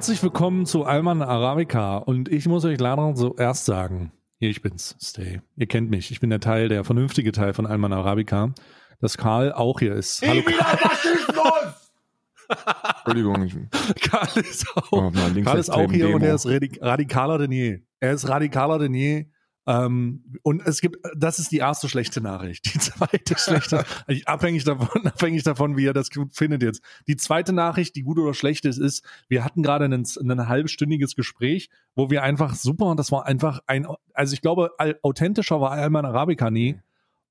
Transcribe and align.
Herzlich 0.00 0.22
willkommen 0.22 0.64
zu 0.64 0.84
Alman 0.84 1.20
Arabica 1.20 1.98
und 1.98 2.30
ich 2.30 2.48
muss 2.48 2.64
euch 2.64 2.80
leider 2.80 3.14
zuerst 3.14 3.66
sagen, 3.66 4.12
hier 4.38 4.48
ich 4.48 4.62
bin's, 4.62 4.96
Stay. 4.98 5.42
Ihr 5.56 5.66
kennt 5.66 5.90
mich, 5.90 6.10
ich 6.10 6.20
bin 6.20 6.30
der 6.30 6.40
Teil, 6.40 6.70
der 6.70 6.84
vernünftige 6.84 7.32
Teil 7.32 7.52
von 7.52 7.66
Alman 7.66 7.92
Arabica, 7.92 8.54
dass 9.02 9.18
Karl 9.18 9.52
auch 9.52 9.78
hier 9.78 9.94
ist. 9.94 10.26
Hallo 10.26 10.40
Karl. 10.40 11.74
Entschuldigung. 13.04 13.44
Ich, 13.44 14.00
Karl 14.00 14.42
ist 14.42 14.74
auch, 14.74 14.90
oh, 14.90 15.12
Karl 15.44 15.58
ist 15.58 15.68
auch 15.68 15.92
hier 15.92 16.06
Demo. 16.06 16.16
und 16.16 16.22
er 16.22 16.34
ist 16.34 16.46
radikaler 16.46 17.36
denn 17.36 17.52
je. 17.52 17.80
Er 18.00 18.12
ist 18.12 18.26
radikaler 18.26 18.78
denn 18.78 18.94
je. 18.94 19.26
Ähm, 19.66 20.24
und 20.42 20.62
es 20.66 20.80
gibt, 20.80 20.96
das 21.16 21.38
ist 21.38 21.52
die 21.52 21.58
erste 21.58 21.88
schlechte 21.88 22.20
Nachricht. 22.20 22.74
Die 22.74 22.78
zweite 22.78 23.38
schlechte, 23.38 23.84
abhängig 24.26 24.64
davon, 24.64 25.06
abhängig 25.06 25.42
davon, 25.42 25.76
wie 25.76 25.84
ihr 25.84 25.92
das 25.92 26.08
findet 26.32 26.62
jetzt. 26.62 26.82
Die 27.06 27.16
zweite 27.16 27.52
Nachricht, 27.52 27.94
die 27.96 28.02
gut 28.02 28.18
oder 28.18 28.34
schlecht 28.34 28.64
ist, 28.64 28.78
ist, 28.78 29.04
wir 29.28 29.44
hatten 29.44 29.62
gerade 29.62 29.84
ein, 29.84 29.92
ein 29.92 30.48
halbstündiges 30.48 31.14
Gespräch, 31.14 31.68
wo 31.94 32.10
wir 32.10 32.22
einfach 32.22 32.54
super, 32.54 32.94
das 32.96 33.12
war 33.12 33.26
einfach 33.26 33.60
ein, 33.66 33.86
also 34.14 34.32
ich 34.32 34.40
glaube, 34.40 34.70
authentischer 35.02 35.60
war 35.60 35.72
Alman 35.72 36.04
Arabica 36.04 36.50
nie. 36.50 36.80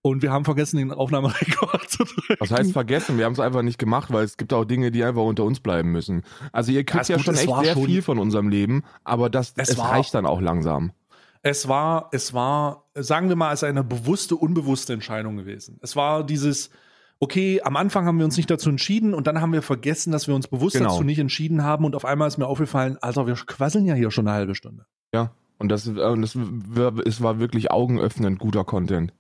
Und 0.01 0.21
wir 0.21 0.31
haben 0.31 0.45
vergessen, 0.45 0.77
den 0.77 0.93
Aufnahmerekord 0.93 1.89
zu 1.89 2.05
drücken. 2.05 2.37
Was 2.39 2.51
heißt 2.51 2.71
vergessen? 2.71 3.17
Wir 3.17 3.25
haben 3.25 3.33
es 3.33 3.39
einfach 3.39 3.63
nicht 3.63 3.77
gemacht, 3.77 4.13
weil 4.13 4.23
es 4.23 4.37
gibt 4.37 4.53
auch 4.53 4.63
Dinge, 4.63 4.91
die 4.91 5.03
einfach 5.03 5.23
unter 5.23 5.43
uns 5.43 5.59
bleiben 5.59 5.91
müssen. 5.91 6.23
Also 6.53 6.71
ihr 6.71 6.85
kriegt 6.85 7.09
ja, 7.09 7.17
ja 7.17 7.23
schon 7.23 7.35
echt 7.35 7.43
sehr 7.43 7.73
schon 7.73 7.85
viel 7.85 8.01
von 8.01 8.17
unserem 8.17 8.47
Leben, 8.47 8.83
aber 9.03 9.29
das 9.29 9.53
es, 9.57 9.71
es 9.71 9.79
reicht 9.79 10.13
dann 10.13 10.25
auch 10.25 10.39
langsam. 10.39 10.93
Es 11.41 11.67
war, 11.67 12.09
es 12.11 12.33
war, 12.33 12.85
sagen 12.95 13.29
wir 13.29 13.35
mal, 13.35 13.53
es 13.53 13.63
eine 13.63 13.83
bewusste, 13.83 14.35
unbewusste 14.35 14.93
Entscheidung 14.93 15.37
gewesen. 15.37 15.79
Es 15.81 15.95
war 15.95 16.25
dieses, 16.25 16.69
okay, 17.19 17.61
am 17.61 17.75
Anfang 17.75 18.05
haben 18.05 18.17
wir 18.17 18.25
uns 18.25 18.37
nicht 18.37 18.49
dazu 18.49 18.69
entschieden 18.69 19.13
und 19.13 19.27
dann 19.27 19.41
haben 19.41 19.53
wir 19.53 19.61
vergessen, 19.61 20.11
dass 20.11 20.27
wir 20.27 20.35
uns 20.35 20.47
bewusst 20.47 20.75
genau. 20.75 20.91
dazu 20.91 21.03
nicht 21.03 21.19
entschieden 21.19 21.63
haben 21.63 21.85
und 21.85 21.95
auf 21.95 22.05
einmal 22.05 22.27
ist 22.27 22.37
mir 22.37 22.47
aufgefallen, 22.47 22.97
Alter, 23.01 23.27
wir 23.27 23.35
quasseln 23.35 23.85
ja 23.85 23.93
hier 23.93 24.11
schon 24.11 24.27
eine 24.27 24.35
halbe 24.35 24.55
Stunde. 24.55 24.85
Ja, 25.13 25.31
und 25.57 25.69
das, 25.69 25.87
und 25.87 26.21
das 26.21 26.35
es 27.05 27.21
war 27.21 27.39
wirklich 27.39 27.71
augenöffnend 27.71 28.39
guter 28.39 28.63
Content. 28.63 29.13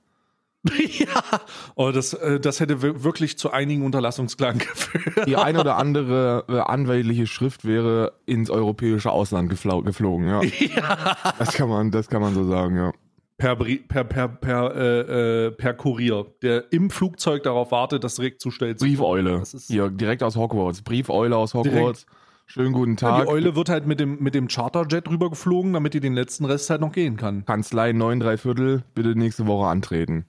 ja, 0.99 1.39
oh, 1.75 1.91
das, 1.91 2.13
äh, 2.13 2.39
das 2.39 2.59
hätte 2.59 2.81
wirklich 2.81 3.37
zu 3.37 3.51
einigen 3.51 3.83
Unterlassungsklagen 3.83 4.59
geführt. 4.59 5.27
Die 5.27 5.37
eine 5.37 5.61
oder 5.61 5.77
andere 5.77 6.43
äh, 6.49 6.59
anwältliche 6.59 7.27
Schrift 7.27 7.63
wäre 7.63 8.13
ins 8.25 8.49
europäische 8.49 9.11
Ausland 9.11 9.49
geflogen, 9.49 10.27
ja. 10.27 10.41
ja. 10.75 11.15
Das 11.37 11.53
kann 11.53 11.69
man, 11.69 11.91
das 11.91 12.09
kann 12.09 12.21
man 12.21 12.33
so 12.33 12.45
sagen, 12.45 12.75
ja. 12.75 12.91
Per, 13.37 13.55
per, 13.55 14.03
per, 14.03 14.27
per, 14.27 14.75
äh, 14.75 15.45
äh, 15.45 15.51
per 15.51 15.73
Kurier, 15.73 16.25
der 16.41 16.73
im 16.73 16.89
Flugzeug 16.89 17.43
darauf 17.43 17.71
wartet, 17.71 18.03
das 18.03 18.15
direkt 18.15 18.41
zustellt. 18.41 18.79
Briefeule. 18.79 19.43
Hier, 19.67 19.89
direkt 19.89 20.23
aus 20.23 20.35
Hogwarts. 20.35 20.81
Briefeule 20.81 21.37
aus 21.37 21.53
Hogwarts. 21.53 22.05
Direkt. 22.05 22.05
Schönen 22.47 22.73
guten 22.73 22.97
Tag. 22.97 23.19
Ja, 23.19 23.25
die 23.25 23.29
Eule 23.29 23.55
wird 23.55 23.69
halt 23.69 23.87
mit 23.87 24.01
dem, 24.01 24.21
mit 24.21 24.35
dem 24.35 24.49
Charterjet 24.49 25.07
rübergeflogen, 25.09 25.71
damit 25.71 25.93
die 25.93 26.01
den 26.01 26.15
letzten 26.15 26.43
Rest 26.43 26.69
halt 26.69 26.81
noch 26.81 26.91
gehen 26.91 27.15
kann. 27.15 27.45
Kanzlei 27.45 27.93
9 27.93 28.19
3 28.19 28.37
Viertel, 28.37 28.83
bitte 28.93 29.09
nächste 29.17 29.47
Woche 29.47 29.67
antreten. 29.67 30.25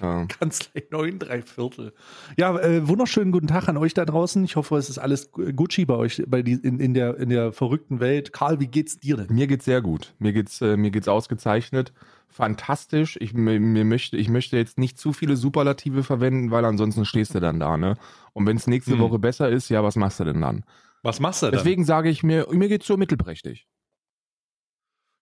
Ja. 0.00 0.26
Kanzlei 0.40 0.84
9, 0.90 1.18
3 1.18 1.42
Viertel. 1.42 1.92
Ja, 2.36 2.58
äh, 2.58 2.86
wunderschönen 2.86 3.32
guten 3.32 3.46
Tag 3.46 3.68
an 3.68 3.76
euch 3.76 3.94
da 3.94 4.04
draußen. 4.04 4.44
Ich 4.44 4.56
hoffe, 4.56 4.76
es 4.76 4.88
ist 4.88 4.98
alles 4.98 5.30
Gucci 5.32 5.84
bei 5.84 5.94
euch 5.94 6.22
bei 6.26 6.42
die, 6.42 6.54
in, 6.54 6.80
in, 6.80 6.94
der, 6.94 7.16
in 7.18 7.28
der 7.28 7.52
verrückten 7.52 8.00
Welt. 8.00 8.32
Karl, 8.32 8.60
wie 8.60 8.66
geht's 8.66 8.98
dir 8.98 9.16
denn? 9.16 9.26
Mir 9.34 9.46
geht's 9.46 9.64
sehr 9.64 9.82
gut. 9.82 10.14
Mir 10.18 10.32
geht's, 10.32 10.60
äh, 10.60 10.76
mir 10.76 10.90
geht's 10.90 11.08
ausgezeichnet. 11.08 11.92
Fantastisch. 12.28 13.16
Ich, 13.20 13.34
mir, 13.34 13.58
mir 13.58 13.84
möchte, 13.84 14.16
ich 14.16 14.28
möchte 14.28 14.56
jetzt 14.56 14.78
nicht 14.78 14.98
zu 14.98 15.12
viele 15.12 15.36
Superlative 15.36 16.02
verwenden, 16.02 16.50
weil 16.50 16.64
ansonsten 16.64 17.04
stehst 17.04 17.34
du 17.34 17.40
dann 17.40 17.58
da, 17.58 17.76
ne? 17.76 17.96
Und 18.32 18.46
wenn 18.46 18.56
es 18.56 18.66
nächste 18.66 18.92
hm. 18.92 19.00
Woche 19.00 19.18
besser 19.18 19.48
ist, 19.48 19.68
ja, 19.68 19.82
was 19.82 19.96
machst 19.96 20.20
du 20.20 20.24
denn 20.24 20.40
dann? 20.40 20.64
Was 21.02 21.18
machst 21.18 21.42
du 21.42 21.46
denn? 21.46 21.56
Deswegen 21.56 21.84
sage 21.84 22.08
ich 22.08 22.22
mir, 22.22 22.46
mir 22.52 22.68
geht's 22.68 22.86
so 22.86 22.96
mittelprächtig. 22.96 23.66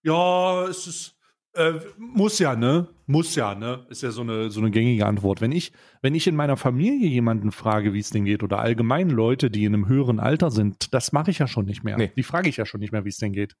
Ja, 0.03 0.65
es 0.65 0.87
ist 0.87 1.15
äh, 1.53 1.73
muss 1.97 2.39
ja, 2.39 2.55
ne? 2.55 2.87
Muss 3.09 3.33
ja, 3.33 3.55
ne? 3.55 3.87
Ist 3.89 4.03
ja 4.03 4.11
so 4.11 4.21
eine, 4.21 4.51
so 4.51 4.59
eine 4.59 4.69
gängige 4.69 5.07
Antwort. 5.07 5.41
Wenn 5.41 5.51
ich, 5.51 5.71
wenn 6.03 6.13
ich 6.13 6.27
in 6.27 6.35
meiner 6.35 6.57
Familie 6.57 7.09
jemanden 7.09 7.51
frage, 7.51 7.91
wie 7.91 7.99
es 7.99 8.11
denn 8.11 8.23
geht, 8.23 8.43
oder 8.43 8.59
allgemein 8.59 9.09
Leute, 9.09 9.49
die 9.49 9.65
in 9.65 9.73
einem 9.73 9.87
höheren 9.87 10.19
Alter 10.19 10.51
sind, 10.51 10.93
das 10.93 11.11
mache 11.11 11.31
ich 11.31 11.39
ja 11.39 11.47
schon 11.47 11.65
nicht 11.65 11.83
mehr. 11.83 11.97
Nee. 11.97 12.11
Die 12.15 12.21
frage 12.21 12.49
ich 12.49 12.57
ja 12.57 12.67
schon 12.67 12.81
nicht 12.81 12.91
mehr, 12.91 13.05
wie 13.05 13.09
es 13.09 13.17
denn 13.17 13.33
geht. 13.33 13.55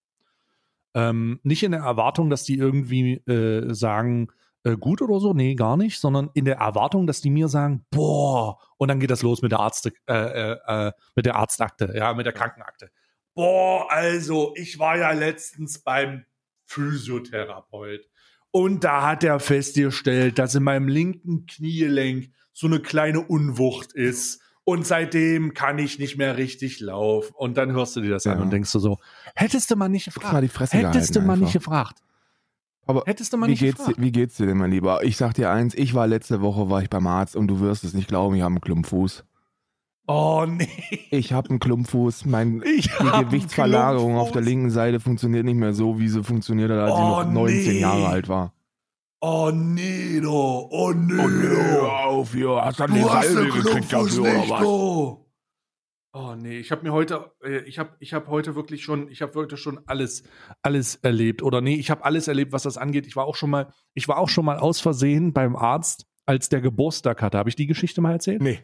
Ähm, 0.93 1.39
nicht 1.41 1.63
in 1.63 1.71
der 1.71 1.81
Erwartung, 1.81 2.29
dass 2.29 2.43
die 2.43 2.59
irgendwie 2.59 3.13
äh, 3.25 3.73
sagen, 3.73 4.27
äh, 4.65 4.77
gut 4.77 5.01
oder 5.01 5.19
so, 5.19 5.33
nee, 5.33 5.55
gar 5.55 5.77
nicht, 5.77 5.99
sondern 5.99 6.29
in 6.35 6.45
der 6.45 6.57
Erwartung, 6.57 7.07
dass 7.07 7.19
die 7.19 7.31
mir 7.31 7.47
sagen, 7.47 7.87
boah, 7.89 8.59
und 8.77 8.87
dann 8.87 8.99
geht 8.99 9.09
das 9.09 9.23
los 9.23 9.41
mit 9.41 9.51
der 9.51 9.61
Arzt, 9.61 9.87
äh, 9.87 10.13
äh, 10.13 10.57
äh, 10.67 10.91
mit 11.15 11.25
der 11.25 11.37
Arztakte, 11.37 11.91
ja, 11.95 12.13
mit 12.13 12.27
der 12.27 12.33
Krankenakte. 12.33 12.91
Boah, 13.33 13.91
also, 13.91 14.53
ich 14.55 14.77
war 14.77 14.95
ja 14.95 15.09
letztens 15.09 15.81
beim 15.81 16.25
Physiotherapeut. 16.65 18.07
Und 18.51 18.83
da 18.83 19.05
hat 19.07 19.23
er 19.23 19.39
festgestellt, 19.39 20.39
dass 20.39 20.55
in 20.55 20.63
meinem 20.63 20.87
linken 20.87 21.45
Kniegelenk 21.45 22.31
so 22.53 22.67
eine 22.67 22.79
kleine 22.79 23.21
Unwucht 23.21 23.93
ist. 23.93 24.41
Und 24.63 24.85
seitdem 24.85 25.53
kann 25.53 25.79
ich 25.79 25.97
nicht 25.97 26.17
mehr 26.17 26.37
richtig 26.37 26.79
laufen. 26.79 27.33
Und 27.35 27.57
dann 27.57 27.71
hörst 27.71 27.95
du 27.95 28.01
dir 28.01 28.11
das 28.11 28.25
ja. 28.25 28.33
an 28.33 28.41
und 28.41 28.51
denkst 28.51 28.71
du 28.71 28.79
so, 28.79 28.97
hättest 29.35 29.71
du 29.71 29.75
mal 29.75 29.89
nicht 29.89 30.05
gefragt. 30.05 30.33
Mal 30.33 30.41
die 30.41 30.47
Fresse 30.47 30.77
hättest 30.77 31.15
du 31.15 31.21
mal 31.21 31.33
einfach. 31.33 31.45
nicht 31.45 31.53
gefragt. 31.53 32.03
Aber 32.85 33.03
hättest 33.05 33.33
du 33.33 33.37
mal 33.37 33.47
wie 33.47 33.51
nicht 33.51 33.59
geht's 33.59 33.77
gefragt. 33.77 33.97
Dir, 33.97 34.03
wie 34.03 34.11
geht's 34.11 34.37
dir 34.37 34.47
denn, 34.47 34.57
mein 34.57 34.71
Lieber? 34.71 35.03
Ich 35.03 35.17
sag 35.17 35.33
dir 35.35 35.51
eins, 35.51 35.75
ich 35.75 35.93
war 35.93 36.07
letzte 36.07 36.41
Woche, 36.41 36.69
war 36.69 36.81
ich 36.81 36.89
beim 36.89 37.05
Arzt 37.07 37.35
und 37.35 37.47
du 37.47 37.59
wirst 37.59 37.83
es 37.83 37.93
nicht 37.93 38.07
glauben, 38.07 38.35
ich 38.35 38.41
habe 38.41 38.51
einen 38.51 38.61
Klumpfuß. 38.61 39.23
Oh 40.11 40.43
nee. 40.47 40.67
Ich 41.11 41.33
habe 41.33 41.51
einen 41.51 41.59
Klumpfuß. 41.59 42.25
Mein, 42.25 42.63
ich 42.65 42.87
die 42.87 43.23
Gewichtsverlagerung 43.25 44.17
auf 44.17 44.31
der 44.31 44.41
linken 44.41 44.71
Seite 44.71 44.99
funktioniert 44.99 45.45
nicht 45.45 45.55
mehr 45.55 45.73
so, 45.73 45.99
wie 45.99 46.09
sie 46.09 46.23
funktioniert 46.23 46.71
hat, 46.71 46.79
als 46.79 46.93
oh, 46.93 46.95
ich 46.95 47.27
noch 47.27 47.33
19 47.33 47.73
nee. 47.73 47.79
Jahre 47.79 48.07
alt 48.07 48.27
war. 48.27 48.53
Oh 49.21 49.51
nee, 49.53 50.19
do. 50.19 50.67
Oh 50.71 50.93
nee. 50.93 51.13
Oh 51.13 51.27
nee, 51.27 51.47
hör 51.47 52.05
auf, 52.05 52.33
hier. 52.33 52.49
Hast 52.49 52.79
du 52.79 52.87
die 52.87 53.03
Salbe 53.03 53.51
gekriegt 53.51 53.93
dafür 53.93 54.21
oder 54.21 54.49
was? 54.49 54.61
Do. 54.61 55.25
Oh 56.13 56.33
nee, 56.35 56.57
ich 56.57 56.71
habe 56.71 56.81
mir 56.81 56.91
heute, 56.91 57.31
äh, 57.43 57.59
ich 57.65 57.77
habe, 57.77 57.91
ich 57.99 58.15
habe 58.15 58.29
heute 58.29 58.55
wirklich 58.55 58.83
schon, 58.83 59.11
ich 59.11 59.21
habe 59.21 59.35
wirklich 59.35 59.59
schon 59.61 59.79
alles, 59.85 60.23
alles 60.63 60.95
erlebt. 60.95 61.43
Oder 61.43 61.61
nee, 61.61 61.75
ich 61.75 61.91
habe 61.91 62.03
alles 62.03 62.27
erlebt, 62.27 62.51
was 62.51 62.63
das 62.63 62.79
angeht. 62.79 63.05
Ich 63.05 63.15
war 63.15 63.25
auch 63.25 63.35
schon 63.35 63.51
mal, 63.51 63.71
ich 63.93 64.07
war 64.07 64.17
auch 64.17 64.29
schon 64.29 64.45
mal 64.45 64.57
aus 64.57 64.81
Versehen 64.81 65.33
beim 65.33 65.55
Arzt, 65.55 66.07
als 66.25 66.49
der 66.49 66.61
Geburtstag 66.61 67.21
hatte. 67.21 67.37
Habe 67.37 67.49
ich 67.49 67.55
die 67.55 67.67
Geschichte 67.67 68.01
mal 68.01 68.13
erzählt? 68.13 68.41
Nee. 68.41 68.59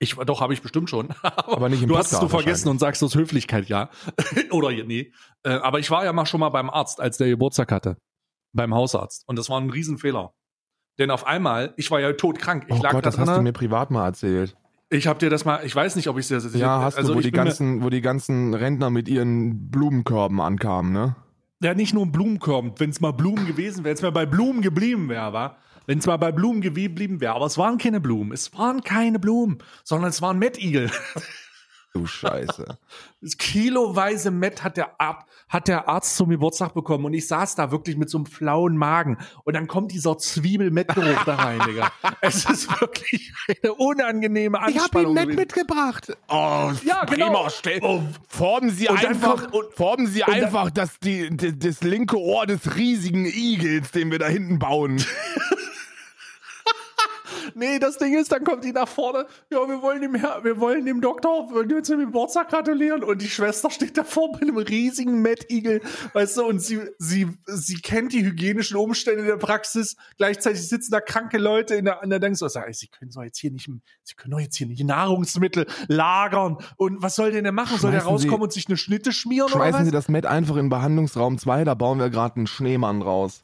Ich, 0.00 0.14
doch, 0.14 0.40
habe 0.40 0.52
ich 0.54 0.62
bestimmt 0.62 0.88
schon. 0.90 1.08
aber 1.22 1.68
nicht 1.68 1.82
im 1.82 1.88
Du 1.88 1.98
hast 1.98 2.12
es 2.12 2.20
nur 2.20 2.30
vergessen 2.30 2.68
und 2.68 2.78
sagst 2.78 3.02
aus 3.02 3.14
Höflichkeit 3.14 3.68
ja. 3.68 3.90
Oder 4.50 4.70
nee. 4.70 5.12
Äh, 5.42 5.50
aber 5.50 5.80
ich 5.80 5.90
war 5.90 6.04
ja 6.04 6.12
mal 6.12 6.26
schon 6.26 6.40
mal 6.40 6.50
beim 6.50 6.70
Arzt, 6.70 7.00
als 7.00 7.18
der 7.18 7.28
Geburtstag 7.28 7.72
hatte. 7.72 7.96
Beim 8.52 8.74
Hausarzt. 8.74 9.24
Und 9.26 9.38
das 9.38 9.50
war 9.50 9.60
ein 9.60 9.70
Riesenfehler. 9.70 10.32
Denn 10.98 11.10
auf 11.10 11.26
einmal, 11.26 11.74
ich 11.76 11.90
war 11.90 12.00
ja 12.00 12.12
todkrank. 12.12 12.66
Ich 12.68 12.74
oh 12.74 12.82
lag 12.82 12.92
Gott, 12.92 13.06
das 13.06 13.18
hast 13.18 13.36
du 13.36 13.42
mir 13.42 13.52
privat 13.52 13.90
mal 13.90 14.06
erzählt. 14.06 14.56
Ich 14.90 15.06
habe 15.06 15.18
dir 15.18 15.30
das 15.30 15.44
mal, 15.44 15.64
ich 15.64 15.74
weiß 15.74 15.96
nicht, 15.96 16.08
ob 16.08 16.18
ich 16.18 16.30
es 16.30 16.50
dir 16.50 16.58
Ja, 16.58 16.80
hast 16.80 16.96
also 16.96 17.12
du, 17.12 17.18
wo 17.18 17.22
die 17.22 17.30
ganzen, 17.30 17.82
wo 17.82 17.90
die 17.90 18.00
ganzen 18.00 18.54
Rentner 18.54 18.88
mit 18.90 19.08
ihren 19.08 19.70
Blumenkörben 19.70 20.40
ankamen, 20.40 20.92
ne? 20.92 21.16
Ja, 21.60 21.74
nicht 21.74 21.92
nur 21.92 22.06
Blumenkörben. 22.06 22.72
Wenn 22.78 22.90
es 22.90 23.00
mal 23.00 23.12
Blumen 23.12 23.46
gewesen 23.46 23.78
wäre, 23.78 23.90
wenn 23.90 23.94
es 23.94 24.02
mal 24.02 24.12
bei 24.12 24.26
Blumen 24.26 24.62
geblieben 24.62 25.08
wäre, 25.08 25.32
war, 25.32 25.58
wenn 25.88 26.00
es 26.00 26.06
mal 26.06 26.18
bei 26.18 26.32
Blumen 26.32 26.60
geblieben 26.60 27.22
wäre, 27.22 27.32
aber 27.32 27.46
es 27.46 27.56
waren 27.56 27.78
keine 27.78 27.98
Blumen. 27.98 28.30
Es 28.32 28.52
waren 28.52 28.82
keine 28.82 29.18
Blumen, 29.18 29.58
sondern 29.84 30.10
es 30.10 30.20
waren 30.20 30.38
Mettigel. 30.38 30.90
Du 31.94 32.04
Scheiße. 32.06 32.78
Das 33.22 33.38
kiloweise 33.38 34.30
Met 34.30 34.62
hat 34.62 34.76
der, 34.76 35.00
Arzt, 35.00 35.26
hat 35.48 35.68
der 35.68 35.88
Arzt 35.88 36.16
zum 36.16 36.28
Geburtstag 36.28 36.74
bekommen 36.74 37.06
und 37.06 37.14
ich 37.14 37.26
saß 37.26 37.54
da 37.54 37.70
wirklich 37.70 37.96
mit 37.96 38.10
so 38.10 38.18
einem 38.18 38.26
flauen 38.26 38.76
Magen 38.76 39.16
und 39.44 39.54
dann 39.54 39.66
kommt 39.66 39.92
dieser 39.92 40.18
Zwiebel-Met-Geruch 40.18 41.24
da 41.24 41.36
rein, 41.36 41.60
Digga. 41.66 41.90
Es 42.20 42.44
ist 42.44 42.70
wirklich 42.80 43.32
eine 43.48 43.72
unangenehme 43.72 44.60
Anspannung. 44.60 45.14
Ich 45.14 45.20
habe 45.20 45.30
ihm 45.32 45.36
Met 45.36 45.38
mitgebracht. 45.38 46.14
Oh, 46.28 46.70
ja, 46.84 47.06
genau. 47.06 47.48
Oh. 47.80 48.02
Formen 48.28 48.70
Sie 48.70 48.88
und 48.88 49.04
einfach, 49.04 49.50
kommt, 49.50 49.72
formen 49.74 50.06
Sie 50.06 50.24
einfach 50.24 50.70
das, 50.70 51.00
die, 51.00 51.34
das 51.34 51.80
linke 51.80 52.20
Ohr 52.20 52.46
des 52.46 52.76
riesigen 52.76 53.24
Igels, 53.24 53.92
den 53.92 54.10
wir 54.10 54.18
da 54.18 54.28
hinten 54.28 54.58
bauen. 54.58 55.02
Nee, 57.58 57.80
das 57.80 57.98
Ding 57.98 58.16
ist, 58.16 58.30
dann 58.30 58.44
kommt 58.44 58.62
die 58.62 58.72
nach 58.72 58.86
vorne. 58.86 59.26
Ja, 59.50 59.58
wir 59.68 59.82
wollen 59.82 60.00
dem, 60.00 60.14
Herr, 60.14 60.44
wir 60.44 60.60
wollen 60.60 60.86
dem 60.86 61.00
Doktor 61.00 61.48
zum 61.82 61.98
Geburtstag 61.98 62.50
gratulieren. 62.50 63.02
Und 63.02 63.20
die 63.20 63.28
Schwester 63.28 63.68
steht 63.68 63.98
davor 63.98 64.30
mit 64.32 64.42
einem 64.42 64.58
riesigen 64.58 65.22
Mettigel, 65.22 65.80
weißt 66.12 66.36
du, 66.36 66.44
und 66.44 66.60
sie, 66.60 66.80
sie, 66.98 67.26
sie 67.46 67.80
kennt 67.80 68.12
die 68.12 68.24
hygienischen 68.24 68.76
Umstände 68.76 69.24
der 69.24 69.38
Praxis. 69.38 69.96
Gleichzeitig 70.18 70.68
sitzen 70.68 70.92
da 70.92 71.00
kranke 71.00 71.38
Leute 71.38 71.74
in 71.74 71.86
der, 71.86 72.00
in 72.04 72.10
der 72.10 72.20
denkst 72.20 72.38
sag, 72.38 72.72
sie 72.74 72.86
können 72.86 73.10
so 73.10 73.22
jetzt 73.22 73.38
hier 73.38 73.50
nicht, 73.50 73.68
sie 74.04 74.14
können 74.14 74.30
doch 74.30 74.40
jetzt 74.40 74.56
hier 74.56 74.68
nicht 74.68 74.84
Nahrungsmittel 74.84 75.66
lagern. 75.88 76.58
Und 76.76 77.02
was 77.02 77.16
soll 77.16 77.32
denn 77.32 77.42
der 77.42 77.52
machen? 77.52 77.76
Soll 77.78 77.90
der 77.90 78.04
rauskommen 78.04 78.38
sie, 78.38 78.44
und 78.44 78.52
sich 78.52 78.68
eine 78.68 78.76
Schnitte 78.76 79.10
schmieren? 79.10 79.48
Schmeißen 79.48 79.68
oder 79.68 79.78
was? 79.80 79.84
Sie 79.84 79.90
das 79.90 80.08
Met 80.08 80.26
einfach 80.26 80.56
in 80.56 80.68
Behandlungsraum 80.68 81.38
2, 81.38 81.64
da 81.64 81.74
bauen 81.74 81.98
wir 81.98 82.08
gerade 82.10 82.36
einen 82.36 82.46
Schneemann 82.46 83.02
raus. 83.02 83.42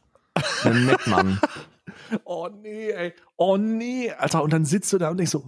Einen 0.62 0.87
Mettmann. 0.87 1.40
oh 2.25 2.49
nee, 2.49 2.91
ey. 2.91 3.12
Oh 3.37 3.56
nee. 3.56 4.11
Alter, 4.11 4.43
und 4.43 4.53
dann 4.53 4.65
sitzt 4.65 4.93
du 4.93 4.99
da 4.99 5.11
und 5.11 5.17
denkst 5.17 5.33
so, 5.33 5.45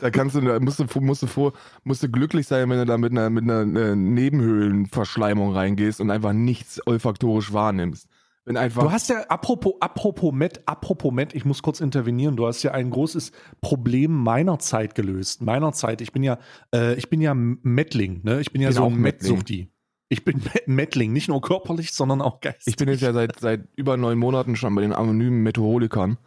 da 0.00 0.10
kannst 0.10 0.36
du, 0.36 0.40
da 0.40 0.60
musst 0.60 0.78
du, 0.78 1.00
musst 1.00 1.22
du 1.22 1.26
vor, 1.26 1.52
musst 1.82 2.02
du 2.02 2.08
glücklich 2.08 2.46
sein, 2.46 2.70
wenn 2.70 2.78
du 2.78 2.86
da 2.86 2.96
mit 2.96 3.10
einer, 3.10 3.28
mit 3.28 3.42
einer 3.44 3.62
äh, 3.62 3.96
Nebenhöhlenverschleimung 3.96 5.52
reingehst 5.52 6.00
und 6.00 6.10
einfach 6.10 6.32
nichts 6.32 6.80
olfaktorisch 6.86 7.52
wahrnimmst. 7.52 8.08
Wenn 8.44 8.56
einfach. 8.56 8.82
Du 8.82 8.92
hast 8.92 9.10
ja, 9.10 9.22
apropos, 9.28 9.74
apropos 9.80 10.32
Matt, 10.32 10.62
apropos 10.64 11.12
Matt, 11.12 11.34
ich 11.34 11.44
muss 11.44 11.60
kurz 11.60 11.80
intervenieren. 11.80 12.36
Du 12.36 12.46
hast 12.46 12.62
ja 12.62 12.70
ein 12.72 12.90
großes 12.90 13.32
Problem 13.60 14.12
meiner 14.12 14.58
Zeit 14.58 14.94
gelöst. 14.94 15.42
Meiner 15.42 15.72
Zeit. 15.72 16.00
Ich 16.00 16.12
bin 16.12 16.22
ja, 16.22 16.38
äh, 16.74 16.94
ich 16.94 17.10
bin 17.10 17.20
ja 17.20 17.34
Mettling, 17.34 18.20
ne? 18.22 18.40
Ich 18.40 18.52
bin 18.52 18.62
ja 18.62 18.68
Bin 18.68 18.76
so 18.76 18.86
ein 18.86 18.94
Mettling. 18.94 19.68
Ich 20.08 20.24
bin 20.24 20.42
Mettling, 20.66 21.12
nicht 21.12 21.28
nur 21.28 21.40
körperlich, 21.40 21.92
sondern 21.92 22.22
auch 22.22 22.40
geistig. 22.40 22.72
ich 22.72 22.76
bin 22.76 22.88
jetzt 22.88 23.02
ja 23.02 23.12
seit, 23.12 23.38
seit 23.40 23.68
über 23.76 23.96
neun 23.96 24.18
Monaten 24.18 24.56
schon 24.56 24.74
bei 24.74 24.82
den 24.82 24.92
anonymen 24.92 25.42
Metaholikern. 25.42 26.18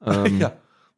Ähm, 0.00 0.38
ja. 0.38 0.52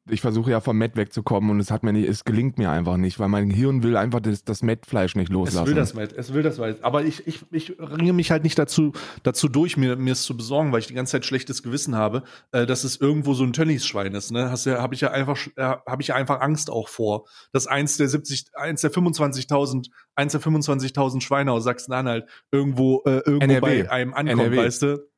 Ich 0.09 0.23
versuche 0.23 0.51
ja 0.51 0.61
vom 0.61 0.79
Met 0.79 0.97
wegzukommen 0.97 1.51
und 1.51 1.61
es 1.61 1.71
hat 1.71 1.83
mir 1.83 1.93
nicht, 1.93 2.09
es 2.09 2.25
gelingt 2.25 2.57
mir 2.57 2.71
einfach 2.71 2.97
nicht, 2.97 3.19
weil 3.21 3.29
mein 3.29 3.51
Hirn 3.51 3.83
will 3.83 3.97
einfach 3.99 4.21
das, 4.21 4.43
das 4.43 4.63
Met-Fleisch 4.63 5.15
nicht 5.15 5.29
Es 5.29 5.35
loslassen. 5.35 5.67
will 5.69 5.75
das 5.75 5.95
Matt, 5.95 6.13
es 6.15 6.33
will 6.33 6.43
das 6.43 6.59
Matt. 6.59 6.83
Aber 6.83 7.05
ich, 7.05 7.27
ich, 7.29 7.45
ich 7.51 7.77
ringe 7.79 8.15
mich 8.15 8.31
halt 8.31 8.43
nicht 8.43 8.59
dazu, 8.59 8.93
dazu 9.23 9.49
durch, 9.49 9.77
mir, 9.77 9.97
mir 9.97 10.13
es 10.13 10.23
zu 10.23 10.37
besorgen, 10.37 10.73
weil 10.73 10.81
ich 10.81 10.87
die 10.87 10.95
ganze 10.95 11.13
Zeit 11.13 11.27
schlechtes 11.27 11.63
Gewissen 11.63 11.95
habe, 11.97 12.23
äh, 12.53 12.65
dass 12.67 12.83
es 12.85 12.97
irgendwo 12.97 13.35
so 13.35 13.45
ein 13.45 13.53
Tönnies-Schwein 13.53 14.15
ist. 14.15 14.33
Ne? 14.33 14.51
Hast 14.51 14.65
ja, 14.65 14.81
habe 14.81 14.95
ich 14.95 15.03
ja 15.03 15.11
einfach, 15.11 15.39
äh, 15.57 15.63
habe 15.63 16.01
ich 16.01 16.09
ja 16.09 16.15
einfach 16.15 16.41
Angst 16.41 16.71
auch 16.71 16.89
vor, 16.89 17.27
dass 17.53 17.67
eins 17.67 17.99
der 17.99 18.09
70, 18.09 18.47
eins 18.55 18.81
der 18.81 18.91
25.000, 18.93 19.91
eins 20.15 20.33
der 20.33 20.41
25.000 20.41 21.21
Schweine 21.21 21.53
aus 21.53 21.65
Sachsen-Anhalt 21.65 22.25
irgendwo, 22.51 23.03
äh, 23.05 23.19
irgendwo 23.27 23.45
NRW. 23.45 23.83
bei 23.85 23.91
einem 23.91 24.15
ankommt, 24.15 24.41
NRW. 24.41 24.57
weißt 24.57 24.83
du? 24.83 25.09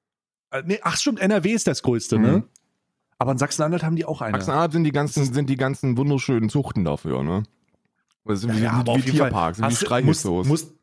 Äh, 0.51 0.63
nee, 0.67 0.81
ach 0.83 0.97
stimmt, 0.99 1.21
NRW 1.21 1.51
ist 1.53 1.67
das 1.67 1.83
größte, 1.83 2.19
Mhm. 2.19 2.25
ne? 2.25 2.43
Aber 3.23 3.31
in 3.31 3.39
Sachsen-Anhalt 3.39 3.85
haben 3.85 3.95
die 3.95 4.05
auch 4.05 4.21
eine. 4.21 4.37
Sachsen-Anhalt 4.37 4.73
sind 4.73 4.83
die 4.83 4.91
ganzen, 4.91 5.33
sind 5.33 5.49
die 5.49 5.57
ganzen 5.57 5.97
wunderschönen 5.97 6.49
Zuchten 6.49 6.83
dafür, 6.83 7.23
ne? 7.23 7.45
Das 8.25 8.41
sind 8.41 8.61
wie, 8.61 8.67
aber 8.67 8.85
wie, 8.85 8.91
auf 8.99 9.07
wie 9.07 9.11
Tierparks, 9.13 9.63
wie 9.63 9.71
Streichelzoos. 9.77 10.49
Musst, 10.49 10.75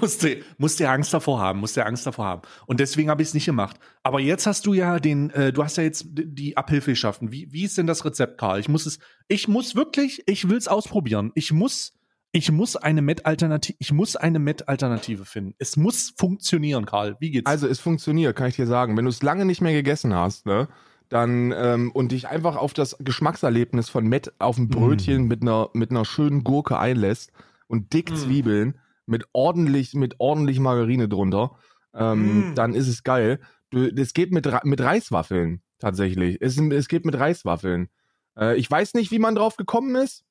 musst, 0.00 0.24
musst, 0.58 0.80
du, 0.80 0.88
Angst 0.88 1.12
davor 1.12 1.40
haben, 1.40 1.60
musst 1.60 1.76
du 1.76 1.84
Angst 1.84 2.06
davor 2.06 2.24
haben. 2.24 2.42
Und 2.64 2.80
deswegen 2.80 3.10
habe 3.10 3.20
ich 3.20 3.28
es 3.28 3.34
nicht 3.34 3.44
gemacht. 3.44 3.78
Aber 4.02 4.18
jetzt 4.18 4.46
hast 4.46 4.64
du 4.64 4.72
ja 4.72 4.98
den, 4.98 5.28
äh, 5.28 5.52
du 5.52 5.62
hast 5.62 5.76
ja 5.76 5.82
jetzt 5.82 6.06
die 6.08 6.56
Abhilfe 6.56 6.92
geschaffen. 6.92 7.32
Wie, 7.32 7.52
wie 7.52 7.64
ist 7.64 7.76
denn 7.76 7.86
das 7.86 8.02
Rezept, 8.06 8.38
Karl? 8.38 8.60
Ich 8.60 8.70
muss 8.70 8.86
es, 8.86 8.98
ich 9.26 9.46
muss 9.46 9.74
wirklich, 9.74 10.22
ich 10.24 10.48
will 10.48 10.56
es 10.56 10.68
ausprobieren. 10.68 11.32
Ich 11.34 11.52
muss, 11.52 11.92
ich 12.32 12.50
muss 12.50 12.76
eine 12.76 13.02
Met-Alternative, 13.02 13.76
ich 13.78 13.92
muss 13.92 14.16
eine 14.16 14.38
Met-Alternative 14.38 15.26
finden. 15.26 15.54
Es 15.58 15.76
muss 15.76 16.14
funktionieren, 16.16 16.86
Karl. 16.86 17.18
Wie 17.20 17.30
geht's? 17.30 17.44
Also 17.44 17.68
es 17.68 17.78
funktioniert, 17.78 18.34
kann 18.36 18.48
ich 18.48 18.56
dir 18.56 18.66
sagen. 18.66 18.96
Wenn 18.96 19.04
du 19.04 19.10
es 19.10 19.22
lange 19.22 19.44
nicht 19.44 19.60
mehr 19.60 19.74
gegessen 19.74 20.14
hast, 20.14 20.46
ne, 20.46 20.66
dann 21.08 21.52
ähm, 21.56 21.90
und 21.92 22.12
dich 22.12 22.28
einfach 22.28 22.56
auf 22.56 22.74
das 22.74 22.96
Geschmackserlebnis 22.98 23.88
von 23.88 24.06
Met 24.06 24.32
auf 24.38 24.58
ein 24.58 24.68
Brötchen 24.68 25.26
mit 25.26 25.42
einer 25.42 25.70
mit 25.72 25.90
einer 25.90 26.04
schönen 26.04 26.44
Gurke 26.44 26.78
einlässt 26.78 27.32
und 27.66 27.92
dick 27.92 28.10
Mm. 28.10 28.16
Zwiebeln 28.16 28.80
mit 29.06 29.26
ordentlich 29.32 29.94
mit 29.94 30.16
ordentlich 30.18 30.60
Margarine 30.60 31.08
drunter, 31.08 31.56
ähm, 31.94 32.50
Mm. 32.50 32.54
dann 32.54 32.74
ist 32.74 32.88
es 32.88 33.02
geil. 33.02 33.40
Es 33.72 34.12
geht 34.14 34.32
mit 34.32 34.48
mit 34.64 34.80
Reiswaffeln 34.80 35.62
tatsächlich. 35.78 36.38
Es, 36.40 36.58
es 36.58 36.88
geht 36.88 37.04
mit 37.04 37.18
Reiswaffeln. 37.18 37.88
Äh, 38.36 38.56
ich 38.56 38.70
weiß 38.70 38.94
nicht, 38.94 39.10
wie 39.10 39.18
man 39.18 39.34
drauf 39.34 39.56
gekommen 39.56 39.94
ist. 39.96 40.24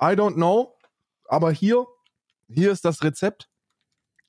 I 0.00 0.14
don't 0.14 0.34
know. 0.34 0.76
Aber 1.28 1.50
hier 1.52 1.86
hier 2.48 2.72
ist 2.72 2.84
das 2.84 3.02
Rezept. 3.02 3.48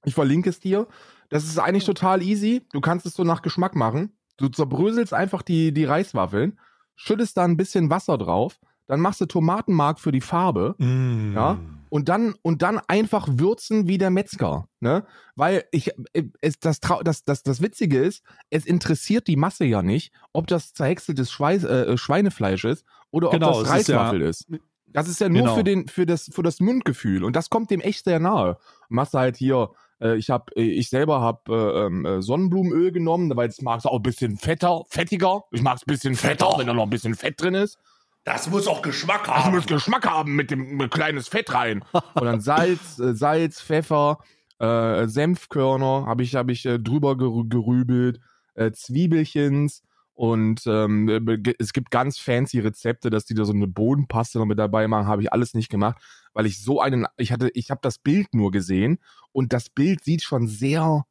Ich 0.05 0.13
verlinke 0.13 0.49
es 0.49 0.59
dir. 0.59 0.87
Das 1.29 1.43
ist 1.43 1.57
eigentlich 1.59 1.85
total 1.85 2.21
easy. 2.21 2.63
Du 2.71 2.81
kannst 2.81 3.05
es 3.05 3.13
so 3.13 3.23
nach 3.23 3.41
Geschmack 3.41 3.75
machen. 3.75 4.17
Du 4.41 4.49
zerbröselst 4.49 5.13
einfach 5.13 5.41
die, 5.41 5.71
die 5.73 5.85
Reiswaffeln, 5.85 6.59
schüttest 6.95 7.37
da 7.37 7.43
ein 7.45 7.57
bisschen 7.57 7.89
Wasser 7.89 8.17
drauf, 8.17 8.59
dann 8.87 8.99
machst 8.99 9.21
du 9.21 9.25
Tomatenmark 9.25 9.99
für 9.99 10.11
die 10.11 10.19
Farbe 10.21 10.75
Mm. 10.77 11.33
ja. 11.35 11.59
und 11.89 12.09
dann, 12.09 12.35
und 12.41 12.61
dann 12.61 12.79
einfach 12.87 13.27
würzen 13.29 13.87
wie 13.87 13.97
der 13.97 14.09
Metzger. 14.09 14.67
Ne? 14.79 15.05
Weil 15.35 15.63
ich, 15.71 15.91
äh, 16.13 16.23
es, 16.41 16.59
das, 16.59 16.79
das, 17.03 17.23
das, 17.23 17.43
das 17.43 17.61
Witzige 17.61 17.99
ist, 17.99 18.23
es 18.49 18.65
interessiert 18.65 19.27
die 19.27 19.37
Masse 19.37 19.63
ja 19.65 19.81
nicht, 19.81 20.11
ob 20.33 20.47
das 20.47 20.73
zerhäckseltes 20.73 21.31
Schweiß, 21.31 21.63
äh, 21.63 21.97
Schweinefleisch 21.97 22.65
ist 22.65 22.83
oder 23.11 23.27
ob 23.27 23.33
Genau, 23.33 23.61
das 23.63 23.71
es 23.71 23.81
ist 23.81 23.87
ja- 23.89 23.97
Reiswaffel 23.99 24.21
ist. 24.23 24.47
Das 24.87 25.07
ist 25.07 25.21
ja 25.21 25.29
nur 25.29 25.43
Genau. 25.43 25.55
für, 25.55 25.63
den, 25.63 25.87
für, 25.87 26.05
das, 26.05 26.29
für 26.33 26.43
das 26.43 26.59
Mundgefühl 26.59 27.23
und 27.23 27.35
das 27.37 27.49
kommt 27.49 27.69
dem 27.71 27.79
echt 27.79 28.03
sehr 28.03 28.19
nahe. 28.19 28.57
Machst 28.89 29.13
du 29.13 29.19
halt 29.19 29.37
hier, 29.37 29.69
äh, 30.01 30.15
ich 30.15 30.29
hab, 30.29 30.51
äh, 30.57 30.61
ich 30.61 30.89
selber 30.89 31.21
habe 31.21 31.53
äh, 31.53 31.85
ähm, 31.85 32.05
äh, 32.05 32.21
Sonnenblumenöl 32.21 32.91
genommen, 32.91 33.35
weil 33.35 33.49
es 33.49 33.61
mag 33.61 33.79
es 33.79 33.85
auch 33.85 33.97
ein 33.97 34.03
bisschen 34.03 34.37
fetter, 34.37 34.83
fettiger. 34.89 35.43
Ich 35.51 35.61
mag 35.61 35.77
es 35.77 35.83
ein 35.83 35.91
bisschen 35.91 36.15
fetter, 36.15 36.45
Fetter. 36.47 36.59
wenn 36.59 36.67
da 36.67 36.73
noch 36.73 36.83
ein 36.83 36.89
bisschen 36.89 37.15
Fett 37.15 37.41
drin 37.41 37.55
ist. 37.55 37.77
Das 38.23 38.49
muss 38.49 38.67
auch 38.67 38.81
Geschmack 38.81 39.25
Das 39.25 39.45
haben. 39.45 39.55
muss 39.55 39.65
Geschmack 39.65 40.07
haben 40.07 40.35
mit 40.35 40.51
dem 40.51 40.77
mit 40.77 40.91
kleines 40.91 41.27
Fett 41.27 41.53
rein. 41.53 41.83
Und 42.13 42.25
dann 42.25 42.41
Salz, 42.41 42.99
äh, 42.99 43.15
Salz, 43.15 43.61
Pfeffer, 43.61 44.19
äh, 44.59 45.07
Senfkörner 45.07 46.05
habe 46.05 46.21
ich, 46.23 46.35
hab 46.35 46.49
ich 46.49 46.65
äh, 46.65 46.77
drüber 46.77 47.17
gerü 47.17 47.47
gerübelt, 47.47 48.19
äh, 48.53 48.71
Zwiebelchens 48.71 49.81
und 50.13 50.61
ähm, 50.67 51.07
äh, 51.09 51.53
es 51.59 51.73
gibt 51.73 51.89
ganz 51.91 52.19
fancy 52.19 52.59
Rezepte, 52.59 53.09
dass 53.09 53.25
die 53.25 53.33
da 53.33 53.45
so 53.45 53.53
eine 53.53 53.67
Bodenpaste 53.67 54.37
noch 54.39 54.45
mit 54.45 54.59
dabei 54.59 54.87
machen, 54.87 55.07
habe 55.07 55.21
ich 55.23 55.33
alles 55.33 55.53
nicht 55.53 55.69
gemacht, 55.69 56.01
weil 56.33 56.45
ich 56.45 56.61
so 56.63 56.81
einen, 56.81 57.07
ich 57.17 57.31
hatte, 57.31 57.49
ich 57.53 57.71
habe 57.71 57.79
das 57.81 57.97
Bild 57.97 58.33
nur 58.33 58.51
gesehen 58.51 58.99
und 59.31 59.53
das 59.53 59.69
Bild 59.69 60.03
sieht 60.03 60.23
schon 60.23 60.47
sehr 60.47 61.05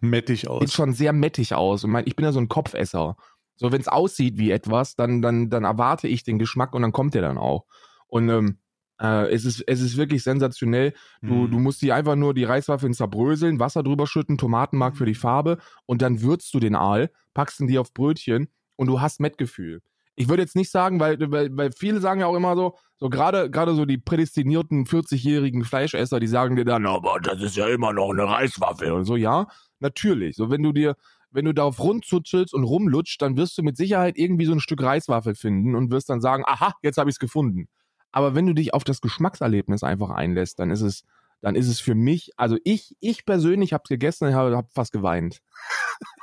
Mettig 0.00 0.40
sieht 0.42 0.48
aus. 0.50 0.72
schon 0.72 0.92
sehr 0.92 1.12
mettig 1.12 1.54
aus. 1.54 1.84
Und 1.84 1.90
mein, 1.90 2.06
ich 2.06 2.16
bin 2.16 2.24
ja 2.24 2.32
so 2.32 2.40
ein 2.40 2.48
Kopfesser. 2.48 3.16
So, 3.56 3.72
wenn 3.72 3.80
es 3.80 3.88
aussieht 3.88 4.38
wie 4.38 4.50
etwas, 4.50 4.94
dann, 4.96 5.20
dann, 5.20 5.50
dann 5.50 5.64
erwarte 5.64 6.08
ich 6.08 6.22
den 6.24 6.38
Geschmack 6.38 6.74
und 6.74 6.82
dann 6.82 6.92
kommt 6.92 7.14
der 7.14 7.22
dann 7.22 7.36
auch. 7.38 7.66
Und 8.06 8.28
ähm, 8.30 8.58
äh, 9.00 9.30
es, 9.30 9.44
ist, 9.44 9.62
es 9.66 9.80
ist 9.80 9.96
wirklich 9.96 10.22
sensationell. 10.22 10.94
Du, 11.20 11.46
Mhm. 11.46 11.50
du 11.50 11.58
musst 11.58 11.82
die 11.82 11.92
einfach 11.92 12.16
nur 12.16 12.32
die 12.34 12.44
Reiswaffeln 12.44 12.94
zerbröseln, 12.94 13.60
Wasser 13.60 13.82
drüber 13.82 14.06
schütten, 14.06 14.38
Tomatenmark 14.38 14.96
für 14.96 15.06
die 15.06 15.14
Farbe 15.14 15.58
und 15.86 16.00
dann 16.02 16.22
würzt 16.22 16.54
du 16.54 16.60
den 16.60 16.74
Aal, 16.74 17.10
packst 17.34 17.60
ihn 17.60 17.68
dir 17.68 17.80
auf 17.80 17.92
Brötchen 17.92 18.48
und 18.76 18.86
du 18.86 19.00
hast 19.00 19.20
Mettgefühl. 19.20 19.82
Ich 20.16 20.28
würde 20.28 20.42
jetzt 20.42 20.56
nicht 20.56 20.70
sagen, 20.70 21.00
weil, 21.00 21.18
weil, 21.30 21.56
weil 21.56 21.70
viele 21.72 22.00
sagen 22.00 22.20
ja 22.20 22.26
auch 22.26 22.34
immer 22.34 22.54
so, 22.56 22.76
so 22.98 23.08
gerade 23.08 23.50
gerade 23.50 23.74
so 23.74 23.86
die 23.86 23.98
prädestinierten 23.98 24.84
40-jährigen 24.84 25.64
Fleischesser, 25.64 26.20
die 26.20 26.26
sagen 26.26 26.56
dir 26.56 26.64
dann, 26.64 26.86
aber 26.86 27.20
das 27.20 27.40
ist 27.40 27.56
ja 27.56 27.68
immer 27.68 27.92
noch 27.92 28.10
eine 28.10 28.24
Reiswaffel 28.24 28.92
und 28.92 29.04
so, 29.04 29.16
ja, 29.16 29.46
natürlich. 29.78 30.36
So, 30.36 30.50
wenn 30.50 30.62
du 30.62 30.72
dir, 30.72 30.96
wenn 31.30 31.44
du 31.44 31.54
darauf 31.54 31.80
rundzutschelst 31.80 32.52
und 32.54 32.64
rumlutscht, 32.64 33.22
dann 33.22 33.36
wirst 33.36 33.56
du 33.56 33.62
mit 33.62 33.76
Sicherheit 33.76 34.18
irgendwie 34.18 34.46
so 34.46 34.52
ein 34.52 34.60
Stück 34.60 34.82
Reiswaffel 34.82 35.34
finden 35.34 35.74
und 35.74 35.90
wirst 35.90 36.10
dann 36.10 36.20
sagen, 36.20 36.44
aha, 36.46 36.74
jetzt 36.82 36.98
habe 36.98 37.08
ich 37.08 37.14
es 37.14 37.20
gefunden. 37.20 37.68
Aber 38.12 38.34
wenn 38.34 38.46
du 38.46 38.54
dich 38.54 38.74
auf 38.74 38.84
das 38.84 39.00
Geschmackserlebnis 39.00 39.82
einfach 39.82 40.10
einlässt, 40.10 40.58
dann 40.58 40.70
ist 40.70 40.80
es, 40.80 41.04
dann 41.40 41.54
ist 41.54 41.68
es 41.68 41.80
für 41.80 41.94
mich, 41.94 42.32
also 42.36 42.56
ich, 42.64 42.96
ich 43.00 43.24
persönlich 43.24 43.72
habe 43.72 43.82
es 43.84 43.88
gegessen 43.88 44.28
und 44.28 44.34
habe 44.34 44.56
hab 44.56 44.72
fast 44.72 44.92
geweint. 44.92 45.40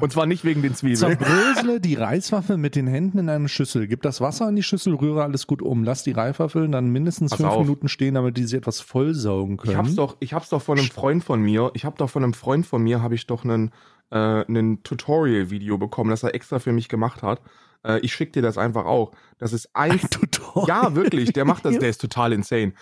und 0.00 0.12
zwar 0.12 0.26
nicht 0.26 0.44
wegen 0.44 0.62
den 0.62 0.74
Zwiebeln. 0.74 1.18
Zerbrösele 1.18 1.80
die 1.80 1.94
Reiswaffel 1.94 2.56
mit 2.56 2.76
den 2.76 2.86
Händen 2.86 3.18
in 3.18 3.28
eine 3.28 3.48
Schüssel. 3.48 3.86
Gib 3.86 4.02
das 4.02 4.20
Wasser 4.20 4.48
in 4.48 4.56
die 4.56 4.62
Schüssel, 4.62 4.94
rühre 4.94 5.22
alles 5.22 5.46
gut 5.46 5.62
um. 5.62 5.84
Lass 5.84 6.04
die 6.04 6.12
Reiswaffeln 6.12 6.72
dann 6.72 6.88
mindestens 6.88 7.30
Pass 7.30 7.38
fünf 7.40 7.50
auf. 7.50 7.62
Minuten 7.62 7.88
stehen, 7.88 8.14
damit 8.14 8.36
die 8.36 8.44
sie 8.44 8.56
etwas 8.56 8.80
vollsaugen 8.80 9.56
können. 9.56 9.72
Ich 9.72 9.78
hab's 9.78 9.94
doch, 9.94 10.16
ich 10.20 10.32
hab's 10.34 10.48
doch 10.50 10.62
von 10.62 10.78
einem 10.78 10.88
Freund 10.88 11.24
von 11.24 11.40
mir, 11.42 11.70
ich 11.74 11.84
hab 11.84 11.98
doch 11.98 12.10
von 12.10 12.22
einem 12.22 12.34
Freund 12.34 12.66
von 12.66 12.82
mir, 12.82 13.02
habe 13.02 13.14
ich 13.14 13.26
doch 13.26 13.44
einen, 13.44 13.72
äh, 14.10 14.16
einen 14.16 14.82
Tutorial-Video 14.82 15.78
bekommen, 15.78 16.10
das 16.10 16.22
er 16.22 16.34
extra 16.34 16.58
für 16.58 16.72
mich 16.72 16.88
gemacht 16.88 17.22
hat. 17.22 17.40
Äh, 17.84 18.00
ich 18.00 18.12
schick 18.12 18.32
dir 18.32 18.42
das 18.42 18.58
einfach 18.58 18.84
auch. 18.84 19.12
Das 19.38 19.52
ist 19.52 19.74
eins, 19.74 20.02
Tutorial. 20.10 20.68
ja, 20.68 20.94
wirklich, 20.94 21.32
der 21.32 21.44
macht 21.44 21.64
das, 21.64 21.78
der 21.78 21.88
ist 21.88 22.00
total 22.00 22.32
insane. 22.32 22.72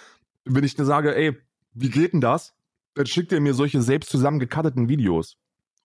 Wenn 0.44 0.64
ich 0.64 0.74
dir 0.74 0.84
sage, 0.84 1.16
ey, 1.16 1.36
wie 1.74 1.90
geht 1.90 2.12
denn 2.12 2.20
das? 2.20 2.54
Dann 2.94 3.06
schickt 3.06 3.32
er 3.32 3.40
mir 3.40 3.52
solche 3.52 3.82
selbst 3.82 4.10
zusammengecutteten 4.10 4.88
Videos. 4.88 5.36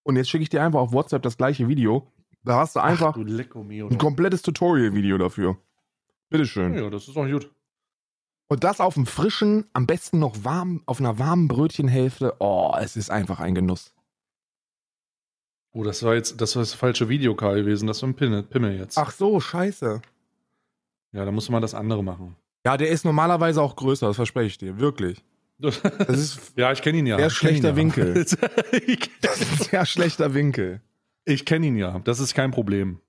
Und 0.03 0.15
jetzt 0.15 0.29
schicke 0.29 0.43
ich 0.43 0.49
dir 0.49 0.63
einfach 0.63 0.79
auf 0.79 0.93
WhatsApp 0.93 1.21
das 1.21 1.37
gleiche 1.37 1.67
Video. 1.67 2.11
Da 2.43 2.57
hast 2.57 2.75
du 2.75 2.79
einfach 2.79 3.15
Ach, 3.15 3.23
du 3.23 3.63
mio. 3.63 3.87
ein 3.87 3.97
komplettes 3.97 4.41
Tutorial-Video 4.41 5.17
dafür. 5.17 5.57
Bitteschön. 6.29 6.73
Ja, 6.73 6.89
das 6.89 7.07
ist 7.07 7.15
doch 7.15 7.27
gut. 7.27 7.51
Und 8.47 8.63
das 8.63 8.81
auf 8.81 8.95
dem 8.95 9.05
frischen, 9.05 9.65
am 9.73 9.85
besten 9.85 10.19
noch 10.19 10.43
warm, 10.43 10.81
auf 10.85 10.99
einer 10.99 11.19
warmen 11.19 11.47
Brötchenhälfte. 11.47 12.35
Oh, 12.39 12.73
es 12.79 12.97
ist 12.97 13.09
einfach 13.09 13.39
ein 13.39 13.55
Genuss. 13.55 13.93
Oh, 15.73 15.83
das 15.83 16.03
war 16.03 16.15
jetzt 16.15 16.41
das, 16.41 16.55
war 16.55 16.61
das 16.61 16.73
falsche 16.73 17.07
Video, 17.07 17.35
Karl, 17.35 17.61
gewesen. 17.61 17.87
Das 17.87 18.01
war 18.01 18.09
ein 18.09 18.15
Pimmel, 18.15 18.43
Pimmel 18.43 18.77
jetzt. 18.77 18.97
Ach 18.97 19.11
so, 19.11 19.39
scheiße. 19.39 20.01
Ja, 21.13 21.25
da 21.25 21.31
musst 21.31 21.47
du 21.47 21.51
mal 21.53 21.61
das 21.61 21.73
andere 21.73 22.03
machen. 22.03 22.35
Ja, 22.65 22.75
der 22.75 22.89
ist 22.89 23.05
normalerweise 23.05 23.61
auch 23.61 23.75
größer, 23.75 24.07
das 24.07 24.17
verspreche 24.17 24.47
ich 24.47 24.57
dir. 24.57 24.79
Wirklich. 24.79 25.23
Das 25.61 26.17
ist 26.17 26.53
ja, 26.57 26.71
ich 26.71 26.81
kenne 26.81 26.97
ihn 26.99 27.05
ja. 27.05 27.17
Sehr 27.17 27.29
schlechter 27.29 27.69
ja. 27.69 27.75
Winkel. 27.75 28.25
sehr 29.69 29.85
schlechter 29.85 30.33
Winkel. 30.33 30.81
ich 31.25 31.45
kenne 31.45 31.67
ihn 31.67 31.77
ja. 31.77 31.99
Das 32.03 32.19
ist 32.19 32.33
kein 32.33 32.51
Problem. 32.51 32.99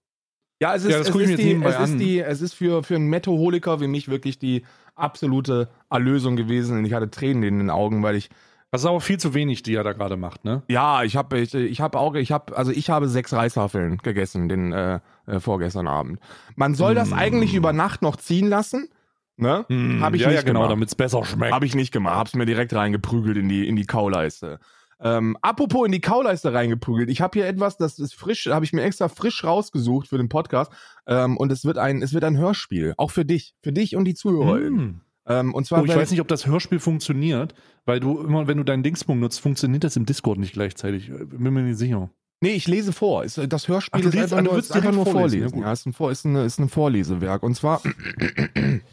Ja, 0.61 0.75
es 0.77 0.85
ist, 0.85 0.91
Ja, 0.93 0.99
das 0.99 1.09
es 1.09 1.15
ist, 1.17 1.39
die, 1.39 1.55
es 1.65 1.81
ist 1.81 1.99
die, 1.99 2.19
es 2.21 2.41
ist 2.41 2.55
für, 2.55 2.83
für 2.85 2.95
einen 2.95 3.09
Metoholiker 3.09 3.81
wie 3.81 3.89
mich 3.89 4.09
wirklich 4.09 4.39
die 4.39 4.65
absolute 4.95 5.69
Erlösung 5.91 6.37
gewesen. 6.37 6.79
Und 6.79 6.85
ich 6.85 6.93
hatte 6.93 7.11
Tränen 7.11 7.43
in 7.43 7.59
den 7.59 7.71
Augen, 7.71 8.03
weil 8.05 8.15
ich 8.15 8.31
Das 8.71 8.83
ist 8.83 8.87
aber 8.87 9.01
viel 9.01 9.19
zu 9.19 9.35
wenig, 9.35 9.63
die 9.65 9.75
er 9.75 9.83
da 9.83 9.93
gerade 9.93 10.17
macht, 10.17 10.45
ne? 10.45 10.63
Ja, 10.69 11.03
ich 11.03 11.17
habe 11.17 11.39
ich, 11.41 11.53
ich 11.53 11.81
hab 11.81 11.97
auch, 11.97 12.15
ich 12.15 12.31
habe, 12.31 12.57
also 12.57 12.71
ich 12.71 12.91
habe 12.91 13.09
sechs 13.09 13.33
Reiswaffeln 13.33 13.99
gegessen 13.99 14.49
den 14.49 14.73
äh, 14.73 15.01
äh, 15.27 15.41
vorgestern 15.41 15.89
Abend. 15.89 16.21
Man 16.55 16.75
soll 16.75 16.95
das 16.95 17.11
Mm. 17.11 17.15
eigentlich 17.15 17.55
über 17.55 17.73
Nacht 17.73 18.03
noch 18.03 18.17
ziehen 18.17 18.49
lassen, 18.49 18.89
ne? 19.37 19.67
Hab 20.01 20.15
ich 20.15 20.23
ja, 20.23 20.29
nicht 20.29 20.37
ja, 20.37 20.43
genau, 20.43 20.61
gemacht. 20.61 20.71
damit 20.73 20.89
es 20.89 20.95
besser 20.95 21.25
schmeckt. 21.25 21.53
Habe 21.53 21.67
ich 21.67 21.75
nicht 21.75 21.93
gemacht, 21.93 22.17
hab's 22.17 22.35
mir 22.35 22.47
direkt 22.47 22.75
reingeprügelt 22.75 23.37
in 23.37 23.49
die 23.49 23.67
in 23.67 23.77
die 23.77 23.87
Kauleiste. 23.87 24.59
Ähm, 25.05 25.37
apropos 25.43 25.85
in 25.85 25.93
die 25.93 26.01
Kauleiste 26.01 26.53
reingeprügelt. 26.53 27.11
Ich 27.11 27.21
habe 27.21 27.39
hier 27.39 27.49
etwas, 27.49 27.77
das 27.77 27.99
ist 27.99 28.15
frisch, 28.15 28.47
habe 28.47 28.65
ich 28.65 28.73
mir 28.73 28.83
extra 28.83 29.09
frisch 29.09 29.43
rausgesucht 29.43 30.07
für 30.07 30.17
den 30.17 30.29
Podcast. 30.29 30.71
Ähm, 31.07 31.37
und 31.37 31.51
es 31.51 31.65
wird 31.65 31.77
ein, 31.77 32.03
es 32.03 32.13
wird 32.15 32.23
ein 32.23 32.39
Hörspiel, 32.39 32.95
auch 32.97 33.11
für 33.11 33.25
dich, 33.25 33.55
für 33.63 33.73
dich 33.73 33.97
und 33.97 34.05
die 34.05 34.15
ZuhörerInnen. 34.15 34.79
Hm. 34.79 35.01
Ähm, 35.27 35.55
und 35.55 35.67
zwar, 35.67 35.83
Oh, 35.83 35.85
ich 35.85 35.95
weiß 35.95 36.11
nicht, 36.13 36.21
ob 36.21 36.29
das 36.29 36.47
Hörspiel 36.47 36.79
funktioniert, 36.79 37.55
weil 37.85 37.99
du 38.01 38.21
immer, 38.21 38.47
wenn 38.47 38.59
du 38.59 38.65
deinen 38.65 38.85
Dingspunkt 38.85 39.21
nutzt, 39.21 39.41
funktioniert 39.41 39.83
das 39.83 39.97
im 39.97 40.07
Discord 40.07 40.39
nicht 40.39 40.53
gleichzeitig. 40.53 41.11
Bin 41.11 41.53
mir 41.53 41.63
nicht 41.63 41.79
sicher. 41.79 42.11
Nee, 42.41 42.55
ich 42.55 42.67
lese 42.67 42.93
vor. 42.93 43.25
Ist, 43.25 43.41
das 43.49 43.69
Hörspiel 43.69 43.99
Ach, 43.99 44.03
du 44.03 44.09
ist 44.09 44.15
liest- 44.15 44.33
einfach 44.33 44.43
nur, 44.43 44.59
ist 44.59 44.73
einfach 44.73 44.93
nur 44.93 45.07
vorlesen, 45.07 45.51
vorlesen. 45.51 45.63
ja, 45.63 45.73
ist, 45.73 45.87
ein 45.87 46.11
ist, 46.11 46.27
eine, 46.27 46.45
ist 46.45 46.59
ein 46.59 46.69
Vorlesewerk. 46.69 47.43
Und 47.45 47.55
zwar, 47.55 47.83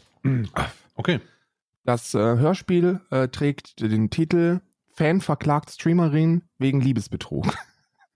Okay. 0.94 1.20
das 1.84 2.14
äh, 2.14 2.18
Hörspiel 2.18 3.00
äh, 3.10 3.28
trägt 3.28 3.80
den 3.80 4.10
Titel 4.10 4.60
Fan 4.92 5.20
verklagt 5.20 5.70
Streamerin 5.70 6.42
wegen 6.58 6.80
Liebesbetrug. 6.80 7.46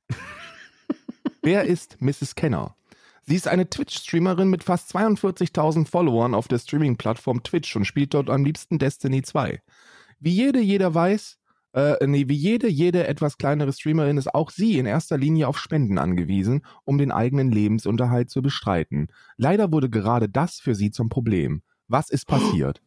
Wer 1.43 1.65
ist 1.65 2.01
Mrs. 2.01 2.35
Kenner? 2.35 2.77
Sie 3.23 3.37
ist 3.37 3.49
eine 3.49 3.71
Twitch-Streamerin 3.71 4.49
mit 4.49 4.65
fast 4.65 4.95
42.000 4.95 5.87
Followern 5.87 6.35
auf 6.35 6.47
der 6.47 6.59
Streaming-Plattform 6.59 7.43
Twitch 7.43 7.75
und 7.75 7.87
spielt 7.87 8.13
dort 8.13 8.29
am 8.29 8.45
liebsten 8.45 8.79
Destiny 8.79 9.23
2. 9.23 9.63
Wie 10.21 10.31
jede, 10.31 10.61
jeder 10.61 10.95
weiß, 10.95 11.39
äh, 11.73 12.07
nee, 12.07 12.29
wie 12.29 12.37
jede, 12.37 12.69
jede 12.69 13.07
etwas 13.07 13.39
kleinere 13.39 13.73
Streamerin 13.73 14.17
ist 14.17 14.35
auch 14.35 14.51
sie 14.51 14.79
in 14.79 14.87
erster 14.87 15.17
Linie 15.17 15.49
auf 15.49 15.59
Spenden 15.59 15.99
angewiesen, 15.99 16.65
um 16.85 16.99
den 16.99 17.11
eigenen 17.11 17.51
Lebensunterhalt 17.51 18.31
zu 18.31 18.43
bestreiten. 18.43 19.09
Leider 19.37 19.73
wurde 19.73 19.91
gerade 19.91 20.29
das 20.29 20.61
für 20.61 20.75
sie 20.75 20.91
zum 20.91 21.09
Problem. 21.09 21.63
Was 21.89 22.11
ist 22.11 22.27
passiert? 22.27 22.81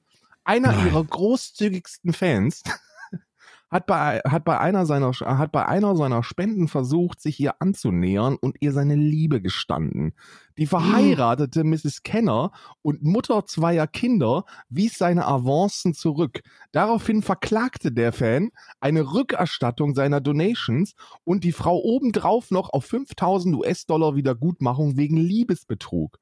Einer 0.43 0.71
Nein. 0.71 0.87
ihrer 0.87 1.03
großzügigsten 1.03 2.13
Fans 2.13 2.63
hat 3.69 3.85
bei, 3.85 4.21
hat, 4.25 4.45
bei 4.45 4.57
einer 4.59 4.85
seiner, 4.85 5.11
hat 5.11 5.51
bei 5.51 5.65
einer 5.65 5.95
seiner 5.95 6.23
Spenden 6.23 6.67
versucht, 6.67 7.21
sich 7.21 7.39
ihr 7.39 7.61
anzunähern 7.61 8.37
und 8.39 8.55
ihr 8.61 8.71
seine 8.71 8.95
Liebe 8.95 9.41
gestanden. 9.41 10.13
Die 10.57 10.67
verheiratete 10.67 11.63
Mrs. 11.63 12.03
Kenner 12.03 12.51
und 12.81 13.03
Mutter 13.03 13.45
zweier 13.45 13.87
Kinder 13.87 14.45
wies 14.69 14.97
seine 14.97 15.27
Avancen 15.27 15.93
zurück. 15.93 16.41
Daraufhin 16.71 17.21
verklagte 17.21 17.91
der 17.91 18.13
Fan 18.13 18.49
eine 18.79 19.13
Rückerstattung 19.13 19.95
seiner 19.95 20.21
Donations 20.21 20.93
und 21.25 21.43
die 21.43 21.51
Frau 21.51 21.77
obendrauf 21.77 22.51
noch 22.51 22.69
auf 22.71 22.85
5000 22.85 23.55
US-Dollar 23.55 24.15
Wiedergutmachung 24.15 24.97
wegen 24.97 25.17
Liebesbetrug. 25.17 26.19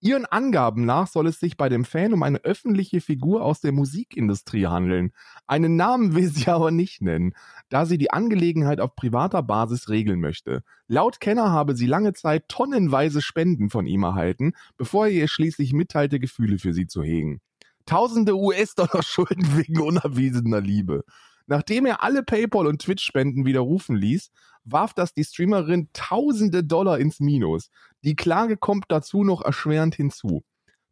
Ihren 0.00 0.26
Angaben 0.26 0.84
nach 0.84 1.06
soll 1.06 1.26
es 1.26 1.40
sich 1.40 1.56
bei 1.56 1.68
dem 1.68 1.84
Fan 1.84 2.12
um 2.12 2.22
eine 2.22 2.44
öffentliche 2.44 3.00
Figur 3.00 3.42
aus 3.42 3.60
der 3.60 3.72
Musikindustrie 3.72 4.66
handeln. 4.66 5.12
Einen 5.46 5.76
Namen 5.76 6.14
will 6.14 6.28
sie 6.28 6.46
aber 6.50 6.70
nicht 6.70 7.00
nennen, 7.00 7.32
da 7.70 7.86
sie 7.86 7.96
die 7.96 8.10
Angelegenheit 8.10 8.78
auf 8.78 8.94
privater 8.94 9.42
Basis 9.42 9.88
regeln 9.88 10.20
möchte. 10.20 10.62
Laut 10.86 11.18
Kenner 11.20 11.50
habe 11.50 11.74
sie 11.74 11.86
lange 11.86 12.12
Zeit 12.12 12.48
tonnenweise 12.48 13.22
Spenden 13.22 13.70
von 13.70 13.86
ihm 13.86 14.02
erhalten, 14.02 14.52
bevor 14.76 15.06
er 15.06 15.12
ihr 15.12 15.28
schließlich 15.28 15.72
mitteilte, 15.72 16.20
Gefühle 16.20 16.58
für 16.58 16.74
sie 16.74 16.86
zu 16.86 17.02
hegen. 17.02 17.40
Tausende 17.86 18.36
US-Dollar 18.36 19.02
Schulden 19.02 19.46
wegen 19.56 19.80
unerwiesener 19.80 20.60
Liebe. 20.60 21.04
Nachdem 21.46 21.86
er 21.86 22.02
alle 22.02 22.22
PayPal- 22.22 22.66
und 22.66 22.82
Twitch-Spenden 22.82 23.46
widerrufen 23.46 23.96
ließ, 23.96 24.30
warf 24.66 24.92
das 24.92 25.14
die 25.14 25.24
Streamerin 25.24 25.88
tausende 25.92 26.64
Dollar 26.64 26.98
ins 26.98 27.20
Minus. 27.20 27.70
Die 28.04 28.16
Klage 28.16 28.56
kommt 28.56 28.86
dazu 28.88 29.24
noch 29.24 29.42
erschwerend 29.42 29.94
hinzu. 29.94 30.44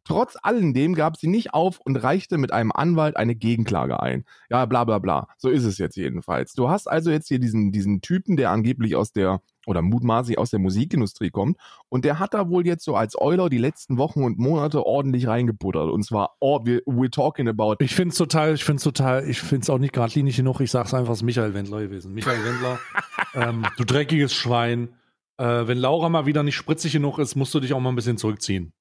Trotz 0.05 0.37
alledem 0.39 0.93
gab 0.93 1.17
sie 1.17 1.27
nicht 1.27 1.55
auf 1.55 1.79
und 1.79 1.97
reichte 1.97 2.37
mit 2.37 2.53
einem 2.53 2.71
Anwalt 2.71 3.17
eine 3.17 3.35
Gegenklage 3.35 3.99
ein. 3.99 4.23
Ja, 4.51 4.65
bla 4.65 4.83
bla 4.83 4.99
bla. 4.99 5.27
So 5.37 5.49
ist 5.49 5.63
es 5.63 5.79
jetzt 5.79 5.97
jedenfalls. 5.97 6.53
Du 6.53 6.69
hast 6.69 6.87
also 6.87 7.09
jetzt 7.09 7.27
hier 7.27 7.39
diesen, 7.39 7.71
diesen 7.71 8.01
Typen, 8.01 8.37
der 8.37 8.51
angeblich 8.51 8.95
aus 8.95 9.11
der, 9.11 9.41
oder 9.65 9.81
mutmaßlich 9.81 10.37
aus 10.37 10.51
der 10.51 10.59
Musikindustrie 10.59 11.31
kommt. 11.31 11.57
Und 11.89 12.05
der 12.05 12.19
hat 12.19 12.35
da 12.35 12.49
wohl 12.49 12.67
jetzt 12.67 12.85
so 12.85 12.95
als 12.95 13.19
Euler 13.19 13.49
die 13.49 13.57
letzten 13.57 13.97
Wochen 13.97 14.23
und 14.23 14.37
Monate 14.37 14.85
ordentlich 14.85 15.25
reingebuttert. 15.25 15.89
Und 15.89 16.03
zwar, 16.03 16.35
oh, 16.39 16.59
wir, 16.65 16.81
we're 16.83 17.09
talking 17.09 17.47
about 17.47 17.77
Ich 17.79 17.95
finde 17.95 18.11
es 18.11 18.17
total, 18.19 18.53
ich 18.53 18.63
finde 18.63 18.77
es 18.77 18.83
total, 18.83 19.27
ich 19.27 19.41
finde 19.41 19.63
es 19.63 19.69
auch 19.71 19.79
nicht 19.79 19.93
geradlinig 19.93 20.37
genug. 20.37 20.59
Ich 20.59 20.69
sag's 20.69 20.93
einfach, 20.93 21.13
es 21.13 21.19
ist 21.19 21.23
Michael 21.23 21.55
Wendler 21.55 21.79
gewesen. 21.79 22.13
Michael 22.13 22.45
Wendler, 22.45 22.79
ähm, 23.33 23.65
du 23.75 23.83
dreckiges 23.83 24.35
Schwein. 24.35 24.89
Äh, 25.37 25.65
wenn 25.65 25.79
Laura 25.79 26.09
mal 26.09 26.27
wieder 26.27 26.43
nicht 26.43 26.55
spritzig 26.55 26.93
genug 26.93 27.17
ist, 27.17 27.35
musst 27.35 27.55
du 27.55 27.59
dich 27.59 27.73
auch 27.73 27.79
mal 27.79 27.89
ein 27.89 27.95
bisschen 27.95 28.19
zurückziehen. 28.19 28.71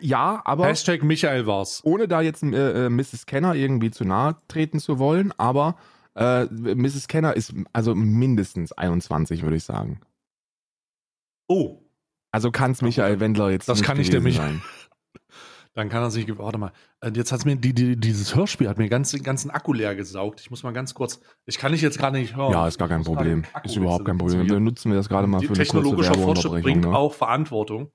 Ja, 0.00 0.40
aber 0.44 0.66
Hashtag 0.66 1.02
Michael 1.02 1.46
war's. 1.46 1.80
ohne 1.84 2.08
da 2.08 2.20
jetzt 2.22 2.42
äh, 2.42 2.86
äh, 2.86 2.88
Mrs. 2.88 3.26
Kenner 3.26 3.54
irgendwie 3.54 3.90
zu 3.90 4.04
nahe 4.04 4.36
treten 4.48 4.80
zu 4.80 4.98
wollen, 4.98 5.32
aber 5.36 5.76
äh, 6.14 6.44
Mrs. 6.46 7.08
Kenner 7.08 7.34
ist 7.36 7.52
also 7.72 7.94
mindestens 7.94 8.72
21, 8.72 9.42
würde 9.42 9.56
ich 9.56 9.64
sagen. 9.64 10.00
Oh, 11.48 11.82
Also 12.30 12.50
kann 12.50 12.70
es 12.72 12.82
Michael. 12.82 13.20
Wendler 13.20 13.50
jetzt 13.50 13.68
Das 13.68 13.78
nicht 13.78 13.86
kann 13.86 13.98
nicht 13.98 14.12
der 14.12 14.20
Michael. 14.22 14.60
dann 15.74 15.88
kann 15.88 16.02
er 16.02 16.10
sich, 16.10 16.26
warte 16.38 16.58
mal. 16.58 16.72
Äh, 17.00 17.10
Jetzt 17.14 17.32
hat's 17.32 17.44
mir, 17.44 17.56
die, 17.56 17.74
die, 17.74 17.96
dieses 17.96 18.34
Hörspiel 18.34 18.68
hat 18.68 18.78
mir 18.78 18.88
ganz, 18.88 19.10
den 19.10 19.22
ganzen 19.22 19.50
Akku 19.50 19.72
leer 19.72 19.94
gesaugt. 19.94 20.40
Ich 20.40 20.50
muss 20.50 20.62
mal 20.62 20.72
ganz 20.72 20.94
kurz, 20.94 21.20
ich 21.46 21.58
kann 21.58 21.72
dich 21.72 21.82
jetzt 21.82 21.98
gerade 21.98 22.18
nicht 22.18 22.36
hören. 22.36 22.52
Ja, 22.52 22.66
ist 22.68 22.78
gar 22.78 22.88
kein 22.88 23.00
Ich 23.02 23.06
Problem. 23.06 23.44
Ist 23.64 23.76
überhaupt 23.76 24.04
kein. 24.06 24.16
Problem. 24.18 24.46
Dann 24.48 24.64
nutzen 24.64 24.90
wir 24.90 24.96
das 24.96 25.08
gerade 25.08 25.26
mal 25.26 25.40
Die 25.40 25.46
für 25.48 25.54
eine 25.54 25.62
technologischer 25.64 26.14
Fortschritt 26.14 26.52
Werbeunterbrechung. 26.52 26.62
bringt 26.62 26.84
Ne? 26.92 26.96
auch 26.96 27.12
Verantwortung. 27.14 27.90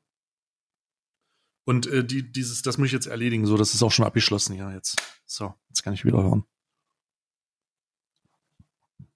Und 1.68 1.86
äh, 1.88 2.02
die, 2.06 2.32
dieses, 2.32 2.62
das 2.62 2.78
muss 2.78 2.86
ich 2.88 2.94
jetzt 2.94 3.08
erledigen. 3.08 3.46
So, 3.46 3.58
das 3.58 3.74
ist 3.74 3.84
auch 3.84 3.92
schon 3.92 4.06
abgeschlossen 4.06 4.56
hier 4.56 4.72
jetzt. 4.74 4.96
So, 5.26 5.54
jetzt 5.68 5.84
kann 5.84 5.94
ich 5.94 6.06
wieder 6.06 6.24
hören. 6.24 6.46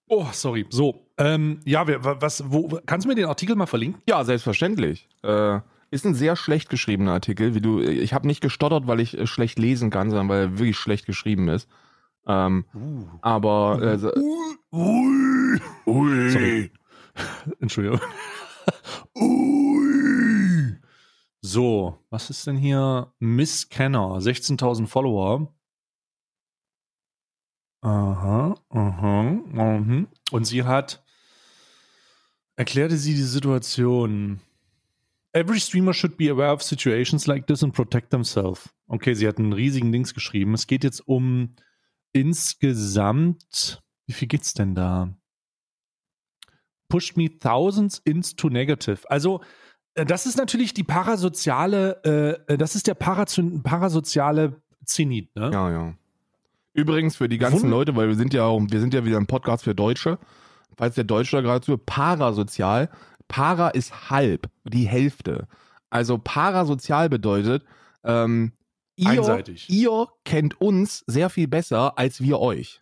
Oh, 0.09 0.27
sorry. 0.33 0.65
So, 0.69 1.07
ähm, 1.17 1.61
ja, 1.63 1.87
wer, 1.87 2.03
was, 2.21 2.43
wo, 2.51 2.81
kannst 2.85 3.05
du 3.05 3.07
mir 3.07 3.15
den 3.15 3.27
Artikel 3.27 3.55
mal 3.55 3.67
verlinken? 3.67 4.01
Ja, 4.05 4.25
selbstverständlich. 4.25 5.07
Äh, 5.23 5.61
ist 5.91 6.05
ein 6.05 6.13
sehr 6.13 6.35
schlecht 6.35 6.69
geschriebener 6.69 7.13
Artikel. 7.13 7.55
Wie 7.55 7.61
du, 7.61 7.79
ich 7.79 8.13
habe 8.13 8.27
nicht 8.27 8.41
gestottert, 8.41 8.85
weil 8.85 8.99
ich 8.99 9.17
äh, 9.17 9.27
schlecht 9.27 9.57
lesen 9.57 9.89
kann, 9.89 10.09
sondern 10.09 10.27
weil 10.27 10.39
er 10.41 10.59
wirklich 10.59 10.75
schlecht 10.77 11.05
geschrieben 11.05 11.47
ist. 11.47 11.69
Ähm, 12.27 12.65
aber 13.21 13.81
äh, 13.81 13.97
so- 13.97 14.11
Ui. 14.73 15.61
Ui. 15.85 16.29
Sorry. 16.31 16.71
Entschuldigung. 17.61 18.01
Ui. 19.15 19.47
So, 21.43 21.97
was 22.11 22.29
ist 22.29 22.45
denn 22.45 22.57
hier? 22.57 23.13
Miss 23.19 23.67
Kenner, 23.67 24.19
16.000 24.19 24.85
Follower. 24.85 25.51
Aha, 27.81 28.55
aha, 28.69 29.23
mhm. 29.23 30.07
Und 30.31 30.45
sie 30.45 30.63
hat, 30.63 31.03
erklärte 32.55 32.95
sie 32.95 33.15
die 33.15 33.23
Situation. 33.23 34.39
Every 35.33 35.59
streamer 35.59 35.93
should 35.95 36.15
be 36.15 36.29
aware 36.29 36.53
of 36.53 36.61
situations 36.61 37.25
like 37.25 37.47
this 37.47 37.63
and 37.63 37.73
protect 37.73 38.11
themselves. 38.11 38.69
Okay, 38.87 39.15
sie 39.15 39.27
hat 39.27 39.39
einen 39.39 39.53
riesigen 39.53 39.91
Dings 39.91 40.13
geschrieben. 40.13 40.53
Es 40.53 40.67
geht 40.67 40.83
jetzt 40.83 41.07
um 41.07 41.55
insgesamt, 42.13 43.81
wie 44.05 44.13
viel 44.13 44.27
geht's 44.27 44.53
denn 44.53 44.75
da? 44.75 45.17
Pushed 46.87 47.17
me 47.17 47.29
thousands 47.39 47.97
into 47.99 48.49
negative. 48.49 49.09
Also, 49.09 49.41
das 49.95 50.25
ist 50.25 50.37
natürlich 50.37 50.73
die 50.73 50.83
parasoziale, 50.83 52.39
äh, 52.47 52.57
das 52.57 52.75
ist 52.75 52.87
der 52.87 52.95
Parazo- 52.95 53.61
parasoziale 53.63 54.61
Zenit, 54.85 55.35
ne? 55.35 55.51
Ja, 55.51 55.69
ja. 55.71 55.93
Übrigens 56.73 57.17
für 57.17 57.27
die 57.27 57.37
ganzen 57.37 57.63
Wund- 57.63 57.71
Leute, 57.71 57.95
weil 57.95 58.07
wir 58.07 58.15
sind 58.15 58.33
ja 58.33 58.45
auch, 58.45 58.61
wir 58.69 58.79
sind 58.79 58.93
ja 58.93 59.03
wieder 59.05 59.17
ein 59.17 59.27
Podcast 59.27 59.63
für 59.65 59.75
Deutsche. 59.75 60.17
Falls 60.77 60.95
der 60.95 61.03
Deutsche 61.03 61.35
da 61.35 61.41
gerade 61.41 61.65
zu, 61.65 61.77
parasozial. 61.77 62.89
Para 63.27 63.69
ist 63.69 64.09
halb, 64.09 64.49
die 64.63 64.87
Hälfte. 64.87 65.47
Also 65.89 66.17
parasozial 66.17 67.09
bedeutet, 67.09 67.63
ähm, 68.03 68.53
ihr, 68.95 69.43
ihr 69.67 70.07
kennt 70.23 70.59
uns 70.61 71.03
sehr 71.07 71.29
viel 71.29 71.47
besser 71.47 71.97
als 71.97 72.21
wir 72.21 72.39
euch. 72.39 72.81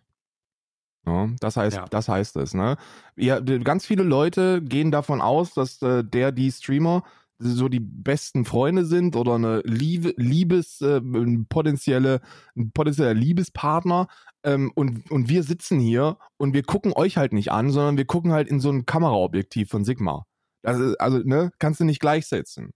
Ja, 1.06 1.28
das 1.40 1.56
heißt, 1.56 1.76
Ja. 1.76 1.84
das 1.90 2.08
heißt 2.08 2.36
es, 2.36 2.54
ne? 2.54 2.76
Ja, 3.16 3.40
ganz 3.40 3.86
viele 3.86 4.02
Leute 4.02 4.60
gehen 4.62 4.90
davon 4.90 5.20
aus, 5.20 5.54
dass 5.54 5.80
äh, 5.82 6.04
der, 6.04 6.30
die 6.32 6.50
Streamer 6.52 7.02
so 7.38 7.68
die 7.70 7.80
besten 7.80 8.44
Freunde 8.44 8.84
sind 8.84 9.16
oder 9.16 9.34
eine 9.36 9.60
Liebe, 9.64 10.12
Liebes, 10.18 10.82
äh, 10.82 10.98
ein 10.98 11.46
potenzielle, 11.48 12.20
ein 12.54 12.70
potenzieller 12.72 13.14
Liebespartner. 13.14 14.08
Ähm, 14.44 14.70
und, 14.74 15.10
und 15.10 15.28
wir 15.30 15.42
sitzen 15.42 15.80
hier 15.80 16.18
und 16.36 16.52
wir 16.54 16.62
gucken 16.62 16.92
euch 16.94 17.16
halt 17.16 17.32
nicht 17.32 17.50
an, 17.50 17.70
sondern 17.70 17.96
wir 17.96 18.04
gucken 18.06 18.32
halt 18.32 18.48
in 18.48 18.60
so 18.60 18.70
ein 18.70 18.84
Kameraobjektiv 18.86 19.70
von 19.70 19.84
Sigma. 19.84 20.26
Ist, 20.62 21.00
also, 21.00 21.18
ne, 21.18 21.50
kannst 21.58 21.80
du 21.80 21.84
nicht 21.84 22.00
gleichsetzen. 22.00 22.72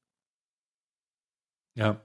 Ja. 1.76 2.00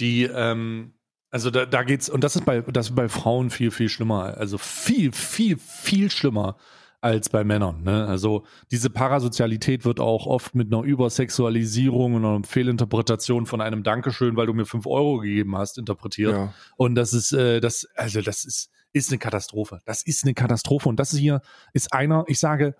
Die, 0.00 0.24
ähm, 0.24 0.94
Also 1.34 1.50
da, 1.50 1.66
da 1.66 1.82
geht's, 1.82 2.08
und 2.08 2.22
das 2.22 2.36
ist 2.36 2.44
bei, 2.44 2.60
das 2.60 2.90
ist 2.90 2.94
bei 2.94 3.08
Frauen 3.08 3.50
viel, 3.50 3.72
viel 3.72 3.88
schlimmer. 3.88 4.38
Also 4.38 4.56
viel, 4.56 5.10
viel, 5.10 5.58
viel 5.58 6.08
schlimmer 6.08 6.56
als 7.00 7.28
bei 7.28 7.42
Männern. 7.42 7.82
Ne? 7.82 8.06
Also 8.06 8.44
diese 8.70 8.88
Parasozialität 8.88 9.84
wird 9.84 9.98
auch 9.98 10.26
oft 10.28 10.54
mit 10.54 10.72
einer 10.72 10.84
Übersexualisierung 10.84 12.14
und 12.14 12.24
einer 12.24 12.44
Fehlinterpretation 12.44 13.46
von 13.46 13.60
einem 13.60 13.82
Dankeschön, 13.82 14.36
weil 14.36 14.46
du 14.46 14.54
mir 14.54 14.64
fünf 14.64 14.86
Euro 14.86 15.18
gegeben 15.18 15.58
hast, 15.58 15.76
interpretiert. 15.76 16.34
Ja. 16.34 16.54
Und 16.76 16.94
das 16.94 17.12
ist, 17.12 17.32
äh, 17.32 17.58
das, 17.58 17.88
also 17.96 18.20
das 18.20 18.44
ist, 18.44 18.70
ist 18.92 19.10
eine 19.10 19.18
Katastrophe. 19.18 19.80
Das 19.86 20.06
ist 20.06 20.22
eine 20.22 20.34
Katastrophe. 20.34 20.88
Und 20.88 21.00
das 21.00 21.10
hier 21.10 21.40
ist 21.72 21.92
einer, 21.92 22.22
ich 22.28 22.38
sage, 22.38 22.76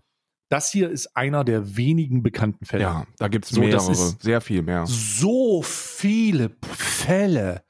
das 0.49 0.71
hier 0.71 0.91
ist 0.91 1.17
einer 1.17 1.43
der 1.43 1.77
wenigen 1.77 2.23
bekannten 2.23 2.67
Fälle. 2.67 2.85
Ja, 2.85 3.07
da 3.19 3.27
gibt 3.27 3.47
es 3.47 3.51
So, 3.51 3.63
mehrere, 3.63 3.95
sehr 3.97 4.41
viel 4.41 4.63
mehr. 4.63 4.87
So 4.87 5.61
viele 5.63 6.53
Fälle 6.63 7.65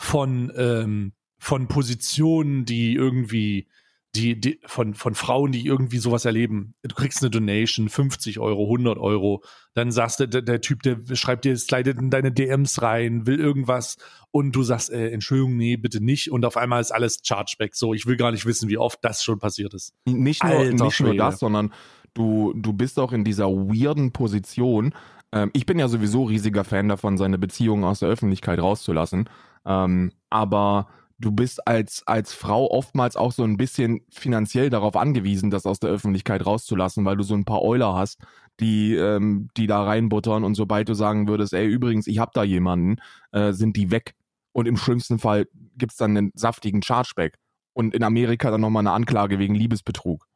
von, 0.00 0.50
ähm, 0.56 1.12
von 1.38 1.68
Positionen, 1.68 2.64
die 2.64 2.94
irgendwie, 2.94 3.68
die, 4.14 4.40
die, 4.40 4.58
von, 4.64 4.94
von 4.94 5.14
Frauen, 5.14 5.52
die 5.52 5.66
irgendwie 5.66 5.98
sowas 5.98 6.24
erleben. 6.24 6.74
Du 6.82 6.94
kriegst 6.94 7.22
eine 7.22 7.30
Donation, 7.30 7.90
50 7.90 8.38
Euro, 8.38 8.64
100 8.64 8.96
Euro. 8.96 9.44
Dann 9.74 9.92
sagst 9.92 10.20
du, 10.20 10.26
der, 10.26 10.40
der 10.40 10.62
Typ, 10.62 10.82
der 10.82 10.98
schreibt 11.12 11.44
dir, 11.44 11.54
slidet 11.54 11.98
in 11.98 12.08
deine 12.08 12.32
DMs 12.32 12.80
rein, 12.80 13.26
will 13.26 13.38
irgendwas 13.38 13.98
und 14.30 14.52
du 14.56 14.62
sagst, 14.62 14.90
äh, 14.90 15.10
Entschuldigung, 15.10 15.58
nee, 15.58 15.76
bitte 15.76 16.02
nicht. 16.02 16.32
Und 16.32 16.46
auf 16.46 16.56
einmal 16.56 16.80
ist 16.80 16.92
alles 16.92 17.20
Chargeback. 17.22 17.76
So, 17.76 17.92
ich 17.92 18.06
will 18.06 18.16
gar 18.16 18.32
nicht 18.32 18.46
wissen, 18.46 18.70
wie 18.70 18.78
oft 18.78 19.00
das 19.02 19.22
schon 19.22 19.38
passiert 19.38 19.74
ist. 19.74 19.92
Nicht 20.06 20.42
nur, 20.42 20.54
Alter 20.54 20.84
nicht 20.84 21.00
nur 21.00 21.14
das, 21.14 21.40
sondern 21.40 21.74
du, 22.14 22.54
du 22.56 22.72
bist 22.72 22.98
auch 22.98 23.12
in 23.12 23.22
dieser 23.22 23.48
weirden 23.48 24.12
Position. 24.12 24.94
Ähm, 25.32 25.50
ich 25.52 25.66
bin 25.66 25.78
ja 25.78 25.88
sowieso 25.88 26.24
riesiger 26.24 26.64
Fan 26.64 26.88
davon, 26.88 27.16
seine 27.18 27.38
Beziehungen 27.38 27.84
aus 27.84 28.00
der 28.00 28.08
Öffentlichkeit 28.08 28.58
rauszulassen. 28.58 29.28
Ähm, 29.64 30.12
aber 30.30 30.88
du 31.18 31.30
bist 31.32 31.66
als, 31.66 32.02
als 32.06 32.32
Frau 32.32 32.70
oftmals 32.70 33.16
auch 33.16 33.32
so 33.32 33.44
ein 33.44 33.56
bisschen 33.56 34.00
finanziell 34.10 34.70
darauf 34.70 34.96
angewiesen, 34.96 35.50
das 35.50 35.66
aus 35.66 35.78
der 35.78 35.90
Öffentlichkeit 35.90 36.44
rauszulassen, 36.46 37.04
weil 37.04 37.16
du 37.16 37.22
so 37.22 37.34
ein 37.34 37.44
paar 37.44 37.62
Euler 37.62 37.94
hast, 37.94 38.20
die, 38.58 38.94
ähm, 38.94 39.48
die 39.56 39.66
da 39.66 39.84
reinbuttern 39.84 40.44
und 40.44 40.54
sobald 40.54 40.88
du 40.88 40.94
sagen 40.94 41.28
würdest, 41.28 41.52
ey, 41.52 41.66
übrigens, 41.66 42.06
ich 42.06 42.18
hab 42.18 42.32
da 42.32 42.42
jemanden, 42.42 42.96
äh, 43.32 43.52
sind 43.52 43.76
die 43.76 43.90
weg. 43.90 44.14
Und 44.52 44.66
im 44.66 44.76
schlimmsten 44.76 45.18
Fall 45.18 45.46
gibt's 45.76 45.96
dann 45.96 46.16
einen 46.16 46.32
saftigen 46.34 46.82
Chargeback. 46.82 47.36
Und 47.72 47.94
in 47.94 48.02
Amerika 48.02 48.50
dann 48.50 48.60
nochmal 48.60 48.82
eine 48.82 48.90
Anklage 48.90 49.38
wegen 49.38 49.54
Liebesbetrug. 49.54 50.26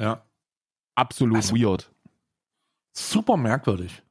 Ja. 0.00 0.24
Absolut 0.94 1.36
Also- 1.36 1.54
weird. 1.54 1.93
Super 2.96 3.36
merkwürdig. 3.36 4.02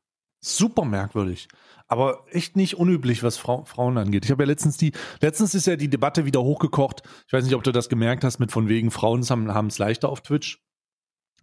Super 0.42 0.84
merkwürdig. 0.86 1.48
Aber 1.88 2.26
echt 2.32 2.56
nicht 2.56 2.76
unüblich, 2.78 3.24
was 3.24 3.38
Frau, 3.38 3.64
Frauen 3.66 3.98
angeht. 3.98 4.26
Ich 4.26 4.32
habe 4.32 4.44
ja 4.44 4.48
letztens 4.48 4.78
die, 4.78 4.92
letztens 5.22 5.54
ist 5.56 5.68
ja 5.68 5.76
die 5.76 5.90
Debatte 5.90 6.26
wieder 6.26 6.42
hochgekocht. 6.44 7.02
Ich 7.28 7.34
weiß 7.34 7.44
nicht, 7.46 7.56
ob 7.56 7.64
du 7.64 7.72
das 7.72 7.88
gemerkt 7.90 8.24
hast, 8.24 8.40
mit 8.40 8.52
von 8.52 8.68
wegen 8.68 8.92
Frauen 8.92 9.24
haben 9.30 9.68
es 9.68 9.78
leichter 9.78 10.10
auf 10.10 10.22
Twitch. 10.22 10.62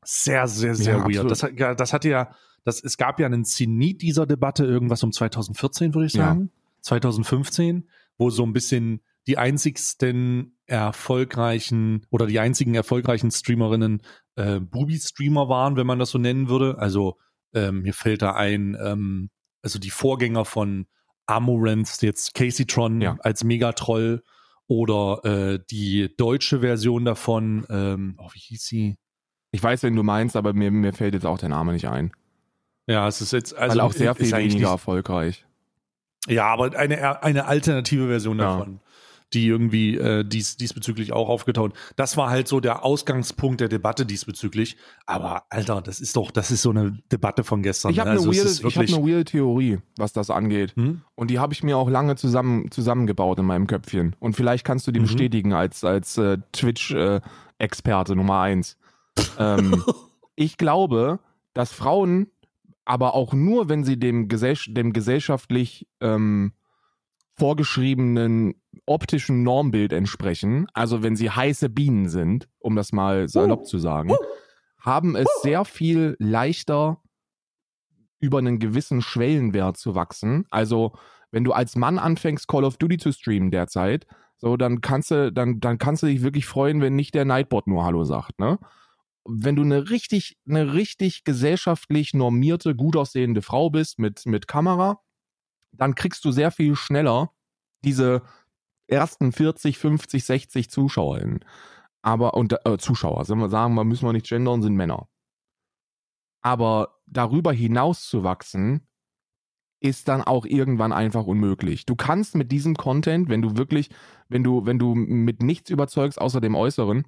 Sehr, 0.02 0.49
sehr, 0.49 0.75
sehr 0.75 0.97
Ja, 0.99 1.04
weird. 1.04 1.30
Das, 1.30 1.42
hat- 1.42 1.59
ja, 1.59 1.75
das 1.75 1.92
hatte 1.92 2.09
ja, 2.09 2.35
das, 2.64 2.82
es 2.82 2.97
gab 2.97 3.20
ja 3.20 3.26
einen 3.26 3.44
Zenit 3.44 4.02
dieser 4.02 4.26
Debatte, 4.26 4.64
irgendwas 4.64 5.02
um 5.02 5.12
2014, 5.12 5.94
würde 5.94 6.06
ich 6.06 6.14
Ja. 6.14 6.26
sagen. 6.28 6.50
2015, 6.82 7.88
wo 8.16 8.30
so 8.30 8.42
ein 8.44 8.52
bisschen 8.52 9.02
die 9.26 9.37
einzigsten 9.38 10.56
erfolgreichen 10.66 12.06
oder 12.11 12.26
die 12.26 12.40
einzigen 12.40 12.75
erfolgreichen 12.75 13.30
Streamerinnen 13.30 14.02
äh, 14.37 14.61
Bubi-Streamer 14.61 15.49
waren, 15.49 15.76
wenn 15.76 15.87
man 15.87 15.99
das 15.99 16.11
so 16.11 16.18
nennen 16.18 16.49
würde. 16.49 16.78
Also 16.78 17.18
ähm, 17.54 17.83
mir 17.83 17.95
fällt 17.95 18.23
da 18.23 18.33
ein, 18.33 18.76
ähm, 18.83 19.30
also 19.62 19.78
die 19.78 19.90
Vorgänger 19.90 20.45
von 20.45 20.87
Amorant, 21.26 22.02
jetzt 22.02 22.35
Caseytron 22.35 23.00
Ja. 23.00 23.16
als 23.21 23.45
Megatroll 23.45 24.23
oder 24.66 25.21
äh, 25.25 25.59
die 25.71 26.14
deutsche 26.16 26.61
Version 26.61 27.04
davon, 27.04 27.66
ähm, 27.71 28.14
oh, 28.19 28.28
wie 28.33 28.38
hieß 28.38 28.64
sie? 28.64 28.97
Ich 29.52 29.62
weiß, 29.62 29.83
wen 29.83 29.97
du 29.97 30.02
meinst, 30.02 30.37
aber 30.37 30.52
mir, 30.52 30.71
mir 30.71 30.92
fällt 30.92 31.14
jetzt 31.14 31.26
auch 31.26 31.38
der 31.38 31.49
Name 31.49 31.73
nicht 31.73 31.88
ein. 31.88 32.12
Ja, 32.87 33.07
es 33.09 33.21
ist 33.21 33.33
jetzt 33.33 33.57
also 33.57 33.75
Weil 33.78 33.80
auch 33.80 33.92
sehr 33.92 34.14
viel 34.14 34.30
weniger 34.33 34.54
nicht- 34.54 34.62
erfolgreich. 34.64 35.45
Ja, 36.28 36.47
aber 36.47 36.76
eine, 36.76 37.23
eine 37.23 37.47
alternative 37.47 38.06
Version 38.08 38.39
Ja. 38.39 38.45
davon, 38.58 38.80
die 39.32 39.47
irgendwie 39.47 39.97
äh, 39.97 40.25
dies, 40.25 40.56
diesbezüglich 40.56 41.12
auch 41.12 41.28
aufgetaucht. 41.28 41.73
Das 41.97 42.16
war 42.16 42.30
halt 42.30 42.49
so 42.49 42.60
der 42.60 42.84
Ausgangspunkt 42.84 43.60
der 43.60 43.69
Debatte 43.69 44.04
diesbezüglich. 44.04 44.76
Aber 45.06 45.45
Alter, 45.50 45.80
das 45.82 46.00
ist 46.00 46.16
doch, 46.16 46.30
das 46.30 46.50
ist 46.50 46.62
so 46.62 46.71
eine 46.71 46.99
Debatte 47.12 47.45
von 47.45 47.62
gestern. 47.62 47.93
Ich 47.93 47.99
habe 48.00 48.10
ne? 48.10 48.19
eine, 48.19 48.26
Also 48.28 48.30
es 48.32 48.60
weirde- 48.62 48.69
ich 48.69 48.76
hab 48.76 48.99
eine 48.99 49.08
weirde 49.08 49.25
Theorie, 49.25 49.78
was 49.97 50.12
das 50.12 50.30
angeht. 50.30 50.75
Hm? 50.76 51.02
Und 51.14 51.30
die 51.30 51.38
habe 51.38 51.52
ich 51.52 51.62
mir 51.62 51.76
auch 51.78 51.88
lange 51.88 52.16
zusammen, 52.16 52.71
zusammengebaut 52.71 53.38
in 53.38 53.45
meinem 53.47 53.66
Köpfchen. 53.66 54.16
Und 54.19 54.34
vielleicht 54.34 54.64
kannst 54.64 54.86
du 54.86 54.93
die 54.93 55.00
Mhm. 55.00 55.04
bestätigen 55.04 55.52
als, 55.52 55.84
als 55.84 56.19
äh, 56.19 56.38
Twitch-Experte 56.52 58.16
Nummer 58.16 58.40
eins. 58.40 58.76
ähm, 59.38 59.84
ich 60.36 60.56
glaube, 60.56 61.21
dass 61.54 61.73
Frauen, 61.73 62.28
aber 62.84 63.14
auch 63.14 63.32
nur, 63.32 63.69
wenn 63.69 63.84
sie 63.84 63.99
dem, 63.99 64.28
gesell 64.28 64.56
dem 64.69 64.93
gesellschaftlich 64.93 65.86
ähm, 66.00 66.52
vorgeschriebenen 67.40 68.54
optischen 68.84 69.42
Normbild 69.42 69.94
entsprechen, 69.94 70.66
also 70.74 71.02
wenn 71.02 71.16
sie 71.16 71.30
heiße 71.30 71.70
Bienen 71.70 72.10
sind, 72.10 72.50
um 72.58 72.76
das 72.76 72.92
mal 72.92 73.30
salopp 73.30 73.66
zu 73.66 73.78
sagen, 73.78 74.14
haben 74.78 75.16
es 75.16 75.26
sehr 75.42 75.64
viel 75.64 76.16
leichter 76.18 77.00
über 78.18 78.40
einen 78.40 78.58
gewissen 78.58 79.00
Schwellenwert 79.00 79.78
zu 79.78 79.94
wachsen. 79.94 80.44
Also 80.50 80.92
wenn 81.30 81.44
du 81.44 81.52
als 81.52 81.76
Mann 81.76 81.98
anfängst, 81.98 82.46
Call 82.46 82.62
of 82.62 82.76
Duty 82.76 82.98
zu 82.98 83.10
streamen 83.10 83.50
derzeit, 83.50 84.06
so 84.36 84.58
dann 84.58 84.82
kannst 84.82 85.10
du, 85.10 85.32
dann, 85.32 85.60
dann 85.60 85.78
kannst 85.78 86.02
du 86.02 86.08
dich 86.08 86.20
wirklich 86.20 86.44
freuen, 86.44 86.82
wenn 86.82 86.94
nicht 86.94 87.14
der 87.14 87.24
Nightbot 87.24 87.66
nur 87.66 87.86
Hallo 87.86 88.04
sagt, 88.04 88.38
ne? 88.38 88.58
Wenn 89.24 89.56
du 89.56 89.62
eine 89.62 89.88
richtig, 89.88 90.36
eine 90.46 90.74
richtig 90.74 91.24
gesellschaftlich 91.24 92.12
normierte, 92.12 92.74
gut 92.74 92.96
aussehende 92.96 93.40
Frau 93.40 93.70
bist 93.70 93.98
mit, 93.98 94.26
mit 94.26 94.46
Kamera, 94.46 95.00
dann 95.73 95.95
kriegst 95.95 96.25
du 96.25 96.33
sehr 96.33 96.50
viel 96.50 96.76
schneller 96.76 97.33
diese 97.85 98.23
ersten 98.87 99.33
40, 99.33 99.78
50, 99.78 100.25
60 100.25 100.71
ZuschauerInnen. 100.71 101.45
Aber, 102.02 102.35
und 102.35 102.54
äh, 102.67 102.78
Zuschauer, 102.78 103.25
sagen 103.25 103.41
wir, 103.41 103.49
sagen 103.49 103.75
müssen 103.87 104.06
wir 104.06 104.13
nicht 104.13 104.28
gendern, 104.28 104.63
sind 104.63 104.75
Männer. 104.75 105.09
Aber 106.43 107.00
darüber 107.06 107.52
hinaus 107.52 108.09
zu 108.09 108.25
wachsen, 108.25 108.87
ist 109.80 110.09
dann 110.09 110.23
auch 110.23 110.45
irgendwann 110.45 110.93
einfach 110.93 111.26
unmöglich. 111.26 111.87
Du 111.87 111.97
kannst 111.97 112.35
mit 112.35 112.52
diesem 112.52 112.76
Content, 112.76 113.28
wenn 113.28 113.43
du 113.43 113.56
wirklich, 113.56 113.91
wenn 114.28 114.45
du, 114.45 114.67
wenn 114.67 114.78
du 114.78 114.95
mit 114.95 115.43
nichts 115.43 115.71
überzeugst 115.71 116.21
außer 116.21 116.41
dem 116.41 116.54
Äußeren, 116.54 117.06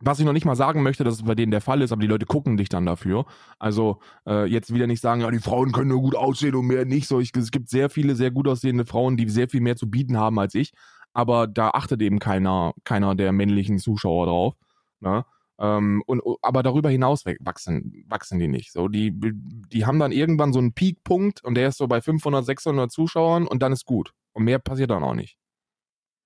was 0.00 0.18
ich 0.18 0.24
noch 0.24 0.32
nicht 0.32 0.44
mal 0.44 0.56
sagen 0.56 0.82
möchte, 0.82 1.04
dass 1.04 1.14
es 1.14 1.22
bei 1.22 1.34
denen 1.34 1.52
der 1.52 1.60
Fall 1.60 1.82
ist, 1.82 1.92
aber 1.92 2.02
die 2.02 2.08
Leute 2.08 2.26
gucken 2.26 2.56
dich 2.56 2.68
dann 2.68 2.86
dafür. 2.86 3.26
Also 3.58 4.00
äh, 4.26 4.46
jetzt 4.46 4.72
wieder 4.72 4.86
nicht 4.86 5.00
sagen, 5.00 5.20
ja, 5.20 5.30
die 5.30 5.38
Frauen 5.38 5.72
können 5.72 5.88
nur 5.88 6.02
gut 6.02 6.16
aussehen 6.16 6.54
und 6.54 6.66
mehr 6.66 6.84
nicht. 6.84 7.06
So, 7.08 7.20
ich, 7.20 7.34
es 7.36 7.50
gibt 7.50 7.68
sehr 7.68 7.90
viele 7.90 8.14
sehr 8.14 8.30
gut 8.30 8.48
aussehende 8.48 8.84
Frauen, 8.84 9.16
die 9.16 9.28
sehr 9.28 9.48
viel 9.48 9.60
mehr 9.60 9.76
zu 9.76 9.88
bieten 9.88 10.16
haben 10.16 10.38
als 10.38 10.54
ich. 10.54 10.72
Aber 11.12 11.46
da 11.46 11.70
achtet 11.70 12.02
eben 12.02 12.18
keiner, 12.18 12.74
keiner 12.82 13.14
der 13.14 13.32
männlichen 13.32 13.78
Zuschauer 13.78 14.26
drauf. 14.26 14.54
Ne? 15.00 15.24
Ähm, 15.58 16.02
und, 16.06 16.22
aber 16.42 16.64
darüber 16.64 16.90
hinaus 16.90 17.24
wachsen, 17.40 18.04
wachsen 18.08 18.40
die 18.40 18.48
nicht. 18.48 18.72
So, 18.72 18.88
die, 18.88 19.12
die 19.14 19.86
haben 19.86 20.00
dann 20.00 20.10
irgendwann 20.10 20.52
so 20.52 20.58
einen 20.58 20.72
Peakpunkt 20.72 21.44
und 21.44 21.54
der 21.54 21.68
ist 21.68 21.78
so 21.78 21.86
bei 21.86 22.00
500, 22.00 22.44
600 22.44 22.90
Zuschauern 22.90 23.46
und 23.46 23.62
dann 23.62 23.72
ist 23.72 23.84
gut. 23.84 24.12
Und 24.32 24.44
mehr 24.44 24.58
passiert 24.58 24.90
dann 24.90 25.04
auch 25.04 25.14
nicht. 25.14 25.38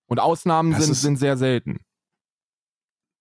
Und 0.07 0.20
Ausnahmen 0.20 0.70
Das 0.72 0.87
sind, 0.87 0.94
sind 0.94 1.16
sehr 1.16 1.37
selten. 1.37 1.81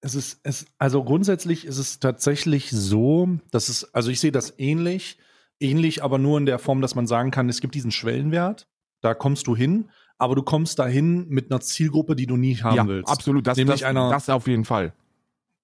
Es 0.08 0.16
ist, 0.16 0.40
es, 0.44 0.66
also 0.78 1.04
grundsätzlich 1.04 1.66
ist 1.66 1.78
es 1.78 2.00
tatsächlich 2.00 2.72
so, 2.72 3.40
dass 3.52 3.68
es, 3.68 3.94
also 3.94 4.10
ich 4.10 4.22
sehe 4.22 4.32
das 4.32 4.54
ähnlich, 4.58 5.18
ähnlich, 5.60 6.02
aber 6.02 6.18
nur 6.18 6.38
in 6.38 6.46
der 6.46 6.60
Form, 6.60 6.80
dass 6.80 6.96
man 6.96 7.08
sagen 7.08 7.30
kann, 7.30 7.50
es 7.50 7.60
gibt 7.60 7.76
diesen 7.76 7.92
Schwellenwert, 7.92 8.70
da 9.02 9.14
kommst 9.14 9.48
du 9.48 9.56
hin, 9.58 9.90
aber 10.18 10.36
du 10.36 10.44
kommst 10.44 10.80
dahin 10.80 11.28
mit 11.28 11.52
einer 11.52 11.60
Zielgruppe, 11.60 12.16
die 12.16 12.26
du 12.26 12.38
nie 12.38 12.56
haben 12.56 12.78
ja, 12.78 12.88
willst. 12.88 13.10
absolut. 13.10 13.46
Das, 13.46 13.58
Nämlich 13.58 13.82
das, 13.82 13.90
einer- 13.90 14.10
das 14.10 14.30
auf 14.30 14.48
jeden 14.48 14.64
Fall. 14.64 14.94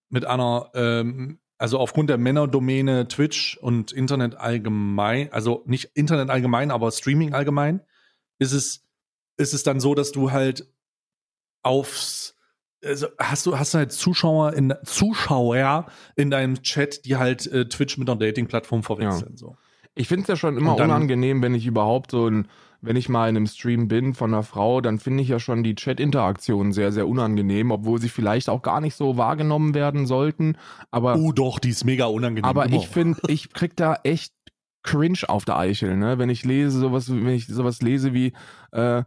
Mit 0.10 0.26
einer, 0.26 0.70
ähm, 0.74 1.40
also 1.58 1.80
aufgrund 1.80 2.10
der 2.10 2.18
Männerdomäne 2.18 3.08
Twitch 3.08 3.58
und 3.62 3.94
Internet 3.94 4.36
allgemein, 4.36 5.32
also 5.32 5.64
nicht 5.68 5.92
Internet 5.94 6.30
allgemein, 6.30 6.70
aber 6.70 6.92
Streaming 6.92 7.34
allgemein, 7.34 7.80
ist 8.40 8.52
es, 8.52 8.86
ist 9.38 9.54
es 9.54 9.64
dann 9.64 9.80
so, 9.80 9.96
dass 9.96 10.12
du 10.12 10.32
halt 10.32 10.68
aufs 11.62 12.33
also 12.86 13.08
hast 13.20 13.46
du 13.46 13.58
hast 13.58 13.74
du 13.74 13.78
halt 13.80 13.92
Zuschauer 13.92 14.54
in 14.54 14.74
Zuschauer 14.84 15.86
in 16.16 16.30
deinem 16.30 16.62
Chat, 16.62 17.06
die 17.06 17.16
halt 17.18 17.48
äh, 17.52 17.68
Twitch 17.68 17.98
mit 17.98 18.10
einer 18.10 18.20
Dating-Plattform 18.20 18.84
verwechseln. 18.84 19.38
So. 19.38 19.56
Ich 19.96 20.08
finde 20.08 20.24
es 20.24 20.28
ja 20.28 20.36
schon 20.36 20.58
immer 20.58 20.76
dann- 20.76 20.90
unangenehm, 20.90 21.42
wenn 21.42 21.54
ich 21.56 21.66
überhaupt 21.66 22.12
so 22.12 22.28
ein, 22.28 22.48
wenn 22.82 22.96
ich 22.96 23.08
mal 23.10 23.30
in 23.30 23.38
einem 23.38 23.48
Stream 23.48 23.88
bin 23.88 24.14
von 24.14 24.34
einer 24.34 24.44
Frau, 24.44 24.82
dann 24.82 25.00
finde 25.00 25.24
ich 25.24 25.30
ja 25.30 25.40
schon 25.40 25.64
die 25.64 25.76
Chat-Interaktion 25.76 26.74
sehr, 26.74 26.92
sehr 26.92 27.08
unangenehm, 27.08 27.72
obwohl 27.72 28.02
sie 28.02 28.10
vielleicht 28.10 28.50
auch 28.50 28.62
gar 28.62 28.82
nicht 28.82 28.96
so 28.96 29.16
wahrgenommen 29.18 29.74
werden 29.74 30.06
sollten. 30.06 30.58
Aber, 30.92 31.16
Oh 31.16 31.32
doch, 31.32 31.60
die 31.60 31.70
ist 31.70 31.86
mega 31.86 32.06
unangenehm. 32.06 32.44
aber 32.44 32.66
immer. 32.66 32.76
ich 32.76 32.88
finde, 32.90 33.20
ich 33.28 33.54
krieg 33.54 33.76
da 33.78 33.98
echt 34.04 34.34
cringe 34.82 35.20
auf 35.28 35.46
der 35.46 35.58
Eichel, 35.58 35.96
ne? 35.96 36.18
Wenn 36.18 36.30
ich 36.30 36.44
lese, 36.44 36.78
sowas, 36.80 37.10
wenn 37.10 37.30
ich 37.30 37.48
sowas 37.48 37.82
lese 37.82 38.14
wie, 38.14 38.34
äh, 38.72 39.04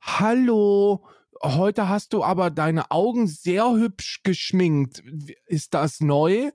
hallo, 0.00 1.04
heute 1.42 1.88
hast 1.88 2.12
du 2.12 2.22
aber 2.24 2.50
deine 2.50 2.90
Augen 2.90 3.26
sehr 3.26 3.70
hübsch 3.72 4.20
geschminkt. 4.22 5.02
Ist 5.46 5.74
das 5.74 6.00
neu? 6.00 6.50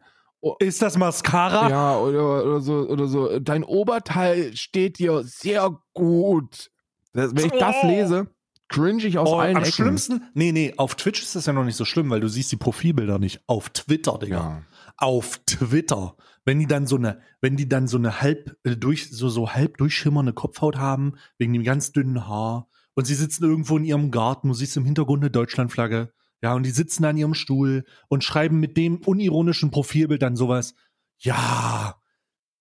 Ist 0.60 0.82
das 0.82 0.98
Mascara? 0.98 1.70
Ja, 1.70 1.98
oder, 2.00 2.44
oder 2.46 2.62
so, 2.62 2.74
oder 2.88 3.08
so. 3.08 3.40
Dein 3.40 3.64
Oberteil 3.64 4.56
steht 4.56 4.98
dir 5.00 5.24
sehr 5.24 5.78
gut. 5.94 6.72
Das, 7.14 7.36
wenn 7.36 7.46
ich 7.46 7.52
das 7.52 7.76
Oh. 7.84 7.88
lese, 7.88 8.28
cringe 8.68 9.04
ich 9.06 9.18
aus 9.20 9.30
Oh, 9.30 9.36
allen 9.38 9.58
am 9.58 9.64
Ecken. 9.64 9.72
schlimmsten, 9.74 10.24
nee, 10.34 10.52
nee, 10.52 10.74
auf 10.78 10.96
Twitch 10.96 11.22
ist 11.22 11.36
das 11.36 11.46
ja 11.46 11.54
noch 11.54 11.66
nicht 11.66 11.76
so 11.76 11.86
schlimm, 11.86 12.10
weil 12.10 12.22
du 12.22 12.28
siehst 12.28 12.52
die 12.52 12.58
Profilbilder 12.58 13.20
nicht. 13.20 13.42
Auf 13.48 13.70
Twitter, 13.70 14.18
Digga. 14.18 14.36
Ja. 14.38 14.62
Auf 14.98 15.40
Twitter. 15.46 16.16
Wenn 16.44 16.58
die 16.58 16.68
dann 16.68 16.88
so 16.88 16.96
eine, 16.96 17.22
wenn 17.42 17.56
die 17.56 17.70
dann 17.70 17.88
so 17.88 17.98
eine 17.98 18.22
halb, 18.22 18.58
äh, 18.64 18.76
durch, 18.76 19.12
so, 19.12 19.30
so 19.30 19.52
halb 19.52 19.78
durchschimmernde 19.78 20.34
Kopfhaut 20.34 20.78
haben, 20.78 21.14
wegen 21.38 21.54
dem 21.54 21.64
ganz 21.64 21.92
dünnen 21.92 22.28
Haar, 22.28 22.68
und 22.96 23.06
sie 23.06 23.16
sitzen 23.16 23.44
irgendwo 23.44 23.78
in 23.78 23.84
ihrem 23.86 24.12
Garten, 24.12 24.48
du 24.50 24.54
siehst 24.54 24.78
im 24.78 24.86
Hintergrund 24.86 25.24
eine 25.24 25.32
Deutschlandflagge, 25.32 26.12
ja, 26.42 26.54
und 26.54 26.64
die 26.64 26.72
sitzen 26.72 27.06
an 27.06 27.18
ihrem 27.18 27.34
Stuhl 27.34 27.86
und 28.10 28.24
schreiben 28.24 28.60
mit 28.60 28.76
dem 28.78 28.98
unironischen 29.06 29.72
Profilbild 29.72 30.22
dann 30.22 30.36
sowas, 30.36 30.74
ja, 31.20 31.96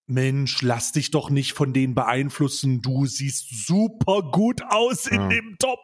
Mensch, 0.06 0.60
lass 0.62 0.92
dich 0.92 1.10
doch 1.12 1.30
nicht 1.30 1.52
von 1.52 1.72
denen 1.72 1.94
beeinflussen, 1.94 2.82
du 2.82 3.06
siehst 3.06 3.66
super 3.66 4.22
gut 4.30 4.60
aus 4.68 5.06
in 5.06 5.20
Ja. 5.20 5.28
dem 5.28 5.56
Top. 5.58 5.82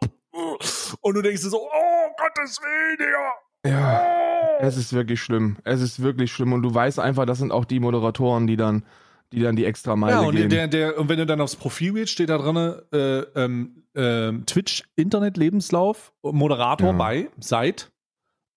Und 1.01 1.15
du 1.15 1.21
denkst 1.21 1.41
dir 1.41 1.49
so, 1.49 1.61
oh 1.61 2.09
Gottes 2.17 2.59
Willen, 2.61 2.97
Digga. 2.99 3.33
Ja. 3.65 4.01
Oh. 4.03 4.63
Es 4.63 4.77
ist 4.77 4.93
wirklich 4.93 5.21
schlimm. 5.21 5.57
Es 5.63 5.81
ist 5.81 6.01
wirklich 6.01 6.31
schlimm. 6.31 6.53
Und 6.53 6.61
du 6.61 6.73
weißt 6.73 6.99
einfach, 6.99 7.25
das 7.25 7.39
sind 7.39 7.51
auch 7.51 7.65
die 7.65 7.79
Moderatoren, 7.79 8.45
die 8.47 8.57
dann, 8.57 8.83
die 9.31 9.41
dann 9.41 9.55
die 9.55 9.65
extra 9.65 9.95
Meile 9.95 10.13
Ja, 10.13 10.19
und, 10.21 10.35
gehen. 10.35 10.49
der, 10.49 10.67
der, 10.67 10.97
und 10.99 11.09
wenn 11.09 11.17
du 11.17 11.25
dann 11.25 11.41
aufs 11.41 11.55
Profilbild 11.55 12.09
steht 12.09 12.29
da 12.29 12.37
drin, 12.37 12.75
äh, 12.93 13.19
ähm, 13.43 13.83
ähm, 13.95 14.45
Twitch, 14.45 14.83
Internet, 14.95 15.37
Lebenslauf, 15.37 16.13
Moderator 16.23 16.91
Ja. 16.91 16.97
bei, 16.97 17.29
seit, 17.39 17.91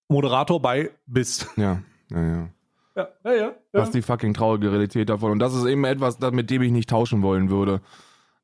Moderator 0.09 0.61
bei, 0.61 0.91
bis. 1.07 1.47
ja, 1.57 1.83
ja, 2.11 2.23
ja. 2.27 2.49
Ja, 2.97 3.09
ja, 3.25 3.33
ja. 3.35 3.53
Das 3.73 3.89
ist 3.89 3.95
die 3.95 4.03
fucking 4.03 4.35
traurige 4.35 4.73
Realität 4.73 5.09
davon. 5.09 5.31
Und 5.31 5.39
das 5.39 5.55
ist 5.55 5.65
eben 5.65 5.85
etwas, 5.85 6.19
mit 6.33 6.51
dem 6.51 6.61
ich 6.63 6.73
nicht 6.73 6.91
tauschen 6.91 7.23
wollen 7.23 7.49
würde. 7.49 7.81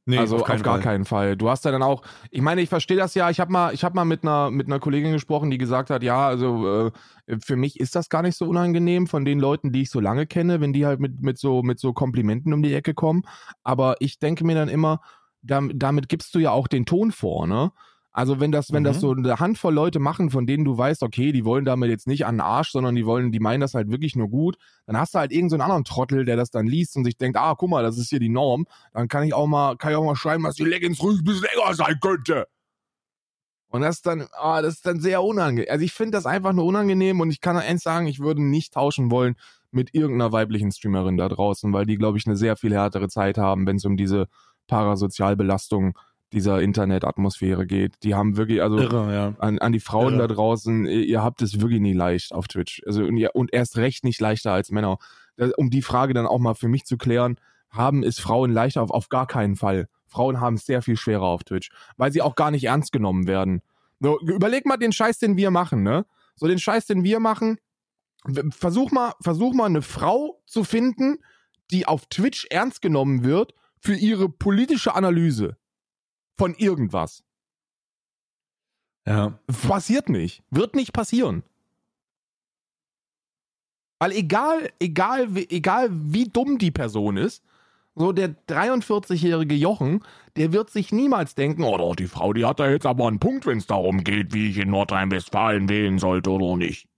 Nee, 0.09 0.19
also 0.19 0.37
auf, 0.37 0.45
keinen 0.45 0.63
gar 0.63 0.75
Fall. 0.75 0.83
keinen 0.83 1.05
Fall. 1.05 1.37
Du 1.37 1.51
hast 1.51 1.65
ja 1.65 1.73
dann 1.73 1.83
auch, 1.83 2.03
ich 2.31 2.41
meine, 2.41 2.61
ich 2.63 2.69
verstehe 2.69 2.97
das 2.97 3.15
ja. 3.15 3.29
Ich 3.29 3.41
habe 3.41 3.51
mal, 3.53 3.75
ich 3.75 3.83
habe 3.83 3.97
mal 3.97 4.05
mit 4.05 4.23
einer 4.23 4.53
mit 4.53 4.69
einer 4.69 4.79
Kollegin 4.79 5.13
gesprochen, 5.13 5.51
die 5.51 5.59
gesagt 5.59 5.91
hat, 5.91 6.05
ja, 6.05 6.29
also 6.29 6.91
äh, 7.27 7.39
für 7.45 7.57
mich 7.57 7.81
ist 7.81 7.97
das 7.97 8.09
gar 8.09 8.23
nicht 8.23 8.37
so 8.37 8.47
unangenehm 8.47 9.09
von 9.09 9.25
den 9.25 9.41
Leuten, 9.41 9.73
die 9.73 9.83
ich 9.83 9.91
so 9.91 9.99
lange 9.99 10.27
kenne, 10.27 10.61
wenn 10.61 10.73
die 10.73 10.87
halt 10.87 11.01
mit 11.01 11.21
mit 11.23 11.39
so 11.39 11.63
mit 11.65 11.81
so 11.81 11.93
Komplimenten 11.93 12.53
um 12.55 12.63
die 12.63 12.73
Ecke 12.73 12.95
kommen. 12.95 13.23
Aber 13.65 13.97
ich 13.99 14.21
denke 14.21 14.45
mir 14.45 14.55
dann 14.55 14.69
immer, 14.69 15.01
dam- 15.43 15.73
damit 15.77 16.09
gibst 16.09 16.35
du 16.37 16.39
ja 16.39 16.53
auch 16.53 16.69
den 16.69 16.87
Ton 16.87 17.11
vor, 17.11 17.49
ne? 17.49 17.73
Also 18.17 18.41
wenn 18.41 18.51
das, 18.51 18.73
wenn 18.73 18.83
das 18.83 18.97
Mhm. 18.97 19.01
so 19.01 19.11
eine 19.13 19.39
Handvoll 19.41 19.75
Leute 19.75 19.99
machen, 19.99 20.31
von 20.31 20.47
denen 20.47 20.65
du 20.65 20.79
weißt, 20.79 21.03
okay, 21.03 21.33
die 21.33 21.45
wollen 21.45 21.67
damit 21.67 21.91
jetzt 21.91 22.07
nicht 22.07 22.25
an 22.25 22.37
den 22.37 22.41
Arsch, 22.41 22.71
sondern 22.71 22.95
die 22.95 23.05
wollen, 23.05 23.31
die 23.31 23.41
meinen 23.41 23.61
das 23.61 23.75
halt 23.75 23.91
wirklich 23.91 24.17
nur 24.17 24.31
gut, 24.31 24.57
dann 24.87 24.97
hast 24.99 25.15
du 25.15 25.19
halt 25.19 25.33
irgendeinen 25.33 25.51
so 25.51 25.55
einen 25.57 25.63
anderen 25.63 25.85
Trottel, 25.85 26.25
der 26.25 26.37
das 26.37 26.51
dann 26.51 26.67
liest 26.67 26.97
und 26.97 27.05
sich 27.05 27.19
denkt, 27.19 27.37
ah, 27.37 27.55
guck 27.59 27.69
mal, 27.69 27.83
das 27.83 27.99
ist 27.99 28.09
hier 28.09 28.19
die 28.19 28.31
Norm, 28.31 28.65
dann 28.95 29.09
kann 29.09 29.23
ich 29.25 29.35
auch 29.35 29.47
mal, 29.47 29.77
kann 29.77 29.91
ich 29.91 29.99
auch 29.99 30.05
mal 30.05 30.17
schreiben, 30.17 30.45
dass 30.45 30.55
die 30.55 30.65
Leggings 30.65 31.03
ruhig 31.03 31.19
ein 31.19 31.25
bisschen 31.25 31.47
länger 31.55 31.75
sein 31.75 31.99
könnte. 32.01 32.47
Und 33.69 33.83
das 33.83 33.97
ist 33.97 34.07
dann, 34.07 34.27
ah, 34.33 34.63
das 34.63 34.77
ist 34.77 34.87
dann 34.87 34.99
sehr 34.99 35.23
unangenehm. 35.23 35.71
Also 35.71 35.85
ich 35.85 35.93
finde 35.93 36.13
das 36.13 36.25
einfach 36.25 36.55
nur 36.55 36.65
unangenehm 36.65 37.21
und 37.21 37.31
ich 37.31 37.43
kann 37.43 37.59
eins 37.59 37.83
sagen, 37.83 38.07
ich 38.07 38.21
würde 38.21 38.43
nicht 38.43 38.73
tauschen 38.73 39.11
wollen 39.11 39.35
mit 39.71 39.93
irgendeiner 39.95 40.33
weiblichen 40.33 40.73
Streamerin 40.73 41.19
da 41.19 41.29
draußen, 41.29 41.71
weil 41.75 41.85
die, 41.85 41.99
glaube 41.99 42.17
ich, 42.17 42.27
eine 42.27 42.37
sehr 42.37 42.57
viel 42.57 42.73
härtere 42.73 43.09
Zeit 43.11 43.37
haben, 43.37 43.67
wenn 43.67 43.77
es 43.77 43.85
um 43.85 43.99
diese 43.99 44.29
Parasozialbelastung 44.69 45.99
dieser 46.33 46.61
Internetatmosphäre 46.61 47.67
geht. 47.67 48.03
Die 48.03 48.15
haben 48.15 48.37
wirklich, 48.37 48.63
also 48.63 48.79
Irre, 48.79 49.15
ja. 49.15 49.35
an, 49.39 49.59
an 49.59 49.73
die 49.73 49.81
Frauen 49.81 50.15
Irre. 50.15 50.29
da 50.29 50.35
draußen, 50.35 50.87
ihr, 50.87 51.23
habt 51.23 51.43
es 51.43 51.61
wirklich 51.61 51.81
nie 51.81 51.93
leicht 51.93 52.33
auf 52.33 52.49
Twitch. 52.49 52.83
Also 52.87 53.05
und, 53.05 53.17
ihr, 53.17 53.35
und 53.35 53.53
erst 53.53 53.77
recht 53.77 54.05
nicht 54.05 54.21
leichter 54.21 54.53
als 54.53 54.71
Männer. 54.71 54.99
Das, 55.37 55.53
um 55.53 55.71
die 55.71 55.83
Frage 55.83 56.15
dann 56.15 56.27
auch 56.27 56.39
mal 56.39 56.55
für 56.55 56.69
mich 56.69 56.85
zu 56.85 56.97
klären, 56.97 57.37
haben 57.71 58.03
es 58.03 58.19
Frauen 58.19 58.53
leichter 58.53 58.83
auf, 58.83 58.91
auf 58.91 59.09
gar 59.09 59.27
keinen 59.27 59.57
Fall. 59.57 59.89
Frauen 60.07 60.41
haben 60.41 60.55
es 60.55 60.67
sehr 60.67 60.83
viel 60.83 60.97
schwerer 60.97 61.25
auf 61.25 61.45
Twitch, 61.45 61.71
weil 61.97 62.13
sie 62.13 62.23
auch 62.23 62.35
gar 62.35 62.51
nicht 62.51 62.65
ernst 62.65 62.93
genommen 62.93 63.27
werden. 63.27 63.63
So, 64.01 64.19
überleg 64.21 64.67
mal 64.67 64.77
den 64.77 64.93
Scheiß, 64.93 65.19
den 65.19 65.37
wir 65.37 65.51
machen, 65.51 65.83
ne? 65.83 66.07
So 66.35 66.47
den 66.47 66.59
Scheiß, 66.59 66.87
den 66.87 67.03
wir 67.03 67.19
machen. 67.21 67.59
Versuch 68.51 68.91
mal, 68.91 69.15
versuch 69.21 69.55
mal 69.55 69.67
eine 69.67 69.83
Frau 69.83 70.43
zu 70.47 70.65
finden, 70.65 71.19
die 71.71 71.87
auf 71.87 72.07
Twitch 72.07 72.47
ernst 72.51 72.83
genommen 72.83 73.25
wird 73.25 73.55
für 73.79 73.95
ihre 73.95 74.29
politische 74.29 74.95
Analyse 74.95 75.57
von 76.37 76.55
irgendwas. 76.55 77.23
Ja. 79.07 79.39
Passiert 79.69 80.09
nicht. 80.09 80.43
Wird 80.51 80.75
nicht 80.75 80.93
passieren. 80.93 81.43
Weil 83.99 84.13
egal, 84.13 84.71
egal, 84.79 85.35
wie- 85.35 85.49
egal 85.49 85.89
wie 85.93 86.25
dumm 86.29 86.59
die 86.59 86.71
Person 86.71 87.17
ist, 87.17 87.43
so 87.95 88.13
der 88.13 88.35
43-jährige 88.47 89.55
Jochen, 89.55 90.03
der 90.37 90.53
wird 90.53 90.69
sich 90.69 90.93
niemals 90.93 91.35
denken, 91.35 91.63
oh 91.63 91.79
doch, 91.79 91.97
die 91.97 92.09
Frau, 92.09 92.35
die 92.35 92.45
hat 92.45 92.61
da 92.61 92.69
jetzt 92.69 92.85
aber 92.85 93.09
einen 93.09 93.21
Punkt, 93.21 93.47
wenn 93.47 93.57
es 93.57 93.67
darum 93.67 94.05
geht, 94.05 94.35
wie 94.35 94.51
ich 94.51 94.59
in 94.59 94.69
Nordrhein-Westfalen 94.71 95.71
wählen 95.71 95.99
sollte 95.99 96.31
oder 96.31 96.57
nicht. 96.57 96.89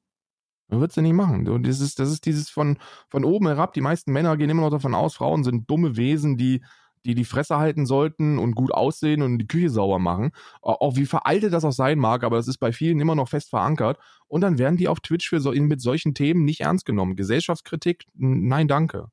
Das 0.71 0.81
wird 0.81 0.93
sie 0.93 1.03
nicht 1.03 1.13
machen. 1.15 1.47
Und 1.49 1.67
das 1.67 1.79
ist, 1.81 2.01
das 2.01 2.11
ist 2.11 2.27
dieses 2.27 2.51
von, 2.51 2.79
von 3.09 3.25
oben 3.25 3.47
herab. 3.47 3.75
Die 3.75 3.81
meisten 3.81 4.13
Männer 4.13 4.37
gehen 4.37 4.51
immer 4.51 4.63
noch 4.63 4.71
davon 4.71 4.95
aus, 4.95 5.15
Frauen 5.15 5.45
sind 5.45 5.71
dumme 5.71 5.97
Wesen, 5.97 6.37
die 6.37 6.63
die 7.09 7.15
die 7.15 7.25
Fresse 7.25 7.57
halten 7.57 7.87
sollten 7.87 8.39
und 8.39 8.55
gut 8.55 8.71
aussehen 8.73 9.23
und 9.23 9.39
die 9.39 9.47
Küche 9.47 9.71
sauber 9.71 9.99
machen. 9.99 10.31
Auch 10.61 10.81
auch 10.83 10.97
wie 10.97 11.07
veraltet 11.07 11.55
das 11.55 11.65
auch 11.65 11.73
sein 11.73 11.99
mag, 11.99 12.23
aber 12.23 12.37
das 12.37 12.49
ist 12.49 12.59
bei 12.59 12.71
vielen 12.71 13.01
immer 13.01 13.15
noch 13.15 13.31
fest 13.31 13.49
verankert. 13.49 13.99
Und 14.27 14.43
dann 14.43 14.59
werden 14.59 14.77
die 14.77 14.89
auf 14.89 15.01
Twitch 15.01 15.27
für 15.27 15.41
so, 15.41 15.53
mit 15.53 15.81
solchen 15.81 16.15
Themen 16.15 16.45
nicht 16.45 16.61
ernst 16.61 16.85
genommen. 16.85 17.17
Gesellschaftskritik, 17.17 18.05
nein, 18.15 18.69
danke. 18.69 19.07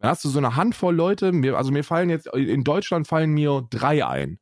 Dann 0.00 0.10
hast 0.10 0.24
du 0.24 0.28
so 0.28 0.38
eine 0.38 0.56
Handvoll 0.56 0.96
Leute, 0.96 1.30
mir, 1.30 1.56
also 1.56 1.70
mir 1.70 1.84
fallen 1.84 2.10
jetzt, 2.10 2.26
in 2.34 2.64
Deutschland 2.64 3.06
fallen 3.06 3.30
mir 3.30 3.66
drei 3.70 4.04
ein, 4.04 4.40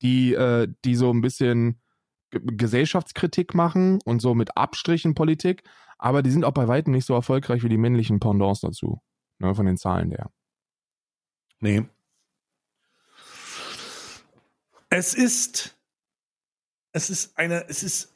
die, 0.00 0.32
äh, 0.32 0.68
die 0.86 0.94
so 0.94 1.12
ein 1.12 1.20
bisschen 1.20 1.82
Gesellschaftskritik 2.30 3.54
machen 3.54 3.98
und 4.06 4.22
so 4.22 4.34
mit 4.34 4.56
Abstrichen 4.56 5.14
Politik, 5.14 5.64
aber 5.98 6.22
die 6.22 6.30
sind 6.30 6.46
auch 6.46 6.52
bei 6.52 6.66
weitem 6.66 6.94
nicht 6.94 7.04
so 7.04 7.14
erfolgreich 7.14 7.62
wie 7.62 7.68
die 7.68 7.76
männlichen 7.76 8.20
Pendants 8.20 8.62
dazu. 8.62 9.02
Ne, 9.38 9.54
von 9.54 9.66
den 9.66 9.76
Zahlen 9.76 10.10
her. 10.10 10.30
Nee. 11.60 11.84
Es 14.96 15.12
ist, 15.12 15.76
es 16.92 17.10
ist 17.10 17.36
eine, 17.36 17.68
es 17.68 17.82
ist, 17.82 18.14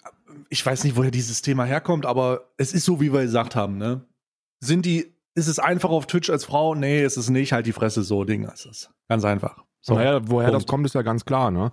ich 0.49 0.65
weiß 0.65 0.85
nicht, 0.85 0.97
woher 0.97 1.11
dieses 1.11 1.43
Thema 1.43 1.67
herkommt, 1.67 2.07
aber 2.07 2.53
es 2.57 2.73
ist 2.73 2.87
so, 2.87 3.03
wie 3.03 3.13
wir 3.13 3.21
gesagt 3.21 3.55
haben, 3.55 3.77
ne? 3.77 4.07
Sind 4.61 4.87
die, 4.87 5.13
ist 5.35 5.47
es 5.47 5.59
einfach 5.59 5.91
auf 5.91 6.07
Twitch 6.07 6.31
als 6.31 6.47
Frau? 6.47 6.75
Nee, 6.75 7.05
ist 7.05 7.19
es 7.19 7.29
nicht, 7.29 7.53
halt 7.53 7.67
die 7.67 7.75
Fresse, 7.75 8.03
so 8.03 8.25
Ding 8.25 8.45
ist 8.45 8.65
es. 8.65 8.89
Ganz 9.11 9.27
einfach. 9.27 9.63
So. 9.83 9.95
naja, 9.95 10.23
woher 10.31 10.51
das 10.51 10.67
kommt, 10.67 10.87
ist 10.87 10.95
ja 10.95 11.03
ganz 11.03 11.27
klar, 11.27 11.51
ne? 11.51 11.71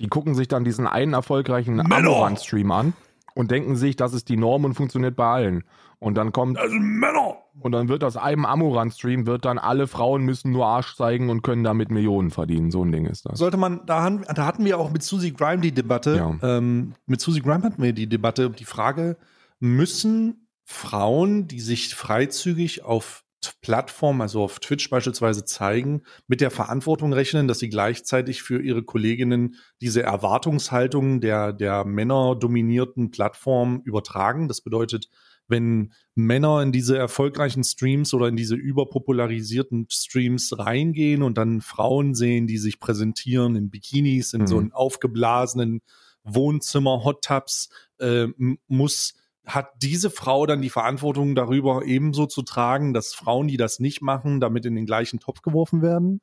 Die 0.00 0.08
gucken 0.08 0.34
sich 0.34 0.48
dann 0.48 0.64
diesen 0.64 0.86
einen 0.86 1.12
erfolgreichen! 1.12 1.78
Amorant-Stream 1.78 2.70
an 2.70 2.94
und 3.36 3.50
denken 3.50 3.76
sich, 3.76 3.94
das 3.96 4.14
ist 4.14 4.28
die 4.28 4.36
Norm 4.36 4.64
und 4.64 4.74
funktioniert 4.74 5.14
bei 5.14 5.26
allen. 5.26 5.64
Und 5.98 6.14
dann 6.16 6.32
kommt, 6.32 6.58
Also 6.58 6.74
Männer! 6.78 7.36
und 7.60 7.72
dann 7.72 7.88
wird 7.88 8.02
aus 8.04 8.16
einem 8.16 8.44
Amorant-Stream 8.44 9.26
wird 9.26 9.44
dann 9.44 9.58
alle 9.58 9.86
Frauen 9.86 10.24
müssen 10.24 10.50
nur 10.52 10.66
Arsch 10.66 10.94
zeigen 10.96 11.30
und 11.30 11.42
können 11.42 11.62
damit 11.64 11.90
Millionen 11.90 12.30
verdienen. 12.30 12.70
So 12.70 12.84
ein 12.84 12.92
Ding 12.92 13.06
ist 13.06 13.26
das. 13.26 13.38
Sollte 13.38 13.56
man, 13.56 13.80
da, 13.86 14.02
haben, 14.02 14.24
da 14.34 14.44
hatten 14.46 14.64
wir 14.64 14.78
auch 14.78 14.90
mit 14.90 15.02
Susie 15.02 15.32
Grime 15.32 15.60
die 15.60 15.72
Debatte, 15.72 16.16
Ja. 16.16 16.56
ähm, 16.56 16.94
mit 17.06 17.20
Susie 17.20 17.40
Grime 17.40 17.62
hatten 17.62 17.82
wir 17.82 17.92
die 17.92 18.08
Debatte, 18.08 18.50
die 18.50 18.64
Frage, 18.64 19.16
müssen 19.60 20.48
Frauen, 20.64 21.46
die 21.46 21.60
sich 21.60 21.94
freizügig 21.94 22.84
auf 22.84 23.22
Plattformen, 23.60 24.20
also 24.20 24.42
auf 24.42 24.58
Twitch 24.60 24.90
beispielsweise 24.90 25.44
zeigen, 25.44 26.02
mit 26.26 26.40
der 26.40 26.50
Verantwortung 26.50 27.12
rechnen, 27.12 27.48
dass 27.48 27.58
sie 27.58 27.68
gleichzeitig 27.68 28.42
für 28.42 28.60
ihre 28.60 28.82
Kolleginnen 28.82 29.56
diese 29.80 30.02
Erwartungshaltung 30.02 31.20
der, 31.20 31.52
der 31.52 31.84
männerdominierten 31.84 33.10
Plattform 33.10 33.80
übertragen. 33.84 34.48
Das 34.48 34.60
bedeutet, 34.60 35.08
wenn 35.48 35.92
Männer 36.14 36.62
in 36.62 36.72
diese 36.72 36.98
erfolgreichen 36.98 37.62
Streams 37.62 38.12
oder 38.14 38.28
in 38.28 38.36
diese 38.36 38.56
überpopularisierten 38.56 39.86
Streams 39.90 40.58
reingehen 40.58 41.22
und 41.22 41.38
dann 41.38 41.60
Frauen 41.60 42.14
sehen, 42.14 42.46
die 42.46 42.58
sich 42.58 42.80
präsentieren 42.80 43.54
in 43.54 43.70
Bikinis, 43.70 44.32
in 44.32 44.42
Mhm. 44.42 44.46
so 44.46 44.58
einen 44.58 44.72
aufgeblasenen 44.72 45.82
Wohnzimmer, 46.24 47.04
Hot 47.04 47.22
Tubs, 47.24 47.68
äh, 47.98 48.26
muss 48.66 49.14
hat 49.46 49.70
diese 49.80 50.10
Frau 50.10 50.44
dann 50.46 50.60
die 50.60 50.70
Verantwortung 50.70 51.34
darüber 51.34 51.84
ebenso 51.84 52.26
zu 52.26 52.42
tragen, 52.42 52.92
dass 52.92 53.14
Frauen, 53.14 53.46
die 53.48 53.56
das 53.56 53.78
nicht 53.78 54.02
machen, 54.02 54.40
damit 54.40 54.66
in 54.66 54.74
den 54.74 54.86
gleichen 54.86 55.20
Topf 55.20 55.42
geworfen 55.42 55.82
werden? 55.82 56.20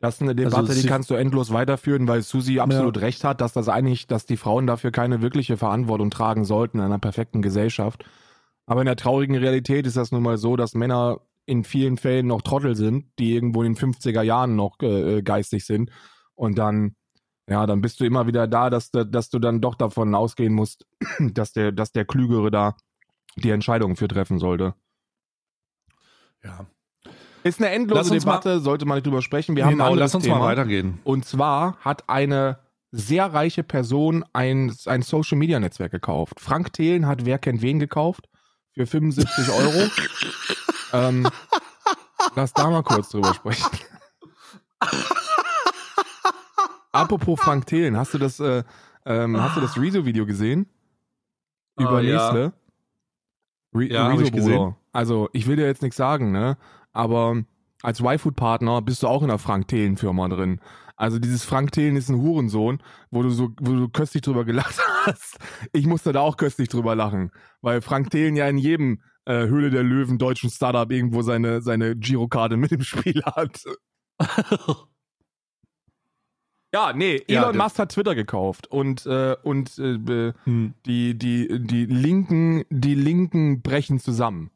Das 0.00 0.16
ist 0.16 0.22
eine 0.22 0.34
Debatte, 0.34 0.56
Also 0.56 0.72
die 0.74 0.80
sie- 0.80 0.88
kannst 0.88 1.10
du 1.10 1.14
endlos 1.14 1.52
weiterführen, 1.52 2.08
weil 2.08 2.22
Susi 2.22 2.58
absolut 2.58 3.00
recht 3.00 3.22
hat, 3.22 3.40
dass 3.40 3.52
das 3.52 3.68
eigentlich, 3.68 4.08
dass 4.08 4.26
die 4.26 4.36
Frauen 4.36 4.66
dafür 4.66 4.90
keine 4.90 5.22
wirkliche 5.22 5.56
Verantwortung 5.56 6.10
tragen 6.10 6.44
sollten 6.44 6.78
in 6.78 6.84
einer 6.84 6.98
perfekten 6.98 7.40
Gesellschaft. 7.40 8.04
Aber 8.66 8.80
in 8.80 8.86
der 8.86 8.96
traurigen 8.96 9.36
Realität 9.36 9.86
ist 9.86 9.96
das 9.96 10.10
nun 10.10 10.24
mal 10.24 10.38
so, 10.38 10.56
dass 10.56 10.74
Männer 10.74 11.20
in 11.46 11.62
vielen 11.62 11.98
Fällen 11.98 12.26
noch 12.26 12.42
Trottel 12.42 12.74
sind, 12.74 13.12
die 13.20 13.32
irgendwo 13.32 13.62
in 13.62 13.74
den 13.74 13.76
50er 13.76 14.22
Jahren 14.22 14.56
noch 14.56 14.80
äh, 14.80 15.22
geistig 15.22 15.64
sind 15.66 15.90
und 16.34 16.58
dann 16.58 16.96
Ja, 17.52 17.66
dann 17.66 17.82
bist 17.82 18.00
du 18.00 18.04
immer 18.06 18.26
wieder 18.26 18.46
da, 18.46 18.70
dass, 18.70 18.90
du- 18.90 19.04
dass 19.04 19.28
du 19.28 19.38
dann 19.38 19.60
doch 19.60 19.74
davon 19.74 20.14
ausgehen 20.14 20.54
musst, 20.54 20.86
dass 21.20 21.52
der, 21.52 21.70
dass 21.70 21.92
der 21.92 22.06
Klügere 22.06 22.50
da 22.50 22.76
die 23.36 23.50
Entscheidung 23.50 23.94
für 23.96 24.08
treffen 24.08 24.38
sollte. 24.38 24.74
Ja. 26.42 26.66
Ist 27.44 27.58
eine 27.60 27.70
endlose 27.70 28.18
Debatte, 28.18 28.60
sollte 28.60 28.86
man 28.86 28.96
nicht 28.96 29.06
drüber 29.06 29.20
sprechen. 29.20 29.54
Wir 29.56 29.64
haben 29.66 29.72
genau, 29.72 29.84
anderes 29.90 30.00
lass 30.00 30.14
uns 30.14 30.24
Thema. 30.24 30.38
mal 30.38 30.44
weitergehen. 30.46 30.98
Und 31.04 31.24
zwar 31.26 31.76
hat 31.80 32.08
eine 32.08 32.58
sehr 32.90 33.26
reiche 33.34 33.62
Person 33.62 34.24
ein, 34.32 34.74
ein 34.86 35.02
Social 35.02 35.36
Media 35.38 35.58
Netzwerk 35.60 35.92
gekauft. 35.92 36.40
Frank 36.40 36.72
Thelen 36.72 37.06
hat 37.06 37.24
Wer 37.26 37.38
kennt 37.38 37.60
wen 37.62 37.78
gekauft 37.78 38.28
für 38.72 38.86
75 38.86 39.50
Euro. 39.52 39.90
ähm, 40.92 41.28
lass 42.34 42.52
da 42.54 42.70
mal 42.70 42.82
kurz 42.82 43.10
drüber 43.10 43.34
sprechen. 43.34 43.66
Apropos 46.92 47.40
Frank 47.40 47.66
Thelen, 47.66 47.96
hast 47.96 48.14
du 48.14 48.18
das, 48.18 48.38
äh, 48.40 48.62
ähm, 49.06 49.40
hast 49.40 49.56
du 49.56 49.60
das 49.60 49.78
Rezo-Video 49.78 50.26
gesehen? 50.26 50.66
Über 51.78 51.96
Ah, 51.96 52.00
ja. 52.00 52.32
Nestle? 52.32 52.52
Re 53.74 53.84
Ja, 53.86 54.04
hab 54.04 54.14
ich 54.14 54.20
Rezo, 54.20 54.32
gesehen. 54.32 54.58
Bruder. 54.58 54.76
Also, 54.92 55.28
ich 55.32 55.46
will 55.46 55.56
dir 55.56 55.66
jetzt 55.66 55.82
nichts 55.82 55.96
sagen, 55.96 56.30
ne? 56.32 56.58
Aber 56.92 57.42
als 57.82 58.00
Y-Food-Partner 58.00 58.82
bist 58.82 59.02
du 59.02 59.08
auch 59.08 59.22
in 59.22 59.28
der 59.28 59.38
Frank 59.38 59.68
Thelen-Firma 59.68 60.28
drin. 60.28 60.60
Also 60.96 61.18
dieses 61.18 61.42
Frank 61.44 61.72
Thelen 61.72 61.96
ist 61.96 62.10
ein 62.10 62.20
Hurensohn, 62.20 62.80
wo 63.10 63.22
du 63.22 63.30
so, 63.30 63.48
wo 63.60 63.72
du 63.72 63.88
köstlich 63.88 64.22
drüber 64.22 64.44
gelacht 64.44 64.78
hast. 65.06 65.38
Ich 65.72 65.86
musste 65.86 66.12
da 66.12 66.20
auch 66.20 66.36
köstlich 66.36 66.68
drüber 66.68 66.94
lachen, 66.94 67.32
weil 67.60 67.80
Frank 67.80 68.10
Thelen 68.10 68.36
ja 68.36 68.46
in 68.46 68.58
jedem 68.58 69.02
äh, 69.24 69.46
Höhle 69.46 69.70
der 69.70 69.82
Löwen 69.82 70.18
deutschen 70.18 70.50
Startup 70.50 70.88
irgendwo 70.92 71.22
seine, 71.22 71.60
seine 71.62 71.96
Girokarte 71.96 72.56
mit 72.56 72.70
im 72.70 72.82
Spiel 72.82 73.20
hat. 73.24 73.64
Ja, 76.74 76.92
nee, 76.94 77.22
Ja, 77.28 77.42
Elon 77.42 77.52
der- 77.54 77.62
Musk 77.62 77.78
hat 77.78 77.92
Twitter 77.92 78.14
gekauft 78.14 78.66
und, 78.68 79.04
äh, 79.06 79.36
und 79.42 79.78
äh, 79.78 80.32
Hm. 80.44 80.74
die, 80.86 81.18
die, 81.18 81.48
die 81.60 81.84
Linken, 81.86 82.64
die 82.70 82.94
Linken 82.94 83.60
brechen 83.62 83.98
zusammen. 84.00 84.50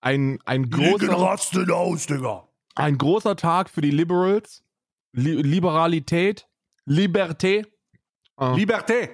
Ein, 0.00 0.38
ein, 0.46 0.70
großer, 0.70 1.12
rasten 1.12 1.70
aus, 1.70 2.06
Digga. 2.06 2.48
ein 2.76 2.96
großer 2.96 3.36
Tag 3.36 3.68
für 3.68 3.80
die 3.82 3.90
Liberals. 3.90 4.62
Li 5.12 5.32
Liberalität, 5.42 6.46
Liberté 6.86 7.64
äh, 8.38 8.44
Liberté. 8.54 9.08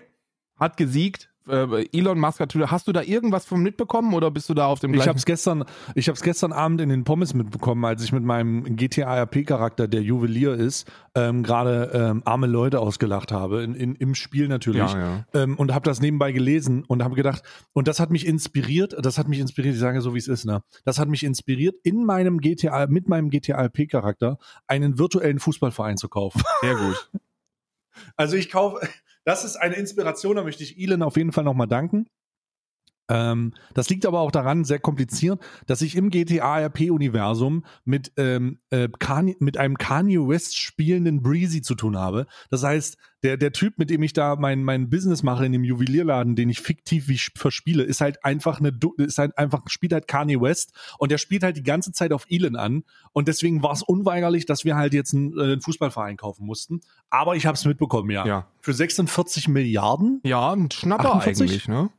hat 0.57 0.77
gesiegt. 0.77 1.31
Äh, 1.48 1.87
Elon 1.92 2.18
Musk 2.18 2.40
hat 2.40 2.50
Twitter. 2.50 2.70
Hast 2.70 2.88
du 2.88 2.92
da 2.92 3.02
irgendwas 3.02 3.44
von 3.44 3.62
mitbekommen 3.62 4.14
oder 4.14 4.30
bist 4.30 4.48
du 4.48 4.54
da 4.54 4.66
auf 4.66 4.80
dem 4.80 4.90
Ich 4.90 4.96
gleichen? 4.96 5.09
habe 5.11 5.18
es 5.18 5.26
gestern, 5.26 5.64
ich 5.94 6.09
habe 6.09 6.18
gestern 6.20 6.52
Abend 6.52 6.80
in 6.80 6.88
den 6.88 7.04
Pommes 7.04 7.35
mitbekommen, 7.35 7.85
als 7.85 8.02
ich 8.02 8.12
mit 8.12 8.22
meinem 8.22 8.76
GTA 8.76 9.22
RP 9.22 9.46
Charakter, 9.46 9.87
der 9.87 10.02
Juwelier 10.02 10.54
ist, 10.54 10.90
ähm, 11.14 11.42
gerade 11.42 11.90
ähm, 11.92 12.22
arme 12.24 12.46
Leute 12.46 12.80
ausgelacht 12.80 13.30
habe 13.33 13.62
in, 13.62 13.74
in, 13.74 13.94
im 13.96 14.14
Spiel 14.14 14.48
natürlich 14.48 14.92
ja, 14.92 14.98
ja. 14.98 15.24
ähm, 15.35 15.57
und 15.57 15.74
habe 15.74 15.85
das 15.85 16.00
nebenbei 16.00 16.33
gelesen 16.33 16.85
und 16.85 17.04
habe 17.04 17.14
gedacht 17.14 17.42
und 17.72 17.88
das 17.88 18.00
hat 18.00 18.11
mich 18.11 18.26
inspiriert, 18.26 18.96
das 19.00 19.18
hat 19.18 19.28
mich 19.28 19.38
inspiriert, 19.38 19.74
ich 19.74 19.80
sage 19.80 20.00
so 20.00 20.14
wie 20.14 20.18
es 20.18 20.28
ist, 20.28 20.44
ne? 20.44 20.62
Das 20.85 20.98
hat 20.98 21.09
mich 21.09 21.24
inspiriert 21.24 21.76
in 21.83 22.04
meinem 22.04 22.40
GTA 22.40 22.87
mit 22.87 23.09
meinem 23.09 23.30
GTA 23.30 23.62
RP 23.64 23.88
Charakter 23.88 24.38
einen 24.66 24.98
virtuellen 24.98 25.38
Fußballverein 25.38 25.96
zu 25.96 26.09
kaufen. 26.09 26.42
Sehr 26.61 26.76
gut. 26.76 27.11
Also 28.16 28.37
ich 28.37 28.50
kaufe, 28.50 28.88
das 29.25 29.45
ist 29.45 29.57
eine 29.57 29.77
Inspiration, 29.77 30.37
da 30.37 30.43
möchte 30.43 30.63
ich 30.63 30.79
Elon 30.79 31.03
auf 31.03 31.17
jeden 31.17 31.33
Fall 31.33 31.45
nochmal 31.45 31.69
danken. 31.69 32.07
Ähm, 33.09 33.53
das 33.75 33.90
liegt 33.90 34.07
aber 34.07 34.21
auch 34.21 34.31
daran, 34.31 34.64
sehr 34.64 34.79
kompliziert, 34.79 35.40
dass 35.67 35.83
ich 35.83 35.97
im 35.97 36.11
GTA-RP-Universum 36.11 37.64
mit, 37.85 38.12
ähm, 38.17 38.61
äh, 38.71 38.88
Kanye, 38.99 39.37
mit 39.40 39.59
einem 39.59 39.77
Kanye 39.77 40.27
West 40.27 40.57
spielenden 40.57 41.23
Breezy 41.23 41.61
zu 41.61 41.75
tun 41.75 41.99
habe. 41.99 42.27
Das 42.51 42.62
heißt, 42.62 42.97
der, 43.23 43.37
der 43.37 43.53
Typ, 43.53 43.79
mit 43.79 43.90
dem 43.90 44.03
ich 44.03 44.12
da 44.12 44.37
mein, 44.37 44.64
mein 44.64 44.90
Business 44.90 45.23
mache 45.23 45.47
in 45.47 45.53
dem 45.53 45.64
Juwelierladen, 45.64 46.37
den 46.37 46.51
ich 46.51 46.61
fiktiv 46.61 47.09
wie 47.09 47.19
verspiele, 47.35 47.83
ist 47.83 48.01
halt 48.01 48.25
einfach 48.25 48.61
eine, 48.61 48.73
ist 48.99 49.19
halt 49.19 49.37
einfach, 49.38 49.62
spielt 49.69 49.93
halt 49.93 50.09
Kanye 50.09 50.40
West 50.40 50.73
und 50.99 51.11
der 51.11 51.19
spielt 51.19 51.43
halt 51.43 51.57
die 51.57 51.62
ganze 51.62 51.93
Zeit 51.93 52.12
auf 52.12 52.27
Elon 52.29 52.57
an 52.57 52.85
und 53.12 53.29
deswegen 53.29 53.62
war 53.62 53.73
es 53.73 53.83
unweigerlich, 53.83 54.47
dass 54.47 54.64
wir 54.64 54.77
halt 54.77 54.95
jetzt 54.95 55.14
einen, 55.14 55.38
äh, 55.38 55.43
einen 55.43 55.61
Fußballverein 55.62 56.17
kaufen 56.17 56.45
mussten. 56.47 56.81
Aber 57.11 57.37
ich 57.37 57.47
habe 57.47 57.57
es 57.57 57.64
mitbekommen, 57.64 58.11
ja. 58.11 58.27
Ja. 58.27 58.49
Für 58.61 58.75
46 58.75 59.49
Milliarden? 59.49 60.21
Ja, 60.23 60.53
ein 60.53 60.71
Schnapper 60.71 61.14
48? 61.17 61.40
eigentlich, 61.43 61.69
ne? 61.69 61.90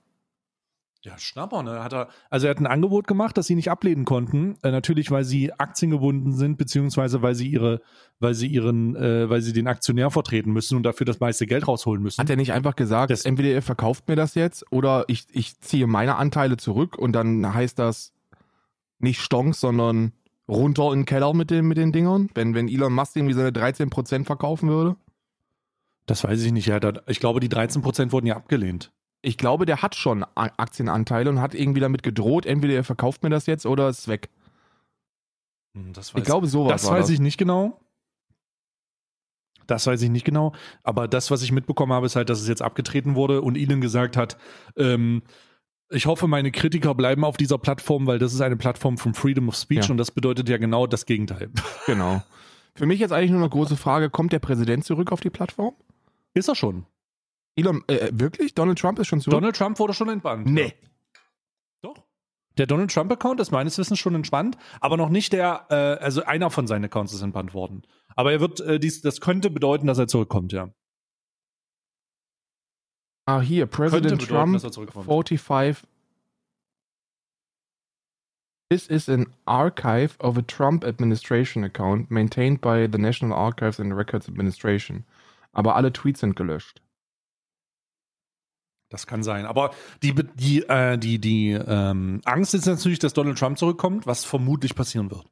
Ja, 1.05 1.17
Schnapper, 1.19 1.61
ne? 1.61 1.83
Hat 1.83 1.93
er, 1.93 2.09
also 2.31 2.47
er 2.47 2.51
hat 2.51 2.59
ein 2.59 2.65
Angebot 2.65 3.05
gemacht, 3.05 3.37
das 3.37 3.45
sie 3.45 3.53
nicht 3.53 3.69
ablehnen 3.69 4.05
konnten. 4.05 4.57
Äh, 4.63 4.71
natürlich, 4.71 5.11
weil 5.11 5.23
sie 5.23 5.53
aktiengebunden 5.53 6.33
sind, 6.33 6.57
beziehungsweise 6.57 7.21
weil 7.21 7.35
sie 7.35 7.47
ihre, 7.47 7.81
weil 8.19 8.33
sie 8.33 8.47
ihren, 8.47 8.95
äh, 8.95 9.29
weil 9.29 9.41
sie 9.41 9.53
den 9.53 9.67
Aktionär 9.67 10.09
vertreten 10.09 10.51
müssen 10.51 10.75
und 10.77 10.83
dafür 10.83 11.05
das 11.05 11.19
meiste 11.19 11.45
Geld 11.45 11.67
rausholen 11.67 12.01
müssen. 12.01 12.19
Hat 12.19 12.29
er 12.31 12.35
nicht 12.37 12.53
einfach 12.53 12.75
gesagt, 12.75 13.11
Das- 13.11 13.23
entweder 13.23 13.49
ihr 13.49 13.61
verkauft 13.61 14.07
mir 14.07 14.15
das 14.15 14.33
jetzt 14.33 14.65
oder 14.71 15.05
ich, 15.07 15.27
ich 15.31 15.59
ziehe 15.61 15.85
meine 15.85 16.15
Anteile 16.15 16.57
zurück 16.57 16.97
und 16.97 17.11
dann 17.13 17.53
heißt 17.53 17.77
das 17.77 18.11
nicht 18.97 19.21
Stonks, 19.21 19.59
sondern 19.59 20.11
runter 20.47 20.91
in 20.91 21.01
den 21.01 21.05
Keller 21.05 21.33
mit 21.35 21.51
den, 21.51 21.65
mit 21.67 21.77
den 21.77 21.91
Dingern? 21.91 22.29
Wenn, 22.33 22.55
wenn 22.55 22.67
Elon 22.67 22.93
Musk 22.93 23.15
irgendwie 23.15 23.33
seine 23.35 23.51
13% 23.51 24.25
verkaufen 24.25 24.69
würde? 24.69 24.95
das 26.07 26.23
weiß 26.23 26.43
ich 26.43 26.51
nicht. 26.51 26.67
Er 26.67 26.75
hat, 26.81 27.03
ich 27.07 27.19
glaube, 27.19 27.39
die 27.39 27.49
13% 27.49 28.11
wurden 28.11 28.27
ja 28.27 28.35
abgelehnt. 28.35 28.91
Ich 29.25 29.37
glaube, 29.37 29.65
der 29.65 29.81
hat 29.81 29.95
schon 29.95 30.23
Aktienanteile 30.35 31.29
und 31.29 31.41
hat 31.41 31.55
irgendwie 31.55 31.79
damit 31.81 32.03
gedroht, 32.03 32.45
entweder 32.45 32.73
ihr 32.73 32.83
verkauft 32.83 33.23
mir 33.23 33.29
das 33.29 33.45
jetzt 33.47 33.65
oder 33.65 33.89
es 33.89 33.99
ist 33.99 34.07
weg. 34.07 34.29
Hm, 35.75 35.93
Ich 36.15 36.23
glaube, 36.23 36.47
sowas 36.47 36.81
das 36.81 36.85
war 36.89 36.97
weiß 36.97 37.05
das. 37.05 37.09
ich 37.11 37.19
nicht 37.19 37.37
genau. 37.37 37.79
Das 39.67 39.87
weiß 39.87 40.01
ich 40.03 40.09
nicht 40.09 40.25
genau. 40.25 40.53
Aber 40.83 41.07
das, 41.07 41.31
was 41.31 41.41
ich 41.41 41.51
mitbekommen 41.51 41.91
habe, 41.91 42.05
ist 42.05 42.15
halt, 42.15 42.29
dass 42.29 42.39
es 42.39 42.47
jetzt 42.47 42.61
abgetreten 42.61 43.15
wurde 43.15 43.41
und 43.41 43.57
Ihnen 43.57 43.81
gesagt 43.81 44.15
hat, 44.15 44.37
ähm, 44.77 45.23
ich 45.89 46.05
hoffe, 46.05 46.27
meine 46.27 46.51
Kritiker 46.51 46.93
bleiben 46.95 47.23
auf 47.23 47.37
dieser 47.37 47.57
Plattform, 47.57 48.05
weil 48.07 48.19
das 48.19 48.33
ist 48.33 48.41
eine 48.41 48.57
Plattform 48.57 48.97
von 48.97 49.13
Freedom 49.13 49.49
of 49.49 49.55
Speech 49.55 49.85
Ja. 49.85 49.91
und 49.91 49.97
das 49.97 50.11
bedeutet 50.11 50.49
ja 50.49 50.57
genau 50.57 50.87
das 50.87 51.05
Gegenteil. 51.05 51.49
Genau. 51.87 52.21
Für 52.75 52.85
mich 52.85 52.99
jetzt 52.99 53.11
eigentlich 53.11 53.31
nur 53.31 53.39
eine 53.39 53.49
große 53.49 53.77
Frage, 53.77 54.09
kommt 54.09 54.33
der 54.33 54.39
Präsident 54.39 54.83
zurück 54.83 55.11
auf 55.11 55.21
die 55.21 55.29
Plattform? 55.29 55.73
Ist 56.33 56.49
er 56.49 56.55
schon. 56.55 56.85
Elon, 57.55 57.83
äh, 57.87 58.11
wirklich? 58.13 58.53
Donald 58.53 58.79
Trump 58.79 58.99
ist 58.99 59.07
schon 59.07 59.21
zurück? 59.21 59.33
Donald 59.33 59.55
Trump 59.55 59.79
wurde 59.79 59.93
schon 59.93 60.09
entbannt. 60.09 60.45
Nee. 60.47 60.73
Doch. 61.81 62.03
Der 62.57 62.67
Donald 62.67 62.91
Trump-Account 62.91 63.39
ist 63.39 63.51
meines 63.51 63.77
Wissens 63.77 63.99
schon 63.99 64.15
entspannt, 64.15 64.57
aber 64.79 64.97
noch 64.97 65.09
nicht 65.09 65.33
der, 65.33 65.65
äh, 65.69 66.03
also 66.03 66.23
einer 66.23 66.49
von 66.49 66.67
seinen 66.67 66.85
Accounts 66.85 67.13
ist 67.13 67.21
entbannt 67.21 67.53
worden. 67.53 67.83
Aber 68.15 68.31
er 68.31 68.39
wird, 68.39 68.59
äh, 68.61 68.79
dies, 68.79 69.01
das 69.01 69.21
könnte 69.21 69.49
bedeuten, 69.49 69.87
dass 69.87 69.97
er 69.97 70.07
zurückkommt, 70.07 70.51
ja. 70.53 70.69
Ah, 73.25 73.41
hier, 73.41 73.65
President 73.65 74.19
bedeuten, 74.19 74.27
Trump, 74.27 74.53
dass 74.53 74.63
er 74.63 74.71
zurückkommt. 74.71 75.05
45. 75.05 75.87
This 78.69 78.87
is 78.87 79.09
an 79.09 79.27
archive 79.45 80.17
of 80.19 80.37
a 80.37 80.41
Trump 80.41 80.83
administration 80.83 81.63
account 81.63 82.09
maintained 82.09 82.61
by 82.61 82.87
the 82.91 82.97
National 82.97 83.37
Archives 83.37 83.79
and 83.79 83.93
Records 83.93 84.27
Administration. 84.27 85.05
Aber 85.53 85.75
alle 85.75 85.93
Tweets 85.93 86.21
sind 86.21 86.35
gelöscht. 86.35 86.81
Das 88.89 89.07
kann 89.07 89.23
sein. 89.23 89.45
Aber 89.45 89.71
die, 90.03 90.13
die, 90.13 90.63
äh, 90.67 90.97
die, 90.97 91.19
die 91.19 91.51
ähm, 91.51 92.21
Angst 92.23 92.53
ist 92.53 92.65
natürlich, 92.67 92.99
dass 92.99 93.13
Donald 93.13 93.37
Trump 93.37 93.57
zurückkommt, 93.57 94.05
was 94.05 94.25
vermutlich 94.25 94.75
passieren 94.75 95.09
wird. 95.11 95.25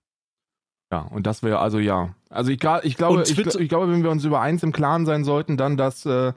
Ja, 0.91 1.01
und 1.01 1.25
das 1.25 1.43
wäre 1.43 1.59
also 1.59 1.79
ja. 1.79 2.15
Also 2.29 2.51
ich, 2.51 2.63
ich 2.83 2.97
glaube, 2.97 3.23
ich, 3.23 3.37
ich 3.37 3.69
glaube, 3.69 3.91
wenn 3.91 4.03
wir 4.03 4.11
uns 4.11 4.25
über 4.25 4.41
eins 4.41 4.63
im 4.63 4.71
Klaren 4.71 5.05
sein 5.05 5.23
sollten, 5.23 5.57
dann, 5.57 5.77
dass, 5.77 6.05
äh, 6.05 6.33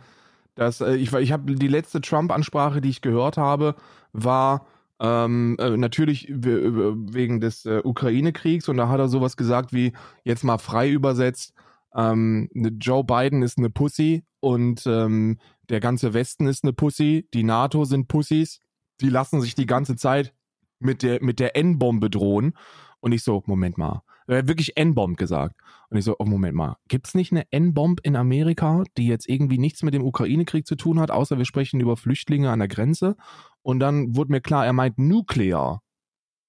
dass 0.55 0.81
äh, 0.81 0.95
ich, 0.97 1.13
ich 1.13 1.33
habe 1.33 1.55
die 1.55 1.69
letzte 1.69 2.01
Trump-Ansprache, 2.01 2.81
die 2.81 2.91
ich 2.91 3.03
gehört 3.03 3.37
habe, 3.37 3.75
war 4.13 4.67
ähm, 4.99 5.57
äh, 5.59 5.77
natürlich 5.77 6.29
we- 6.31 6.95
wegen 7.13 7.41
des 7.41 7.67
äh, 7.67 7.83
Ukraine-Kriegs 7.85 8.69
und 8.69 8.79
da 8.79 8.89
hat 8.89 8.99
er 8.99 9.09
sowas 9.09 9.37
gesagt 9.37 9.73
wie 9.75 9.93
jetzt 10.25 10.43
mal 10.43 10.57
frei 10.57 10.91
übersetzt: 10.91 11.53
ähm, 11.95 12.49
Joe 12.81 13.05
Biden 13.05 13.43
ist 13.43 13.59
eine 13.59 13.69
Pussy 13.69 14.25
und 14.41 14.87
ähm, 14.87 15.39
der 15.69 15.81
ganze 15.81 16.15
Westen 16.15 16.47
ist 16.47 16.65
eine 16.65 16.73
Pussy, 16.73 17.29
die 17.35 17.43
NATO 17.43 17.85
sind 17.85 18.09
Pussys, 18.09 18.61
die 19.01 19.09
lassen 19.09 19.41
sich 19.41 19.55
die 19.55 19.67
ganze 19.67 19.97
Zeit 19.97 20.35
mit 20.79 21.03
der 21.03 21.23
mit 21.23 21.41
der 21.41 21.57
N-Bombe 21.57 22.11
drohen. 22.11 22.55
Und 23.01 23.13
ich 23.13 23.23
so, 23.23 23.43
Moment 23.47 23.79
mal. 23.79 24.03
Er 24.27 24.39
hat 24.39 24.49
wirklich 24.49 24.77
N-Bomb 24.77 25.17
gesagt. 25.17 25.55
Und 25.91 25.99
ich 25.99 26.05
so, 26.05 26.17
oh, 26.19 26.25
Moment 26.25 26.57
mal. 26.57 26.77
Gibt's 26.89 27.15
nicht 27.15 27.31
eine 27.31 27.45
N-Bomb 27.53 28.01
in 28.03 28.17
Amerika, 28.17 28.83
die 28.97 29.07
jetzt 29.07 29.29
irgendwie 29.29 29.59
nichts 29.59 29.83
mit 29.83 29.95
dem 29.95 30.05
Ukraine-Krieg 30.05 30.67
zu 30.67 30.75
tun 30.75 30.99
hat, 30.99 31.11
außer 31.11 31.39
wir 31.39 31.45
sprechen 31.45 31.81
über 31.81 31.97
Flüchtlinge 31.97 32.51
an 32.51 32.59
der 32.59 32.69
Grenze? 32.69 33.17
Und 33.63 33.79
dann 33.79 34.17
wurde 34.17 34.33
mir 34.33 34.41
klar, 34.41 34.67
er 34.67 34.73
meint 34.73 34.99
Nuclear 34.99 35.83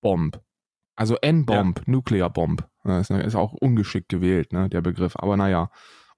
Bomb. 0.02 0.42
Also 0.96 1.16
N-Bomb, 1.18 1.88
Nuclear 1.88 2.32
Bomb. 2.32 2.68
Das 2.84 3.12
ist 3.12 3.36
auch 3.36 3.54
ungeschickt 3.54 4.10
gewählt, 4.10 4.54
ne, 4.54 4.70
der 4.70 4.82
Begriff. 4.82 5.16
Aber 5.16 5.38
naja. 5.38 5.70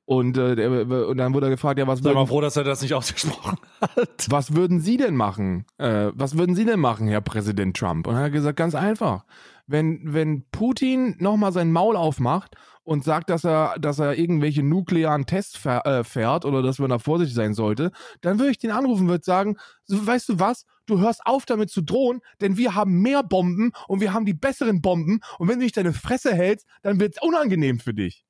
Und, 0.09 0.39
äh, 0.39 0.55
der, 0.55 1.07
und 1.07 1.17
dann 1.17 1.35
wurde 1.35 1.45
er 1.45 1.49
gefragt, 1.51 1.77
ja, 1.77 1.85
was 1.85 1.99
Sei 1.99 2.09
mal 2.09 2.21
würden, 2.21 2.29
froh, 2.29 2.41
dass 2.41 2.57
er 2.57 2.63
das 2.63 2.81
nicht 2.81 2.95
ausgesprochen 2.95 3.59
hat. 3.79 4.25
was 4.27 4.55
würden 4.55 4.79
Sie 4.79 4.97
denn 4.97 5.15
machen? 5.15 5.65
Äh, 5.77 6.09
was 6.15 6.35
würden 6.35 6.55
Sie 6.55 6.65
denn 6.65 6.79
machen, 6.79 7.07
Herr 7.07 7.21
Präsident 7.21 7.77
Trump? 7.77 8.07
Und 8.07 8.15
er 8.15 8.23
hat 8.23 8.31
gesagt, 8.31 8.57
ganz 8.57 8.73
einfach. 8.73 9.23
Wenn, 9.67 10.01
wenn 10.11 10.45
Putin 10.49 11.15
nochmal 11.19 11.51
sein 11.51 11.71
Maul 11.71 11.95
aufmacht 11.95 12.55
und 12.81 13.03
sagt, 13.03 13.29
dass 13.29 13.45
er, 13.45 13.75
dass 13.79 13.99
er 13.99 14.17
irgendwelche 14.17 14.63
nuklearen 14.63 15.27
Tests 15.27 15.55
fähr, 15.55 15.85
äh, 15.85 16.03
fährt 16.03 16.43
oder 16.43 16.63
dass 16.63 16.79
man 16.79 16.89
da 16.89 16.97
vorsichtig 16.97 17.35
sein 17.35 17.53
sollte, 17.53 17.91
dann 18.21 18.39
würde 18.39 18.49
ich 18.49 18.57
den 18.57 18.71
anrufen 18.71 19.03
und 19.03 19.09
würde 19.09 19.23
sagen, 19.23 19.57
weißt 19.89 20.27
du 20.29 20.39
was, 20.39 20.65
du 20.87 20.99
hörst 20.99 21.21
auf 21.25 21.45
damit 21.45 21.69
zu 21.69 21.83
drohen, 21.83 22.21
denn 22.41 22.57
wir 22.57 22.73
haben 22.73 22.99
mehr 23.03 23.21
Bomben 23.21 23.73
und 23.87 24.01
wir 24.01 24.11
haben 24.11 24.25
die 24.25 24.33
besseren 24.33 24.81
Bomben 24.81 25.19
und 25.37 25.47
wenn 25.47 25.59
du 25.59 25.65
nicht 25.65 25.77
deine 25.77 25.93
Fresse 25.93 26.33
hältst, 26.33 26.65
dann 26.81 26.99
wird 26.99 27.15
es 27.15 27.21
unangenehm 27.21 27.79
für 27.79 27.93
dich. 27.93 28.25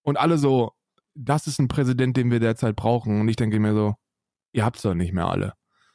Und 0.00 0.16
alle 0.16 0.38
so, 0.38 0.75
das 1.16 1.46
ist 1.46 1.58
ein 1.58 1.68
Präsident, 1.68 2.16
den 2.16 2.30
wir 2.30 2.40
derzeit 2.40 2.76
brauchen. 2.76 3.20
Und 3.20 3.28
ich 3.28 3.36
denke 3.36 3.58
mir 3.58 3.74
so, 3.74 3.94
ihr 4.52 4.64
habt's 4.64 4.82
doch 4.82 4.94
nicht 4.94 5.12
mehr 5.12 5.28
alle. 5.28 5.54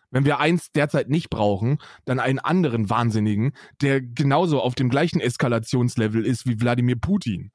Wenn 0.10 0.26
wir 0.26 0.40
eins 0.40 0.72
derzeit 0.74 1.10
nicht 1.10 1.30
brauchen, 1.30 1.78
dann 2.04 2.20
einen 2.20 2.40
anderen 2.40 2.90
Wahnsinnigen, 2.90 3.54
der 3.82 4.02
genauso 4.02 4.62
auf 4.62 4.76
dem 4.76 4.90
gleichen 4.90 5.22
Eskalationslevel 5.22 6.26
ist 6.26 6.46
wie 6.46 6.60
Wladimir 6.60 6.98
Putin. 6.98 7.52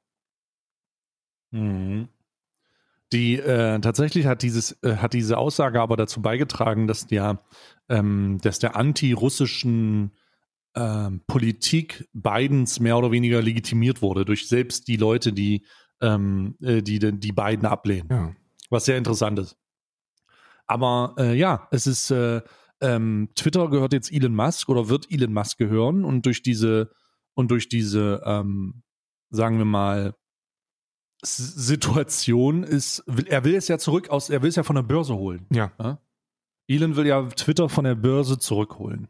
Mhm. 1.51 2.09
Die 3.13 3.35
äh, 3.35 3.79
tatsächlich 3.79 4.25
hat 4.25 4.41
dieses 4.41 4.77
äh, 4.83 4.97
hat 4.97 5.13
diese 5.13 5.37
Aussage 5.37 5.79
aber 5.79 5.95
dazu 5.95 6.21
beigetragen, 6.21 6.87
dass 6.87 7.07
der 7.07 7.41
ähm, 7.87 8.39
dass 8.41 8.59
der 8.59 8.75
anti-russischen 8.75 10.11
ähm, 10.75 11.21
Politik 11.25 12.09
Bidens 12.11 12.79
mehr 12.79 12.97
oder 12.97 13.11
weniger 13.11 13.41
legitimiert 13.41 14.01
wurde 14.01 14.25
durch 14.25 14.47
selbst 14.47 14.89
die 14.89 14.97
Leute, 14.97 15.31
die 15.31 15.65
ähm, 16.01 16.55
äh, 16.61 16.81
die 16.81 16.99
die 16.99 17.31
beiden 17.31 17.65
ablehnen. 17.65 18.07
Ja. 18.09 18.35
Was 18.69 18.85
sehr 18.85 18.97
interessant 18.97 19.39
ist. 19.39 19.57
Aber 20.65 21.15
äh, 21.17 21.33
ja, 21.33 21.67
es 21.71 21.87
ist 21.87 22.11
äh, 22.11 22.41
ähm, 22.81 23.29
Twitter 23.35 23.69
gehört 23.69 23.93
jetzt 23.93 24.11
Elon 24.11 24.35
Musk 24.35 24.69
oder 24.69 24.89
wird 24.89 25.11
Elon 25.11 25.33
Musk 25.33 25.57
gehören 25.57 26.03
und 26.03 26.25
durch 26.25 26.43
diese 26.43 26.91
und 27.33 27.51
durch 27.51 27.69
diese 27.69 28.21
ähm, 28.25 28.83
sagen 29.29 29.57
wir 29.57 29.65
mal 29.65 30.15
Situation 31.23 32.63
ist, 32.63 33.03
er 33.27 33.43
will 33.43 33.55
es 33.55 33.67
ja 33.67 33.79
zurück 33.79 34.09
aus, 34.09 34.29
er 34.29 34.43
will 34.43 34.49
es 34.49 34.55
ja 34.55 34.63
von 34.63 34.75
der 34.75 34.83
Börse 34.83 35.15
holen. 35.15 35.47
Ja. 35.51 35.71
ja? 35.79 35.99
Elon 36.67 36.95
will 36.95 37.07
ja 37.07 37.23
Twitter 37.29 37.69
von 37.69 37.85
der 37.85 37.95
Börse 37.95 38.37
zurückholen 38.37 39.07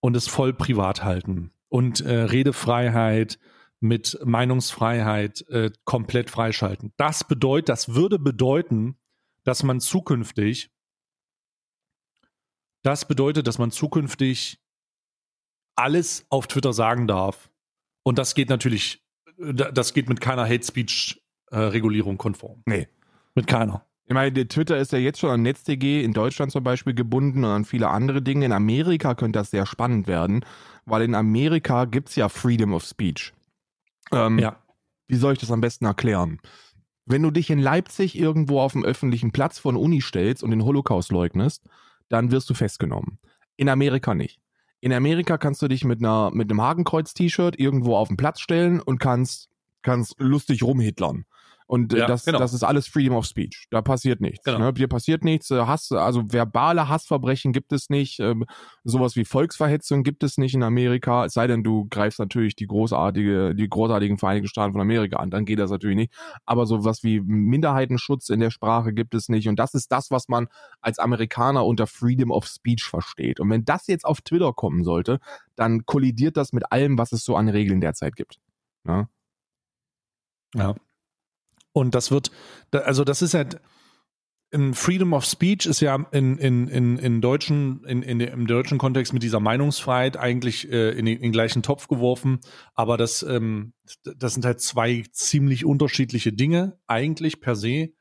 und 0.00 0.16
es 0.16 0.28
voll 0.28 0.52
privat 0.52 1.02
halten 1.02 1.50
und 1.68 2.00
äh, 2.00 2.14
Redefreiheit 2.14 3.38
mit 3.82 4.18
Meinungsfreiheit 4.24 5.46
äh, 5.48 5.70
komplett 5.84 6.30
freischalten. 6.30 6.92
Das 6.96 7.24
bedeutet, 7.24 7.68
das 7.68 7.94
würde 7.94 8.18
bedeuten, 8.18 8.96
dass 9.44 9.64
man 9.64 9.80
zukünftig, 9.80 10.70
das 12.82 13.06
bedeutet, 13.08 13.46
dass 13.46 13.58
man 13.58 13.72
zukünftig 13.72 14.60
alles 15.74 16.26
auf 16.28 16.46
Twitter 16.46 16.72
sagen 16.72 17.08
darf. 17.08 17.50
Und 18.04 18.18
das 18.18 18.34
geht 18.34 18.50
natürlich, 18.50 19.04
das 19.36 19.94
geht 19.94 20.08
mit 20.08 20.20
keiner 20.20 20.44
Hate 20.44 20.64
Speech 20.64 21.20
äh, 21.50 21.58
Regulierung 21.58 22.18
konform. 22.18 22.62
Nee. 22.66 22.88
Mit 23.34 23.46
keiner. 23.46 23.84
Ich 24.04 24.14
meine, 24.14 24.46
Twitter 24.46 24.76
ist 24.78 24.92
ja 24.92 24.98
jetzt 24.98 25.18
schon 25.18 25.30
an 25.30 25.42
NetzDG 25.42 26.04
in 26.04 26.12
Deutschland 26.12 26.52
zum 26.52 26.62
Beispiel 26.62 26.94
gebunden 26.94 27.44
und 27.44 27.50
an 27.50 27.64
viele 27.64 27.88
andere 27.88 28.22
Dinge. 28.22 28.44
In 28.44 28.52
Amerika 28.52 29.14
könnte 29.14 29.38
das 29.38 29.50
sehr 29.50 29.66
spannend 29.66 30.06
werden, 30.06 30.44
weil 30.84 31.02
in 31.02 31.14
Amerika 31.14 31.84
gibt 31.86 32.10
es 32.10 32.16
ja 32.16 32.28
Freedom 32.28 32.74
of 32.74 32.84
Speech. 32.84 33.32
Ähm, 34.10 34.38
Ja. 34.38 34.56
Wie 35.08 35.16
soll 35.16 35.34
ich 35.34 35.38
das 35.38 35.50
am 35.50 35.60
besten 35.60 35.84
erklären? 35.84 36.40
Wenn 37.04 37.22
du 37.22 37.30
dich 37.30 37.50
in 37.50 37.58
Leipzig 37.58 38.18
irgendwo 38.18 38.60
auf 38.60 38.72
dem 38.72 38.84
öffentlichen 38.84 39.32
Platz 39.32 39.58
von 39.58 39.76
Uni 39.76 40.00
stellst 40.00 40.42
und 40.42 40.50
den 40.50 40.64
Holocaust 40.64 41.10
leugnest, 41.12 41.64
dann 42.08 42.30
wirst 42.30 42.48
du 42.48 42.54
festgenommen. 42.54 43.18
In 43.56 43.68
Amerika 43.68 44.14
nicht. 44.14 44.40
In 44.80 44.92
Amerika 44.92 45.38
kannst 45.38 45.60
du 45.62 45.68
dich 45.68 45.84
mit 45.84 46.00
einer 46.00 46.30
mit 46.32 46.50
einem 46.50 46.62
Hakenkreuz-T-Shirt 46.62 47.58
irgendwo 47.58 47.96
auf 47.96 48.08
den 48.08 48.16
Platz 48.16 48.40
stellen 48.40 48.80
und 48.80 48.98
kannst 48.98 49.48
kannst 49.82 50.14
lustig 50.18 50.62
rumhitlern. 50.62 51.24
Und 51.72 51.94
äh, 51.94 52.00
Ja, 52.00 52.06
das, 52.06 52.26
genau. 52.26 52.38
das 52.38 52.52
ist 52.52 52.64
alles 52.64 52.86
Freedom 52.86 53.16
of 53.16 53.24
Speech. 53.24 53.66
Da 53.70 53.80
passiert 53.80 54.20
nichts. 54.20 54.44
Genau. 54.44 54.58
Ne? 54.58 54.72
Dir 54.74 54.88
passiert 54.88 55.24
nichts. 55.24 55.50
Äh, 55.50 55.64
Hass, 55.64 55.90
also 55.90 56.22
verbale 56.28 56.88
Hassverbrechen 56.90 57.52
gibt 57.54 57.72
es 57.72 57.88
nicht. 57.88 58.20
Ähm, 58.20 58.44
sowas 58.84 59.16
wie 59.16 59.24
Volksverhetzung 59.24 60.02
gibt 60.02 60.22
es 60.22 60.36
nicht 60.36 60.52
in 60.52 60.62
Amerika. 60.62 61.24
Es 61.24 61.32
sei 61.32 61.46
denn, 61.46 61.64
du 61.64 61.86
greifst 61.88 62.18
natürlich 62.18 62.56
die 62.56 62.66
großartige, 62.66 63.54
die 63.54 63.68
großartigen 63.70 64.18
Vereinigten 64.18 64.48
Staaten 64.48 64.72
von 64.72 64.82
Amerika 64.82 65.16
an. 65.16 65.30
Dann 65.30 65.46
geht 65.46 65.58
das 65.58 65.70
natürlich 65.70 65.96
nicht. 65.96 66.12
Aber 66.44 66.66
sowas 66.66 67.02
wie 67.04 67.20
Minderheitenschutz 67.20 68.28
in 68.28 68.40
der 68.40 68.50
Sprache 68.50 68.92
gibt 68.92 69.14
es 69.14 69.30
nicht. 69.30 69.48
Und 69.48 69.58
das 69.58 69.72
ist 69.72 69.90
das, 69.92 70.10
was 70.10 70.28
man 70.28 70.48
als 70.82 70.98
Amerikaner 70.98 71.64
unter 71.64 71.86
Freedom 71.86 72.32
of 72.32 72.44
Speech 72.44 72.84
versteht. 72.84 73.40
Und 73.40 73.48
wenn 73.48 73.64
das 73.64 73.86
jetzt 73.86 74.04
auf 74.04 74.20
Twitter 74.20 74.52
kommen 74.52 74.84
sollte, 74.84 75.20
dann 75.56 75.86
kollidiert 75.86 76.36
das 76.36 76.52
mit 76.52 76.70
allem, 76.70 76.98
was 76.98 77.12
es 77.12 77.24
so 77.24 77.34
an 77.34 77.48
Regeln 77.48 77.80
derzeit 77.80 78.14
gibt. 78.14 78.38
Ne? 78.84 79.08
Ja. 80.54 80.74
Und 81.72 81.94
das 81.94 82.10
wird, 82.10 82.30
also 82.70 83.04
das 83.04 83.22
ist 83.22 83.34
halt, 83.34 83.60
in 84.52 84.74
Freedom 84.74 85.14
of 85.14 85.24
Speech 85.24 85.64
ist 85.64 85.80
ja 85.80 85.96
in, 86.12 86.36
in, 86.36 86.68
in, 86.68 86.98
in 86.98 87.20
deutschen, 87.22 87.84
in, 87.84 88.02
in, 88.02 88.20
im 88.20 88.46
deutschen 88.46 88.76
Kontext 88.76 89.14
mit 89.14 89.22
dieser 89.22 89.40
Meinungsfreiheit 89.40 90.18
eigentlich 90.18 90.70
äh, 90.70 90.90
in, 90.90 91.06
den, 91.06 91.16
in 91.16 91.22
den 91.22 91.32
gleichen 91.32 91.62
Topf 91.62 91.88
geworfen. 91.88 92.40
Aber 92.74 92.98
das, 92.98 93.22
ähm, 93.22 93.72
das 94.04 94.34
sind 94.34 94.44
halt 94.44 94.60
zwei 94.60 95.04
ziemlich 95.10 95.64
unterschiedliche 95.64 96.34
Dinge, 96.34 96.78
eigentlich 96.86 97.40
per 97.40 97.56
se, 97.56 97.94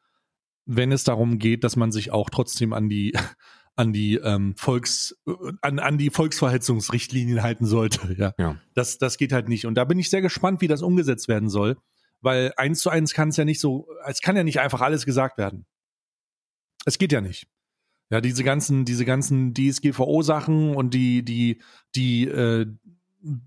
wenn 0.65 0.91
es 0.91 1.05
darum 1.05 1.39
geht, 1.39 1.63
dass 1.63 1.77
man 1.77 1.93
sich 1.93 2.11
auch 2.11 2.29
trotzdem 2.29 2.73
an 2.73 2.89
die, 2.89 3.13
an 3.77 3.93
die 3.93 4.15
ähm, 4.15 4.53
Volks, 4.57 5.15
äh, 5.25 5.31
an, 5.61 5.79
an 5.79 5.97
die 5.97 6.09
Volksverhetzungsrichtlinien 6.09 7.43
halten 7.43 7.65
sollte. 7.65 8.13
Ja. 8.17 8.33
Ja. 8.37 8.57
Das, 8.73 8.97
das 8.97 9.17
geht 9.17 9.31
halt 9.31 9.47
nicht. 9.47 9.65
Und 9.65 9.75
da 9.75 9.85
bin 9.85 9.97
ich 9.97 10.09
sehr 10.09 10.21
gespannt, 10.21 10.59
wie 10.59 10.67
das 10.67 10.81
umgesetzt 10.81 11.29
werden 11.29 11.47
soll 11.47 11.77
weil 12.21 12.53
eins 12.57 12.79
zu 12.79 12.89
eins 12.89 13.13
kann 13.13 13.29
es 13.29 13.37
ja 13.37 13.45
nicht 13.45 13.59
so, 13.59 13.87
es 14.05 14.21
kann 14.21 14.35
ja 14.35 14.43
nicht 14.43 14.59
einfach 14.59 14.81
alles 14.81 15.05
gesagt 15.05 15.37
werden. 15.37 15.65
Es 16.85 16.97
geht 16.97 17.11
ja 17.11 17.21
nicht. 17.21 17.47
Ja, 18.09 18.19
diese 18.21 18.43
ganzen, 18.43 18.83
diese 18.85 19.05
ganzen 19.05 19.53
DSGVO-Sachen 19.53 20.75
und 20.75 20.93
die, 20.93 21.23
die, 21.23 21.61
die 21.95 22.27
äh, 22.27 22.65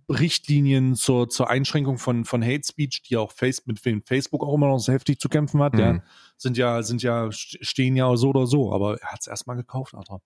Richtlinien 0.09 0.95
zur, 0.95 1.29
zur 1.29 1.51
Einschränkung 1.51 1.99
von, 1.99 2.25
von 2.25 2.43
Hate 2.43 2.63
Speech, 2.65 3.03
die 3.03 3.17
auch 3.17 3.33
Face, 3.33 3.67
mit 3.67 3.85
wem 3.85 4.03
Facebook 4.03 4.43
auch 4.43 4.55
immer 4.55 4.69
noch 4.69 4.79
so 4.79 4.93
heftig 4.93 5.19
zu 5.21 5.29
kämpfen 5.29 5.61
hat, 5.63 5.75
Mhm. 5.75 5.79
ja, 5.81 6.03
sind 6.37 6.57
ja, 6.57 6.83
sind 6.83 7.03
ja, 7.03 7.29
stehen 7.33 7.97
ja 7.97 8.17
so 8.17 8.31
oder 8.31 8.47
so, 8.47 8.73
aber 8.73 9.01
er 9.01 9.13
hat 9.13 9.21
es 9.21 9.27
erstmal 9.27 9.57
gekauft, 9.57 9.95
Alter. 9.95 10.21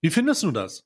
Wie 0.00 0.10
findest 0.10 0.42
du 0.42 0.52
das? 0.52 0.84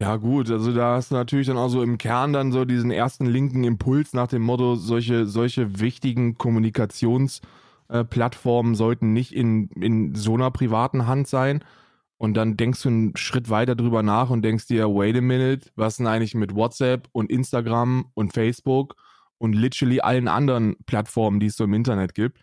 Ja, 0.00 0.14
gut, 0.16 0.48
also 0.48 0.72
da 0.72 0.94
hast 0.94 1.10
du 1.10 1.16
natürlich 1.16 1.48
dann 1.48 1.56
auch 1.56 1.70
so 1.70 1.82
im 1.82 1.98
Kern 1.98 2.32
dann 2.32 2.52
so 2.52 2.64
diesen 2.64 2.92
ersten 2.92 3.26
linken 3.26 3.64
Impuls 3.64 4.12
nach 4.12 4.28
dem 4.28 4.42
Motto, 4.42 4.76
solche, 4.76 5.26
solche 5.26 5.80
wichtigen 5.80 6.38
Kommunikationsplattformen 6.38 8.76
sollten 8.76 9.12
nicht 9.12 9.32
in, 9.32 9.66
in 9.70 10.14
so 10.14 10.34
einer 10.34 10.52
privaten 10.52 11.08
Hand 11.08 11.26
sein. 11.26 11.64
Und 12.16 12.34
dann 12.34 12.56
denkst 12.56 12.82
du 12.82 12.88
einen 12.88 13.16
Schritt 13.16 13.50
weiter 13.50 13.74
drüber 13.74 14.04
nach 14.04 14.30
und 14.30 14.42
denkst 14.42 14.68
dir, 14.68 14.88
wait 14.88 15.16
a 15.16 15.20
minute, 15.20 15.68
was 15.74 15.96
denn 15.96 16.06
eigentlich 16.06 16.34
mit 16.34 16.54
WhatsApp 16.54 17.08
und 17.12 17.28
Instagram 17.30 18.06
und 18.14 18.32
Facebook 18.32 18.94
und 19.38 19.52
literally 19.52 20.00
allen 20.00 20.28
anderen 20.28 20.76
Plattformen, 20.86 21.40
die 21.40 21.46
es 21.46 21.56
so 21.56 21.64
im 21.64 21.74
Internet 21.74 22.14
gibt? 22.14 22.38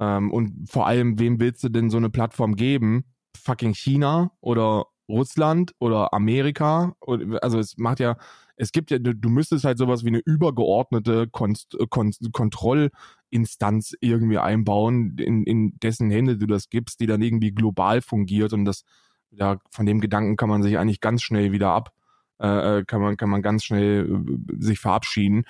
Ähm, 0.00 0.32
und 0.32 0.68
vor 0.68 0.88
allem, 0.88 1.20
wem 1.20 1.38
willst 1.40 1.62
du 1.62 1.68
denn 1.68 1.90
so 1.90 1.96
eine 1.96 2.10
Plattform 2.10 2.56
geben? 2.56 3.04
Fucking 3.36 3.74
China 3.74 4.32
oder 4.40 4.86
Russland 5.08 5.74
oder 5.78 6.12
Amerika. 6.12 6.94
Also 7.40 7.58
es 7.58 7.78
macht 7.78 8.00
ja, 8.00 8.16
es 8.56 8.72
gibt 8.72 8.90
ja, 8.90 8.98
du, 8.98 9.28
müsstest 9.28 9.64
halt 9.64 9.78
sowas 9.78 10.04
wie 10.04 10.08
eine 10.08 10.18
übergeordnete 10.24 11.28
Konst, 11.28 11.76
Kon 11.90 12.12
Kontrollinstanz 12.32 13.94
irgendwie 14.00 14.38
einbauen, 14.38 15.16
in, 15.18 15.44
in 15.44 15.78
dessen 15.78 16.10
Hände 16.10 16.36
du 16.36 16.46
das 16.46 16.68
gibst, 16.68 17.00
die 17.00 17.06
dann 17.06 17.22
irgendwie 17.22 17.52
global 17.52 18.02
fungiert 18.02 18.52
und 18.52 18.64
das, 18.64 18.84
ja, 19.30 19.58
von 19.70 19.86
dem 19.86 20.00
Gedanken 20.00 20.36
kann 20.36 20.48
man 20.48 20.62
sich 20.62 20.76
eigentlich 20.76 21.00
ganz 21.00 21.22
schnell 21.22 21.52
wieder 21.52 21.70
ab, 21.70 21.92
äh, 22.40 22.78
äh, 22.78 22.84
kann 22.84 23.00
man, 23.00 23.16
kann 23.16 23.30
man 23.30 23.42
ganz 23.42 23.64
schnell 23.64 24.24
äh, 24.26 24.64
sich 24.64 24.80
verabschieden. 24.80 25.44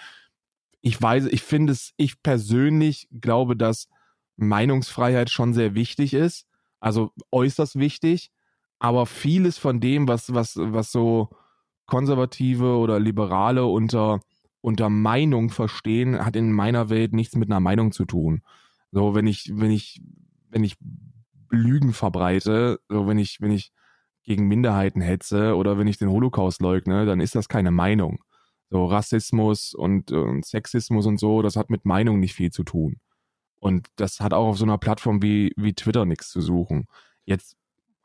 Ich 0.83 1.01
weiß, 1.01 1.27
ich 1.27 1.42
finde 1.42 1.73
es, 1.73 1.92
ich 1.97 2.23
persönlich 2.23 3.09
glaube, 3.11 3.57
dass 3.57 3.88
Meinungsfreiheit 4.37 5.31
schon 5.31 5.55
sehr 5.55 5.75
wichtig 5.75 6.14
ist, 6.14 6.47
also 6.79 7.12
äußerst 7.33 7.78
wichtig 7.78 8.30
aber 8.79 9.07
vieles 9.07 9.59
von 9.59 9.81
dem, 9.81 10.09
was, 10.09 10.33
was, 10.33 10.57
was 10.57 10.93
so 10.93 11.29
Konservative 11.87 12.76
oder 12.76 13.01
Liberale 13.01 13.66
unter, 13.66 14.20
unter 14.61 14.89
Meinung 14.89 15.51
verstehen, 15.51 16.24
hat 16.24 16.37
in 16.37 16.53
meiner 16.53 16.91
Welt 16.91 17.12
nichts 17.12 17.35
mit 17.37 17.51
einer 17.51 17.61
Meinung 17.61 17.93
zu 17.93 18.05
tun. 18.05 18.43
So, 18.93 19.14
wenn 19.14 19.26
ich, 19.26 19.51
wenn 19.55 19.70
ich, 19.70 20.01
wenn 20.51 20.64
ich 20.64 20.76
Lügen 21.51 21.93
verbreite, 21.93 22.81
so 22.89 23.07
wenn 23.07 23.18
ich, 23.18 23.41
wenn 23.41 23.51
ich 23.51 23.72
gegen 24.22 24.47
Minderheiten 24.47 25.01
hetze 25.01 25.57
oder 25.57 25.79
wenn 25.79 25.87
ich 25.87 25.97
den 25.97 26.11
Holocaust 26.11 26.61
leugne, 26.61 27.07
dann 27.07 27.20
ist 27.20 27.35
das 27.35 27.49
keine 27.49 27.70
Meinung. 27.70 28.22
So 28.70 28.85
Rassismus 28.85 29.74
und, 29.74 30.12
und 30.12 30.45
Sexismus 30.45 31.07
und 31.07 31.18
so, 31.18 31.41
das 31.41 31.57
hat 31.57 31.70
mit 31.70 31.87
Meinung 31.87 32.20
nicht 32.20 32.35
viel 32.35 32.51
zu 32.51 32.64
tun. 32.64 33.01
Und 33.61 33.89
das 33.97 34.20
hat 34.20 34.35
auch 34.35 34.49
auf 34.49 34.59
so 34.59 34.64
einer 34.64 34.79
Plattform 34.79 35.22
wie, 35.22 35.53
wie 35.57 35.72
Twitter 35.72 36.05
nichts 36.05 36.31
zu 36.31 36.43
suchen. 36.43 36.87
Jetzt 37.24 37.57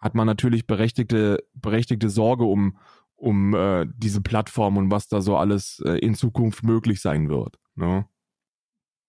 hat 0.04 0.16
man 0.16 0.28
natürlich 0.28 0.68
berechtigte, 0.68 1.45
berechtigte 1.54 2.10
Sorge 2.10 2.43
um, 2.43 2.78
um 3.16 3.56
äh, 3.56 3.88
diese 3.95 4.20
Plattform 4.20 4.76
und 4.76 4.91
was 4.91 5.08
da 5.08 5.22
so 5.22 5.38
alles 5.38 5.82
äh, 5.86 5.97
in 5.99 6.14
Zukunft 6.14 6.64
möglich 6.64 6.99
sein 6.99 7.30
wird. 7.30 7.58
Ne? 7.76 8.06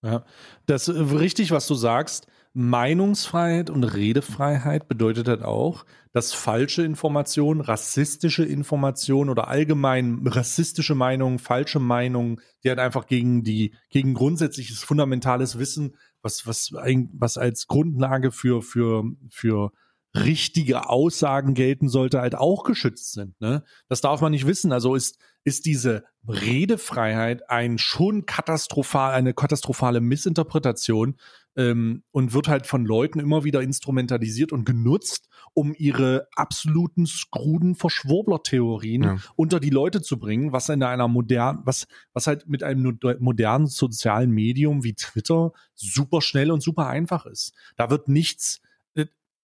Ja, 0.03 0.25
das 0.67 0.87
ist 0.87 1.13
richtig, 1.19 1.51
was 1.51 1.67
du 1.67 1.75
sagst. 1.75 2.29
Meinungsfreiheit 2.53 3.71
und 3.71 3.83
Redefreiheit 3.83 4.87
bedeutet 4.87 5.27
halt 5.27 5.43
auch, 5.43 5.85
dass 6.13 6.33
falsche 6.33 6.85
Informationen, 6.85 7.61
rassistische 7.61 8.45
Informationen 8.45 9.31
oder 9.31 9.49
allgemein 9.49 10.25
rassistische 10.25 10.95
Meinungen, 10.95 11.41
falsche 11.41 11.81
Meinungen, 11.81 12.41
die 12.63 12.69
halt 12.69 12.79
einfach 12.79 13.07
gegen 13.07 13.43
die, 13.43 13.75
gegen 13.91 14.15
grundsätzliches 14.15 14.85
fundamentales 14.85 15.59
Wissen, 15.59 15.97
was, 16.23 16.47
was, 16.47 16.73
was 16.73 17.37
als 17.37 17.67
Grundlage 17.67 18.31
für, 18.31 18.63
für, 18.63 19.03
für 19.29 19.73
richtige 20.15 20.89
Aussagen 20.89 21.55
gelten 21.55 21.89
sollte, 21.89 22.21
halt 22.21 22.35
auch 22.35 22.65
geschützt 22.65 23.13
sind. 23.13 23.41
Ne? 23.41 23.65
Das 23.89 24.01
darf 24.01 24.21
man 24.21 24.31
nicht 24.33 24.47
wissen. 24.47 24.73
Also 24.73 24.95
ist, 24.95 25.19
ist 25.43 25.67
diese 25.67 26.05
Redefreiheit 26.27 27.51
ein 27.51 27.79
schon 27.79 28.25
katastrophal, 28.25 29.13
eine 29.13 29.35
katastrophale 29.35 30.01
Missinterpretation 30.01 31.17
ähm, 31.57 32.03
und 32.13 32.33
wird 32.33 32.49
halt 32.49 32.67
von 32.67 32.85
Leuten 32.85 33.19
immer 33.19 33.45
wieder 33.45 33.61
instrumentalisiert 33.61 34.53
und 34.53 34.65
genutzt, 34.65 35.29
um 35.53 35.75
ihre 35.77 36.29
absoluten 36.35 37.07
skruden 37.07 37.75
Verschwurbler-Theorien 37.75 39.03
ja. 39.03 39.17
unter 39.37 39.61
die 39.61 39.71
Leute 39.71 40.01
zu 40.01 40.19
bringen, 40.19 40.53
was 40.53 40.69
in 40.69 40.83
einer 40.83 41.09
modernen, 41.09 41.61
was, 41.65 41.87
was 42.13 42.27
halt 42.27 42.49
mit 42.49 42.63
einem 42.63 42.99
modernen 43.19 43.67
sozialen 43.67 44.31
Medium 44.31 44.83
wie 44.85 44.95
Twitter 44.95 45.53
super 45.75 46.23
schnell 46.23 46.51
und 46.51 46.63
super 46.63 46.87
einfach 46.87 47.27
ist. 47.27 47.53
Da 47.77 47.91
wird 47.91 48.09
nichts, 48.09 48.61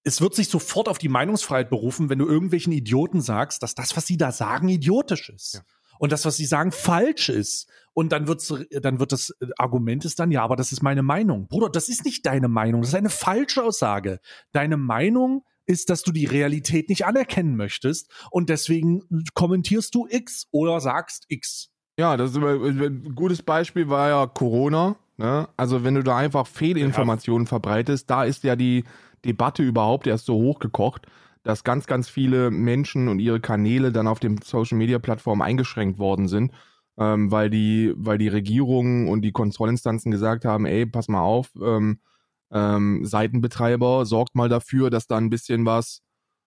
es 0.02 0.20
wird 0.20 0.34
sich 0.34 0.48
sofort 0.48 0.88
auf 0.88 0.98
die 0.98 1.08
Meinungsfreiheit 1.08 1.70
berufen, 1.70 2.08
wenn 2.08 2.18
du 2.18 2.26
irgendwelchen 2.26 2.72
Idioten 2.72 3.20
sagst, 3.20 3.62
dass 3.62 3.74
das, 3.74 3.96
was 3.96 4.06
sie 4.06 4.16
da 4.16 4.32
sagen, 4.32 4.68
idiotisch 4.68 5.28
ist. 5.28 5.54
Ja 5.54 5.60
und 6.00 6.12
das, 6.12 6.24
was 6.24 6.36
sie 6.36 6.46
sagen, 6.46 6.72
falsch 6.72 7.28
ist. 7.28 7.68
Und 7.92 8.10
dann 8.10 8.26
wird's, 8.26 8.52
dann 8.80 9.00
wird 9.00 9.12
das 9.12 9.34
Argument 9.58 10.04
ist 10.06 10.18
dann, 10.18 10.30
ja, 10.30 10.42
aber 10.42 10.56
das 10.56 10.72
ist 10.72 10.82
meine 10.82 11.02
Meinung. 11.02 11.46
Bruder, 11.46 11.68
das 11.68 11.90
ist 11.90 12.06
nicht 12.06 12.24
deine 12.24 12.48
Meinung. 12.48 12.80
Das 12.80 12.90
ist 12.90 12.96
eine 12.96 13.10
falsche 13.10 13.62
Aussage. 13.62 14.18
Deine 14.52 14.78
Meinung 14.78 15.44
ist, 15.66 15.90
dass 15.90 16.02
du 16.02 16.10
die 16.10 16.24
Realität 16.24 16.88
nicht 16.88 17.04
anerkennen 17.04 17.54
möchtest 17.54 18.10
und 18.30 18.48
deswegen 18.48 19.02
kommentierst 19.34 19.94
du 19.94 20.06
X 20.08 20.46
oder 20.50 20.80
sagst 20.80 21.26
X. 21.28 21.68
Ja, 21.98 22.16
das 22.16 22.30
ist 22.30 22.38
ein 22.38 23.14
gutes 23.14 23.42
Beispiel 23.42 23.90
war 23.90 24.08
ja 24.08 24.26
Corona. 24.26 24.96
Ne? 25.18 25.48
Also 25.58 25.84
wenn 25.84 25.96
du 25.96 26.02
da 26.02 26.16
einfach 26.16 26.46
Fehlinformationen 26.46 27.44
ja. 27.44 27.50
verbreitest, 27.50 28.08
da 28.08 28.24
ist 28.24 28.42
ja 28.42 28.56
die 28.56 28.84
Debatte 29.24 29.62
überhaupt 29.62 30.06
erst 30.06 30.26
so 30.26 30.34
hochgekocht 30.34 31.06
dass 31.42 31.64
ganz, 31.64 31.86
ganz 31.86 32.08
viele 32.08 32.50
Menschen 32.50 33.08
und 33.08 33.18
ihre 33.18 33.40
Kanäle 33.40 33.92
dann 33.92 34.06
auf 34.06 34.20
den 34.20 34.40
Social 34.42 34.76
Media 34.76 34.98
Plattformen 34.98 35.42
eingeschränkt 35.42 35.98
worden 35.98 36.28
sind, 36.28 36.52
ähm, 36.98 37.30
weil 37.30 37.50
die, 37.50 37.92
weil 37.96 38.18
die 38.18 38.28
Regierungen 38.28 39.08
und 39.08 39.22
die 39.22 39.32
Kontrollinstanzen 39.32 40.10
gesagt 40.10 40.44
haben, 40.44 40.66
ey, 40.66 40.86
pass 40.86 41.08
mal 41.08 41.22
auf, 41.22 41.50
ähm, 41.62 42.00
ähm, 42.52 43.04
Seitenbetreiber, 43.04 44.04
sorgt 44.04 44.34
mal 44.34 44.48
dafür, 44.48 44.90
dass 44.90 45.06
da 45.06 45.16
ein 45.16 45.30
bisschen 45.30 45.64
was, 45.64 46.02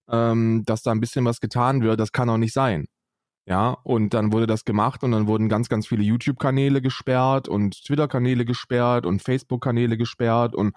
ähm, 0.10 0.64
dass 0.66 0.84
da 0.84 0.92
ein 0.92 1.00
bisschen 1.00 1.26
was 1.26 1.40
getan 1.40 1.82
wird. 1.82 2.00
Das 2.00 2.12
kann 2.12 2.30
auch 2.30 2.38
nicht 2.38 2.54
sein. 2.54 2.88
Ja, 3.46 3.72
und 3.84 4.14
dann 4.14 4.32
wurde 4.32 4.48
das 4.48 4.64
gemacht 4.64 5.04
und 5.04 5.12
dann 5.12 5.28
wurden 5.28 5.50
ganz, 5.50 5.68
ganz 5.68 5.88
viele 5.88 6.04
YouTube-Kanäle 6.04 6.82
gesperrt 6.82 7.50
und 7.50 7.84
Twitter-Kanäle 7.86 8.46
gesperrt 8.46 9.06
und 9.06 9.22
Facebook-Kanäle 9.22 9.98
gesperrt 9.98 10.56
und 10.56 10.74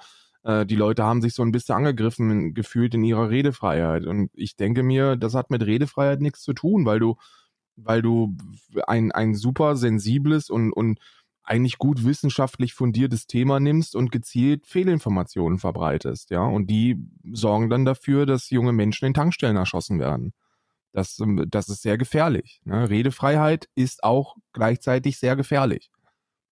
äh, 0.47 0.65
die 0.65 0.77
Leute 0.77 1.03
haben 1.03 1.21
sich 1.21 1.35
so 1.35 1.43
ein 1.43 1.53
bisschen 1.53 1.75
angegriffen 1.75 2.55
gefühlt 2.55 2.95
in 2.95 3.03
ihrer 3.05 3.31
Redefreiheit. 3.31 4.07
Und 4.07 4.31
ich 4.35 4.57
denke 4.57 4.83
mir, 4.85 5.17
das 5.17 5.35
hat 5.35 5.51
mit 5.51 5.67
Redefreiheit 5.67 6.21
nichts 6.21 6.43
zu 6.43 6.53
tun, 6.53 6.87
weil 6.87 7.01
du, 7.01 7.17
weil 7.75 8.01
du 8.01 8.37
ein, 8.87 9.11
ein 9.11 9.35
super 9.35 9.77
sensibles 9.77 10.49
und, 10.49 10.73
und 10.73 11.01
eigentlich 11.43 11.79
gut 11.79 12.05
wissenschaftlich 12.05 12.75
fundiertes 12.75 13.27
Thema 13.27 13.61
nimmst 13.61 13.97
und 13.97 14.13
gezielt 14.13 14.67
Fehlinformationen 14.67 15.59
verbreitest, 15.59 16.31
ja. 16.31 16.43
Und 16.43 16.69
die 16.69 16.97
sorgen 17.33 17.71
dann 17.71 17.85
dafür, 17.85 18.27
dass 18.27 18.51
junge 18.51 18.73
Menschen 18.73 19.07
in 19.07 19.15
Tankstellen 19.15 19.57
erschossen 19.57 20.01
werden. 20.01 20.33
Das, 20.93 21.23
das 21.49 21.69
ist 21.69 21.83
sehr 21.83 21.99
gefährlich. 21.99 22.61
Ne? 22.65 22.89
Redefreiheit 22.89 23.69
ist 23.75 24.03
auch 24.03 24.37
gleichzeitig 24.53 25.19
sehr 25.19 25.37
gefährlich. 25.37 25.91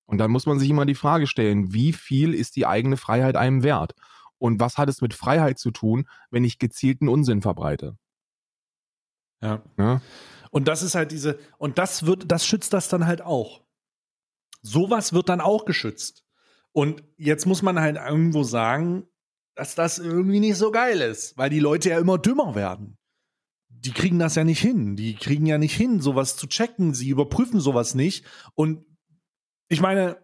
Und 0.07 0.18
dann 0.18 0.30
muss 0.30 0.46
man 0.46 0.59
sich 0.59 0.68
immer 0.68 0.86
die 0.86 0.94
Frage 0.94 1.26
stellen, 1.26 1.72
wie 1.72 1.92
viel 1.92 2.34
ist 2.34 2.57
die 2.57 2.66
eigene 2.66 2.96
Freiheit 2.96 3.36
einem 3.36 3.62
wert? 3.62 3.94
Und 4.38 4.61
was 4.61 4.76
hat 4.76 4.88
es 4.88 5.00
mit 5.00 5.14
Freiheit 5.14 5.59
zu 5.59 5.70
tun, 5.70 6.09
wenn 6.30 6.44
ich 6.44 6.59
gezielten 6.59 7.09
Unsinn 7.09 7.40
verbreite? 7.40 7.96
Ja. 9.42 9.62
ja. 9.78 10.00
Und 10.50 10.68
das 10.68 10.82
ist 10.82 10.94
halt 10.94 11.11
diese, 11.11 11.38
und 11.59 11.78
das 11.78 12.07
wird, 12.07 12.30
das 12.30 12.46
schützt 12.46 12.72
das 12.72 12.88
dann 12.88 13.07
halt 13.07 13.22
auch. 13.22 13.62
Sowas 14.62 15.12
wird 15.12 15.28
dann 15.28 15.40
auch 15.40 15.64
geschützt. 15.64 16.24
Und 16.72 17.02
jetzt 17.16 17.46
muss 17.46 17.62
man 17.62 17.80
halt 17.80 17.96
irgendwo 17.96 18.42
sagen, 18.42 19.07
dass 19.55 19.74
das 19.74 19.98
irgendwie 19.98 20.40
nicht 20.40 20.57
so 20.57 20.70
geil 20.70 21.00
ist, 21.00 21.36
weil 21.38 21.50
die 21.50 21.61
Leute 21.61 21.90
ja 21.90 21.98
immer 21.98 22.18
dümmer 22.18 22.55
werden. 22.55 22.98
Die 23.68 23.92
kriegen 23.92 24.18
das 24.18 24.34
ja 24.34 24.44
nicht 24.44 24.61
hin. 24.61 24.96
Die 24.96 25.14
kriegen 25.14 25.46
ja 25.46 25.59
nicht 25.59 25.76
hin, 25.76 26.00
sowas 26.00 26.36
zu 26.36 26.46
checken. 26.46 26.94
Sie 26.94 27.09
überprüfen 27.09 27.61
sowas 27.61 27.94
nicht. 27.94 28.24
Und 28.55 28.84
ich 29.68 29.80
meine, 29.80 30.18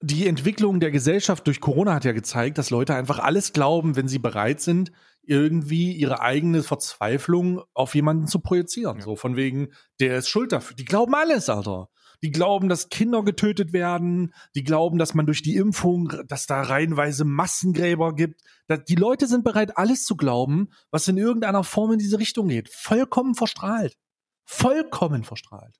die 0.00 0.26
Entwicklung 0.26 0.80
der 0.80 0.90
Gesellschaft 0.90 1.46
durch 1.46 1.60
Corona 1.60 1.94
hat 1.94 2.04
ja 2.04 2.12
gezeigt, 2.12 2.58
dass 2.58 2.70
Leute 2.70 2.94
einfach 2.94 3.18
alles 3.18 3.52
glauben, 3.52 3.96
wenn 3.96 4.08
sie 4.08 4.18
bereit 4.18 4.60
sind, 4.60 4.92
irgendwie 5.22 5.92
ihre 5.92 6.20
eigene 6.20 6.62
Verzweiflung 6.62 7.62
auf 7.72 7.94
jemanden 7.94 8.26
zu 8.26 8.40
projizieren. 8.40 8.98
Ja. 8.98 9.04
So 9.04 9.16
von 9.16 9.36
wegen, 9.36 9.68
der 10.00 10.18
ist 10.18 10.28
schuld 10.28 10.52
dafür. 10.52 10.76
Die 10.76 10.84
glauben 10.84 11.14
alles, 11.14 11.48
Alter. 11.48 11.88
Die 12.22 12.30
glauben, 12.30 12.68
dass 12.68 12.90
Kinder 12.90 13.22
getötet 13.22 13.72
werden. 13.72 14.34
Die 14.54 14.64
glauben, 14.64 14.98
dass 14.98 15.14
man 15.14 15.26
durch 15.26 15.42
die 15.42 15.56
Impfung, 15.56 16.12
dass 16.26 16.46
da 16.46 16.62
reihenweise 16.62 17.24
Massengräber 17.24 18.14
gibt. 18.14 18.42
Die 18.88 18.94
Leute 18.94 19.26
sind 19.26 19.44
bereit, 19.44 19.76
alles 19.78 20.04
zu 20.04 20.16
glauben, 20.16 20.68
was 20.90 21.08
in 21.08 21.16
irgendeiner 21.16 21.64
Form 21.64 21.92
in 21.92 21.98
diese 21.98 22.18
Richtung 22.18 22.48
geht. 22.48 22.68
Vollkommen 22.68 23.34
verstrahlt. 23.34 23.96
Vollkommen 24.44 25.24
verstrahlt. 25.24 25.76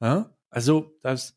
Ja? 0.00 0.36
Also, 0.50 0.96
das, 1.02 1.36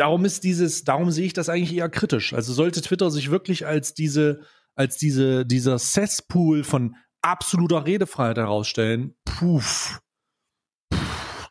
darum 0.00 0.24
ist 0.24 0.44
dieses, 0.44 0.84
darum 0.84 1.10
sehe 1.10 1.26
ich 1.26 1.34
das 1.34 1.48
eigentlich 1.48 1.74
eher 1.74 1.90
kritisch. 1.90 2.32
Also 2.32 2.52
sollte 2.54 2.80
Twitter 2.80 3.10
sich 3.10 3.30
wirklich 3.30 3.66
als 3.66 3.92
diese, 3.92 4.40
als 4.74 4.96
diese, 4.96 5.44
dieser 5.44 5.78
Cesspool 5.78 6.64
von 6.64 6.96
absoluter 7.22 7.84
Redefreiheit 7.84 8.38
herausstellen, 8.38 9.14
puff. 9.26 10.00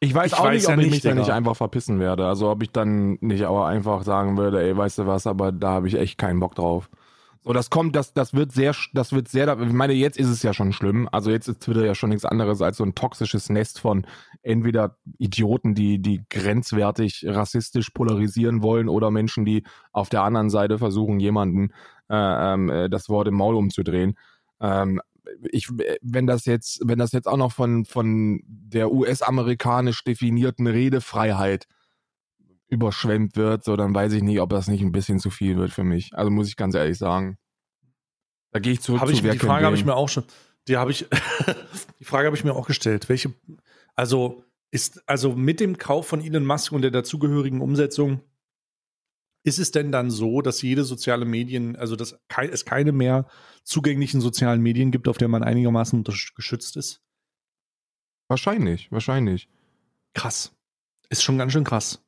Ich 0.02 0.14
weiß 0.14 0.32
ich 0.32 0.38
auch 0.38 0.45
weiß 0.45 0.62
nicht, 0.62 0.70
ob 0.70 0.78
ja 0.78 0.84
ich 0.84 0.91
mich 0.91 1.02
da 1.02 1.14
nicht 1.14 1.30
einfach 1.30 1.56
verpissen 1.56 2.00
werde. 2.00 2.26
Also 2.26 2.50
ob 2.50 2.64
ich 2.64 2.72
dann 2.72 3.18
nicht 3.22 3.43
aber 3.43 3.68
einfach 3.68 4.04
sagen 4.04 4.38
würde, 4.38 4.64
ey, 4.64 4.76
weißt 4.76 5.00
du 5.00 5.08
was, 5.08 5.28
aber 5.28 5.52
da 5.52 5.70
habe 5.72 5.88
ich 5.88 5.95
echt 5.95 6.18
keinen 6.18 6.39
Bock 6.39 6.56
drauf. 6.56 6.89
So, 7.42 7.54
das 7.54 7.70
kommt, 7.70 7.96
das, 7.96 8.14
das 8.14 8.34
wird 8.34 8.52
sehr, 8.52 8.76
das 8.94 9.14
wird 9.14 9.30
sehr, 9.30 9.58
ich 9.60 9.72
meine, 9.72 9.94
jetzt 9.94 10.18
ist 10.18 10.28
es 10.28 10.44
ja 10.44 10.54
schon 10.54 10.74
schlimm. 10.74 11.08
Also 11.12 11.32
jetzt 11.32 11.48
ist 11.48 11.62
Twitter 11.62 11.86
ja 11.86 11.96
schon 11.96 12.10
nichts 12.10 12.26
anderes 12.26 12.62
als 12.62 12.78
so 12.78 12.84
ein 12.84 12.96
toxisches 12.96 13.50
Nest 13.50 13.80
von 13.80 14.06
entweder 14.42 14.98
Idioten, 15.18 15.74
die, 15.74 16.00
die 16.02 16.22
grenzwertig 16.30 17.26
rassistisch 17.28 17.92
polarisieren 17.92 18.62
wollen 18.62 18.90
oder 18.90 19.10
Menschen, 19.10 19.46
die 19.46 19.64
auf 19.94 20.10
der 20.10 20.24
anderen 20.24 20.50
Seite 20.50 20.78
versuchen, 20.78 21.22
jemanden 21.22 21.72
äh, 22.10 22.54
ähm, 22.54 22.70
äh, 22.70 22.90
das 22.90 23.08
Wort 23.08 23.30
im 23.30 23.36
Maul 23.36 23.56
umzudrehen. 23.56 24.18
Ähm, 24.60 25.02
ich, 25.50 25.70
wenn 26.02 26.28
das 26.28 26.46
jetzt, 26.46 26.82
wenn 26.84 27.00
das 27.00 27.14
jetzt 27.14 27.28
auch 27.28 27.38
noch 27.38 27.54
von, 27.54 27.86
von 27.86 28.42
der 28.46 28.92
US-amerikanisch 28.92 30.04
definierten 30.04 30.68
Redefreiheit 30.68 31.68
überschwemmt 32.70 33.36
wird, 33.36 33.64
so 33.64 33.76
dann 33.76 33.94
weiß 33.94 34.14
ich 34.14 34.24
nicht, 34.24 34.40
ob 34.40 34.50
das 34.52 34.68
nicht 34.68 34.82
ein 34.82 34.92
bisschen 34.92 35.20
zu 35.20 35.30
viel 35.30 35.58
wird 35.58 35.72
für 35.72 35.84
mich. 35.84 36.12
Also 36.14 36.32
muss 36.32 36.48
ich 36.48 36.56
ganz 36.56 36.76
ehrlich 36.76 36.98
sagen. 36.98 37.38
Da 38.52 38.60
gehe 38.60 38.74
ich 38.74 38.82
zurück 38.82 39.02
hab 39.02 39.08
zu 39.08 39.14
ich, 39.14 39.22
Die 39.22 39.40
Frage 39.40 39.66
habe 39.66 39.76
ich 39.76 39.86
mir 39.86 39.96
auch 39.96 40.10
schon, 40.10 40.24
die 40.68 40.78
habe 40.78 40.92
ich, 40.92 41.08
die 42.00 42.06
Frage 42.06 42.28
habe 42.28 42.38
ich 42.38 42.44
mir 42.44 42.54
auch 42.54 42.68
gestellt. 42.68 43.10
Welche, 43.10 43.34
also 43.96 44.44
ist, 44.72 45.08
also 45.08 45.36
mit 45.36 45.60
dem 45.60 45.78
Kauf 45.78 46.08
von 46.08 46.24
Elon 46.24 46.46
Musk 46.46 46.72
und 46.72 46.84
der 46.84 46.92
dazugehörigen 46.92 47.62
Umsetzung, 47.62 48.22
ist 49.44 49.58
es 49.58 49.72
denn 49.72 49.92
dann 49.92 50.12
so, 50.12 50.42
dass 50.42 50.62
jede 50.62 50.84
soziale 50.84 51.26
Medien, 51.26 51.76
also 51.76 51.96
dass 51.96 52.20
es 52.52 52.66
keine 52.66 52.92
mehr 52.92 53.28
zugänglichen 53.64 54.22
sozialen 54.22 54.62
Medien 54.62 54.92
gibt, 54.92 55.08
auf 55.08 55.18
der 55.18 55.28
man 55.28 55.44
einigermaßen 55.44 56.04
geschützt 56.04 56.76
ist? 56.78 57.02
Wahrscheinlich, 58.28 58.92
wahrscheinlich. 58.92 59.50
Krass. 60.14 60.56
Ist 61.10 61.24
schon 61.24 61.38
ganz 61.38 61.54
schön 61.54 61.64
krass. 61.64 62.04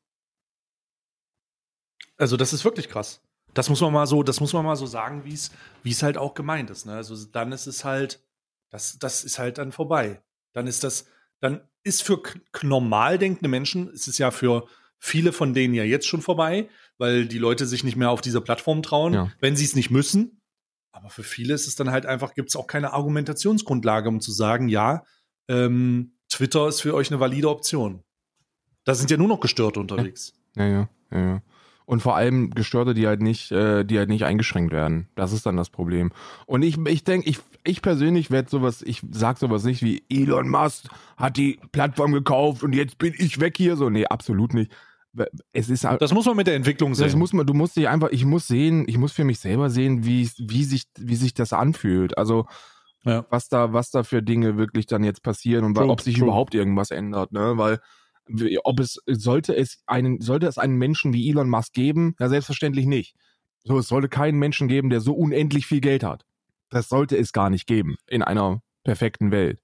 Also 2.21 2.37
das 2.37 2.53
ist 2.53 2.63
wirklich 2.63 2.87
krass. 2.87 3.19
Das 3.55 3.67
muss 3.67 3.81
man 3.81 3.91
mal 3.91 4.05
so, 4.05 4.21
das 4.21 4.39
muss 4.39 4.53
man 4.53 4.63
mal 4.63 4.75
so 4.75 4.85
sagen, 4.85 5.25
wie 5.25 5.33
es, 5.33 5.51
wie 5.81 5.89
es 5.89 6.03
halt 6.03 6.19
auch 6.19 6.35
gemeint 6.35 6.69
ist. 6.69 6.85
Ne? 6.85 6.93
Also 6.93 7.15
dann 7.25 7.51
ist 7.51 7.65
es 7.65 7.83
halt, 7.83 8.23
das, 8.69 8.99
das 8.99 9.23
ist 9.23 9.39
halt 9.39 9.57
dann 9.57 9.71
vorbei. 9.71 10.21
Dann 10.53 10.67
ist 10.67 10.83
das, 10.83 11.07
dann 11.39 11.61
ist 11.83 12.03
für 12.03 12.21
normal 12.61 13.17
denkende 13.17 13.49
Menschen, 13.49 13.89
ist 13.89 14.07
es 14.07 14.19
ja 14.19 14.29
für 14.29 14.67
viele 14.99 15.33
von 15.33 15.55
denen 15.55 15.73
ja 15.73 15.83
jetzt 15.83 16.05
schon 16.07 16.21
vorbei, 16.21 16.69
weil 16.99 17.25
die 17.25 17.39
Leute 17.39 17.65
sich 17.65 17.83
nicht 17.83 17.95
mehr 17.95 18.11
auf 18.11 18.21
dieser 18.21 18.39
Plattform 18.39 18.83
trauen, 18.83 19.13
ja. 19.13 19.31
wenn 19.39 19.55
sie 19.55 19.65
es 19.65 19.75
nicht 19.75 19.89
müssen. 19.89 20.43
Aber 20.91 21.09
für 21.09 21.23
viele 21.23 21.55
ist 21.55 21.67
es 21.67 21.75
dann 21.75 21.89
halt 21.89 22.05
einfach, 22.05 22.35
gibt 22.35 22.49
es 22.49 22.55
auch 22.55 22.67
keine 22.67 22.93
Argumentationsgrundlage, 22.93 24.07
um 24.07 24.21
zu 24.21 24.31
sagen, 24.31 24.69
ja, 24.69 25.03
ähm, 25.47 26.19
Twitter 26.29 26.67
ist 26.67 26.81
für 26.81 26.93
euch 26.93 27.09
eine 27.09 27.19
valide 27.19 27.49
Option. 27.49 28.03
Da 28.83 28.93
sind 28.93 29.09
ja 29.09 29.17
nur 29.17 29.27
noch 29.27 29.39
Gestörte 29.39 29.79
unterwegs. 29.79 30.33
Ja, 30.55 30.67
ja, 30.67 30.89
ja, 31.09 31.19
ja. 31.19 31.41
Und 31.91 31.99
vor 32.01 32.15
allem 32.15 32.51
Gestörte, 32.51 32.93
die 32.93 33.05
halt 33.05 33.21
nicht, 33.21 33.51
äh, 33.51 33.83
die 33.83 33.97
halt 33.97 34.07
nicht 34.07 34.23
eingeschränkt 34.23 34.71
werden. 34.71 35.09
Das 35.15 35.33
ist 35.33 35.45
dann 35.45 35.57
das 35.57 35.69
Problem. 35.69 36.11
Und 36.45 36.61
ich, 36.61 36.77
ich 36.87 37.03
denke, 37.03 37.29
ich, 37.29 37.39
ich 37.65 37.81
persönlich 37.81 38.31
werde 38.31 38.49
sowas, 38.49 38.81
ich 38.81 39.01
sag 39.11 39.37
sowas 39.37 39.65
nicht 39.65 39.83
wie 39.83 40.01
Elon 40.09 40.47
Musk 40.47 40.85
hat 41.17 41.35
die 41.35 41.59
Plattform 41.73 42.13
gekauft 42.13 42.63
und 42.63 42.73
jetzt 42.73 42.97
bin 42.97 43.13
ich 43.17 43.41
weg 43.41 43.57
hier. 43.57 43.75
So, 43.75 43.89
nee, 43.89 44.05
absolut 44.05 44.53
nicht. 44.53 44.71
Es 45.51 45.67
ist 45.67 45.83
halt 45.83 46.01
Das 46.01 46.13
muss 46.13 46.25
man 46.25 46.37
mit 46.37 46.47
der 46.47 46.55
Entwicklung 46.55 46.95
sehen. 46.95 47.07
das 47.07 47.15
muss 47.17 47.33
man, 47.33 47.45
du 47.45 47.53
musst 47.53 47.75
dich 47.75 47.89
einfach, 47.89 48.07
ich 48.11 48.23
muss 48.23 48.47
sehen, 48.47 48.85
ich 48.87 48.97
muss 48.97 49.11
für 49.11 49.25
mich 49.25 49.39
selber 49.39 49.69
sehen, 49.69 50.05
wie, 50.05 50.29
wie 50.37 50.63
sich, 50.63 50.85
wie 50.97 51.17
sich 51.17 51.33
das 51.33 51.51
anfühlt. 51.51 52.17
Also, 52.17 52.45
Ja. 53.03 53.25
was 53.29 53.49
da, 53.49 53.73
was 53.73 53.91
da 53.91 54.03
für 54.03 54.23
Dinge 54.23 54.55
wirklich 54.55 54.85
dann 54.85 55.03
jetzt 55.03 55.23
passieren 55.23 55.65
und 55.65 55.75
True, 55.75 55.89
ob 55.89 55.99
sich 55.99 56.15
true. 56.15 56.27
überhaupt 56.27 56.55
irgendwas 56.55 56.89
ändert, 56.91 57.33
ne? 57.33 57.57
Weil, 57.57 57.81
ob 58.63 58.79
es, 58.79 58.99
sollte 59.07 59.55
es 59.55 59.81
einen, 59.85 60.21
sollte 60.21 60.47
es 60.47 60.57
einen 60.57 60.77
Menschen 60.77 61.13
wie 61.13 61.29
Elon 61.29 61.49
Musk 61.49 61.73
geben? 61.73 62.15
Ja, 62.19 62.29
selbstverständlich 62.29 62.85
nicht. 62.85 63.15
So, 63.63 63.79
es 63.79 63.87
sollte 63.87 64.09
keinen 64.09 64.39
Menschen 64.39 64.67
geben, 64.67 64.89
der 64.89 65.01
so 65.01 65.13
unendlich 65.13 65.65
viel 65.67 65.81
Geld 65.81 66.03
hat. 66.03 66.25
Das 66.69 66.89
sollte 66.89 67.17
es 67.17 67.33
gar 67.33 67.49
nicht 67.49 67.67
geben 67.67 67.97
in 68.07 68.23
einer 68.23 68.61
perfekten 68.83 69.31
Welt. 69.31 69.61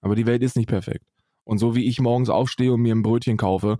Aber 0.00 0.14
die 0.14 0.26
Welt 0.26 0.42
ist 0.42 0.56
nicht 0.56 0.68
perfekt. 0.68 1.04
Und 1.44 1.58
so 1.58 1.74
wie 1.76 1.86
ich 1.86 2.00
morgens 2.00 2.28
aufstehe 2.28 2.72
und 2.72 2.80
mir 2.80 2.94
ein 2.94 3.02
Brötchen 3.02 3.36
kaufe, 3.36 3.78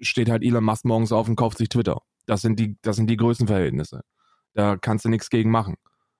steht 0.00 0.30
halt 0.30 0.42
Elon 0.42 0.64
Musk 0.64 0.84
morgens 0.84 1.12
auf 1.12 1.28
und 1.28 1.36
kauft 1.36 1.58
sich 1.58 1.68
Twitter. 1.68 2.00
Das 2.26 2.40
sind 2.40 2.58
die, 2.58 2.76
das 2.82 2.96
sind 2.96 3.08
die 3.08 3.16
Größenverhältnisse. 3.16 4.00
Da 4.54 4.76
kannst 4.76 5.04
du 5.04 5.08
nichts 5.08 5.30
gegen 5.30 5.50
machen. 5.50 5.76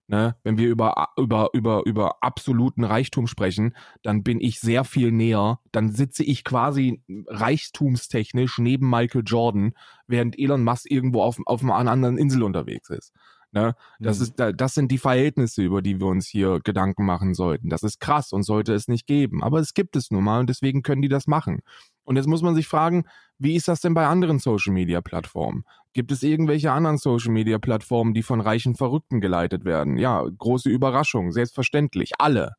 Ne? 0.07 0.37
Wenn 0.43 0.59
wir 0.59 0.69
über, 0.69 1.09
über, 1.17 1.49
über, 1.55 1.83
über 1.87 2.23
absoluten 2.23 2.85
Reichtum 2.85 3.27
sprechen, 3.27 3.75
dann 4.03 4.23
bin 4.23 4.39
ich 4.41 4.61
sehr 4.61 4.85
viel 4.85 5.11
näher. 5.13 5.61
Dann 5.73 5.91
sitze 5.93 6.23
ich 6.25 6.45
quasi 6.45 7.03
reichtumstechnisch 7.27 8.59
neben 8.59 8.89
Michael 8.91 9.23
Jordan, 9.25 9.73
während 10.07 10.39
Elon 10.39 10.65
Musk 10.65 10.91
irgendwo 10.91 11.23
auf, 11.23 11.39
auf 11.47 11.63
einer 11.63 11.75
anderen 11.75 12.19
Insel 12.19 12.43
unterwegs 12.43 12.91
ist. 12.91 13.13
Ne? 13.53 13.75
Das, 14.01 14.19
Mhm. 14.19 14.23
ist, 14.25 14.35
da- 14.41 14.53
das 14.53 14.75
sind 14.75 14.91
die 14.91 14.99
Verhältnisse, 14.99 15.63
über 15.63 15.81
die 15.81 16.01
wir 16.01 16.07
uns 16.07 16.27
hier 16.27 16.61
Gedanken 16.63 17.07
machen 17.07 17.35
sollten. 17.35 17.69
Das 17.69 17.83
ist 17.83 18.01
krass 18.01 18.33
und 18.33 18.43
sollte 18.43 18.75
es 18.75 18.89
nicht 18.89 19.07
geben. 19.07 19.43
Aber 19.43 19.61
es 19.61 19.75
gibt 19.75 19.97
es 19.97 20.11
nun 20.11 20.25
mal 20.25 20.41
und 20.41 20.51
deswegen 20.51 20.83
können 20.83 21.03
die 21.03 21.09
das 21.09 21.27
machen. 21.29 21.61
Und 22.05 22.17
jetzt 22.17 22.27
muss 22.27 22.43
man 22.43 22.55
sich 22.55 22.69
fragen, 22.69 23.05
wie 23.39 23.57
ist 23.57 23.69
das 23.69 23.81
denn 23.81 23.95
bei 23.95 24.07
anderen 24.07 24.39
Social-Media-Plattformen? 24.39 25.65
Gibt 25.93 26.13
es 26.13 26.23
irgendwelche 26.23 26.73
anderen 26.73 26.99
Social-Media-Plattformen, 26.99 28.15
die 28.15 28.23
von 28.23 28.41
reichen 28.41 28.75
Verrückten 28.77 29.21
geleitet 29.21 29.65
werden? 29.65 29.97
Ja, 29.99 30.23
große 30.23 30.69
Überraschung, 30.71 31.33
selbstverständlich, 31.33 32.13
alle. 32.19 32.55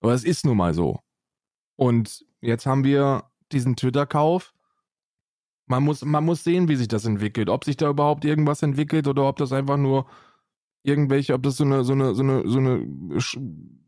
Aber 0.00 0.12
es 0.12 0.24
ist 0.24 0.44
nun 0.44 0.56
mal 0.56 0.74
so. 0.74 0.98
Und 1.76 2.24
jetzt 2.40 2.66
haben 2.66 2.84
wir 2.84 3.24
diesen 3.52 3.76
Twitter-Kauf. 3.76 4.52
Man 5.66 5.82
muss, 5.82 6.04
man 6.04 6.24
muss 6.24 6.44
sehen, 6.44 6.68
wie 6.68 6.76
sich 6.76 6.88
das 6.88 7.06
entwickelt. 7.06 7.48
Ob 7.48 7.64
sich 7.64 7.76
da 7.76 7.88
überhaupt 7.88 8.24
irgendwas 8.24 8.62
entwickelt 8.62 9.08
oder 9.08 9.26
ob 9.26 9.36
das 9.36 9.52
einfach 9.52 9.76
nur 9.76 10.06
irgendwelche, 10.82 11.34
ob 11.34 11.42
das 11.42 11.56
so 11.56 11.64
eine, 11.64 11.84
so 11.84 11.94
eine, 11.94 12.14
so 12.14 12.22
eine, 12.22 12.48
so 12.48 12.58
eine 12.58 13.20
Sch 13.20 13.38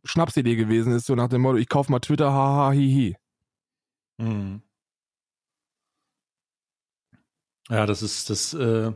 Schnapsidee 0.04 0.56
gewesen 0.56 0.92
ist, 0.92 1.06
so 1.06 1.14
nach 1.14 1.28
dem 1.28 1.42
Motto, 1.42 1.58
ich 1.58 1.68
kauf 1.68 1.88
mal 1.88 1.98
Twitter, 2.00 2.32
haha, 2.32 2.72
hihi. 2.72 3.16
Mhm. 4.18 4.62
Ja, 7.70 7.86
das 7.86 8.02
ist, 8.02 8.30
das 8.30 8.54
äh, 8.54 8.92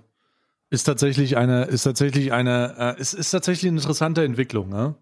ist 0.71 0.85
tatsächlich 0.85 1.37
eine, 1.37 1.65
ist 1.65 1.83
tatsächlich 1.83 2.33
eine, 2.33 2.75
äh, 2.97 3.01
ist, 3.01 3.15
ist 3.15 3.31
tatsächlich 3.31 3.69
eine 3.71 3.81
interessante 3.81 4.25
Entwicklung, 4.25 4.69
ne? 4.69 4.95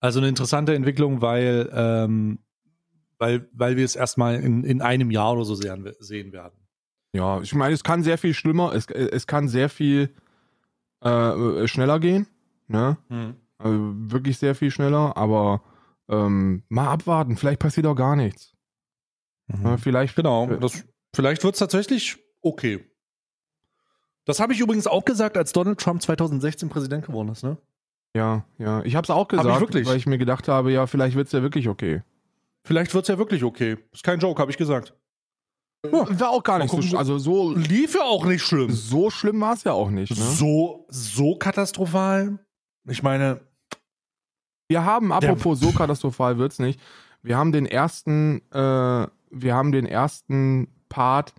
Also 0.00 0.20
eine 0.20 0.28
interessante 0.28 0.74
Entwicklung, 0.74 1.22
weil, 1.22 1.70
ähm, 1.72 2.38
weil, 3.18 3.48
weil 3.52 3.76
wir 3.76 3.84
es 3.84 3.96
erstmal 3.96 4.36
in, 4.36 4.62
in 4.62 4.82
einem 4.82 5.10
Jahr 5.10 5.32
oder 5.32 5.44
so 5.44 5.54
sehen, 5.54 5.90
sehen 5.98 6.32
werden. 6.32 6.58
Ja, 7.12 7.40
ich 7.40 7.54
meine, 7.54 7.74
es 7.74 7.82
kann 7.82 8.02
sehr 8.02 8.18
viel 8.18 8.34
schlimmer, 8.34 8.74
es, 8.74 8.86
es 8.86 9.26
kann 9.26 9.48
sehr 9.48 9.70
viel 9.70 10.14
äh, 11.00 11.66
schneller 11.66 11.98
gehen, 11.98 12.26
ne? 12.68 12.98
Also 13.58 13.94
wirklich 14.12 14.36
sehr 14.38 14.54
viel 14.54 14.70
schneller, 14.70 15.16
aber 15.16 15.62
ähm, 16.08 16.62
mal 16.68 16.88
abwarten, 16.88 17.36
vielleicht 17.36 17.58
passiert 17.60 17.86
auch 17.86 17.94
gar 17.94 18.16
nichts. 18.16 18.54
Ne? 19.48 19.78
Vielleicht, 19.78 20.14
Genau, 20.16 20.46
das, 20.46 20.84
vielleicht 21.14 21.42
wird 21.42 21.54
es 21.54 21.58
tatsächlich 21.60 22.18
okay. 22.42 22.84
Das 24.24 24.40
habe 24.40 24.52
ich 24.52 24.60
übrigens 24.60 24.86
auch 24.88 25.04
gesagt, 25.04 25.36
als 25.36 25.52
Donald 25.52 25.78
Trump 25.80 26.02
2016 26.02 26.68
Präsident 26.68 27.06
geworden 27.06 27.28
ist, 27.28 27.44
ne? 27.44 27.56
ja, 28.16 28.44
ja. 28.58 28.82
Ich 28.84 28.96
habe 28.96 29.04
es 29.04 29.10
auch 29.10 29.30
ich 29.30 29.38
gesagt, 29.38 29.60
wirklich? 29.60 29.86
weil 29.86 29.96
ich 29.98 30.06
mir 30.06 30.18
gedacht 30.18 30.48
habe, 30.48 30.72
ja, 30.72 30.86
vielleicht 30.86 31.14
wird 31.16 31.26
es 31.26 31.32
ja 31.32 31.42
wirklich 31.42 31.68
okay. 31.68 32.02
Vielleicht 32.64 32.92
wird 32.94 33.04
es 33.04 33.08
ja 33.08 33.18
wirklich 33.18 33.44
okay. 33.44 33.76
Ist 33.92 34.02
kein 34.02 34.18
Joke, 34.18 34.40
habe 34.40 34.50
ich 34.50 34.56
gesagt. 34.56 34.94
Ja. 35.84 35.92
War 36.18 36.30
auch 36.30 36.42
gar 36.42 36.58
nicht 36.58 36.72
Mal 36.72 36.82
so, 36.82 36.88
gucken, 36.88 36.90
sch- 36.90 36.98
also 36.98 37.18
so, 37.18 37.52
Lief 37.54 37.94
ja 37.94 38.02
auch 38.02 38.24
nicht 38.24 38.42
schlimm. 38.42 38.70
so 38.72 39.10
schlimm 39.10 39.40
war 39.40 39.52
es 39.54 39.62
ja 39.62 39.72
auch 39.72 39.90
nicht. 39.90 40.10
Ne? 40.10 40.16
So, 40.16 40.86
so 40.88 41.36
katastrophal. 41.36 42.38
Ich 42.88 43.02
meine, 43.04 43.40
Wir 44.68 44.84
haben, 44.84 45.12
apropos 45.12 45.60
so 45.60 45.70
katastrophal 45.70 46.38
wird's 46.38 46.58
nicht, 46.58 46.80
wir 47.22 47.36
haben 47.36 47.52
den 47.52 47.66
ersten, 47.66 48.40
äh, 48.50 49.06
wir 49.30 49.54
haben 49.54 49.70
den 49.70 49.86
ersten 49.86 50.68
Part 50.88 51.34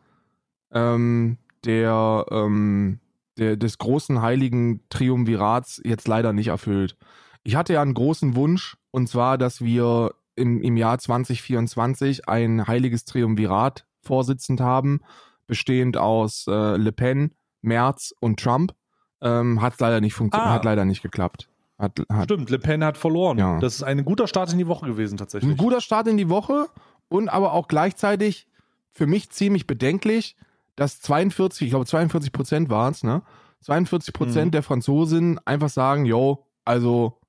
ähm, 0.72 1.38
der, 1.66 2.26
ähm, 2.32 3.00
der, 3.38 3.58
des 3.58 3.78
großen 3.78 4.22
heiligen 4.22 4.82
Triumvirats 4.90 5.82
jetzt 5.84 6.08
leider 6.08 6.34
nicht 6.34 6.48
erfüllt. 6.48 6.96
Ich 7.44 7.56
hatte 7.56 7.74
ja 7.74 7.82
einen 7.82 7.94
großen 7.94 8.36
Wunsch, 8.36 8.78
und 8.92 9.08
zwar, 9.08 9.38
dass 9.38 9.62
wir 9.62 10.14
im, 10.36 10.62
im 10.62 10.78
Jahr 10.78 11.00
2024 11.00 12.28
ein 12.28 12.68
heiliges 12.68 13.06
Triumvirat 13.06 13.86
vorsitzend 14.02 14.62
haben, 14.62 15.02
bestehend 15.48 15.98
aus 15.98 16.46
äh, 16.48 16.78
Le 16.78 16.92
Pen, 16.92 17.32
Merz 17.62 18.14
und 18.20 18.40
Trump. 18.40 18.74
Ähm, 19.22 19.62
hat 19.62 19.80
leider 19.80 20.00
nicht 20.00 20.14
funktioniert, 20.14 20.50
Ah. 20.50 20.54
hat 20.54 20.66
leider 20.66 20.86
nicht 20.86 21.02
geklappt. 21.02 21.50
Hat, 21.80 22.00
hat 22.12 22.26
stimmt, 22.26 22.50
Le 22.50 22.60
Pen 22.60 22.84
hat 22.84 22.98
verloren. 22.98 23.38
Ja. 23.38 23.60
Das 23.60 23.76
ist 23.76 23.84
ein 23.84 24.04
guter 24.06 24.28
Start 24.28 24.52
in 24.52 24.58
die 24.60 24.68
Woche 24.68 24.86
gewesen, 24.86 25.18
tatsächlich. 25.18 25.52
ein 25.52 25.58
guter 25.58 25.82
Start 25.82 26.08
in 26.08 26.18
die 26.18 26.30
Woche 26.30 26.68
und 27.08 27.30
aber 27.30 27.54
auch 27.54 27.68
gleichzeitig 27.68 28.48
für 28.92 29.08
mich 29.08 29.30
ziemlich 29.30 29.66
bedenklich, 29.68 30.36
dass 30.78 31.02
42, 31.02 31.68
ich 31.68 31.72
glaube 31.72 31.86
42 31.86 32.32
Prozent 32.32 32.70
waren 32.70 32.94
es, 32.94 33.04
ne? 33.04 33.22
42 33.62 34.14
Prozent 34.14 34.46
Mhm. 34.48 34.52
der 34.52 34.64
Franzosen 34.64 35.40
einfach 35.46 35.70
sagen, 35.70 36.06
yo, 36.06 36.46
also 36.64 37.20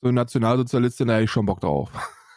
so 0.00 0.10
Nationalsozialistin, 0.10 1.08
da 1.08 1.14
hätte 1.14 1.24
ich 1.24 1.30
schon 1.30 1.44
Bock 1.46 1.60
drauf. 1.60 1.90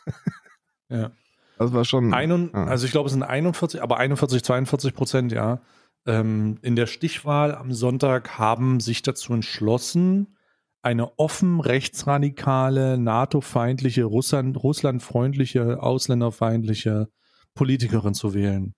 Ja. 0.89 1.11
Das 1.57 1.73
war 1.73 1.83
schon. 1.83 2.13
Einund, 2.13 2.53
Ja. 2.53 2.63
Also 2.65 2.85
ich 2.85 2.91
glaube, 2.91 3.07
es 3.07 3.13
sind 3.13 3.23
41, 3.23 3.81
aber 3.81 3.97
41, 3.97 4.43
42 4.43 4.93
Prozent, 4.93 5.31
ja. 5.33 5.59
Ähm, 6.05 6.59
in 6.61 6.77
der 6.77 6.85
Stichwahl 6.87 7.53
am 7.53 7.73
Sonntag 7.73 8.37
haben 8.39 8.79
sich 8.79 9.01
dazu 9.01 9.33
entschlossen, 9.33 10.37
eine 10.81 11.19
offen 11.19 11.59
rechtsradikale, 11.59 12.97
NATO-feindliche, 12.97 14.05
Russland, 14.05 14.63
russlandfreundliche, 14.63 15.83
ausländerfeindliche 15.83 17.09
Politikerin 17.53 18.13
zu 18.13 18.33
wählen. 18.33 18.73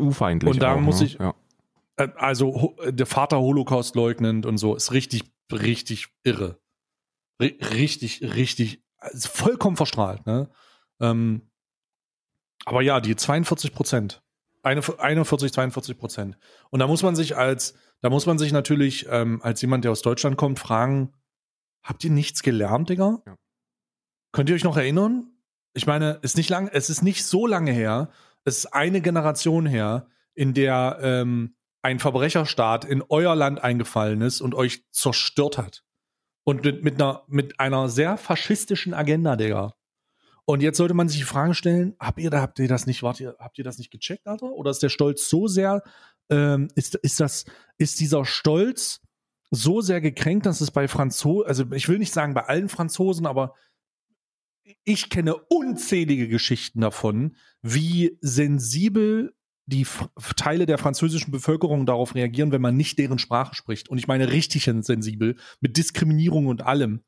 EU-feindlich. 0.00 0.52
Und 0.54 0.62
da 0.62 0.74
auch, 0.74 0.80
muss 0.80 1.00
ne? 1.00 1.06
ich- 1.06 1.14
Ja. 1.14 1.34
Äh, 1.96 2.08
Also 2.16 2.76
der 2.86 3.06
Vater 3.06 3.38
Holocaust 3.40 3.94
leugnend 3.96 4.46
und 4.46 4.58
so 4.58 4.74
ist 4.74 4.92
richtig, 4.92 5.24
richtig 5.52 6.08
irre. 6.24 6.58
Ri- 7.40 7.62
Richtig, 7.74 8.22
richtig, 8.22 8.82
also 8.98 9.28
vollkommen 9.28 9.76
verstrahlt. 9.76 10.24
Ne? 10.26 10.48
Ähm, 11.00 11.50
aber 12.64 12.82
ja, 12.82 13.00
die 13.00 13.16
42 13.16 13.72
Prozent. 13.74 14.22
41, 14.62 15.52
42 15.52 15.98
Prozent. 15.98 16.38
Und 16.70 16.78
da 16.78 16.86
muss 16.86 17.02
man 17.02 17.16
sich 17.16 17.36
als, 17.36 17.74
da 18.00 18.10
muss 18.10 18.26
man 18.26 18.38
sich 18.38 18.52
natürlich 18.52 19.06
ähm, 19.10 19.40
als 19.42 19.60
jemand, 19.60 19.84
der 19.84 19.90
aus 19.90 20.02
Deutschland 20.02 20.36
kommt, 20.36 20.60
fragen, 20.60 21.12
habt 21.82 22.04
ihr 22.04 22.10
nichts 22.12 22.42
gelernt, 22.44 22.88
Digga? 22.88 23.20
Ja. 23.26 23.36
Könnt 24.30 24.48
ihr 24.48 24.54
euch 24.54 24.62
noch 24.64 24.76
erinnern? 24.76 25.28
Ich 25.74 25.86
meine, 25.88 26.20
ist 26.22 26.36
nicht 26.36 26.48
lang, 26.48 26.68
es 26.68 26.90
ist 26.90 27.02
nicht 27.02 27.24
so 27.24 27.46
lange 27.48 27.72
her, 27.72 28.10
es 28.44 28.58
ist 28.58 28.66
eine 28.66 29.00
Generation 29.00 29.66
her, 29.66 30.08
in 30.34 30.54
der 30.54 30.98
ähm, 31.02 31.56
ein 31.82 31.98
Verbrecherstaat 31.98 32.84
in 32.84 33.02
euer 33.08 33.34
Land 33.34 33.62
eingefallen 33.62 34.20
ist 34.22 34.40
und 34.40 34.54
euch 34.54 34.84
zerstört 34.92 35.58
hat. 35.58 35.82
Und 36.44 36.64
mit, 36.64 36.82
mit, 36.82 37.00
einer, 37.00 37.22
mit 37.28 37.60
einer 37.60 37.88
sehr 37.88 38.16
faschistischen 38.16 38.94
Agenda, 38.94 39.36
Digga. 39.36 39.74
Und 40.44 40.60
jetzt 40.60 40.76
sollte 40.76 40.94
man 40.94 41.08
sich 41.08 41.18
die 41.18 41.24
Frage 41.24 41.54
stellen, 41.54 41.94
habt 42.00 42.18
ihr, 42.18 42.30
habt 42.32 42.58
ihr 42.58 42.68
das 42.68 42.86
nicht, 42.86 43.02
wart 43.02 43.20
ihr, 43.20 43.36
habt 43.38 43.58
ihr 43.58 43.64
das 43.64 43.78
nicht 43.78 43.92
gecheckt, 43.92 44.26
Alter? 44.26 44.50
Oder 44.52 44.72
ist 44.72 44.82
der 44.82 44.88
Stolz 44.88 45.28
so 45.28 45.46
sehr, 45.46 45.82
ähm, 46.30 46.68
ist, 46.74 46.96
ist 46.96 47.20
das, 47.20 47.44
ist 47.78 48.00
dieser 48.00 48.24
Stolz 48.24 49.00
so 49.50 49.80
sehr 49.80 50.00
gekränkt, 50.00 50.46
dass 50.46 50.60
es 50.60 50.70
bei 50.70 50.88
Franzosen, 50.88 51.46
also 51.46 51.64
ich 51.72 51.88
will 51.88 51.98
nicht 51.98 52.12
sagen 52.12 52.34
bei 52.34 52.44
allen 52.46 52.68
Franzosen, 52.68 53.26
aber 53.26 53.54
ich 54.84 55.10
kenne 55.10 55.36
unzählige 55.36 56.28
Geschichten 56.28 56.80
davon, 56.80 57.36
wie 57.62 58.18
sensibel 58.20 59.34
die 59.66 59.82
F 59.82 60.08
Teile 60.36 60.66
der 60.66 60.78
französischen 60.78 61.30
Bevölkerung 61.30 61.86
darauf 61.86 62.14
reagieren, 62.14 62.52
wenn 62.52 62.62
man 62.62 62.76
nicht 62.76 62.98
deren 62.98 63.18
Sprache 63.18 63.54
spricht. 63.54 63.88
Und 63.88 63.98
ich 63.98 64.08
meine 64.08 64.32
richtig 64.32 64.64
sensibel, 64.64 65.36
mit 65.60 65.76
Diskriminierung 65.76 66.46
und 66.46 66.62
allem. 66.62 67.02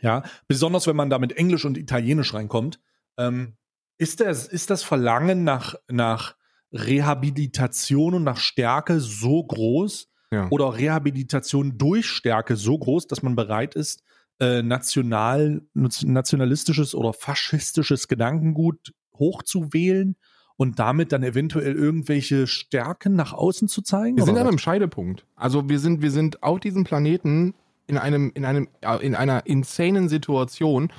Ja, 0.00 0.24
besonders 0.46 0.86
wenn 0.86 0.96
man 0.96 1.10
da 1.10 1.18
mit 1.18 1.32
Englisch 1.32 1.64
und 1.64 1.78
Italienisch 1.78 2.34
reinkommt. 2.34 2.80
Ähm, 3.16 3.56
ist, 3.98 4.20
das, 4.20 4.46
ist 4.46 4.68
das 4.68 4.82
Verlangen 4.82 5.44
nach, 5.44 5.74
nach 5.88 6.36
Rehabilitation 6.72 8.14
und 8.14 8.24
nach 8.24 8.38
Stärke 8.38 9.00
so 9.00 9.42
groß 9.44 10.08
Ja. 10.32 10.48
oder 10.50 10.76
Rehabilitation 10.76 11.78
durch 11.78 12.06
Stärke 12.06 12.56
so 12.56 12.76
groß, 12.76 13.06
dass 13.06 13.22
man 13.22 13.36
bereit 13.36 13.74
ist, 13.74 14.02
äh, 14.40 14.62
national, 14.62 15.62
nationalistisches 15.74 16.94
oder 16.94 17.12
faschistisches 17.12 18.08
Gedankengut 18.08 18.92
hochzuwählen 19.14 20.16
und 20.56 20.78
damit 20.78 21.12
dann 21.12 21.22
eventuell 21.22 21.74
irgendwelche 21.74 22.46
Stärken 22.46 23.14
nach 23.14 23.32
außen 23.32 23.68
zu 23.68 23.82
zeigen? 23.82 24.16
Wir 24.16 24.24
sind 24.24 24.32
oder 24.32 24.42
an 24.42 24.46
was? 24.46 24.52
einem 24.52 24.58
Scheidepunkt. 24.58 25.26
Also 25.36 25.68
wir 25.68 25.78
sind, 25.78 26.02
wir 26.02 26.10
sind 26.10 26.42
auf 26.42 26.60
diesem 26.60 26.84
Planeten 26.84 27.54
in 27.86 27.98
einem, 27.98 28.32
in 28.34 28.44
einem, 28.44 28.68
äh, 28.80 29.04
in 29.04 29.14
einer 29.14 29.46
insanen 29.46 30.08
Situation, 30.08 30.92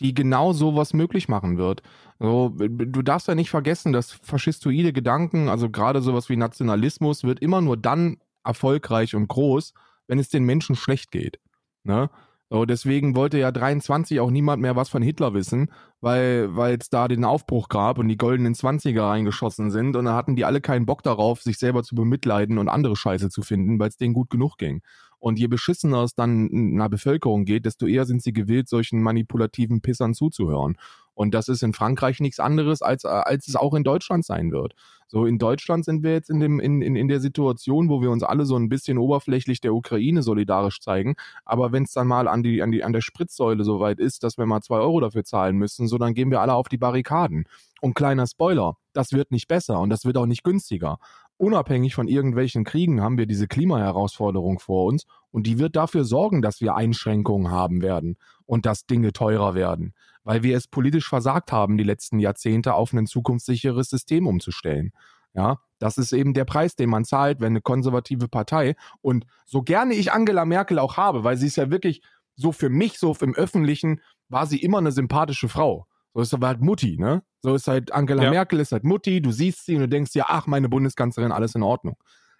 die 0.00 0.14
genau 0.14 0.52
sowas 0.52 0.94
möglich 0.94 1.28
machen 1.28 1.58
wird. 1.58 1.82
So, 2.18 2.50
du 2.58 3.02
darfst 3.02 3.28
ja 3.28 3.34
nicht 3.34 3.50
vergessen, 3.50 3.92
dass 3.92 4.12
faschistoide 4.12 4.92
Gedanken, 4.92 5.48
also 5.48 5.70
gerade 5.70 6.02
sowas 6.02 6.28
wie 6.28 6.36
Nationalismus, 6.36 7.24
wird 7.24 7.40
immer 7.40 7.60
nur 7.60 7.76
dann 7.76 8.18
erfolgreich 8.44 9.14
und 9.14 9.28
groß, 9.28 9.74
wenn 10.06 10.18
es 10.18 10.28
den 10.28 10.44
Menschen 10.44 10.74
schlecht 10.74 11.10
geht. 11.10 11.38
Ne? 11.84 12.10
So, 12.52 12.64
deswegen 12.64 13.14
wollte 13.14 13.38
ja 13.38 13.52
23 13.52 14.18
auch 14.18 14.30
niemand 14.32 14.60
mehr 14.60 14.74
was 14.74 14.88
von 14.88 15.02
Hitler 15.02 15.34
wissen, 15.34 15.70
weil 16.00 16.54
weil 16.56 16.76
es 16.80 16.90
da 16.90 17.06
den 17.06 17.24
Aufbruch 17.24 17.68
gab 17.68 17.98
und 17.98 18.08
die 18.08 18.16
goldenen 18.16 18.54
20er 18.54 19.02
reingeschossen 19.02 19.70
sind 19.70 19.94
und 19.94 20.06
da 20.06 20.16
hatten 20.16 20.34
die 20.34 20.44
alle 20.44 20.60
keinen 20.60 20.84
Bock 20.84 21.04
darauf, 21.04 21.42
sich 21.42 21.58
selber 21.58 21.84
zu 21.84 21.94
bemitleiden 21.94 22.58
und 22.58 22.68
andere 22.68 22.96
Scheiße 22.96 23.28
zu 23.30 23.42
finden, 23.42 23.78
weil 23.78 23.88
es 23.88 23.96
denen 23.98 24.14
gut 24.14 24.30
genug 24.30 24.58
ging. 24.58 24.82
Und 25.20 25.38
je 25.38 25.46
beschissener 25.46 26.02
es 26.02 26.14
dann 26.14 26.48
in 26.48 26.74
einer 26.74 26.88
Bevölkerung 26.88 27.44
geht, 27.44 27.66
desto 27.66 27.86
eher 27.86 28.06
sind 28.06 28.22
sie 28.22 28.32
gewillt, 28.32 28.68
solchen 28.68 29.00
manipulativen 29.02 29.80
Pissern 29.80 30.14
zuzuhören. 30.14 30.76
Und 31.14 31.34
das 31.34 31.48
ist 31.48 31.62
in 31.62 31.72
Frankreich 31.72 32.20
nichts 32.20 32.40
anderes, 32.40 32.82
als, 32.82 33.04
als 33.04 33.48
es 33.48 33.56
auch 33.56 33.74
in 33.74 33.84
Deutschland 33.84 34.24
sein 34.24 34.52
wird. 34.52 34.74
So, 35.12 35.26
in 35.26 35.38
Deutschland 35.38 35.84
sind 35.84 36.04
wir 36.04 36.12
jetzt 36.12 36.30
in, 36.30 36.38
dem, 36.38 36.60
in, 36.60 36.82
in, 36.82 36.94
in 36.94 37.08
der 37.08 37.18
Situation, 37.18 37.88
wo 37.88 38.00
wir 38.00 38.12
uns 38.12 38.22
alle 38.22 38.44
so 38.46 38.54
ein 38.54 38.68
bisschen 38.68 38.96
oberflächlich 38.96 39.60
der 39.60 39.74
Ukraine 39.74 40.22
solidarisch 40.22 40.80
zeigen. 40.80 41.16
Aber 41.44 41.72
wenn 41.72 41.82
es 41.82 41.92
dann 41.92 42.06
mal 42.06 42.28
an, 42.28 42.44
die, 42.44 42.62
an, 42.62 42.70
die, 42.70 42.84
an 42.84 42.92
der 42.92 43.00
Spritzsäule 43.00 43.64
soweit 43.64 43.98
ist, 43.98 44.22
dass 44.22 44.38
wir 44.38 44.46
mal 44.46 44.60
zwei 44.60 44.78
Euro 44.78 45.00
dafür 45.00 45.24
zahlen 45.24 45.56
müssen, 45.56 45.88
so 45.88 45.98
dann 45.98 46.14
gehen 46.14 46.30
wir 46.30 46.40
alle 46.40 46.54
auf 46.54 46.68
die 46.68 46.78
Barrikaden. 46.78 47.46
Und 47.80 47.94
kleiner 47.94 48.28
Spoiler, 48.28 48.76
das 48.92 49.12
wird 49.12 49.32
nicht 49.32 49.48
besser 49.48 49.80
und 49.80 49.90
das 49.90 50.04
wird 50.04 50.16
auch 50.16 50.26
nicht 50.26 50.44
günstiger. 50.44 50.98
Unabhängig 51.38 51.94
von 51.94 52.06
irgendwelchen 52.06 52.64
Kriegen 52.64 53.00
haben 53.00 53.18
wir 53.18 53.26
diese 53.26 53.48
Klimaherausforderung 53.48 54.60
vor 54.60 54.84
uns 54.84 55.06
und 55.32 55.46
die 55.46 55.58
wird 55.58 55.74
dafür 55.74 56.04
sorgen, 56.04 56.40
dass 56.40 56.60
wir 56.60 56.76
Einschränkungen 56.76 57.50
haben 57.50 57.82
werden 57.82 58.16
und 58.50 58.66
dass 58.66 58.84
Dinge 58.84 59.12
teurer 59.12 59.54
werden, 59.54 59.94
weil 60.24 60.42
wir 60.42 60.56
es 60.56 60.66
politisch 60.66 61.08
versagt 61.08 61.52
haben, 61.52 61.78
die 61.78 61.84
letzten 61.84 62.18
Jahrzehnte 62.18 62.74
auf 62.74 62.92
ein 62.92 63.06
zukunftssicheres 63.06 63.88
System 63.88 64.26
umzustellen. 64.26 64.90
Ja, 65.34 65.60
das 65.78 65.98
ist 65.98 66.12
eben 66.12 66.34
der 66.34 66.44
Preis, 66.44 66.74
den 66.74 66.90
man 66.90 67.04
zahlt, 67.04 67.40
wenn 67.40 67.52
eine 67.52 67.60
konservative 67.60 68.26
Partei 68.26 68.74
und 69.02 69.24
so 69.46 69.62
gerne 69.62 69.94
ich 69.94 70.10
Angela 70.10 70.44
Merkel 70.44 70.80
auch 70.80 70.96
habe, 70.96 71.22
weil 71.22 71.36
sie 71.36 71.46
ist 71.46 71.58
ja 71.58 71.70
wirklich 71.70 72.02
so 72.34 72.50
für 72.50 72.70
mich, 72.70 72.98
so 72.98 73.16
im 73.20 73.36
Öffentlichen, 73.36 74.00
war 74.28 74.46
sie 74.46 74.60
immer 74.60 74.78
eine 74.78 74.90
sympathische 74.90 75.48
Frau. 75.48 75.86
So 76.12 76.20
ist 76.20 76.34
aber 76.34 76.48
halt 76.48 76.60
Mutti, 76.60 76.96
ne? 76.98 77.22
So 77.42 77.54
ist 77.54 77.68
halt 77.68 77.92
Angela 77.92 78.24
Ja. 78.24 78.30
Merkel 78.30 78.58
ist 78.58 78.72
halt 78.72 78.82
Mutti, 78.82 79.22
du 79.22 79.30
siehst 79.30 79.64
sie 79.64 79.76
und 79.76 79.82
du 79.82 79.88
denkst 79.88 80.10
dir, 80.10 80.24
ach, 80.26 80.48
meine 80.48 80.68
Bundeskanzlerin, 80.68 81.30
alles 81.30 81.54
in 81.54 81.62
Ordnung. 81.62 81.96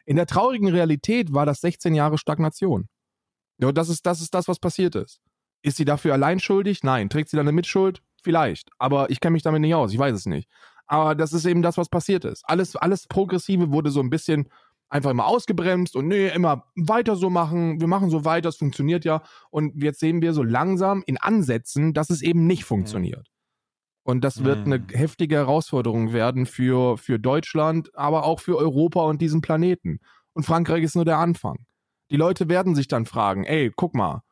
In 0.06 0.16
der 0.16 0.26
traurigen 0.26 0.70
Realität 0.70 1.32
war 1.32 1.46
das 1.46 1.60
16 1.60 1.94
Jahre 1.94 2.18
Stagnation. 2.18 2.88
Ja, 3.58 3.70
das 3.70 3.88
ist, 3.88 4.06
das 4.06 4.20
ist 4.20 4.34
das, 4.34 4.48
was 4.48 4.58
passiert 4.58 4.96
ist. 4.96 5.20
Ist 5.62 5.76
sie 5.76 5.84
dafür 5.84 6.12
allein 6.14 6.40
schuldig? 6.40 6.82
Nein. 6.82 7.08
Trägt 7.10 7.28
sie 7.30 7.36
dann 7.36 7.46
eine 7.46 7.52
Mitschuld? 7.54 8.02
Vielleicht. 8.22 8.70
Aber 8.78 9.10
ich 9.10 9.20
kenne 9.20 9.32
mich 9.32 9.42
damit 9.42 9.60
nicht 9.60 9.74
aus, 9.74 9.92
ich 9.92 9.98
weiß 9.98 10.14
es 10.14 10.26
nicht. 10.26 10.48
Aber 10.86 11.14
das 11.14 11.32
ist 11.32 11.44
eben 11.46 11.62
das, 11.62 11.78
was 11.78 11.88
passiert 11.88 12.24
ist. 12.24 12.42
Alles, 12.46 12.76
alles 12.76 13.06
Progressive 13.06 13.70
wurde 13.72 13.90
so 13.90 14.00
ein 14.00 14.10
bisschen 14.10 14.48
einfach 14.88 15.10
immer 15.10 15.26
ausgebremst 15.26 15.94
und 15.94 16.08
nee, 16.08 16.28
immer 16.28 16.64
weiter 16.74 17.14
so 17.14 17.30
machen, 17.30 17.80
wir 17.80 17.86
machen 17.86 18.10
so 18.10 18.24
weiter, 18.24 18.48
es 18.48 18.56
funktioniert 18.56 19.04
ja. 19.04 19.22
Und 19.50 19.80
jetzt 19.80 20.00
sehen 20.00 20.20
wir 20.20 20.32
so 20.32 20.42
langsam 20.42 21.02
in 21.06 21.16
Ansätzen, 21.16 21.94
dass 21.94 22.10
es 22.10 22.22
eben 22.22 22.46
nicht 22.46 22.64
funktioniert. 22.64 23.28
Und 24.02 24.22
das 24.24 24.42
wird 24.44 24.66
eine 24.66 24.78
Mhm. 24.80 24.88
heftige 24.90 25.36
Herausforderung 25.36 26.12
werden 26.12 26.46
für, 26.46 26.98
für 26.98 27.18
Deutschland, 27.20 27.94
aber 27.94 28.24
auch 28.24 28.40
für 28.40 28.56
Europa 28.56 29.02
und 29.02 29.20
diesen 29.20 29.42
Planeten. 29.42 30.00
Und 30.32 30.44
Frankreich 30.44 30.82
ist 30.82 30.96
nur 30.96 31.04
der 31.04 31.18
Anfang. 31.18 31.66
Die 32.10 32.16
Leute 32.16 32.48
werden 32.48 32.74
sich 32.74 32.88
dann 32.88 33.06
fragen, 33.06 33.44
ey, 33.44 33.70
guck 33.76 33.94
mal, 33.94 34.22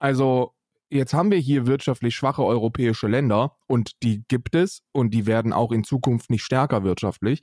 also 0.00 0.52
jetzt 0.90 1.14
haben 1.14 1.30
wir 1.30 1.38
hier 1.38 1.66
wirtschaftlich 1.66 2.14
schwache 2.14 2.44
europäische 2.44 3.08
Länder 3.08 3.56
und 3.66 4.02
die 4.02 4.24
gibt 4.28 4.54
es 4.54 4.82
und 4.92 5.12
die 5.12 5.26
werden 5.26 5.52
auch 5.52 5.72
in 5.72 5.84
Zukunft 5.84 6.30
nicht 6.30 6.42
stärker 6.42 6.84
wirtschaftlich. 6.84 7.42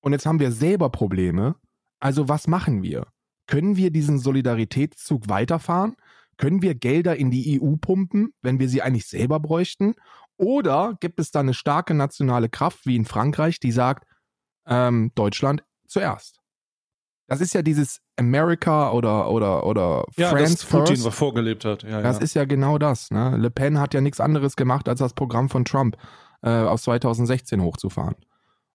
Und 0.00 0.12
jetzt 0.12 0.26
haben 0.26 0.40
wir 0.40 0.52
selber 0.52 0.90
Probleme. 0.90 1.56
Also 2.00 2.28
was 2.28 2.48
machen 2.48 2.82
wir? 2.82 3.06
Können 3.46 3.76
wir 3.76 3.90
diesen 3.90 4.18
Solidaritätszug 4.18 5.28
weiterfahren? 5.28 5.96
Können 6.36 6.62
wir 6.62 6.74
Gelder 6.74 7.16
in 7.16 7.30
die 7.30 7.60
EU 7.60 7.76
pumpen, 7.76 8.32
wenn 8.42 8.58
wir 8.58 8.68
sie 8.68 8.82
eigentlich 8.82 9.06
selber 9.06 9.38
bräuchten? 9.38 9.94
Oder 10.36 10.96
gibt 11.00 11.20
es 11.20 11.30
da 11.30 11.40
eine 11.40 11.54
starke 11.54 11.94
nationale 11.94 12.48
Kraft 12.48 12.86
wie 12.86 12.96
in 12.96 13.04
Frankreich, 13.04 13.60
die 13.60 13.72
sagt, 13.72 14.06
ähm, 14.66 15.12
Deutschland 15.14 15.62
zuerst? 15.86 16.41
Das 17.32 17.40
ist 17.40 17.54
ja 17.54 17.62
dieses 17.62 18.02
America 18.18 18.92
oder, 18.92 19.30
oder, 19.30 19.64
oder 19.64 20.04
Ja, 20.18 20.28
France 20.28 20.56
das 20.56 20.66
Putin 20.66 20.86
First. 20.96 21.04
was 21.06 21.14
vorgelebt 21.14 21.64
hat. 21.64 21.82
Ja, 21.82 22.02
Das 22.02 22.18
ja. 22.18 22.22
ist 22.22 22.34
ja 22.34 22.44
genau 22.44 22.76
das. 22.76 23.10
Ne? 23.10 23.38
Le 23.38 23.50
Pen 23.50 23.80
hat 23.80 23.94
ja 23.94 24.02
nichts 24.02 24.20
anderes 24.20 24.54
gemacht, 24.54 24.86
als 24.86 24.98
das 24.98 25.14
Programm 25.14 25.48
von 25.48 25.64
Trump 25.64 25.96
äh, 26.42 26.50
aus 26.50 26.82
2016 26.82 27.62
hochzufahren. 27.62 28.16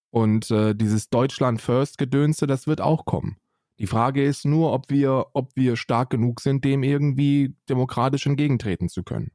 Und 0.10 0.50
äh, 0.50 0.74
dieses 0.74 1.12
Deutschland 1.12 1.62
First 1.62 2.00
Gedönste, 2.00 2.48
das 2.48 2.66
wird 2.66 2.82
auch 2.82 3.06
kommen. 3.06 3.38
Die 3.78 3.86
Frage 3.86 4.24
ist 4.24 4.44
nur, 4.44 4.74
ob 4.74 4.90
wir, 4.90 5.28
ob 5.34 5.56
wir 5.56 5.76
stark 5.76 6.10
genug 6.10 6.40
sind, 6.42 6.66
dem 6.66 6.82
irgendwie 6.82 7.56
demokratisch 7.70 8.26
entgegentreten 8.26 8.90
zu 8.90 9.04
können. 9.04 9.30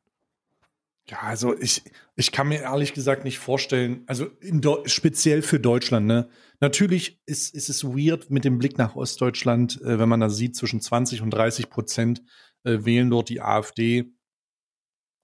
Ja, 1.08 1.18
also 1.22 1.58
ich, 1.58 1.82
ich 2.14 2.30
kann 2.30 2.48
mir 2.48 2.60
ehrlich 2.62 2.94
gesagt 2.94 3.24
nicht 3.24 3.38
vorstellen, 3.38 4.04
also 4.06 4.26
in 4.40 4.62
speziell 4.86 5.42
für 5.42 5.58
Deutschland, 5.58 6.06
ne? 6.06 6.28
Natürlich 6.60 7.20
ist, 7.26 7.52
ist 7.54 7.68
es 7.68 7.82
weird 7.82 8.30
mit 8.30 8.44
dem 8.44 8.58
Blick 8.58 8.78
nach 8.78 8.94
Ostdeutschland, 8.94 9.80
äh, 9.82 9.98
wenn 9.98 10.08
man 10.08 10.20
da 10.20 10.30
sieht, 10.30 10.54
zwischen 10.54 10.80
20 10.80 11.20
und 11.20 11.30
30 11.30 11.70
Prozent 11.70 12.22
äh, 12.62 12.84
wählen 12.84 13.10
dort 13.10 13.28
die 13.30 13.40
AfD 13.40 14.14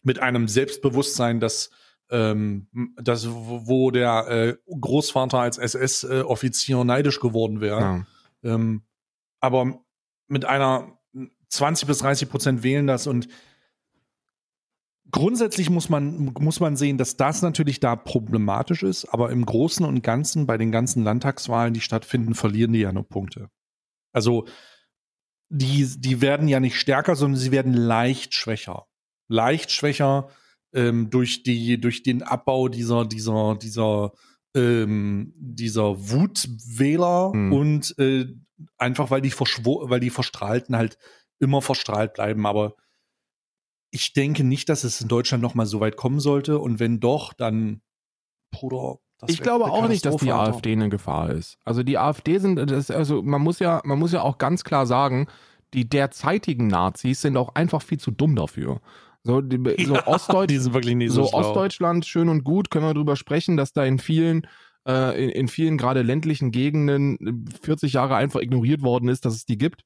mit 0.02 0.18
einem 0.18 0.48
Selbstbewusstsein, 0.48 1.38
dass 1.38 1.70
ähm, 2.10 2.68
das, 2.96 3.28
wo 3.28 3.90
der 3.90 4.26
äh, 4.28 4.56
Großvater 4.80 5.38
als 5.38 5.58
SS-Offizier 5.58 6.82
neidisch 6.82 7.20
geworden 7.20 7.60
wäre. 7.60 7.80
Ja. 7.80 8.06
Ähm, 8.42 8.82
aber 9.40 9.84
mit 10.26 10.44
einer 10.44 10.98
20 11.50 11.86
bis 11.86 11.98
30 11.98 12.28
Prozent 12.28 12.62
wählen 12.62 12.86
das 12.86 13.06
und 13.06 13.28
grundsätzlich 15.10 15.70
muss 15.70 15.88
man, 15.88 16.32
muss 16.38 16.60
man 16.60 16.76
sehen, 16.76 16.98
dass 16.98 17.16
das 17.16 17.42
natürlich 17.42 17.80
da 17.80 17.96
problematisch 17.96 18.82
ist, 18.82 19.06
aber 19.06 19.30
im 19.30 19.44
Großen 19.44 19.84
und 19.84 20.02
Ganzen 20.02 20.46
bei 20.46 20.58
den 20.58 20.72
ganzen 20.72 21.04
Landtagswahlen, 21.04 21.74
die 21.74 21.80
stattfinden, 21.80 22.34
verlieren 22.34 22.72
die 22.72 22.80
ja 22.80 22.92
nur 22.92 23.08
Punkte. 23.08 23.48
Also 24.12 24.46
die, 25.50 25.86
die 25.98 26.20
werden 26.20 26.48
ja 26.48 26.60
nicht 26.60 26.76
stärker, 26.76 27.16
sondern 27.16 27.40
sie 27.40 27.52
werden 27.52 27.72
leicht 27.72 28.34
schwächer. 28.34 28.86
Leicht 29.28 29.70
schwächer 29.70 30.28
ähm, 30.72 31.10
durch, 31.10 31.42
die, 31.42 31.80
durch 31.80 32.02
den 32.02 32.22
Abbau 32.22 32.68
dieser, 32.68 33.06
dieser, 33.06 33.56
dieser, 33.56 34.12
ähm, 34.54 35.32
dieser 35.36 36.10
Wutwähler 36.10 37.32
Hm. 37.32 37.52
und 37.52 37.98
äh, 37.98 38.26
einfach 38.76 39.10
weil 39.10 39.22
die, 39.22 39.32
weil 39.32 40.00
die 40.00 40.10
Verstrahlten 40.10 40.76
halt 40.76 40.98
immer 41.38 41.62
verstrahlt 41.62 42.14
bleiben. 42.14 42.46
Aber 42.46 42.74
ich 43.90 44.12
denke 44.12 44.44
nicht, 44.44 44.68
dass 44.68 44.84
es 44.84 45.00
in 45.00 45.08
Deutschland 45.08 45.42
noch 45.42 45.54
mal 45.54 45.66
so 45.66 45.80
weit 45.80 45.96
kommen 45.96 46.20
sollte. 46.20 46.58
Und 46.58 46.80
wenn 46.80 47.00
doch, 47.00 47.32
dann, 47.32 47.80
Bruder, 48.50 48.98
das 49.18 49.30
Ich 49.30 49.40
glaube 49.40 49.64
auch 49.64 49.88
nicht, 49.88 50.04
dass 50.04 50.16
die 50.16 50.30
Alter. 50.30 50.54
AfD 50.54 50.72
eine 50.72 50.88
Gefahr 50.88 51.30
ist. 51.30 51.58
Also 51.64 51.82
die 51.82 51.98
AfD 51.98 52.38
sind, 52.38 52.56
das, 52.70 52.90
also 52.90 53.22
man 53.22 53.42
muss 53.42 53.58
ja, 53.58 53.80
man 53.84 53.98
muss 53.98 54.12
ja 54.12 54.22
auch 54.22 54.38
ganz 54.38 54.62
klar 54.62 54.86
sagen, 54.86 55.26
die 55.74 55.88
derzeitigen 55.88 56.68
Nazis 56.68 57.20
sind 57.20 57.36
auch 57.36 57.54
einfach 57.54 57.82
viel 57.82 57.98
zu 57.98 58.10
dumm 58.10 58.36
dafür. 58.36 58.80
So, 59.24 59.40
die, 59.40 59.56
so 59.84 59.94
Ja, 59.94 60.06
Ostdeutsch, 60.06 60.50
die 60.50 60.58
sind 60.58 60.74
wirklich 60.74 60.94
nicht 60.94 61.12
so, 61.12 61.24
so. 61.24 61.32
Ostdeutschland 61.32 62.06
schön 62.06 62.28
und 62.28 62.44
gut, 62.44 62.70
können 62.70 62.86
wir 62.86 62.94
drüber 62.94 63.16
sprechen, 63.16 63.56
dass 63.56 63.72
da 63.72 63.84
in 63.84 63.98
vielen, 63.98 64.46
äh, 64.86 65.22
in, 65.22 65.30
in 65.30 65.48
vielen 65.48 65.78
gerade 65.78 66.02
ländlichen 66.02 66.52
Gegenden 66.52 67.46
äh, 67.48 67.60
40 67.62 67.94
Jahre 67.94 68.14
einfach 68.14 68.40
ignoriert 68.40 68.82
worden 68.82 69.08
ist, 69.08 69.24
dass 69.24 69.34
es 69.34 69.44
die 69.44 69.58
gibt. 69.58 69.82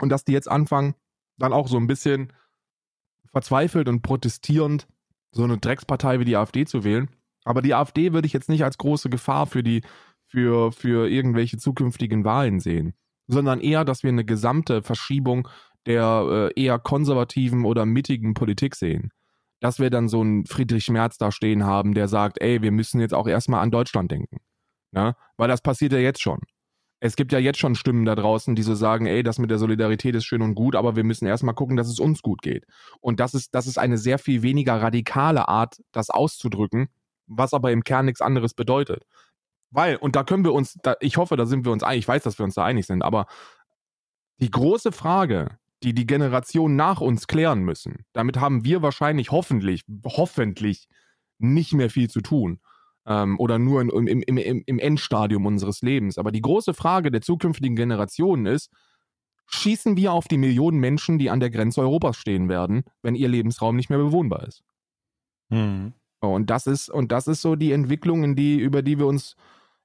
Und 0.00 0.08
dass 0.08 0.24
die 0.24 0.32
jetzt 0.32 0.50
anfangen, 0.50 0.94
dann 1.36 1.52
auch 1.52 1.68
so 1.68 1.76
ein 1.76 1.86
bisschen 1.86 2.32
verzweifelt 3.32 3.88
und 3.88 4.02
protestierend 4.02 4.86
so 5.32 5.44
eine 5.44 5.58
Dreckspartei 5.58 6.20
wie 6.20 6.24
die 6.24 6.36
AfD 6.36 6.66
zu 6.66 6.84
wählen. 6.84 7.08
Aber 7.44 7.62
die 7.62 7.74
AfD 7.74 8.12
würde 8.12 8.26
ich 8.26 8.32
jetzt 8.32 8.48
nicht 8.48 8.64
als 8.64 8.78
große 8.78 9.10
Gefahr 9.10 9.46
für 9.46 9.62
die, 9.62 9.82
für, 10.26 10.72
für 10.72 11.08
irgendwelche 11.08 11.58
zukünftigen 11.58 12.24
Wahlen 12.24 12.60
sehen, 12.60 12.94
sondern 13.26 13.60
eher, 13.60 13.84
dass 13.84 14.02
wir 14.02 14.10
eine 14.10 14.24
gesamte 14.24 14.82
Verschiebung 14.82 15.48
der 15.86 16.50
äh, 16.56 16.60
eher 16.62 16.78
konservativen 16.78 17.64
oder 17.64 17.86
mittigen 17.86 18.34
Politik 18.34 18.76
sehen. 18.76 19.10
Dass 19.60 19.78
wir 19.78 19.90
dann 19.90 20.08
so 20.08 20.20
einen 20.20 20.46
Friedrich 20.46 20.88
Merz 20.90 21.18
da 21.18 21.32
stehen 21.32 21.64
haben, 21.64 21.94
der 21.94 22.08
sagt, 22.08 22.40
ey, 22.40 22.62
wir 22.62 22.72
müssen 22.72 23.00
jetzt 23.00 23.14
auch 23.14 23.26
erstmal 23.26 23.62
an 23.62 23.70
Deutschland 23.70 24.10
denken. 24.10 24.38
Ne? 24.92 25.16
Weil 25.36 25.48
das 25.48 25.62
passiert 25.62 25.92
ja 25.92 25.98
jetzt 25.98 26.20
schon. 26.20 26.40
Es 27.04 27.16
gibt 27.16 27.32
ja 27.32 27.40
jetzt 27.40 27.58
schon 27.58 27.74
Stimmen 27.74 28.04
da 28.04 28.14
draußen, 28.14 28.54
die 28.54 28.62
so 28.62 28.76
sagen, 28.76 29.06
ey, 29.06 29.24
das 29.24 29.40
mit 29.40 29.50
der 29.50 29.58
Solidarität 29.58 30.14
ist 30.14 30.24
schön 30.24 30.40
und 30.40 30.54
gut, 30.54 30.76
aber 30.76 30.94
wir 30.94 31.02
müssen 31.02 31.26
erstmal 31.26 31.56
gucken, 31.56 31.76
dass 31.76 31.88
es 31.88 31.98
uns 31.98 32.22
gut 32.22 32.42
geht. 32.42 32.64
Und 33.00 33.18
das 33.18 33.34
ist, 33.34 33.56
das 33.56 33.66
ist 33.66 33.76
eine 33.76 33.98
sehr 33.98 34.20
viel 34.20 34.42
weniger 34.42 34.80
radikale 34.80 35.48
Art, 35.48 35.82
das 35.90 36.10
auszudrücken, 36.10 36.90
was 37.26 37.54
aber 37.54 37.72
im 37.72 37.82
Kern 37.82 38.06
nichts 38.06 38.20
anderes 38.20 38.54
bedeutet. 38.54 39.02
Weil, 39.72 39.96
und 39.96 40.14
da 40.14 40.22
können 40.22 40.44
wir 40.44 40.52
uns, 40.52 40.78
da, 40.80 40.94
ich 41.00 41.16
hoffe, 41.16 41.36
da 41.36 41.44
sind 41.44 41.64
wir 41.64 41.72
uns 41.72 41.82
einig, 41.82 42.04
ich 42.04 42.08
weiß, 42.08 42.22
dass 42.22 42.38
wir 42.38 42.44
uns 42.44 42.54
da 42.54 42.62
einig 42.64 42.86
sind, 42.86 43.02
aber 43.02 43.26
die 44.38 44.52
große 44.52 44.92
Frage, 44.92 45.58
die 45.82 45.94
die 45.94 46.06
Generation 46.06 46.76
nach 46.76 47.00
uns 47.00 47.26
klären 47.26 47.64
müssen, 47.64 48.04
damit 48.12 48.38
haben 48.38 48.64
wir 48.64 48.80
wahrscheinlich 48.80 49.32
hoffentlich, 49.32 49.82
hoffentlich 50.04 50.86
nicht 51.38 51.72
mehr 51.72 51.90
viel 51.90 52.08
zu 52.08 52.20
tun 52.20 52.60
ähm, 53.06 53.38
oder 53.38 53.58
nur 53.58 53.80
in, 53.80 53.88
im, 53.88 54.22
im, 54.22 54.36
im, 54.38 54.62
im 54.64 54.78
Endstadium 54.78 55.46
unseres 55.46 55.82
Lebens. 55.82 56.18
Aber 56.18 56.32
die 56.32 56.42
große 56.42 56.74
Frage 56.74 57.10
der 57.10 57.20
zukünftigen 57.20 57.76
Generationen 57.76 58.46
ist, 58.46 58.70
schießen 59.46 59.96
wir 59.96 60.12
auf 60.12 60.28
die 60.28 60.38
Millionen 60.38 60.78
Menschen, 60.78 61.18
die 61.18 61.30
an 61.30 61.40
der 61.40 61.50
Grenze 61.50 61.80
Europas 61.80 62.16
stehen 62.16 62.48
werden, 62.48 62.84
wenn 63.02 63.14
ihr 63.14 63.28
Lebensraum 63.28 63.76
nicht 63.76 63.90
mehr 63.90 63.98
bewohnbar 63.98 64.46
ist? 64.46 64.62
Mhm. 65.50 65.94
Und 66.20 66.50
das 66.50 66.66
ist, 66.66 66.88
und 66.88 67.10
das 67.10 67.26
ist 67.26 67.42
so 67.42 67.56
die 67.56 67.72
Entwicklung, 67.72 68.22
in 68.22 68.36
die, 68.36 68.58
über 68.58 68.82
die 68.82 68.98
wir 68.98 69.06
uns 69.06 69.36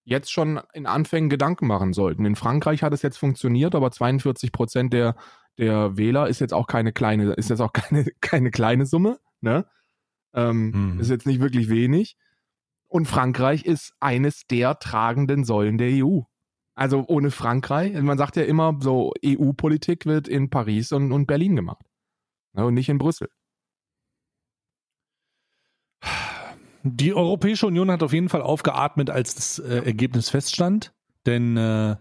jetzt 0.03 0.31
schon 0.31 0.61
in 0.73 0.85
Anfängen 0.85 1.29
Gedanken 1.29 1.67
machen 1.67 1.91
sollten. 1.93 2.25
In 2.25 2.35
Frankreich 2.35 2.83
hat 2.83 2.93
es 2.93 3.01
jetzt 3.01 3.17
funktioniert, 3.17 3.75
aber 3.75 3.91
42 3.91 4.51
Prozent 4.51 4.93
der, 4.93 5.15
der 5.57 5.97
Wähler 5.97 6.27
ist 6.27 6.39
jetzt 6.39 6.53
auch 6.53 6.67
keine 6.67 6.93
kleine, 6.93 7.33
ist 7.33 7.49
jetzt 7.49 7.59
auch 7.59 7.73
keine, 7.73 8.05
keine 8.21 8.51
kleine 8.51 8.85
Summe, 8.85 9.19
ne? 9.41 9.65
Ähm, 10.33 10.93
Mhm. 10.93 10.99
Ist 10.99 11.09
jetzt 11.09 11.25
nicht 11.25 11.41
wirklich 11.41 11.69
wenig. 11.69 12.15
Und 12.87 13.07
Frankreich 13.07 13.65
ist 13.65 13.93
eines 13.99 14.47
der 14.47 14.79
tragenden 14.79 15.43
Säulen 15.43 15.77
der 15.77 16.05
EU. 16.05 16.21
Also 16.75 17.05
ohne 17.07 17.31
Frankreich, 17.31 17.93
man 18.01 18.17
sagt 18.17 18.35
ja 18.35 18.43
immer, 18.43 18.77
so 18.79 19.13
EU-Politik 19.25 20.05
wird 20.05 20.27
in 20.27 20.49
Paris 20.49 20.91
und, 20.91 21.11
und 21.11 21.25
Berlin 21.25 21.55
gemacht. 21.55 21.85
Ne, 22.53 22.65
und 22.65 22.75
nicht 22.75 22.89
in 22.89 22.97
Brüssel. 22.97 23.29
Die 26.83 27.13
Europäische 27.13 27.67
Union 27.67 27.91
hat 27.91 28.03
auf 28.03 28.13
jeden 28.13 28.29
Fall 28.29 28.41
aufgeatmet, 28.41 29.09
als 29.09 29.35
das 29.35 29.59
äh, 29.59 29.83
Ergebnis 29.85 30.29
feststand, 30.29 30.93
denn 31.25 31.57
äh, 31.57 31.97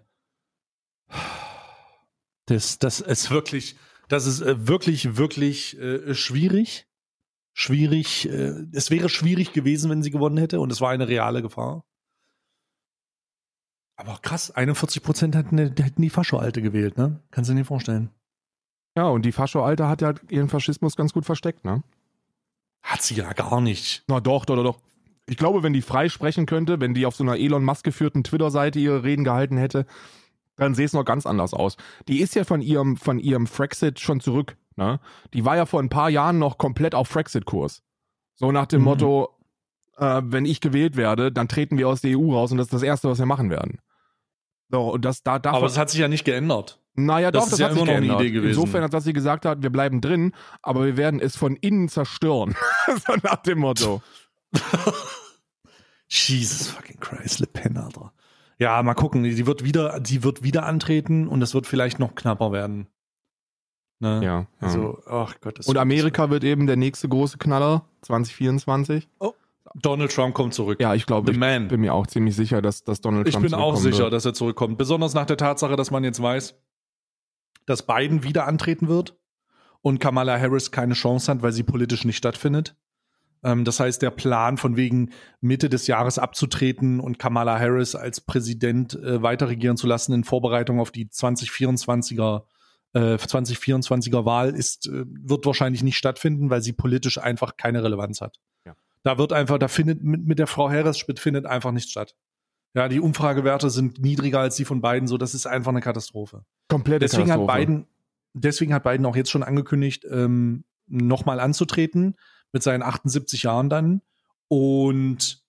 das, 2.47 2.78
das 2.78 3.01
ist 3.01 3.30
wirklich, 3.30 3.76
das 4.09 4.26
ist 4.26 4.43
äh, 4.43 4.68
wirklich, 4.68 5.16
wirklich 5.16 5.78
äh, 5.78 6.14
schwierig. 6.14 6.87
Schwierig. 7.59 8.28
Äh, 8.28 8.66
es 8.72 8.90
wäre 8.90 9.09
schwierig 9.09 9.54
gewesen, 9.54 9.90
wenn 9.90 10.02
sie 10.02 10.11
gewonnen 10.11 10.36
hätte, 10.36 10.61
und 10.61 10.70
es 10.70 10.82
war 10.82 10.90
eine 10.90 11.09
reale 11.09 11.40
Gefahr. 11.40 11.86
Aber 13.96 14.18
krass, 14.20 14.50
41 14.50 15.02
Prozent 15.02 15.34
hätten, 15.34 15.57
hätten 15.57 16.02
die 16.02 16.11
Fascho-Alte 16.11 16.61
gewählt, 16.61 16.98
ne? 16.98 17.22
Kannst 17.30 17.48
du 17.48 17.54
dir 17.54 17.61
nicht 17.61 17.68
vorstellen. 17.68 18.11
Ja, 18.94 19.04
und 19.04 19.24
die 19.24 19.32
Fascho-Alte 19.32 19.88
hat 19.88 20.02
ja 20.02 20.12
ihren 20.28 20.50
Faschismus 20.50 20.96
ganz 20.96 21.14
gut 21.14 21.24
versteckt, 21.24 21.64
ne? 21.64 21.82
Hat 22.82 23.00
sie 23.00 23.14
ja 23.14 23.32
gar 23.32 23.62
nicht. 23.62 24.04
Na 24.07 24.20
doch, 24.20 24.44
doch, 24.44 24.57
doch, 24.57 24.62
doch. 24.62 24.80
Ich 25.24 25.38
glaube, 25.38 25.62
wenn 25.62 25.72
die 25.72 25.80
frei 25.80 26.11
sprechen 26.11 26.44
könnte, 26.44 26.78
wenn 26.78 26.92
die 26.92 27.07
auf 27.07 27.16
so 27.16 27.24
einer 27.24 27.38
Elon 27.38 27.64
Musk 27.64 27.84
geführten 27.84 28.22
Twitter-Seite 28.22 28.78
ihre 28.78 29.02
Reden 29.02 29.24
gehalten 29.24 29.57
hätte, 29.57 29.86
dann 30.57 30.74
sähe 30.74 30.84
es 30.84 30.92
noch 30.92 31.07
ganz 31.07 31.24
anders 31.24 31.54
aus. 31.54 31.78
Die 32.07 32.20
ist 32.20 32.34
ja 32.34 32.44
von 32.44 32.61
ihrem, 32.61 32.98
von 32.98 33.18
ihrem 33.18 33.46
Frexit 33.46 33.98
schon 33.98 34.20
zurück. 34.20 34.59
Ne? 34.77 35.01
Die 35.35 35.45
war 35.45 35.57
ja 35.57 35.66
vor 35.66 35.81
ein 35.81 35.89
paar 35.89 36.11
Jahren 36.11 36.39
noch 36.39 36.59
komplett 36.59 36.95
auf 36.95 37.09
Frexit-Kurs. 37.09 37.83
So 38.35 38.53
nach 38.53 38.66
dem 38.66 38.81
Mhm. 38.81 38.85
Motto, 38.85 39.31
äh, 39.97 40.20
wenn 40.24 40.45
ich 40.45 40.61
gewählt 40.61 40.97
werde, 40.97 41.33
dann 41.33 41.49
treten 41.49 41.79
wir 41.79 41.89
aus 41.89 42.03
der 42.03 42.18
EU 42.18 42.33
raus 42.35 42.53
und 42.53 42.59
das 42.59 42.66
ist 42.66 42.74
das 42.74 42.83
Erste, 42.83 43.09
was 43.09 43.18
wir 43.18 43.27
machen 43.27 43.49
werden. 43.51 43.81
So, 44.68 44.93
und 44.93 45.05
das 45.05 45.22
da 45.22 45.39
davon, 45.39 45.59
Aber 45.59 45.66
es 45.66 45.79
hat 45.79 45.91
sich 45.91 46.01
ja 46.01 46.09
nicht 46.09 46.24
geändert. 46.24 46.81
naja, 46.95 47.31
das 47.31 47.41
doch, 47.41 47.47
ist 47.47 47.53
das 47.53 47.59
ja 47.61 47.66
hat 47.66 47.72
sich 47.72 47.81
immer 47.83 47.91
noch 47.91 47.97
eine 47.97 48.07
geändert. 48.07 48.20
Idee 48.20 48.31
gewesen. 48.33 48.49
Insofern, 48.61 48.83
als 48.83 48.91
dass 48.91 49.05
sie 49.05 49.12
gesagt 49.12 49.47
hat, 49.47 49.62
wir 49.62 49.70
bleiben 49.70 50.01
drin, 50.01 50.33
aber 50.61 50.85
wir 50.85 50.97
werden 50.97 51.20
es 51.20 51.37
von 51.37 51.57
innen 51.57 51.89
zerstören. 51.89 52.55
so 53.07 53.14
nach 53.22 53.37
dem 53.37 53.61
Motto. 53.61 54.03
Jesus 56.09 56.68
fucking 56.68 57.01
Christ, 57.01 57.41
Le 57.41 57.47
Pen, 57.47 57.77
Alter. 57.77 58.12
Ja, 58.59 58.83
mal 58.83 58.95
gucken. 58.95 59.22
Die 59.24 59.47
wird 59.47 59.64
wieder, 59.64 60.01
die 60.01 60.22
wird 60.22 60.43
wieder 60.43 60.64
antreten 60.64 61.29
und 61.29 61.43
es 61.43 61.53
wird 61.55 61.66
vielleicht 61.66 61.99
noch 61.99 62.14
knapper 62.14 62.53
werden. 62.53 62.89
Ne? 63.99 64.20
Ja. 64.22 64.47
Also, 64.61 64.99
ach 65.07 65.34
Gott. 65.40 65.59
das 65.59 65.66
Und 65.66 65.78
Amerika 65.78 66.28
wird 66.30 66.44
eben 66.44 66.66
der 66.66 66.76
nächste 66.76 67.09
große 67.09 67.38
Knaller 67.38 67.84
2024. 68.03 69.09
Donald 69.74 70.12
Trump 70.14 70.34
kommt 70.34 70.55
zurück. 70.55 70.80
Ja, 70.80 70.94
ich 70.94 71.07
glaube, 71.07 71.26
The 71.26 71.32
ich 71.32 71.38
Man. 71.38 71.68
bin 71.68 71.80
mir 71.80 71.92
auch 71.94 72.07
ziemlich 72.07 72.36
sicher, 72.36 72.62
dass, 72.62 72.84
dass 72.84 73.01
Donald 73.01 73.26
Ich 73.26 73.34
Trump 73.34 73.47
bin 73.47 73.55
auch 73.55 73.76
sicher, 73.76 74.05
wird. 74.05 74.12
dass 74.12 74.24
er 74.24 74.34
zurückkommt. 74.34 74.78
Besonders 74.78 75.14
nach 75.14 75.26
der 75.26 75.36
Tatsache, 75.36 75.76
dass 75.76 75.90
man 75.90 76.05
jetzt 76.05 76.20
weiß, 76.22 76.55
dass 77.66 77.86
Biden 77.86 78.22
wieder 78.22 78.47
antreten 78.47 78.88
wird 78.88 79.16
und 79.82 79.99
Kamala 79.99 80.38
Harris 80.38 80.70
keine 80.70 80.94
Chance 80.94 81.30
hat, 81.30 81.42
weil 81.42 81.53
sie 81.53 81.62
politisch 81.62 82.05
nicht 82.05 82.16
stattfindet. 82.16 82.76
Ähm, 83.42 83.64
das 83.64 83.80
heißt, 83.80 84.01
der 84.03 84.11
Plan 84.11 84.57
von 84.57 84.76
wegen 84.76 85.11
Mitte 85.40 85.68
des 85.68 85.86
Jahres 85.86 86.18
abzutreten 86.18 87.01
und 87.01 87.18
Kamala 87.18 87.59
Harris 87.59 87.94
als 87.94 88.20
Präsident 88.20 88.94
äh, 88.94 89.22
weiter 89.22 89.49
regieren 89.49 89.76
zu 89.76 89.86
lassen 89.86 90.12
in 90.12 90.24
Vorbereitung 90.24 90.80
auf 90.80 90.90
die 90.90 91.07
2024er 91.07 92.44
äh, 92.93 93.16
2024er 93.16 94.24
Wahl 94.24 94.55
ist, 94.55 94.87
äh, 94.87 95.05
wird 95.07 95.47
wahrscheinlich 95.47 95.82
nicht 95.82 95.97
stattfinden, 95.97 96.51
weil 96.51 96.62
sie 96.62 96.72
politisch 96.72 97.18
einfach 97.18 97.57
keine 97.57 97.82
Relevanz 97.82 98.20
hat. 98.20 98.41
Ja. 98.64 98.74
Da 99.03 99.18
wird 99.18 99.32
einfach, 99.32 99.59
da 99.59 99.68
findet 99.68 100.03
mit, 100.03 100.26
mit 100.26 100.39
der 100.39 100.47
Frau 100.47 100.70
Harris 100.70 101.05
findet 101.18 101.47
einfach 101.47 101.72
nichts 101.72 101.91
statt. 101.91 102.16
Ja, 102.74 102.89
die 102.89 103.01
Umfragewerte 103.01 103.70
sind 103.70 104.01
niedriger 104.01 104.41
als 104.41 104.57
die 104.57 104.66
von 104.66 104.80
beiden, 104.80 105.09
so 105.09 105.16
das 105.16 105.34
ist 105.34 105.47
einfach 105.47 105.70
eine 105.70 105.80
Katastrophe. 105.80 106.45
Komplette 106.68 107.01
Deswegen 107.01 107.30
hat 107.30 107.39
Katastrophe. 107.39 107.59
Biden, 107.59 107.87
deswegen 108.34 108.74
hat 108.74 108.84
Biden 108.84 109.07
auch 109.07 109.16
jetzt 109.16 109.30
schon 109.30 109.43
angekündigt, 109.43 110.05
ähm, 110.11 110.64
nochmal 110.87 111.41
anzutreten 111.41 112.16
mit 112.53 112.62
seinen 112.62 112.82
78 112.82 113.45
Jahren 113.45 113.70
dann. 113.70 114.03
Und 114.49 115.43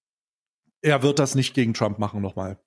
er 0.82 1.04
wird 1.04 1.20
das 1.20 1.36
nicht 1.36 1.54
gegen 1.54 1.74
Trump 1.74 2.00
machen 2.00 2.22
nochmal. 2.22 2.60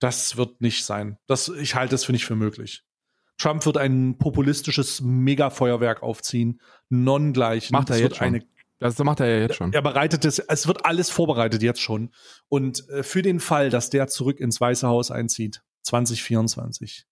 Das 0.00 0.36
wird 0.36 0.60
nicht 0.60 0.84
sein. 0.84 1.18
Das, 1.26 1.48
ich 1.48 1.74
halte 1.74 1.94
es 1.94 2.04
für 2.04 2.12
nicht 2.12 2.24
für 2.24 2.36
möglich. 2.36 2.84
Trump 3.40 3.64
wird 3.64 3.78
ein 3.78 4.18
populistisches 4.18 5.00
Megafeuerwerk 5.00 6.02
aufziehen, 6.02 6.60
non-gleichen. 6.90 7.72
Macht 7.72 7.88
er 7.88 7.96
Es 7.96 8.02
jetzt 8.02 8.16
schon. 8.16 8.26
eine 8.26 8.44
Das 8.78 8.98
macht 8.98 9.20
er 9.20 9.28
ja 9.28 9.40
jetzt 9.40 9.56
schon. 9.56 9.72
er 9.72 9.82
bereitet 9.82 10.24
es, 10.26 10.38
es 10.38 10.66
wird 10.66 10.84
alles 10.84 11.10
vorbereitet 11.10 11.62
jetzt 11.62 11.80
schon. 11.80 12.10
Und 12.48 12.86
äh, 12.90 13.02
für 13.02 13.22
den 13.22 13.40
Fall, 13.40 13.70
dass 13.70 13.88
der 13.88 14.08
zurück 14.08 14.40
ins 14.40 14.60
Weiße 14.60 14.86
Haus 14.86 15.10
einzieht, 15.10 15.62
2024, 15.84 17.06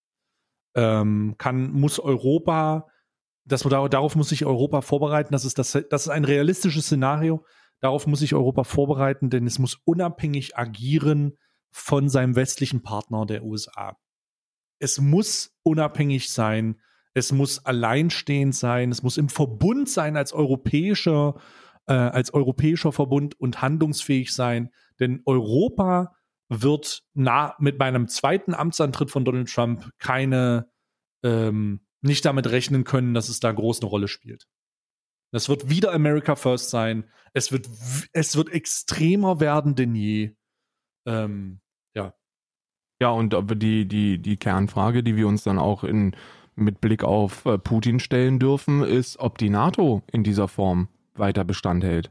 ähm, 0.75 1.35
kann, 1.39 1.73
muss 1.73 1.99
Europa, 1.99 2.89
das, 3.47 3.63
darauf 3.63 4.15
muss 4.15 4.29
sich 4.29 4.45
Europa 4.45 4.83
vorbereiten. 4.83 5.33
Das 5.33 5.47
ist, 5.47 5.59
das, 5.59 5.73
das 5.89 6.03
ist 6.03 6.09
ein 6.09 6.27
realistisches 6.27 6.85
Szenario. 6.85 7.45
Darauf 7.81 8.07
muss 8.07 8.21
sich 8.21 8.35
Europa 8.35 8.65
vorbereiten, 8.65 9.31
denn 9.31 9.47
es 9.47 9.59
muss 9.59 9.81
unabhängig 9.85 10.59
agieren 10.59 11.39
von 11.71 12.11
seinem 12.11 12.37
westlichen 12.37 12.83
Partner 12.83 13.25
der 13.25 13.45
USA. 13.45 13.97
Es 14.79 15.01
muss 15.01 15.58
unabhängig 15.69 16.31
sein. 16.31 16.81
Es 17.15 17.33
muss 17.33 17.65
alleinstehend 17.65 18.55
sein. 18.55 18.91
Es 18.91 19.03
muss 19.03 19.17
im 19.17 19.29
Verbund 19.29 19.89
sein 19.89 20.17
als 20.17 20.33
europäischer, 20.33 21.41
äh, 21.87 21.95
als 21.95 22.33
europäischer 22.35 22.93
Verbund 22.93 23.39
und 23.41 23.63
handlungsfähig 23.63 24.33
sein. 24.33 24.71
Denn 25.01 25.23
Europa 25.27 26.15
wird 26.49 27.03
na, 27.15 27.55
mit 27.59 27.79
meinem 27.79 28.09
zweiten 28.09 28.55
Amtsantritt 28.55 29.11
von 29.11 29.25
Donald 29.25 29.53
Trump 29.53 29.91
keine, 29.99 30.71
ähm, 31.23 31.81
nicht 32.01 32.25
damit 32.25 32.51
rechnen 32.51 32.85
können, 32.85 33.15
dass 33.15 33.29
es 33.29 33.41
da 33.41 33.53
groß 33.53 33.81
eine 33.81 33.91
Rolle 33.91 34.09
spielt. 34.09 34.47
Das 35.31 35.49
wird 35.49 35.69
wieder 35.69 35.93
America 35.93 36.37
First 36.37 36.71
sein. 36.71 37.11
Es 37.35 37.53
wird, 37.53 37.69
es 38.13 38.37
wird 38.37 38.49
extremer 38.49 39.41
werden 39.41 39.75
denn 39.75 39.95
je. 39.95 40.35
Ähm, 41.07 41.61
ja. 41.95 42.15
Ja, 43.01 43.11
und 43.11 43.37
die, 43.63 43.87
die, 43.87 44.19
die 44.19 44.37
Kernfrage, 44.37 45.03
die 45.03 45.17
wir 45.17 45.29
uns 45.29 45.45
dann 45.45 45.59
auch 45.59 45.85
in, 45.85 46.17
mit 46.57 46.81
Blick 46.81 47.05
auf 47.05 47.45
äh, 47.47 47.59
Putin 47.59 48.01
stellen 48.01 48.39
dürfen, 48.39 48.83
ist, 48.83 49.19
ob 49.19 49.39
die 49.39 49.51
NATO 49.51 50.03
in 50.11 50.25
dieser 50.25 50.49
Form 50.49 50.89
weiter 51.15 51.45
Bestand 51.45 51.85
hält. 51.85 52.11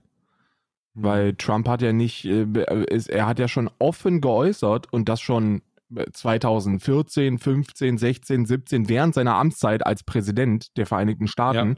Weil 0.94 1.36
Trump 1.36 1.68
hat 1.68 1.82
ja 1.82 1.94
nicht, 1.94 2.26
äh, 2.26 2.46
ist, 2.90 3.10
er 3.10 3.28
hat 3.28 3.40
ja 3.40 3.48
schon 3.48 3.70
offen 3.80 4.22
geäußert 4.22 4.92
und 4.92 5.10
das 5.10 5.20
schon 5.20 5.62
äh, 5.94 6.06
2014, 6.12 7.38
15, 7.38 7.98
16, 7.98 8.46
17, 8.46 8.90
während 8.90 9.14
seiner 9.14 9.36
Amtszeit 9.36 9.86
als 9.86 10.04
Präsident 10.04 10.78
der 10.78 10.86
Vereinigten 10.86 11.28
Staaten, 11.28 11.78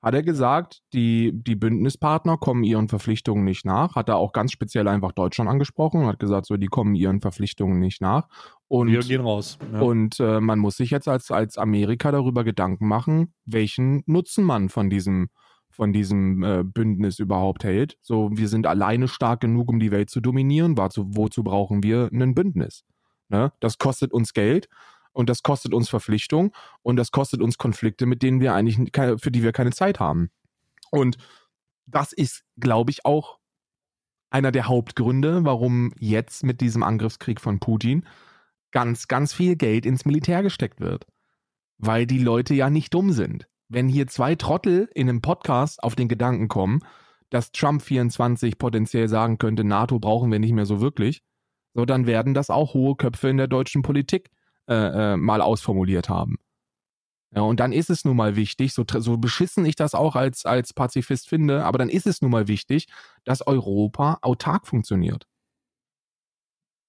hat 0.00 0.14
er 0.14 0.22
gesagt, 0.22 0.80
die, 0.92 1.32
die 1.34 1.56
Bündnispartner 1.56 2.36
kommen 2.36 2.62
ihren 2.62 2.88
Verpflichtungen 2.88 3.44
nicht 3.44 3.64
nach. 3.64 3.96
Hat 3.96 4.08
er 4.08 4.16
auch 4.16 4.32
ganz 4.32 4.52
speziell 4.52 4.86
einfach 4.86 5.12
Deutschland 5.12 5.50
angesprochen 5.50 6.02
und 6.02 6.06
hat 6.06 6.20
gesagt, 6.20 6.46
so, 6.46 6.56
die 6.56 6.68
kommen 6.68 6.94
ihren 6.94 7.20
Verpflichtungen 7.20 7.80
nicht 7.80 8.00
nach. 8.00 8.28
Und 8.68 8.92
wir 8.92 9.00
gehen 9.00 9.22
raus. 9.22 9.58
Ja. 9.72 9.80
und 9.80 10.20
äh, 10.20 10.40
man 10.40 10.60
muss 10.60 10.76
sich 10.76 10.90
jetzt 10.90 11.08
als, 11.08 11.30
als 11.30 11.58
Amerika 11.58 12.12
darüber 12.12 12.44
Gedanken 12.44 12.86
machen, 12.86 13.34
welchen 13.44 14.04
Nutzen 14.06 14.44
man 14.44 14.68
von 14.68 14.88
diesem, 14.88 15.30
von 15.68 15.92
diesem 15.92 16.44
äh, 16.44 16.62
Bündnis 16.62 17.18
überhaupt 17.18 17.64
hält. 17.64 17.98
So, 18.00 18.30
wir 18.32 18.48
sind 18.48 18.66
alleine 18.66 19.08
stark 19.08 19.40
genug, 19.40 19.68
um 19.68 19.80
die 19.80 19.90
Welt 19.90 20.10
zu 20.10 20.20
dominieren. 20.20 20.78
Wozu, 20.78 21.06
wozu 21.08 21.42
brauchen 21.42 21.82
wir 21.82 22.08
ein 22.12 22.34
Bündnis? 22.34 22.84
Ne? 23.28 23.52
Das 23.58 23.78
kostet 23.78 24.12
uns 24.12 24.32
Geld 24.32 24.68
und 25.18 25.28
das 25.28 25.42
kostet 25.42 25.74
uns 25.74 25.88
Verpflichtung 25.88 26.52
und 26.82 26.96
das 26.96 27.10
kostet 27.10 27.42
uns 27.42 27.58
Konflikte, 27.58 28.06
mit 28.06 28.22
denen 28.22 28.40
wir 28.40 28.54
eigentlich 28.54 28.78
für 29.20 29.30
die 29.30 29.42
wir 29.42 29.52
keine 29.52 29.72
Zeit 29.72 30.00
haben. 30.00 30.30
Und 30.90 31.16
das 31.86 32.12
ist, 32.12 32.44
glaube 32.58 32.90
ich, 32.90 33.04
auch 33.04 33.38
einer 34.30 34.52
der 34.52 34.68
Hauptgründe, 34.68 35.44
warum 35.44 35.92
jetzt 35.98 36.44
mit 36.44 36.60
diesem 36.60 36.82
Angriffskrieg 36.82 37.40
von 37.40 37.60
Putin 37.60 38.06
ganz, 38.70 39.08
ganz 39.08 39.32
viel 39.32 39.56
Geld 39.56 39.86
ins 39.86 40.04
Militär 40.04 40.42
gesteckt 40.42 40.80
wird. 40.80 41.06
Weil 41.78 42.06
die 42.06 42.18
Leute 42.18 42.54
ja 42.54 42.70
nicht 42.70 42.92
dumm 42.94 43.12
sind 43.12 43.48
wenn 43.68 43.88
hier 43.88 44.06
zwei 44.06 44.34
Trottel 44.34 44.88
in 44.94 45.08
einem 45.08 45.20
Podcast 45.20 45.82
auf 45.82 45.94
den 45.94 46.08
Gedanken 46.08 46.48
kommen, 46.48 46.80
dass 47.30 47.52
Trump 47.52 47.82
24 47.82 48.58
potenziell 48.58 49.08
sagen 49.08 49.38
könnte, 49.38 49.64
NATO 49.64 49.98
brauchen 49.98 50.32
wir 50.32 50.38
nicht 50.38 50.52
mehr 50.52 50.66
so 50.66 50.80
wirklich, 50.80 51.22
so 51.74 51.84
dann 51.84 52.06
werden 52.06 52.32
das 52.32 52.48
auch 52.48 52.72
hohe 52.74 52.96
Köpfe 52.96 53.28
in 53.28 53.36
der 53.36 53.48
deutschen 53.48 53.82
Politik 53.82 54.30
äh, 54.68 55.12
äh, 55.12 55.16
mal 55.16 55.40
ausformuliert 55.40 56.08
haben. 56.08 56.36
Ja, 57.34 57.42
und 57.42 57.60
dann 57.60 57.72
ist 57.72 57.90
es 57.90 58.04
nun 58.04 58.16
mal 58.16 58.36
wichtig, 58.36 58.72
so, 58.72 58.84
so 58.88 59.18
beschissen 59.18 59.66
ich 59.66 59.76
das 59.76 59.94
auch 59.94 60.16
als, 60.16 60.46
als 60.46 60.72
Pazifist 60.72 61.28
finde, 61.28 61.64
aber 61.64 61.78
dann 61.78 61.90
ist 61.90 62.06
es 62.06 62.22
nun 62.22 62.30
mal 62.30 62.48
wichtig, 62.48 62.86
dass 63.24 63.46
Europa 63.46 64.18
autark 64.22 64.66
funktioniert. 64.66 65.26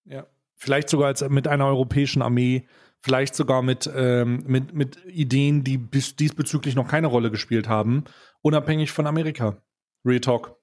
Ja, 0.06 0.28
vielleicht 0.56 0.90
sogar 0.90 1.08
als 1.08 1.28
mit 1.28 1.48
einer 1.48 1.66
europäischen 1.66 2.22
Armee 2.22 2.68
vielleicht 3.02 3.36
sogar 3.36 3.62
mit, 3.62 3.90
ähm, 3.94 4.44
mit, 4.46 4.74
mit 4.74 5.06
Ideen, 5.06 5.64
die 5.64 5.78
bis 5.78 6.16
diesbezüglich 6.16 6.76
noch 6.76 6.88
keine 6.88 7.08
Rolle 7.08 7.32
gespielt 7.32 7.70
haben, 7.70 8.04
unabhängig 8.42 8.92
von 8.92 9.08
Amerika. 9.08 9.62
Real 10.06 10.20
Talk. 10.20 10.58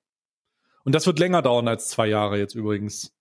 Und 0.84 0.94
das 0.94 1.06
wird 1.06 1.18
länger 1.18 1.42
dauern 1.42 1.68
als 1.68 1.88
zwei 1.88 2.06
Jahre 2.06 2.38
jetzt 2.38 2.54
übrigens. 2.54 3.15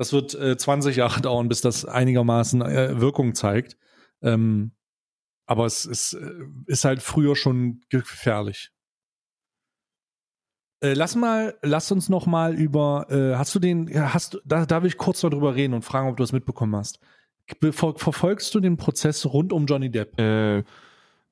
Das 0.00 0.14
wird 0.14 0.34
äh, 0.34 0.56
20 0.56 0.96
Jahre 0.96 1.20
dauern, 1.20 1.50
bis 1.50 1.60
das 1.60 1.84
einigermaßen 1.84 2.62
äh, 2.62 2.98
Wirkung 3.02 3.34
zeigt. 3.34 3.76
Ähm, 4.22 4.72
aber 5.44 5.66
es 5.66 5.84
ist, 5.84 6.14
äh, 6.14 6.30
ist 6.64 6.86
halt 6.86 7.02
früher 7.02 7.36
schon 7.36 7.82
gefährlich. 7.90 8.70
Äh, 10.82 10.94
lass 10.94 11.16
mal, 11.16 11.58
lass 11.60 11.92
uns 11.92 12.08
noch 12.08 12.24
mal 12.24 12.54
über, 12.54 13.08
äh, 13.10 13.36
hast 13.36 13.54
du 13.54 13.58
den, 13.58 13.90
hast 13.94 14.32
du, 14.32 14.38
da, 14.46 14.64
da 14.64 14.80
will 14.80 14.88
ich 14.88 14.96
kurz 14.96 15.22
noch 15.22 15.28
drüber 15.28 15.54
reden 15.54 15.74
und 15.74 15.84
fragen, 15.84 16.08
ob 16.08 16.16
du 16.16 16.22
das 16.22 16.32
mitbekommen 16.32 16.74
hast. 16.76 16.98
Ver 17.60 17.92
verfolgst 17.94 18.54
du 18.54 18.60
den 18.60 18.78
Prozess 18.78 19.26
rund 19.26 19.52
um 19.52 19.66
Johnny 19.66 19.90
Depp? 19.90 20.18
Äh, 20.18 20.62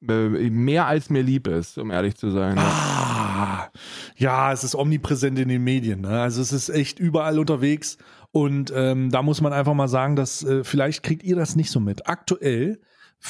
mehr 0.01 0.87
als 0.87 1.11
mir 1.11 1.23
lieb 1.23 1.49
ist, 1.49 1.79
um 1.79 1.91
ehrlich 1.91 2.17
zu 2.17 2.31
sein. 2.31 2.57
Ah, 2.59 3.71
ja, 4.17 4.53
es 4.53 4.63
ist 4.63 4.75
omnipräsent 4.75 5.39
in 5.39 5.49
den 5.49 5.65
Medien. 5.65 6.03
Ne? 6.03 6.21
Also 6.21 6.41
es 6.41 6.53
ist 6.53 6.69
echt 6.69 6.99
überall 6.99 7.39
unterwegs. 7.39 7.99
Und 8.31 8.73
ähm, 8.75 9.11
da 9.11 9.23
muss 9.23 9.41
man 9.41 9.53
einfach 9.53 9.75
mal 9.75 9.89
sagen, 9.89 10.17
dass 10.17 10.45
äh, 10.45 10.65
vielleicht 10.65 11.03
kriegt 11.03 11.23
ihr 11.23 11.37
das 11.37 11.57
nicht 11.57 11.71
so 11.71 11.81
mit. 11.81 12.09
Aktuell 12.09 12.81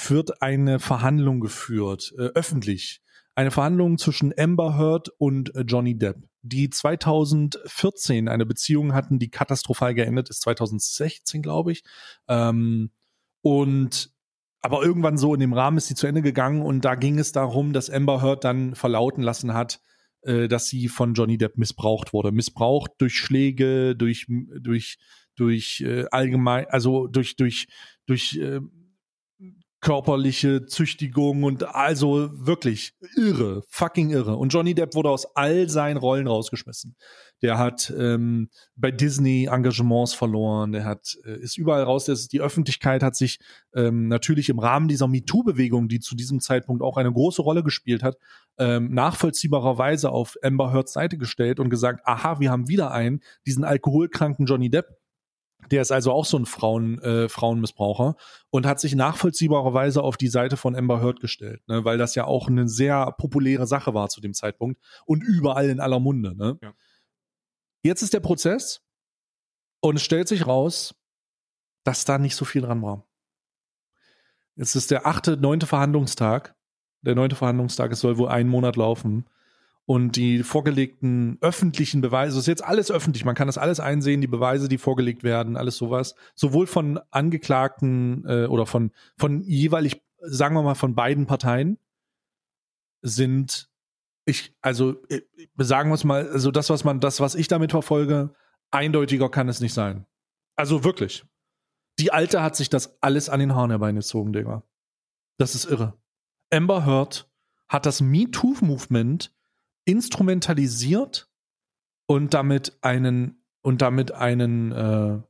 wird 0.08 0.42
eine 0.42 0.80
Verhandlung 0.80 1.40
geführt, 1.40 2.12
äh, 2.18 2.22
öffentlich. 2.34 3.00
Eine 3.34 3.50
Verhandlung 3.50 3.98
zwischen 3.98 4.34
Amber 4.36 4.76
Heard 4.76 5.10
und 5.18 5.54
äh, 5.54 5.60
Johnny 5.60 5.96
Depp 5.96 6.28
die 6.42 6.70
2014 6.70 8.28
eine 8.28 8.46
Beziehung 8.46 8.94
hatten, 8.94 9.18
die 9.18 9.30
katastrophal 9.30 9.94
geendet 9.94 10.30
ist, 10.30 10.42
2016, 10.42 11.42
glaube 11.42 11.72
ich. 11.72 11.84
Ähm, 12.28 12.90
und 13.42 14.10
aber 14.60 14.82
irgendwann 14.82 15.18
so 15.18 15.34
in 15.34 15.40
dem 15.40 15.52
Rahmen 15.52 15.78
ist 15.78 15.86
sie 15.86 15.94
zu 15.94 16.06
Ende 16.06 16.22
gegangen 16.22 16.62
und 16.62 16.84
da 16.84 16.96
ging 16.96 17.18
es 17.18 17.30
darum, 17.32 17.72
dass 17.72 17.90
Amber 17.90 18.22
Heard 18.22 18.44
dann 18.44 18.74
verlauten 18.74 19.22
lassen 19.22 19.54
hat, 19.54 19.80
äh, 20.22 20.48
dass 20.48 20.68
sie 20.68 20.88
von 20.88 21.14
Johnny 21.14 21.38
Depp 21.38 21.56
missbraucht 21.56 22.12
wurde. 22.12 22.32
Missbraucht 22.32 22.92
durch 22.98 23.14
Schläge, 23.14 23.94
durch, 23.96 24.26
durch, 24.28 24.98
durch 25.36 25.80
äh, 25.80 26.06
allgemein, 26.10 26.66
also 26.68 27.06
durch, 27.06 27.36
durch, 27.36 27.68
durch 28.06 28.36
äh, 28.36 28.60
körperliche 29.80 30.66
Züchtigung 30.66 31.44
und 31.44 31.62
also 31.62 32.30
wirklich 32.34 32.94
irre, 33.16 33.62
fucking 33.68 34.10
irre. 34.10 34.36
Und 34.36 34.52
Johnny 34.52 34.74
Depp 34.74 34.94
wurde 34.94 35.10
aus 35.10 35.36
all 35.36 35.68
seinen 35.68 35.98
Rollen 35.98 36.26
rausgeschmissen. 36.26 36.96
Der 37.42 37.58
hat 37.58 37.92
ähm, 37.96 38.48
bei 38.76 38.90
Disney 38.90 39.46
Engagements 39.46 40.14
verloren, 40.14 40.72
der 40.72 40.84
hat 40.84 41.16
äh, 41.24 41.38
ist 41.38 41.56
überall 41.56 41.82
raus. 41.82 42.04
Das, 42.04 42.28
die 42.28 42.40
Öffentlichkeit 42.40 43.02
hat 43.02 43.16
sich 43.16 43.38
ähm, 43.74 44.08
natürlich 44.08 44.48
im 44.48 44.58
Rahmen 44.58 44.88
dieser 44.88 45.08
MeToo-Bewegung, 45.08 45.88
die 45.88 46.00
zu 46.00 46.16
diesem 46.16 46.40
Zeitpunkt 46.40 46.82
auch 46.82 46.96
eine 46.96 47.12
große 47.12 47.42
Rolle 47.42 47.62
gespielt 47.62 48.02
hat, 48.02 48.16
ähm, 48.58 48.92
nachvollziehbarerweise 48.92 50.10
auf 50.10 50.36
Amber 50.42 50.72
Heards 50.72 50.92
Seite 50.92 51.18
gestellt 51.18 51.60
und 51.60 51.70
gesagt: 51.70 52.00
Aha, 52.04 52.40
wir 52.40 52.50
haben 52.50 52.68
wieder 52.68 52.90
einen, 52.90 53.20
diesen 53.46 53.64
alkoholkranken 53.64 54.46
Johnny 54.46 54.70
Depp 54.70 54.98
der 55.70 55.82
ist 55.82 55.92
also 55.92 56.12
auch 56.12 56.24
so 56.24 56.38
ein 56.38 56.46
Frauen, 56.46 56.98
äh, 57.02 57.28
Frauenmissbraucher 57.28 58.16
und 58.50 58.66
hat 58.66 58.80
sich 58.80 58.94
nachvollziehbarerweise 58.94 60.02
auf 60.02 60.16
die 60.16 60.28
Seite 60.28 60.56
von 60.56 60.74
Amber 60.76 61.02
Heard 61.02 61.20
gestellt, 61.20 61.62
ne, 61.66 61.84
weil 61.84 61.98
das 61.98 62.14
ja 62.14 62.24
auch 62.24 62.48
eine 62.48 62.68
sehr 62.68 63.12
populäre 63.18 63.66
Sache 63.66 63.92
war 63.94 64.08
zu 64.08 64.20
dem 64.20 64.34
Zeitpunkt 64.34 64.80
und 65.04 65.22
überall 65.22 65.68
in 65.68 65.80
aller 65.80 66.00
Munde. 66.00 66.36
Ne? 66.36 66.58
Ja. 66.62 66.72
Jetzt 67.88 68.02
ist 68.02 68.12
der 68.12 68.20
Prozess 68.20 68.82
und 69.80 69.96
es 69.96 70.02
stellt 70.02 70.28
sich 70.28 70.46
raus, 70.46 70.94
dass 71.84 72.04
da 72.04 72.18
nicht 72.18 72.36
so 72.36 72.44
viel 72.44 72.60
dran 72.60 72.82
war. 72.82 73.08
Jetzt 74.56 74.74
ist 74.74 74.90
der 74.90 75.06
achte, 75.06 75.38
neunte 75.38 75.66
Verhandlungstag. 75.66 76.54
Der 77.00 77.14
neunte 77.14 77.34
Verhandlungstag, 77.34 77.90
es 77.90 78.00
soll 78.00 78.18
wohl 78.18 78.28
einen 78.28 78.50
Monat 78.50 78.76
laufen 78.76 79.24
und 79.86 80.16
die 80.16 80.42
vorgelegten 80.42 81.38
öffentlichen 81.40 82.02
Beweise, 82.02 82.34
das 82.34 82.42
ist 82.42 82.48
jetzt 82.48 82.64
alles 82.64 82.90
öffentlich, 82.90 83.24
man 83.24 83.34
kann 83.34 83.46
das 83.46 83.56
alles 83.56 83.80
einsehen, 83.80 84.20
die 84.20 84.26
Beweise, 84.26 84.68
die 84.68 84.76
vorgelegt 84.76 85.22
werden, 85.22 85.56
alles 85.56 85.78
sowas, 85.78 86.14
sowohl 86.34 86.66
von 86.66 87.00
Angeklagten 87.10 88.22
äh, 88.26 88.46
oder 88.46 88.66
von, 88.66 88.90
von 89.16 89.40
jeweilig, 89.44 90.02
sagen 90.18 90.54
wir 90.56 90.62
mal, 90.62 90.74
von 90.74 90.94
beiden 90.94 91.24
Parteien 91.24 91.78
sind, 93.00 93.70
ich, 94.28 94.54
also 94.60 95.02
äh, 95.08 95.22
sagen 95.56 95.90
wir 95.90 95.94
es 95.94 96.04
mal, 96.04 96.28
also 96.28 96.50
das, 96.50 96.68
was 96.70 96.84
man, 96.84 97.00
das, 97.00 97.20
was 97.20 97.34
ich 97.34 97.48
damit 97.48 97.70
verfolge, 97.70 98.34
eindeutiger 98.70 99.30
kann 99.30 99.48
es 99.48 99.60
nicht 99.60 99.72
sein. 99.72 100.06
Also 100.54 100.84
wirklich. 100.84 101.24
Die 101.98 102.12
Alte 102.12 102.42
hat 102.42 102.54
sich 102.54 102.68
das 102.68 103.02
alles 103.02 103.28
an 103.28 103.40
den 103.40 103.54
Haaren 103.54 103.70
herbeigezogen, 103.70 104.32
Digga. 104.32 104.62
Das 105.38 105.54
ist 105.54 105.64
irre. 105.64 105.94
Amber 106.50 106.84
Heard 106.84 107.30
hat 107.68 107.86
das 107.86 108.00
MeToo-Movement 108.00 109.34
instrumentalisiert 109.84 111.30
und 112.06 112.34
damit 112.34 112.78
einen 112.82 113.42
und 113.62 113.82
damit 113.82 114.12
einen 114.12 114.72
äh, 114.72 115.22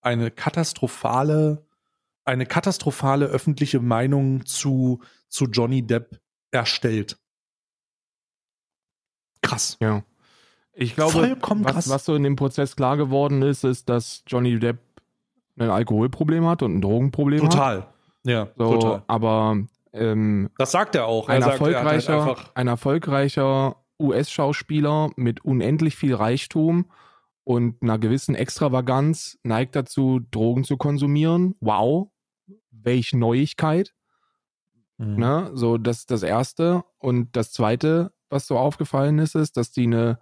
eine 0.00 0.30
katastrophale 0.30 1.66
eine 2.24 2.46
katastrophale 2.46 3.26
öffentliche 3.26 3.80
Meinung 3.80 4.46
zu 4.46 5.02
zu 5.28 5.46
Johnny 5.46 5.86
Depp 5.86 6.20
erstellt. 6.50 7.19
Krass. 9.50 9.76
Ja. 9.80 10.02
Ich 10.72 10.94
glaube, 10.94 11.36
was, 11.40 11.90
was 11.90 12.04
so 12.04 12.14
in 12.14 12.22
dem 12.22 12.36
Prozess 12.36 12.76
klar 12.76 12.96
geworden 12.96 13.42
ist, 13.42 13.64
ist, 13.64 13.88
dass 13.88 14.22
Johnny 14.26 14.58
Depp 14.58 14.78
ein 15.58 15.68
Alkoholproblem 15.68 16.46
hat 16.46 16.62
und 16.62 16.76
ein 16.76 16.80
Drogenproblem 16.80 17.40
total. 17.40 17.78
hat. 17.78 17.84
Total. 17.84 18.32
Ja, 18.32 18.48
so, 18.56 18.74
total. 18.74 19.02
Aber 19.06 19.58
ähm, 19.92 20.50
das 20.58 20.70
sagt 20.70 20.94
er 20.94 21.06
auch. 21.06 21.28
Er 21.28 21.36
ein, 21.36 21.42
sagt, 21.42 21.52
erfolgreicher, 21.54 22.12
er 22.14 22.24
halt 22.24 22.50
ein 22.54 22.68
erfolgreicher 22.68 23.76
US-Schauspieler 23.98 25.10
mit 25.16 25.44
unendlich 25.44 25.96
viel 25.96 26.14
Reichtum 26.14 26.86
und 27.44 27.82
einer 27.82 27.98
gewissen 27.98 28.34
Extravaganz 28.34 29.38
neigt 29.42 29.74
dazu, 29.74 30.20
Drogen 30.30 30.64
zu 30.64 30.76
konsumieren. 30.76 31.56
Wow, 31.60 32.08
welch 32.70 33.12
Neuigkeit. 33.12 33.94
Mhm. 34.98 35.16
Ne? 35.16 35.50
So, 35.54 35.78
das 35.78 36.06
das 36.06 36.22
Erste. 36.22 36.84
Und 36.98 37.34
das 37.36 37.52
Zweite, 37.52 38.12
was 38.30 38.46
so 38.46 38.58
aufgefallen 38.58 39.18
ist, 39.18 39.34
ist, 39.34 39.56
dass 39.56 39.72
die 39.72 39.84
eine 39.84 40.18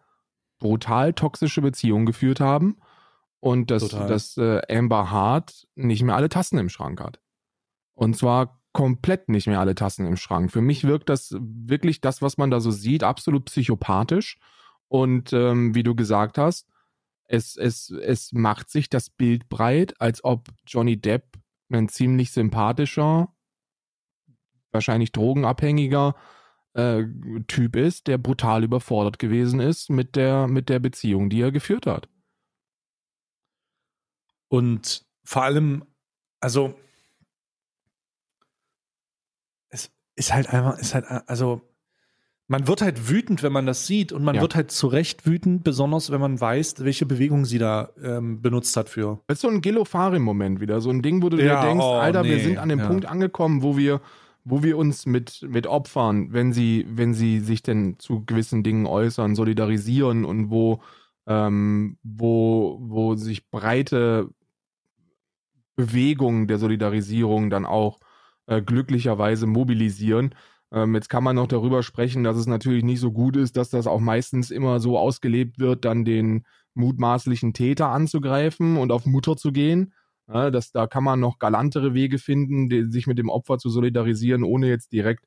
brutal 0.59 1.13
toxische 1.13 1.63
Beziehung 1.63 2.07
geführt 2.07 2.41
haben 2.41 2.79
und 3.41 3.71
dass, 3.71 3.89
dass 3.89 4.37
äh, 4.37 4.61
Amber 4.69 5.11
Hart 5.11 5.69
nicht 5.77 6.03
mehr 6.03 6.17
alle 6.17 6.29
Tassen 6.29 6.59
im 6.59 6.69
Schrank 6.69 7.01
hat. 7.01 7.21
Und 7.95 8.17
zwar 8.17 8.61
komplett 8.73 9.29
nicht 9.29 9.47
mehr 9.47 9.61
alle 9.61 9.75
Tassen 9.75 10.07
im 10.07 10.17
Schrank. 10.17 10.53
Für 10.53 10.61
mich 10.61 10.85
wirkt 10.85 11.09
das 11.09 11.35
wirklich 11.39 12.01
das, 12.01 12.23
was 12.23 12.39
man 12.39 12.51
da 12.51 12.61
so 12.61 12.71
sieht, 12.71 13.03
absolut 13.03 13.47
psychopathisch. 13.47 14.39
Und 14.89 15.33
ähm, 15.33 15.75
wie 15.75 15.83
du 15.83 15.95
gesagt 15.95 16.39
hast, 16.39 16.69
es, 17.25 17.57
es, 17.57 17.91
es 17.91 18.33
macht 18.33 18.71
sich 18.71 18.89
das 18.89 19.11
Bild 19.11 19.49
breit, 19.49 20.01
als 20.01 20.25
ob 20.25 20.49
Johnny 20.67 20.97
Depp 20.97 21.39
ein 21.71 21.89
ziemlich 21.89 22.33
sympathischer, 22.33 23.35
wahrscheinlich 24.73 25.13
drogenabhängiger 25.13 26.15
äh, 26.79 27.05
Typ 27.49 27.76
ist, 27.76 28.07
der 28.07 28.18
brutal 28.18 28.64
überfordert 28.64 29.18
gewesen 29.18 29.61
ist 29.61 29.91
mit 29.91 30.16
der, 30.16 30.47
mit 30.49 30.68
der 30.68 30.79
Beziehung, 30.79 31.29
die 31.31 31.41
er 31.43 31.53
geführt 31.53 31.87
hat. 31.87 32.09
Und 34.49 35.05
vor 35.24 35.43
allem, 35.45 35.85
also 36.41 36.74
ist 40.16 40.33
halt 40.33 40.49
einfach, 40.53 40.79
ist 40.79 40.95
halt, 40.95 41.05
also 41.29 41.62
Man 42.49 42.66
wird 42.66 42.83
halt 42.83 43.11
wütend, 43.11 43.43
wenn 43.43 43.53
man 43.53 43.66
das 43.66 43.87
sieht 43.87 44.12
und 44.12 44.24
man 44.24 44.37
Ja. 44.37 44.43
wird 44.43 44.55
halt 44.55 44.70
zu 44.70 44.87
Recht 44.89 45.26
wütend, 45.26 45.64
besonders 45.64 46.11
wenn 46.11 46.20
man 46.20 46.41
weiß, 46.41 46.76
welche 46.85 47.07
Bewegung 47.07 47.45
sie 47.45 47.59
da 47.59 47.91
ähm, 48.03 48.41
benutzt 48.43 48.76
hat 48.76 48.89
für. 48.89 49.20
Das 49.29 49.37
ist 49.39 49.43
so 49.43 49.49
ein 49.49 49.61
Gilofari-Moment 49.61 50.61
wieder. 50.61 50.81
So 50.81 50.91
ein 50.91 51.03
Ding, 51.03 51.22
wo 51.22 51.29
du 51.29 51.39
Ja, 51.39 51.61
dir 51.61 51.68
denkst, 51.68 51.85
oh, 51.85 51.95
Alter, 52.01 52.24
wir 52.24 52.37
nee, 52.37 52.43
sind 52.43 52.59
an 52.59 52.70
dem 52.70 52.79
ja. 52.81 52.87
Punkt 52.87 53.05
angekommen, 53.07 53.62
wo 53.62 53.76
wir, 53.76 54.01
wo 54.51 54.63
wir 54.63 54.79
uns 54.79 55.05
mit, 55.05 55.47
mit 55.49 55.67
Opfern, 55.67 56.33
wenn 56.33 56.53
sie, 56.53 56.87
wenn 56.89 57.13
sie 57.13 57.41
sich 57.41 57.63
denn 57.63 57.99
zu 57.99 58.25
gewissen 58.25 58.63
Dingen 58.63 58.87
äußern, 58.87 59.35
solidarisieren 59.35 60.25
und 60.25 60.51
wo, 60.51 60.81
ähm, 61.27 61.99
wo, 62.03 62.79
wo 62.81 63.15
sich 63.15 63.51
breite 63.51 64.31
Bewegungen 65.77 66.49
der 66.49 66.59
Solidarisierung 66.59 67.51
dann 67.51 67.67
auch 67.67 68.01
äh, 68.47 68.63
glücklicherweise 68.63 69.47
mobilisieren. 69.47 70.35
Ähm, 70.73 70.95
jetzt 70.95 71.11
kann 71.11 71.25
man 71.25 71.37
noch 71.37 71.47
darüber 71.47 71.83
sprechen, 71.83 72.25
dass 72.25 72.37
es 72.37 72.47
natürlich 72.47 72.85
nicht 72.85 73.01
so 73.01 73.13
gut 73.13 73.37
ist, 73.37 73.57
dass 73.57 73.71
das 73.71 73.87
auch 73.87 74.01
meistens 74.01 74.51
immer 74.51 74.81
so 74.81 74.99
ausgelebt 74.99 75.59
wird, 75.59 75.85
dann 75.85 76.05
den 76.05 76.45
mutmaßlichen 76.75 77.53
Täter 77.53 77.89
anzugreifen 77.89 78.79
und 78.79 78.93
auf 78.93 79.05
Mutter 79.05 79.37
zu 79.37 79.53
gehen. 79.53 79.93
Ja, 80.29 80.51
das, 80.51 80.72
da 80.72 80.87
kann 80.87 81.05
man 81.05 81.20
noch 81.20 81.39
galantere 81.39 81.95
Wege 81.95 82.18
finden, 82.18 82.68
die, 82.68 82.85
sich 82.91 83.07
mit 83.07 83.18
dem 83.18 83.31
Opfer 83.31 83.59
zu 83.59 83.70
solidarisieren, 83.70 84.45
ohne 84.45 84.68
jetzt 84.68 84.93
direkt 84.93 85.24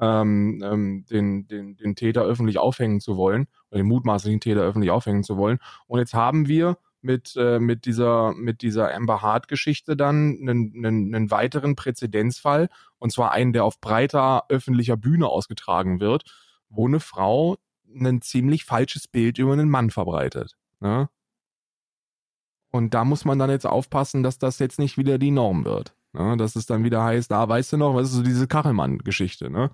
ähm, 0.00 0.60
ähm, 0.64 1.04
den, 1.08 1.46
den, 1.46 1.76
den 1.76 1.94
Täter 1.94 2.22
öffentlich 2.22 2.58
aufhängen 2.58 3.00
zu 3.00 3.16
wollen, 3.16 3.46
oder 3.70 3.78
den 3.78 3.86
mutmaßlichen 3.86 4.40
Täter 4.40 4.62
öffentlich 4.62 4.90
aufhängen 4.90 5.22
zu 5.22 5.36
wollen. 5.36 5.58
Und 5.86 6.00
jetzt 6.00 6.14
haben 6.14 6.48
wir 6.48 6.78
mit, 7.02 7.34
äh, 7.36 7.60
mit 7.60 7.84
dieser, 7.84 8.34
mit 8.34 8.62
dieser 8.62 8.94
Amber 8.94 9.22
Hart-Geschichte 9.22 9.96
dann 9.96 10.38
einen, 10.40 10.84
einen, 10.84 11.14
einen 11.14 11.30
weiteren 11.30 11.76
Präzedenzfall, 11.76 12.68
und 12.98 13.12
zwar 13.12 13.32
einen, 13.32 13.52
der 13.52 13.64
auf 13.64 13.80
breiter 13.80 14.44
öffentlicher 14.48 14.96
Bühne 14.96 15.28
ausgetragen 15.28 16.00
wird, 16.00 16.24
wo 16.68 16.88
eine 16.88 17.00
Frau 17.00 17.56
ein 17.94 18.20
ziemlich 18.22 18.64
falsches 18.64 19.08
Bild 19.08 19.38
über 19.38 19.52
einen 19.52 19.70
Mann 19.70 19.90
verbreitet. 19.90 20.56
Ne? 20.80 21.08
Und 22.70 22.94
da 22.94 23.04
muss 23.04 23.24
man 23.24 23.38
dann 23.38 23.50
jetzt 23.50 23.66
aufpassen, 23.66 24.22
dass 24.22 24.38
das 24.38 24.58
jetzt 24.58 24.78
nicht 24.78 24.96
wieder 24.96 25.18
die 25.18 25.30
Norm 25.30 25.64
wird. 25.64 25.94
Ne? 26.12 26.36
Dass 26.36 26.56
es 26.56 26.66
dann 26.66 26.84
wieder 26.84 27.02
heißt, 27.02 27.32
ah, 27.32 27.48
weißt 27.48 27.72
du 27.72 27.76
noch, 27.76 27.94
was 27.94 28.08
ist 28.08 28.14
so 28.14 28.22
diese 28.22 28.46
Kachelmann-Geschichte, 28.46 29.50
ne? 29.50 29.70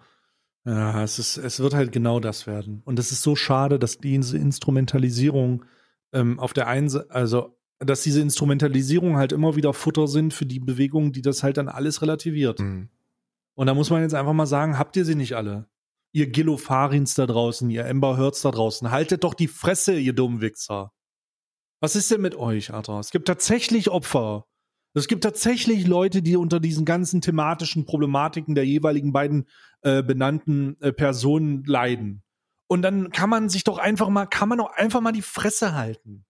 Ja, 0.64 1.04
es, 1.04 1.20
ist, 1.20 1.36
es 1.36 1.60
wird 1.60 1.74
halt 1.74 1.92
genau 1.92 2.18
das 2.18 2.48
werden. 2.48 2.82
Und 2.84 2.98
es 2.98 3.12
ist 3.12 3.22
so 3.22 3.36
schade, 3.36 3.78
dass 3.78 3.98
diese 3.98 4.36
Instrumentalisierung 4.36 5.64
ähm, 6.12 6.40
auf 6.40 6.52
der 6.54 6.66
einen 6.66 6.88
Seite, 6.88 7.10
also 7.10 7.56
dass 7.78 8.02
diese 8.02 8.20
Instrumentalisierung 8.20 9.16
halt 9.16 9.32
immer 9.32 9.54
wieder 9.54 9.72
Futter 9.74 10.08
sind 10.08 10.34
für 10.34 10.46
die 10.46 10.58
Bewegung, 10.58 11.12
die 11.12 11.22
das 11.22 11.42
halt 11.42 11.58
dann 11.58 11.68
alles 11.68 12.02
relativiert. 12.02 12.58
Mhm. 12.58 12.88
Und 13.54 13.66
da 13.68 13.74
muss 13.74 13.90
man 13.90 14.02
jetzt 14.02 14.14
einfach 14.14 14.32
mal 14.32 14.46
sagen, 14.46 14.78
habt 14.78 14.96
ihr 14.96 15.04
sie 15.04 15.14
nicht 15.14 15.36
alle? 15.36 15.68
Ihr 16.12 16.26
Gillofarins 16.26 17.14
da 17.14 17.26
draußen, 17.26 17.70
ihr 17.70 17.86
Amber 17.86 18.16
Heards 18.16 18.42
da 18.42 18.50
draußen, 18.50 18.90
haltet 18.90 19.22
doch 19.22 19.34
die 19.34 19.48
Fresse, 19.48 19.96
ihr 19.96 20.14
dummen 20.14 20.40
Wichser. 20.40 20.92
Was 21.86 21.94
ist 21.94 22.10
denn 22.10 22.20
mit 22.20 22.34
euch, 22.34 22.74
Alter? 22.74 22.98
Es 22.98 23.12
gibt 23.12 23.28
tatsächlich 23.28 23.90
Opfer. 23.90 24.44
Es 24.94 25.06
gibt 25.06 25.22
tatsächlich 25.22 25.86
Leute, 25.86 26.20
die 26.20 26.34
unter 26.34 26.58
diesen 26.58 26.84
ganzen 26.84 27.20
thematischen 27.20 27.86
Problematiken 27.86 28.56
der 28.56 28.66
jeweiligen 28.66 29.12
beiden 29.12 29.46
äh, 29.82 30.02
benannten 30.02 30.76
äh, 30.80 30.90
Personen 30.90 31.62
leiden. 31.62 32.24
Und 32.66 32.82
dann 32.82 33.10
kann 33.10 33.30
man 33.30 33.48
sich 33.48 33.62
doch 33.62 33.78
einfach 33.78 34.08
mal, 34.08 34.26
kann 34.26 34.48
man 34.48 34.58
doch 34.58 34.72
einfach 34.72 35.00
mal 35.00 35.12
die 35.12 35.22
Fresse 35.22 35.74
halten. 35.74 36.24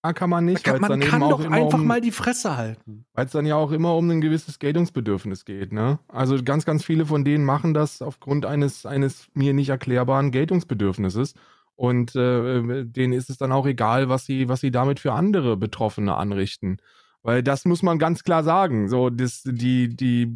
Ah, 0.00 0.14
kann 0.14 0.30
man 0.30 0.46
nicht, 0.46 0.64
kann, 0.64 0.80
man 0.80 0.88
dann 0.88 1.00
kann 1.00 1.20
eben 1.20 1.24
auch 1.24 1.36
doch 1.36 1.44
immer 1.44 1.56
einfach 1.56 1.80
um, 1.80 1.86
mal 1.86 2.00
die 2.00 2.10
Fresse 2.10 2.56
halten. 2.56 3.04
weil 3.12 3.26
es 3.26 3.32
dann 3.32 3.44
ja 3.44 3.56
auch 3.56 3.72
immer 3.72 3.94
um 3.94 4.08
ein 4.08 4.22
gewisses 4.22 4.58
Geltungsbedürfnis 4.58 5.44
geht, 5.44 5.70
ne? 5.70 5.98
Also 6.08 6.42
ganz, 6.42 6.64
ganz 6.64 6.82
viele 6.82 7.04
von 7.04 7.26
denen 7.26 7.44
machen 7.44 7.74
das 7.74 8.00
aufgrund 8.00 8.46
eines, 8.46 8.86
eines 8.86 9.28
mir 9.34 9.52
nicht 9.52 9.68
erklärbaren 9.68 10.30
Geltungsbedürfnisses. 10.30 11.34
Und 11.76 12.16
äh, 12.16 12.84
denen 12.84 13.12
ist 13.12 13.30
es 13.30 13.36
dann 13.36 13.52
auch 13.52 13.66
egal, 13.66 14.08
was 14.08 14.24
sie, 14.24 14.48
was 14.48 14.60
sie 14.60 14.70
damit 14.70 14.98
für 14.98 15.12
andere 15.12 15.56
Betroffene 15.56 16.16
anrichten. 16.16 16.78
Weil 17.22 17.42
das 17.42 17.64
muss 17.64 17.82
man 17.82 17.98
ganz 17.98 18.24
klar 18.24 18.42
sagen. 18.44 18.88
So, 18.88 19.10
das, 19.10 19.42
die, 19.44 19.94
die, 19.94 20.26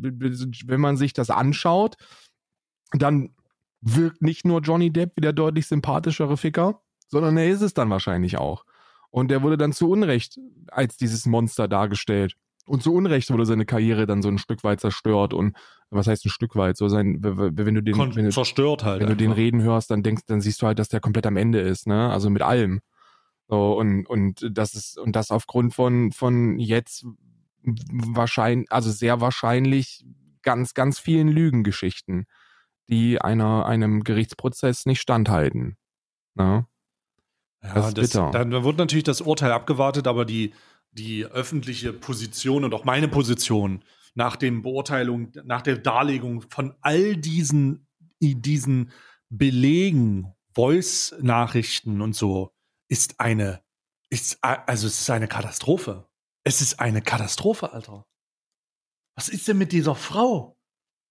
wenn 0.66 0.80
man 0.80 0.96
sich 0.96 1.14
das 1.14 1.30
anschaut, 1.30 1.96
dann 2.92 3.30
wirkt 3.80 4.22
nicht 4.22 4.44
nur 4.44 4.60
Johnny 4.60 4.92
Depp 4.92 5.12
wie 5.16 5.22
der 5.22 5.32
deutlich 5.32 5.66
sympathischere 5.66 6.36
Ficker, 6.36 6.82
sondern 7.08 7.36
er 7.38 7.48
ist 7.48 7.62
es 7.62 7.74
dann 7.74 7.90
wahrscheinlich 7.90 8.38
auch. 8.38 8.64
Und 9.10 9.32
er 9.32 9.42
wurde 9.42 9.56
dann 9.56 9.72
zu 9.72 9.90
Unrecht 9.90 10.38
als 10.68 10.96
dieses 10.96 11.26
Monster 11.26 11.68
dargestellt. 11.68 12.36
Und 12.70 12.84
zu 12.84 12.94
Unrecht 12.94 13.28
wurde 13.32 13.46
seine 13.46 13.66
Karriere 13.66 14.06
dann 14.06 14.22
so 14.22 14.28
ein 14.28 14.38
Stück 14.38 14.62
weit 14.62 14.80
zerstört. 14.80 15.34
Und 15.34 15.56
was 15.90 16.06
heißt 16.06 16.24
ein 16.24 16.30
Stück 16.30 16.54
weit? 16.54 16.76
So 16.76 16.86
sein, 16.86 17.18
wenn 17.20 17.74
du 17.74 17.82
den, 17.82 17.96
Kon 17.96 18.14
wenn 18.14 18.26
du, 18.26 18.30
zerstört 18.30 18.84
halt. 18.84 19.00
wenn 19.00 19.08
du 19.08 19.16
den 19.16 19.32
reden 19.32 19.60
hörst, 19.60 19.90
dann 19.90 20.04
denkst, 20.04 20.22
dann 20.28 20.40
siehst 20.40 20.62
du 20.62 20.68
halt, 20.68 20.78
dass 20.78 20.88
der 20.88 21.00
komplett 21.00 21.26
am 21.26 21.36
Ende 21.36 21.58
ist, 21.58 21.88
ne? 21.88 22.10
Also 22.12 22.30
mit 22.30 22.42
allem. 22.42 22.80
So, 23.48 23.76
und, 23.76 24.06
und 24.06 24.48
das 24.56 24.74
ist, 24.76 24.96
und 25.00 25.16
das 25.16 25.32
aufgrund 25.32 25.74
von, 25.74 26.12
von 26.12 26.60
jetzt 26.60 27.04
wahrscheinlich, 27.64 28.70
also 28.70 28.92
sehr 28.92 29.20
wahrscheinlich 29.20 30.04
ganz, 30.42 30.72
ganz 30.72 31.00
vielen 31.00 31.26
Lügengeschichten, 31.26 32.26
die 32.88 33.20
einer, 33.20 33.66
einem 33.66 34.04
Gerichtsprozess 34.04 34.86
nicht 34.86 35.00
standhalten. 35.00 35.76
Ne? 36.36 36.66
Ja, 37.64 37.74
Das 37.74 37.94
bitter. 37.94 38.30
dann 38.30 38.52
wird 38.62 38.78
natürlich 38.78 39.02
das 39.02 39.20
Urteil 39.22 39.50
abgewartet, 39.50 40.06
aber 40.06 40.24
die, 40.24 40.52
die 40.92 41.24
öffentliche 41.24 41.92
Position 41.92 42.64
und 42.64 42.74
auch 42.74 42.84
meine 42.84 43.08
Position 43.08 43.84
nach 44.14 44.36
dem 44.36 44.62
Beurteilung, 44.62 45.32
nach 45.44 45.62
der 45.62 45.78
Darlegung 45.78 46.42
von 46.50 46.74
all 46.80 47.16
diesen, 47.16 47.86
diesen 48.20 48.90
Belegen, 49.28 50.32
Voice-Nachrichten 50.54 52.00
und 52.00 52.14
so, 52.14 52.52
ist 52.88 53.20
eine, 53.20 53.62
ist, 54.08 54.38
also 54.42 54.86
es 54.88 55.00
ist 55.00 55.10
eine 55.10 55.28
Katastrophe. 55.28 56.08
Es 56.42 56.60
ist 56.60 56.80
eine 56.80 57.02
Katastrophe, 57.02 57.72
Alter. 57.72 58.06
Was 59.14 59.28
ist 59.28 59.46
denn 59.46 59.58
mit 59.58 59.72
dieser 59.72 59.94
Frau? 59.94 60.58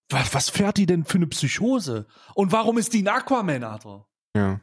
Was, 0.09 0.33
was 0.33 0.49
fährt 0.49 0.77
die 0.77 0.85
denn 0.85 1.05
für 1.05 1.17
eine 1.17 1.27
Psychose? 1.27 2.07
Und 2.33 2.51
warum 2.51 2.77
ist 2.77 2.93
die 2.93 3.03
ein 3.03 3.07
Aquaman, 3.07 3.63
Alter? 3.63 4.07
Ja. 4.35 4.59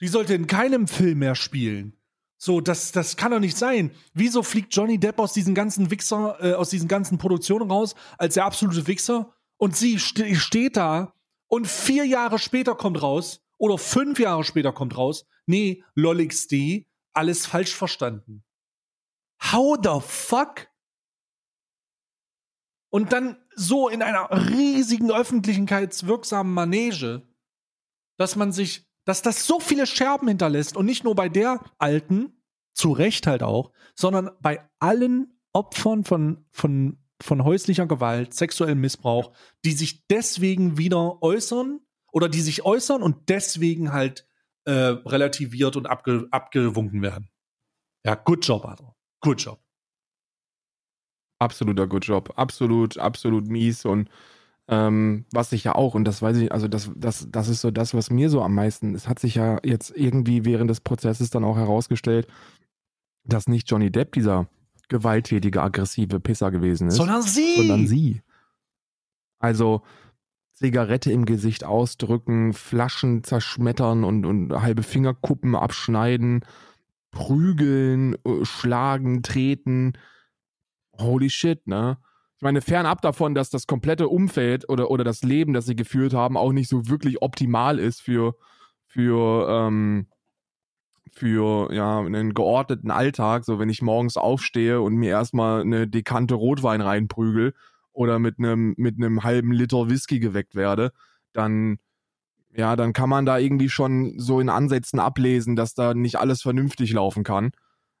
Die 0.00 0.08
sollte 0.08 0.34
in 0.34 0.46
keinem 0.46 0.88
Film 0.88 1.18
mehr 1.18 1.34
spielen. 1.34 1.96
So, 2.44 2.60
das, 2.60 2.90
das 2.90 3.16
kann 3.16 3.30
doch 3.30 3.38
nicht 3.38 3.56
sein. 3.56 3.92
Wieso 4.14 4.42
fliegt 4.42 4.74
Johnny 4.74 4.98
Depp 4.98 5.20
aus 5.20 5.32
diesen 5.32 5.54
ganzen 5.54 5.92
Wichser, 5.92 6.38
äh, 6.40 6.54
aus 6.54 6.70
diesen 6.70 6.88
ganzen 6.88 7.16
Produktionen 7.16 7.70
raus 7.70 7.94
als 8.18 8.34
der 8.34 8.46
absolute 8.46 8.88
Wichser? 8.88 9.32
Und 9.58 9.76
sie 9.76 10.00
ste 10.00 10.34
steht 10.34 10.76
da 10.76 11.14
und 11.46 11.68
vier 11.68 12.04
Jahre 12.04 12.40
später 12.40 12.74
kommt 12.74 13.00
raus, 13.00 13.46
oder 13.58 13.78
fünf 13.78 14.18
Jahre 14.18 14.42
später 14.42 14.72
kommt 14.72 14.98
raus, 14.98 15.24
nee, 15.46 15.84
LolXD, 15.94 16.88
alles 17.12 17.46
falsch 17.46 17.76
verstanden. 17.76 18.42
How 19.52 19.78
the 19.80 20.00
fuck? 20.04 20.66
Und 22.90 23.12
dann 23.12 23.40
so 23.54 23.88
in 23.88 24.02
einer 24.02 24.28
riesigen 24.50 25.12
öffentlichkeitswirksamen 25.12 26.52
Manege, 26.52 27.22
dass 28.18 28.34
man 28.34 28.50
sich, 28.50 28.91
dass 29.04 29.22
das 29.22 29.46
so 29.46 29.60
viele 29.60 29.86
Scherben 29.86 30.28
hinterlässt 30.28 30.76
und 30.76 30.86
nicht 30.86 31.04
nur 31.04 31.14
bei 31.14 31.28
der 31.28 31.60
Alten, 31.78 32.42
zu 32.74 32.92
Recht 32.92 33.26
halt 33.26 33.42
auch, 33.42 33.70
sondern 33.94 34.30
bei 34.40 34.66
allen 34.78 35.38
Opfern 35.52 36.04
von, 36.04 36.46
von, 36.50 36.98
von 37.20 37.44
häuslicher 37.44 37.86
Gewalt, 37.86 38.32
sexuellem 38.32 38.80
Missbrauch, 38.80 39.32
die 39.64 39.72
sich 39.72 40.06
deswegen 40.06 40.78
wieder 40.78 41.22
äußern 41.22 41.80
oder 42.12 42.28
die 42.28 42.40
sich 42.40 42.64
äußern 42.64 43.02
und 43.02 43.28
deswegen 43.28 43.92
halt 43.92 44.26
äh, 44.64 44.72
relativiert 44.72 45.76
und 45.76 45.86
abge, 45.86 46.28
abgewunken 46.30 47.02
werden. 47.02 47.28
Ja, 48.04 48.14
good 48.14 48.46
job, 48.46 48.64
Adler. 48.64 48.96
Good 49.20 49.42
job. 49.42 49.62
Absoluter 51.42 51.88
Good 51.88 52.04
Job. 52.06 52.32
Absolut, 52.36 52.98
absolut 52.98 53.48
mies. 53.48 53.84
Und 53.84 54.08
ähm, 54.68 55.26
was 55.32 55.52
ich 55.52 55.64
ja 55.64 55.74
auch, 55.74 55.94
und 55.94 56.04
das 56.04 56.22
weiß 56.22 56.36
ich, 56.38 56.52
also 56.52 56.68
das, 56.68 56.90
das, 56.96 57.28
das 57.30 57.48
ist 57.48 57.60
so 57.60 57.70
das, 57.70 57.94
was 57.94 58.10
mir 58.10 58.30
so 58.30 58.42
am 58.42 58.54
meisten, 58.54 58.94
es 58.94 59.08
hat 59.08 59.18
sich 59.18 59.34
ja 59.34 59.58
jetzt 59.64 59.90
irgendwie 59.94 60.44
während 60.44 60.70
des 60.70 60.80
Prozesses 60.80 61.30
dann 61.30 61.44
auch 61.44 61.56
herausgestellt, 61.56 62.28
dass 63.24 63.48
nicht 63.48 63.70
Johnny 63.70 63.90
Depp 63.90 64.12
dieser 64.12 64.48
gewalttätige, 64.88 65.62
aggressive 65.62 66.20
Pisser 66.20 66.50
gewesen 66.50 66.88
ist, 66.88 66.96
Sondern 66.96 67.22
sie! 67.22 67.56
sondern 67.56 67.86
sie. 67.86 68.22
Also 69.38 69.82
Zigarette 70.52 71.10
im 71.10 71.24
Gesicht 71.24 71.64
ausdrücken, 71.64 72.52
Flaschen 72.52 73.24
zerschmettern 73.24 74.04
und, 74.04 74.24
und 74.24 74.52
halbe 74.62 74.84
Fingerkuppen 74.84 75.56
abschneiden, 75.56 76.44
prügeln, 77.10 78.14
äh, 78.24 78.44
schlagen, 78.44 79.22
treten. 79.22 79.94
Holy 80.98 81.30
shit, 81.30 81.66
ne? 81.66 81.98
Ich 82.42 82.44
meine, 82.44 82.60
fernab 82.60 83.00
davon, 83.02 83.36
dass 83.36 83.50
das 83.50 83.68
komplette 83.68 84.08
Umfeld 84.08 84.68
oder, 84.68 84.90
oder 84.90 85.04
das 85.04 85.22
Leben, 85.22 85.52
das 85.52 85.64
sie 85.64 85.76
geführt 85.76 86.12
haben, 86.12 86.36
auch 86.36 86.50
nicht 86.50 86.68
so 86.68 86.88
wirklich 86.88 87.22
optimal 87.22 87.78
ist 87.78 88.00
für, 88.00 88.34
für, 88.84 89.48
ähm, 89.48 90.08
für 91.12 91.72
ja, 91.72 92.00
einen 92.00 92.34
geordneten 92.34 92.90
Alltag. 92.90 93.44
So, 93.44 93.60
wenn 93.60 93.68
ich 93.68 93.80
morgens 93.80 94.16
aufstehe 94.16 94.80
und 94.80 94.96
mir 94.96 95.10
erstmal 95.10 95.60
eine 95.60 95.86
Dekante 95.86 96.34
Rotwein 96.34 96.80
reinprügel 96.80 97.54
oder 97.92 98.18
mit 98.18 98.40
einem 98.40 98.74
mit 98.76 98.96
einem 98.96 99.22
halben 99.22 99.52
Liter 99.52 99.88
Whisky 99.88 100.18
geweckt 100.18 100.56
werde, 100.56 100.90
dann 101.32 101.78
ja, 102.52 102.74
dann 102.74 102.92
kann 102.92 103.08
man 103.08 103.24
da 103.24 103.38
irgendwie 103.38 103.68
schon 103.68 104.18
so 104.18 104.40
in 104.40 104.48
Ansätzen 104.48 104.98
ablesen, 104.98 105.54
dass 105.54 105.74
da 105.74 105.94
nicht 105.94 106.16
alles 106.16 106.42
vernünftig 106.42 106.92
laufen 106.92 107.22
kann. 107.22 107.52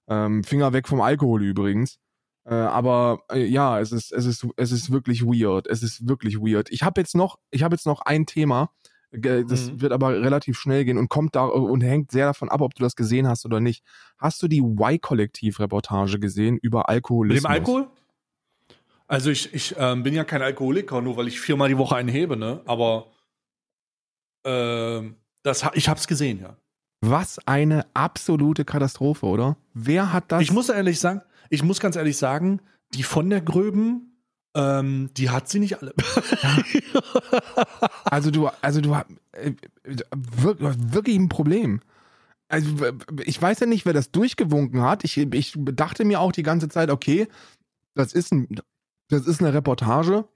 Ähm, 0.08 0.42
Finger 0.42 0.72
weg 0.72 0.88
vom 0.88 1.00
Alkohol 1.00 1.44
übrigens. 1.44 2.00
Äh, 2.44 2.54
aber 2.54 3.22
äh, 3.30 3.44
ja, 3.44 3.78
es 3.80 3.92
ist, 3.92 4.12
es 4.12 4.26
ist, 4.26 4.46
es 4.56 4.72
ist 4.72 4.90
wirklich 4.90 5.22
weird. 5.24 5.66
Es 5.68 5.82
ist 5.82 6.08
wirklich 6.08 6.38
weird. 6.38 6.70
Ich 6.70 6.82
habe 6.82 7.00
jetzt 7.00 7.14
noch, 7.14 7.38
ich 7.50 7.62
habe 7.62 7.74
jetzt 7.76 7.86
noch 7.86 8.00
ein 8.02 8.26
Thema. 8.26 8.70
Das 9.12 9.70
Mhm. 9.70 9.82
wird 9.82 9.92
aber 9.92 10.22
relativ 10.22 10.58
schnell 10.58 10.86
gehen 10.86 10.96
und 10.96 11.10
kommt 11.10 11.36
da 11.36 11.44
und 11.44 11.82
hängt 11.82 12.10
sehr 12.10 12.24
davon 12.24 12.48
ab, 12.48 12.62
ob 12.62 12.74
du 12.74 12.82
das 12.82 12.96
gesehen 12.96 13.28
hast 13.28 13.44
oder 13.44 13.60
nicht. 13.60 13.84
Hast 14.16 14.42
du 14.42 14.48
die 14.48 14.60
Y-Kollektiv-Reportage 14.60 16.18
gesehen 16.18 16.56
über 16.56 16.78
Mit 16.78 16.88
Alkoholismus? 16.88 17.42
dem 17.42 17.50
Alkohol? 17.50 17.86
Also 19.08 19.28
ich, 19.30 19.52
ich 19.52 19.74
ähm, 19.78 20.02
bin 20.02 20.14
ja 20.14 20.24
kein 20.24 20.40
Alkoholiker, 20.40 21.02
nur 21.02 21.18
weil 21.18 21.28
ich 21.28 21.38
viermal 21.40 21.68
die 21.68 21.76
Woche 21.76 21.94
einen 21.96 22.08
hebe, 22.08 22.38
ne? 22.38 22.62
Aber 22.64 23.08
ähm, 24.44 25.16
das, 25.42 25.64
ich 25.74 25.88
hab's 25.90 26.06
gesehen, 26.06 26.40
ja. 26.40 26.56
Was 27.02 27.38
eine 27.46 27.84
absolute 27.94 28.64
Katastrophe, 28.64 29.26
oder? 29.26 29.56
Wer 29.74 30.12
hat 30.12 30.30
das? 30.32 30.40
Ich 30.42 30.52
muss 30.52 30.68
ehrlich 30.68 31.00
sagen, 31.00 31.20
ich 31.52 31.62
muss 31.62 31.80
ganz 31.80 31.96
ehrlich 31.96 32.16
sagen, 32.16 32.62
die 32.94 33.02
von 33.02 33.28
der 33.28 33.42
Gröben, 33.42 34.16
ähm, 34.56 35.10
die 35.18 35.28
hat 35.28 35.48
sie 35.48 35.60
nicht 35.60 35.80
alle. 35.80 35.94
Also 38.04 38.30
du, 38.30 38.48
also 38.60 38.80
du 38.82 38.94
hast 38.94 39.06
äh, 39.32 39.52
hast 39.86 40.92
wirklich 40.92 41.16
ein 41.16 41.28
Problem. 41.30 41.80
Also 42.48 42.68
ich 43.24 43.40
weiß 43.40 43.60
ja 43.60 43.66
nicht, 43.66 43.86
wer 43.86 43.94
das 43.94 44.12
durchgewunken 44.12 44.82
hat. 44.82 45.04
Ich, 45.04 45.16
ich 45.16 45.54
dachte 45.56 46.04
mir 46.04 46.20
auch 46.20 46.32
die 46.32 46.42
ganze 46.42 46.68
Zeit, 46.68 46.90
okay, 46.90 47.28
das 47.94 48.12
ist 48.12 48.32
ein, 48.32 48.48
das 49.08 49.26
ist 49.26 49.40
eine 49.40 49.54
Reportage, 49.54 50.26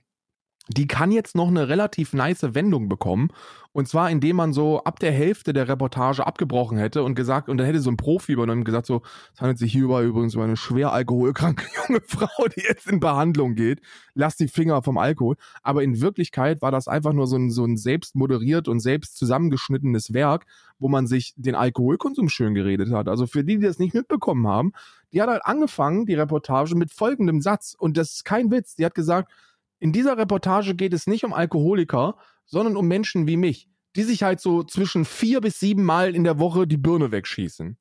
die 0.69 0.87
kann 0.87 1.13
jetzt 1.13 1.37
noch 1.37 1.49
eine 1.49 1.69
relativ 1.69 2.13
nice 2.13 2.55
Wendung 2.55 2.89
bekommen. 2.89 3.29
Und 3.73 3.89
zwar, 3.89 4.11
indem 4.11 4.37
man 4.37 4.55
so 4.55 4.83
ab 4.85 5.01
der 5.01 5.13
Hälfte 5.13 5.53
der 5.53 5.69
Reportage 5.69 6.27
abgebrochen 6.27 6.79
hätte 6.79 7.03
und 7.03 7.15
gesagt, 7.15 7.51
und 7.51 7.59
dann 7.59 7.67
hätte 7.67 7.81
so 7.81 7.91
ein 7.91 7.99
Profi 7.99 8.33
übernommen 8.33 8.63
und 8.63 8.65
gesagt, 8.65 8.87
so, 8.87 9.03
es 9.35 9.41
handelt 9.41 9.59
sich 9.59 9.71
hierbei 9.71 10.03
übrigens 10.03 10.35
um 10.35 10.41
eine 10.41 10.57
schwer 10.57 10.93
alkoholkranke 10.93 11.67
junge 11.89 12.01
Frau, 12.01 12.49
die 12.57 12.63
jetzt 12.63 12.91
in 12.91 13.01
Behandlung 13.01 13.55
geht. 13.55 13.83
Lass 14.15 14.37
die 14.37 14.49
Finger 14.49 14.83
vom 14.83 14.97
Alkohol. 14.97 15.37
Aber 15.63 15.83
in 15.83 16.01
Wirklichkeit 16.01 16.63
war 16.63 16.73
das 16.73 16.89
einfach 16.89 17.13
nur 17.13 17.27
so 17.27 17.37
ein, 17.37 17.51
so 17.51 17.65
ein 17.65 17.77
selbst 17.77 18.17
moderiert 18.17 18.67
und 18.67 18.81
selbst 18.81 19.19
zusammengeschnittenes 19.19 20.15
Werk, 20.15 20.47
wo 20.79 20.89
man 20.89 21.07
sich 21.07 21.35
den 21.37 21.55
Alkoholkonsum 21.55 22.31
schön 22.31 22.55
geredet 22.55 22.91
hat. 22.93 23.09
Also 23.09 23.27
für 23.27 23.45
die, 23.45 23.59
die 23.59 23.67
das 23.67 23.79
nicht 23.79 23.95
mitbekommen 23.95 24.47
haben, 24.49 24.73
die 25.13 25.21
hat 25.21 25.29
halt 25.29 25.45
angefangen, 25.45 26.07
die 26.07 26.15
Reportage, 26.15 26.75
mit 26.77 26.91
folgendem 26.91 27.43
Satz. 27.43 27.77
Und 27.79 27.99
das 27.99 28.13
ist 28.13 28.25
kein 28.25 28.51
Witz. 28.51 28.75
Die 28.75 28.87
hat 28.87 28.95
gesagt, 28.95 29.31
in 29.79 29.93
dieser 29.93 30.17
Reportage 30.17 30.75
geht 30.75 30.93
es 30.93 31.07
nicht 31.07 31.25
um 31.25 31.33
Alkoholiker, 31.33 32.17
sondern 32.45 32.77
um 32.77 32.87
Menschen 32.87 33.27
wie 33.27 33.37
mich, 33.37 33.69
die 33.97 34.03
sich 34.03 34.23
halt 34.23 34.41
so 34.41 34.63
zwischen 34.63 35.05
vier 35.05 35.41
bis 35.41 35.61
sieben 35.61 35.85
Mal 35.85 36.15
in 36.15 36.25
der 36.25 36.39
Woche 36.39 36.67
die 36.67 36.77
Birne 36.77 37.13
wegschießen. 37.13 37.77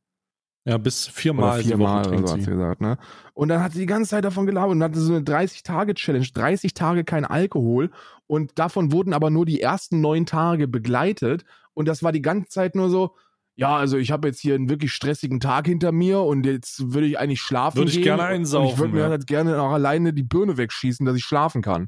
Ja, 0.67 0.79
bis 0.79 1.07
Oder 1.07 1.13
viermal 1.13 1.61
die 1.61 1.67
viermal 1.67 2.07
oder 2.07 2.27
so 2.27 2.33
hat 2.33 2.41
sie. 2.41 2.49
gesagt, 2.49 2.81
ne? 2.81 2.97
Und 3.35 3.49
dann 3.49 3.61
hat 3.61 3.73
sie 3.73 3.79
die 3.79 3.85
ganze 3.85 4.09
Zeit 4.09 4.25
davon 4.25 4.47
gelabert 4.47 4.71
und 4.71 4.81
hatte 4.83 4.99
so 4.99 5.13
eine 5.13 5.23
30-Tage-Challenge, 5.23 6.25
30 6.33 6.73
Tage 6.73 7.03
kein 7.03 7.23
Alkohol 7.23 7.91
und 8.25 8.57
davon 8.57 8.91
wurden 8.91 9.13
aber 9.13 9.29
nur 9.29 9.45
die 9.45 9.61
ersten 9.61 10.01
neun 10.01 10.25
Tage 10.25 10.67
begleitet 10.67 11.45
und 11.75 11.87
das 11.87 12.01
war 12.01 12.11
die 12.11 12.23
ganze 12.23 12.49
Zeit 12.49 12.73
nur 12.73 12.89
so, 12.89 13.15
ja, 13.55 13.75
also 13.75 13.97
ich 13.97 14.11
habe 14.11 14.27
jetzt 14.27 14.39
hier 14.39 14.55
einen 14.55 14.69
wirklich 14.69 14.91
stressigen 14.91 15.39
Tag 15.39 15.65
hinter 15.67 15.91
mir 15.91 16.21
und 16.21 16.45
jetzt 16.45 16.93
würde 16.93 17.07
ich 17.07 17.17
eigentlich 17.17 17.41
schlafen 17.41 17.77
Würde 17.77 17.91
ich 17.91 18.01
gerne 18.01 18.23
und 18.23 18.29
ich 18.29 18.35
einsaufen, 18.35 18.77
würde 18.77 18.93
mir 18.93 19.01
ja. 19.01 19.09
halt 19.09 19.27
gerne 19.27 19.61
auch 19.61 19.71
alleine 19.71 20.13
die 20.13 20.23
Birne 20.23 20.57
wegschießen, 20.57 21.05
dass 21.05 21.15
ich 21.15 21.23
schlafen 21.23 21.61
kann. 21.61 21.87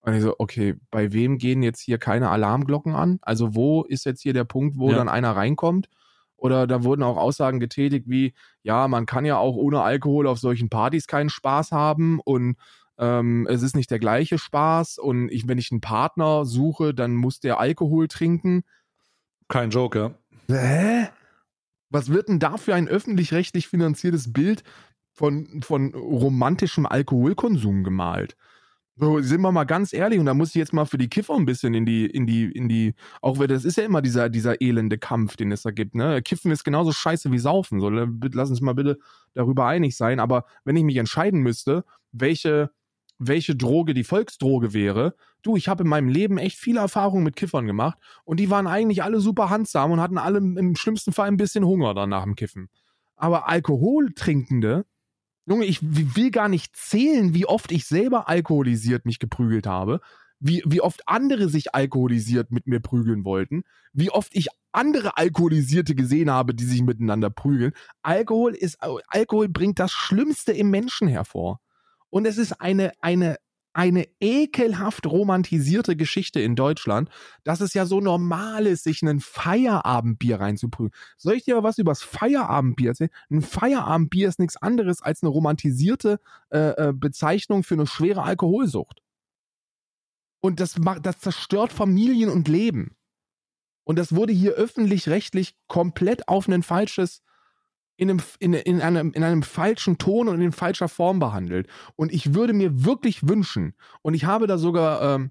Und 0.00 0.14
ich 0.14 0.22
so, 0.22 0.34
okay, 0.38 0.74
bei 0.90 1.12
wem 1.12 1.38
gehen 1.38 1.62
jetzt 1.62 1.80
hier 1.80 1.98
keine 1.98 2.30
Alarmglocken 2.30 2.94
an? 2.94 3.18
Also 3.22 3.54
wo 3.54 3.84
ist 3.84 4.04
jetzt 4.04 4.22
hier 4.22 4.32
der 4.32 4.44
Punkt, 4.44 4.76
wo 4.76 4.90
Ja. 4.90 4.96
dann 4.96 5.08
einer 5.08 5.36
reinkommt? 5.36 5.88
Oder 6.36 6.66
da 6.66 6.82
wurden 6.82 7.04
auch 7.04 7.16
Aussagen 7.16 7.60
getätigt 7.60 8.08
wie, 8.08 8.34
ja, 8.64 8.88
man 8.88 9.06
kann 9.06 9.24
ja 9.24 9.36
auch 9.36 9.54
ohne 9.54 9.82
Alkohol 9.82 10.26
auf 10.26 10.40
solchen 10.40 10.68
Partys 10.68 11.06
keinen 11.06 11.30
Spaß 11.30 11.70
haben 11.70 12.18
und 12.18 12.56
ähm, 12.98 13.46
es 13.48 13.62
ist 13.62 13.76
nicht 13.76 13.92
der 13.92 14.00
gleiche 14.00 14.38
Spaß 14.38 14.98
und 14.98 15.28
ich, 15.28 15.46
wenn 15.46 15.58
ich 15.58 15.70
einen 15.70 15.80
Partner 15.80 16.44
suche, 16.44 16.94
dann 16.94 17.14
muss 17.14 17.38
der 17.38 17.60
Alkohol 17.60 18.08
trinken. 18.08 18.64
Kein 19.46 19.70
Joke, 19.70 19.96
ja. 19.96 20.14
Hä? 20.48 21.08
Was 21.90 22.08
wird 22.08 22.28
denn 22.28 22.38
da 22.38 22.56
für 22.56 22.74
ein 22.74 22.88
öffentlich-rechtlich 22.88 23.68
finanziertes 23.68 24.32
Bild 24.32 24.62
von, 25.12 25.62
von 25.62 25.94
romantischem 25.94 26.86
Alkoholkonsum 26.86 27.84
gemalt? 27.84 28.36
So, 28.96 29.20
sind 29.20 29.40
wir 29.40 29.52
mal 29.52 29.64
ganz 29.64 29.94
ehrlich, 29.94 30.20
und 30.20 30.26
da 30.26 30.34
muss 30.34 30.50
ich 30.50 30.56
jetzt 30.56 30.74
mal 30.74 30.84
für 30.84 30.98
die 30.98 31.08
Kiffer 31.08 31.34
ein 31.34 31.46
bisschen 31.46 31.72
in 31.74 31.86
die, 31.86 32.06
in 32.06 32.26
die, 32.26 32.44
in 32.44 32.68
die, 32.68 32.94
auch 33.22 33.38
weil 33.38 33.46
das 33.46 33.64
ist 33.64 33.76
ja 33.78 33.84
immer 33.84 34.02
dieser, 34.02 34.28
dieser 34.28 34.60
elende 34.60 34.98
Kampf, 34.98 35.36
den 35.36 35.50
es 35.50 35.62
da 35.62 35.70
gibt, 35.70 35.94
ne? 35.94 36.20
Kiffen 36.22 36.50
ist 36.52 36.62
genauso 36.64 36.92
scheiße 36.92 37.32
wie 37.32 37.38
Saufen. 37.38 37.80
So, 37.80 37.88
lass 37.88 38.50
uns 38.50 38.60
mal 38.60 38.74
bitte 38.74 38.98
darüber 39.34 39.66
einig 39.66 39.96
sein. 39.96 40.20
Aber 40.20 40.44
wenn 40.64 40.76
ich 40.76 40.84
mich 40.84 40.96
entscheiden 40.98 41.40
müsste, 41.40 41.84
welche, 42.12 42.70
welche 43.26 43.56
Droge 43.56 43.94
die 43.94 44.04
Volksdroge 44.04 44.72
wäre, 44.72 45.14
du, 45.42 45.56
ich 45.56 45.68
habe 45.68 45.84
in 45.84 45.88
meinem 45.88 46.08
Leben 46.08 46.38
echt 46.38 46.58
viele 46.58 46.80
Erfahrungen 46.80 47.24
mit 47.24 47.36
Kiffern 47.36 47.66
gemacht 47.66 47.98
und 48.24 48.40
die 48.40 48.50
waren 48.50 48.66
eigentlich 48.66 49.02
alle 49.02 49.20
super 49.20 49.50
handsam 49.50 49.90
und 49.92 50.00
hatten 50.00 50.18
alle 50.18 50.38
im 50.38 50.76
schlimmsten 50.76 51.12
Fall 51.12 51.28
ein 51.28 51.36
bisschen 51.36 51.64
Hunger 51.64 51.94
dann 51.94 52.10
nach 52.10 52.24
dem 52.24 52.34
Kiffen. 52.34 52.68
Aber 53.16 53.48
Alkoholtrinkende, 53.48 54.84
Junge, 55.46 55.64
ich 55.64 55.80
will 55.82 56.30
gar 56.30 56.48
nicht 56.48 56.76
zählen, 56.76 57.34
wie 57.34 57.46
oft 57.46 57.72
ich 57.72 57.86
selber 57.86 58.28
alkoholisiert 58.28 59.06
mich 59.06 59.18
geprügelt 59.18 59.66
habe, 59.66 60.00
wie, 60.38 60.62
wie 60.66 60.80
oft 60.80 61.02
andere 61.06 61.48
sich 61.48 61.74
alkoholisiert 61.74 62.50
mit 62.50 62.66
mir 62.66 62.80
prügeln 62.80 63.24
wollten, 63.24 63.62
wie 63.92 64.10
oft 64.10 64.34
ich 64.34 64.48
andere 64.72 65.16
Alkoholisierte 65.16 65.94
gesehen 65.94 66.30
habe, 66.30 66.54
die 66.54 66.64
sich 66.64 66.82
miteinander 66.82 67.30
prügeln. 67.30 67.72
Alkohol 68.02 68.54
ist, 68.54 68.78
Alkohol 69.08 69.48
bringt 69.48 69.78
das 69.78 69.92
Schlimmste 69.92 70.52
im 70.52 70.70
Menschen 70.70 71.06
hervor. 71.06 71.60
Und 72.12 72.26
es 72.26 72.36
ist 72.36 72.60
eine, 72.60 72.92
eine, 73.00 73.38
eine 73.72 74.06
ekelhaft 74.20 75.06
romantisierte 75.06 75.96
Geschichte 75.96 76.40
in 76.40 76.56
Deutschland, 76.56 77.08
dass 77.42 77.62
es 77.62 77.72
ja 77.72 77.86
so 77.86 78.02
normal 78.02 78.66
ist, 78.66 78.84
sich 78.84 79.00
ein 79.00 79.18
Feierabendbier 79.18 80.38
reinzuprügeln. 80.38 80.92
Soll 81.16 81.36
ich 81.36 81.44
dir 81.44 81.54
mal 81.54 81.62
was 81.62 81.78
übers 81.78 82.02
Feierabendbier 82.02 82.90
erzählen? 82.90 83.10
Ein 83.30 83.40
Feierabendbier 83.40 84.28
ist 84.28 84.40
nichts 84.40 84.58
anderes 84.58 85.00
als 85.00 85.22
eine 85.22 85.30
romantisierte 85.30 86.20
äh, 86.50 86.88
äh, 86.88 86.92
Bezeichnung 86.94 87.64
für 87.64 87.74
eine 87.74 87.86
schwere 87.86 88.22
Alkoholsucht. 88.24 89.00
Und 90.42 90.60
das, 90.60 90.74
das 91.02 91.20
zerstört 91.20 91.72
Familien 91.72 92.28
und 92.28 92.46
Leben. 92.46 92.94
Und 93.84 93.98
das 93.98 94.14
wurde 94.14 94.34
hier 94.34 94.52
öffentlich-rechtlich 94.52 95.56
komplett 95.66 96.28
auf 96.28 96.46
ein 96.46 96.62
falsches, 96.62 97.22
in 97.96 98.10
einem, 98.10 98.20
in, 98.38 98.54
in, 98.54 98.80
einem, 98.80 99.12
in 99.12 99.22
einem 99.22 99.42
falschen 99.42 99.98
Ton 99.98 100.28
und 100.28 100.40
in 100.40 100.52
falscher 100.52 100.88
Form 100.88 101.18
behandelt. 101.18 101.68
Und 101.96 102.12
ich 102.12 102.34
würde 102.34 102.52
mir 102.52 102.84
wirklich 102.84 103.28
wünschen, 103.28 103.74
und 104.02 104.14
ich 104.14 104.24
habe 104.24 104.46
da 104.46 104.58
sogar 104.58 105.02
ähm, 105.16 105.30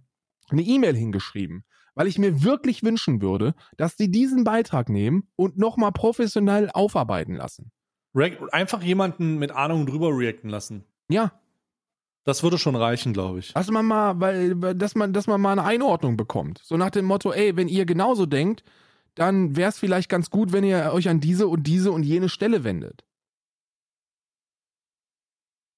eine 0.49 0.61
E-Mail 0.61 0.95
hingeschrieben, 0.95 1.63
weil 1.95 2.07
ich 2.07 2.17
mir 2.19 2.43
wirklich 2.43 2.83
wünschen 2.83 3.21
würde, 3.21 3.53
dass 3.77 3.95
die 3.95 4.09
diesen 4.11 4.43
Beitrag 4.43 4.89
nehmen 4.89 5.27
und 5.35 5.57
nochmal 5.57 5.91
professionell 5.91 6.69
aufarbeiten 6.71 7.35
lassen. 7.35 7.71
Einfach 8.51 8.81
jemanden 8.83 9.37
mit 9.39 9.51
Ahnung 9.51 9.85
drüber 9.85 10.09
reacten 10.17 10.49
lassen. 10.49 10.83
Ja, 11.09 11.31
Das 12.23 12.43
würde 12.43 12.57
schon 12.59 12.75
reichen, 12.75 13.13
glaube 13.13 13.39
ich. 13.39 13.53
dass 13.53 13.69
man 13.71 13.85
mal, 13.85 14.19
weil- 14.19 14.75
dass 14.75 14.93
man, 14.95 15.11
dass 15.11 15.25
man 15.27 15.41
mal 15.41 15.53
eine 15.53 15.63
Einordnung 15.63 16.17
bekommt. 16.17 16.61
So 16.63 16.77
nach 16.77 16.91
dem 16.91 17.05
Motto, 17.05 17.31
ey, 17.31 17.55
wenn 17.57 17.67
ihr 17.67 17.85
genauso 17.85 18.25
denkt, 18.27 18.63
dann 19.15 19.55
wäre 19.55 19.69
es 19.69 19.77
vielleicht 19.79 20.09
ganz 20.09 20.29
gut, 20.29 20.51
wenn 20.53 20.63
ihr 20.63 20.91
euch 20.93 21.09
an 21.09 21.19
diese 21.19 21.47
und 21.47 21.63
diese 21.63 21.91
und 21.91 22.03
jene 22.03 22.29
Stelle 22.29 22.63
wendet. 22.63 23.03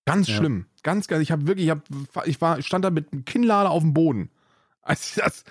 Ganz 0.05 0.27
Ja. 0.27 0.35
schlimm. 0.35 0.65
Ganz, 0.83 1.07
ganz. 1.07 1.21
Ich 1.23 1.31
habe 1.31 1.47
wirklich, 1.47 1.67
ich, 1.67 1.71
hab, 1.71 2.27
ich 2.27 2.41
war, 2.41 2.61
stand 2.61 2.83
da 2.83 2.89
mit 2.89 3.11
einem 3.13 3.25
Kinnlader 3.25 3.69
auf 3.71 3.81
dem 3.83 3.93
Boden. 3.93 4.29
Als 4.81 5.07
ich 5.17 5.23
das, 5.23 5.43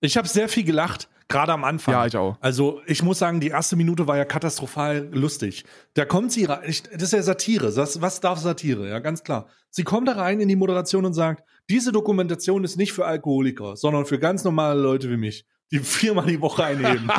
Ich 0.00 0.16
habe 0.16 0.28
sehr 0.28 0.48
viel 0.48 0.62
gelacht, 0.62 1.08
gerade 1.26 1.52
am 1.52 1.64
Anfang. 1.64 1.92
ja, 1.94 2.06
ich 2.06 2.16
auch. 2.16 2.38
Also 2.40 2.80
ich 2.86 3.02
muss 3.02 3.18
sagen, 3.18 3.40
die 3.40 3.48
erste 3.48 3.74
Minute 3.74 4.06
war 4.06 4.16
ja 4.16 4.24
katastrophal 4.24 5.08
lustig. 5.12 5.64
Da 5.94 6.04
kommt 6.04 6.30
sie 6.30 6.44
rein, 6.44 6.60
ich, 6.68 6.84
das 6.84 7.02
ist 7.02 7.12
ja 7.12 7.22
Satire. 7.22 7.74
Was, 7.76 8.00
was 8.00 8.20
darf 8.20 8.38
Satire? 8.38 8.88
Ja, 8.88 9.00
ganz 9.00 9.24
klar. 9.24 9.48
Sie 9.70 9.82
kommt 9.82 10.06
da 10.06 10.12
rein 10.12 10.38
in 10.40 10.48
die 10.48 10.56
Moderation 10.56 11.04
und 11.04 11.12
sagt, 11.14 11.42
diese 11.68 11.90
Dokumentation 11.90 12.62
ist 12.62 12.76
nicht 12.76 12.92
für 12.92 13.04
Alkoholiker, 13.04 13.76
sondern 13.76 14.06
für 14.06 14.20
ganz 14.20 14.44
normale 14.44 14.80
Leute 14.80 15.10
wie 15.10 15.16
mich, 15.16 15.44
die 15.70 15.80
viermal 15.80 16.26
die 16.26 16.40
Woche 16.40 16.64
einheben. 16.64 17.10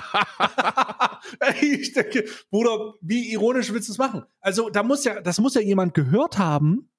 Ey, 1.39 1.75
ich 1.75 1.93
denke, 1.93 2.25
Bruder, 2.49 2.93
wie 3.01 3.31
ironisch 3.31 3.71
willst 3.71 3.89
du 3.89 3.93
es 3.93 3.97
machen? 3.97 4.25
Also 4.39 4.69
da 4.69 4.83
muss 4.83 5.03
ja, 5.03 5.21
das 5.21 5.39
muss 5.39 5.53
ja 5.55 5.61
jemand 5.61 5.93
gehört 5.93 6.37
haben. 6.37 6.89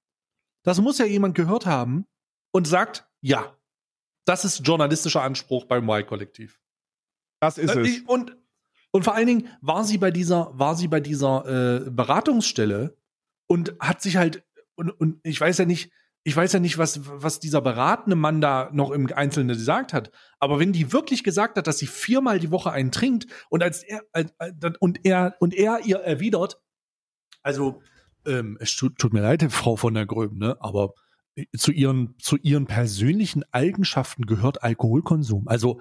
Das 0.63 0.81
muss 0.81 0.99
ja 0.99 1.07
jemand 1.07 1.35
gehört 1.35 1.67
haben 1.67 2.07
und 2.53 2.67
sagt, 2.67 3.09
ja, 3.21 3.57
das 4.27 4.45
ist 4.45 4.67
journalistischer 4.67 5.23
Anspruch 5.23 5.65
beim 5.65 5.89
Y-Kollektiv. 5.89 6.61
Das 7.41 7.59
ist 7.59 7.75
Äh, 7.75 7.81
es. 7.81 8.01
Und, 8.07 8.37
und 8.93 9.05
vor 9.05 9.15
allen 9.15 9.27
Dingen 9.27 9.49
war 9.61 9.85
sie 9.85 9.99
bei 9.99 10.11
dieser, 10.11 10.51
war 10.59 10.77
sie 10.77 10.89
bei 10.89 11.01
dieser 11.01 11.87
äh, 11.87 11.91
Beratungsstelle 11.91 12.97
und 13.47 13.75
hat 13.81 14.03
sich 14.03 14.17
halt, 14.17 14.45
und, 14.77 14.91
und 14.91 15.21
ich 15.25 15.41
weiß 15.41 15.59
ja 15.59 15.65
nicht, 15.65 15.91
ich 16.23 16.37
weiß 16.37 16.53
ja 16.53 16.61
nicht, 16.61 16.77
was, 16.77 17.01
was 17.05 17.41
dieser 17.41 17.63
beratende 17.63 18.17
Mann 18.17 18.41
da 18.41 18.69
noch 18.73 18.91
im 18.91 19.11
Einzelnen 19.13 19.57
gesagt 19.57 19.93
hat, 19.93 20.11
aber 20.39 20.59
wenn 20.59 20.73
die 20.73 20.93
wirklich 20.93 21.25
gesagt 21.25 21.57
hat, 21.57 21.67
dass 21.67 21.79
sie 21.79 21.87
viermal 21.87 22.39
die 22.39 22.51
Woche 22.51 22.73
einen 22.73 22.93
trinkt 22.93 23.27
und 23.49 23.63
als 23.63 23.83
er, 23.83 24.03
und 24.81 25.05
er, 25.05 25.37
und 25.41 25.55
er 25.55 25.81
ihr 25.85 25.99
erwidert, 25.99 26.61
also, 27.43 27.83
ähm, 28.27 28.59
es 28.61 28.75
tut, 28.77 28.99
tut 28.99 29.13
mir 29.13 29.23
leid, 29.23 29.43
Frau 29.51 29.77
von 29.77 29.95
der 29.95 30.07
Gröben, 30.07 30.39
ne, 30.39 30.57
aber 30.61 30.95
zu 31.57 31.73
ihren, 31.73 32.17
zu 32.19 32.37
ihren 32.37 32.67
persönlichen 32.67 33.45
Eigenschaften 33.53 34.27
gehört 34.27 34.63
Alkoholkonsum. 34.63 35.49
Also, 35.49 35.81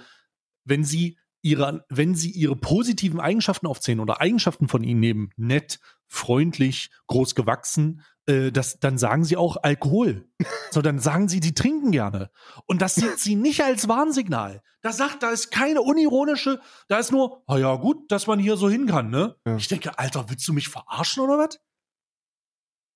wenn 0.64 0.84
sie 0.84 1.18
ihre, 1.41 1.86
wenn 1.90 2.16
sie 2.16 2.32
ihre 2.32 2.56
positiven 2.56 3.20
Eigenschaften 3.20 3.68
aufzählen 3.68 3.99
oder 3.99 4.22
Eigenschaften 4.22 4.68
von 4.68 4.84
ihnen 4.84 4.99
nehmen, 4.99 5.32
nett, 5.38 5.80
freundlich, 6.07 6.91
groß 7.07 7.36
gewachsen, 7.36 8.02
äh, 8.30 8.51
das, 8.51 8.80
dann 8.80 8.97
sagen 8.97 9.23
sie 9.23 9.35
auch 9.35 9.57
Alkohol. 9.61 10.30
so, 10.72 10.81
dann 10.81 10.99
sagen 10.99 11.27
sie, 11.27 11.39
die 11.39 11.53
trinken 11.53 11.91
gerne. 11.91 12.30
Und 12.65 12.81
das 12.81 12.95
sieht 12.95 13.19
sie 13.19 13.35
nicht 13.35 13.64
als 13.64 13.88
Warnsignal. 13.88 14.61
Da 14.81 14.93
sagt, 14.93 15.23
da 15.23 15.31
ist 15.31 15.51
keine 15.51 15.81
unironische, 15.81 16.61
da 16.88 16.99
ist 16.99 17.11
nur, 17.11 17.43
ah 17.47 17.57
ja, 17.57 17.76
gut, 17.76 18.10
dass 18.11 18.27
man 18.27 18.39
hier 18.39 18.56
so 18.56 18.69
hin 18.69 18.85
kann, 18.85 19.10
ne? 19.10 19.35
Ja. 19.45 19.57
Ich 19.57 19.68
denke, 19.68 19.97
Alter, 19.99 20.30
willst 20.30 20.47
du 20.47 20.53
mich 20.53 20.69
verarschen 20.69 21.23
oder 21.23 21.38
was? 21.38 21.60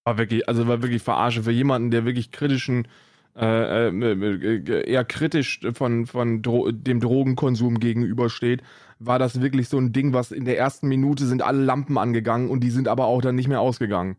War 0.05 0.17
wirklich, 0.17 0.47
also 0.47 0.67
war 0.67 0.81
wirklich 0.81 1.01
verarsche 1.01 1.43
für 1.43 1.51
jemanden, 1.51 1.91
der 1.91 2.05
wirklich 2.05 2.31
kritischen 2.31 2.87
äh, 3.35 3.87
äh, 3.87 4.83
eher 4.89 5.05
kritisch 5.05 5.61
von, 5.73 6.05
von 6.05 6.43
Dro 6.43 6.71
dem 6.71 6.99
Drogenkonsum 6.99 7.79
gegenübersteht, 7.79 8.61
war 8.99 9.17
das 9.17 9.41
wirklich 9.41 9.69
so 9.69 9.79
ein 9.79 9.91
Ding, 9.91 10.13
was 10.13 10.31
in 10.31 10.45
der 10.45 10.57
ersten 10.57 10.87
Minute 10.87 11.25
sind 11.25 11.41
alle 11.41 11.63
Lampen 11.63 11.97
angegangen 11.97 12.49
und 12.49 12.59
die 12.59 12.69
sind 12.69 12.87
aber 12.87 13.05
auch 13.05 13.21
dann 13.21 13.35
nicht 13.35 13.47
mehr 13.47 13.59
ausgegangen. 13.61 14.17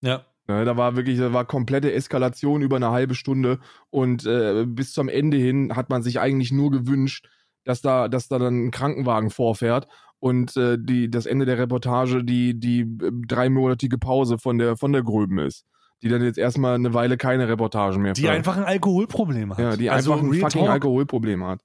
Ja. 0.00 0.24
ja 0.48 0.64
da 0.64 0.76
war 0.76 0.96
wirklich, 0.96 1.18
da 1.18 1.32
war 1.32 1.44
komplette 1.44 1.92
Eskalation 1.92 2.62
über 2.62 2.76
eine 2.76 2.90
halbe 2.90 3.14
Stunde 3.14 3.58
und 3.90 4.26
äh, 4.26 4.64
bis 4.66 4.92
zum 4.92 5.08
Ende 5.08 5.36
hin 5.36 5.76
hat 5.76 5.90
man 5.90 6.02
sich 6.02 6.20
eigentlich 6.20 6.52
nur 6.52 6.70
gewünscht, 6.70 7.28
dass 7.64 7.82
da, 7.82 8.08
dass 8.08 8.28
da 8.28 8.38
dann 8.38 8.66
ein 8.66 8.70
Krankenwagen 8.70 9.30
vorfährt 9.30 9.86
und 10.18 10.56
äh, 10.56 10.78
die, 10.78 11.10
das 11.10 11.26
Ende 11.26 11.46
der 11.46 11.58
Reportage 11.58 12.24
die, 12.24 12.58
die 12.58 12.80
äh, 12.80 13.10
dreimonatige 13.26 13.98
Pause 13.98 14.38
von 14.38 14.58
der, 14.58 14.76
von 14.76 14.92
der 14.92 15.02
Gröben 15.02 15.38
ist 15.38 15.64
die 16.02 16.08
dann 16.08 16.22
jetzt 16.22 16.38
erstmal 16.38 16.74
eine 16.74 16.94
Weile 16.94 17.16
keine 17.16 17.48
Reportagen 17.48 18.02
mehr 18.02 18.14
Die 18.14 18.22
führen. 18.22 18.34
einfach 18.34 18.56
ein 18.56 18.64
Alkoholproblem 18.64 19.52
hat. 19.52 19.58
Ja, 19.58 19.76
die 19.76 19.90
also 19.90 20.12
einfach 20.12 20.24
ein 20.24 20.32
fucking 20.32 20.62
Talk, 20.62 20.70
Alkoholproblem 20.70 21.44
hat. 21.44 21.60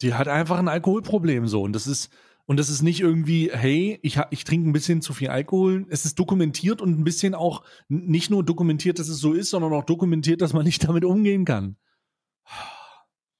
Die 0.00 0.14
hat 0.14 0.28
einfach 0.28 0.58
ein 0.58 0.68
Alkoholproblem 0.68 1.46
so 1.46 1.62
und 1.62 1.74
das 1.74 1.86
ist 1.86 2.10
und 2.52 2.58
das 2.58 2.68
ist 2.68 2.82
nicht 2.82 3.00
irgendwie, 3.00 3.50
hey, 3.50 3.98
ich, 4.02 4.20
ich 4.28 4.44
trinke 4.44 4.68
ein 4.68 4.74
bisschen 4.74 5.00
zu 5.00 5.14
viel 5.14 5.30
Alkohol. 5.30 5.86
Es 5.88 6.04
ist 6.04 6.18
dokumentiert 6.18 6.82
und 6.82 7.00
ein 7.00 7.02
bisschen 7.02 7.34
auch 7.34 7.62
nicht 7.88 8.30
nur 8.30 8.44
dokumentiert, 8.44 8.98
dass 8.98 9.08
es 9.08 9.20
so 9.20 9.32
ist, 9.32 9.48
sondern 9.48 9.72
auch 9.72 9.86
dokumentiert, 9.86 10.42
dass 10.42 10.52
man 10.52 10.64
nicht 10.64 10.84
damit 10.86 11.06
umgehen 11.06 11.46
kann. 11.46 11.76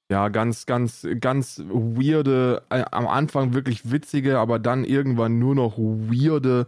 Ja, 0.09 0.29
ganz, 0.29 0.65
ganz, 0.65 1.05
ganz 1.19 1.61
weirde, 1.69 2.63
äh, 2.71 2.85
am 2.89 3.05
Anfang 3.05 3.53
wirklich 3.53 3.91
witzige, 3.91 4.39
aber 4.39 4.57
dann 4.57 4.83
irgendwann 4.83 5.37
nur 5.37 5.53
noch 5.53 5.77
weirde 5.77 6.65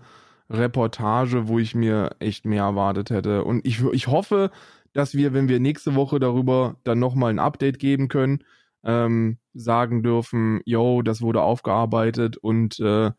Reportage, 0.47 1.47
wo 1.47 1.57
ich 1.57 1.73
mir 1.73 2.11
echt 2.19 2.45
mehr 2.45 2.65
erwartet 2.65 3.09
hätte. 3.09 3.43
Und 3.43 3.65
ich, 3.65 3.83
ich 3.91 4.05
hoffe, 4.05 4.51
dass 4.93 5.15
wir, 5.15 5.33
wenn 5.33 5.49
wir 5.49 5.59
nächste 5.59 5.95
Woche 5.95 6.19
darüber 6.19 6.75
dann 6.83 6.99
nochmal 6.99 7.31
ein 7.31 7.39
Update 7.39 7.79
geben 7.79 8.07
können, 8.07 8.43
ähm, 8.85 9.39
sagen 9.53 10.03
dürfen, 10.03 10.61
yo, 10.65 11.01
das 11.01 11.21
wurde 11.21 11.41
aufgearbeitet 11.41 12.37
und 12.37 12.79
äh, 12.79 13.11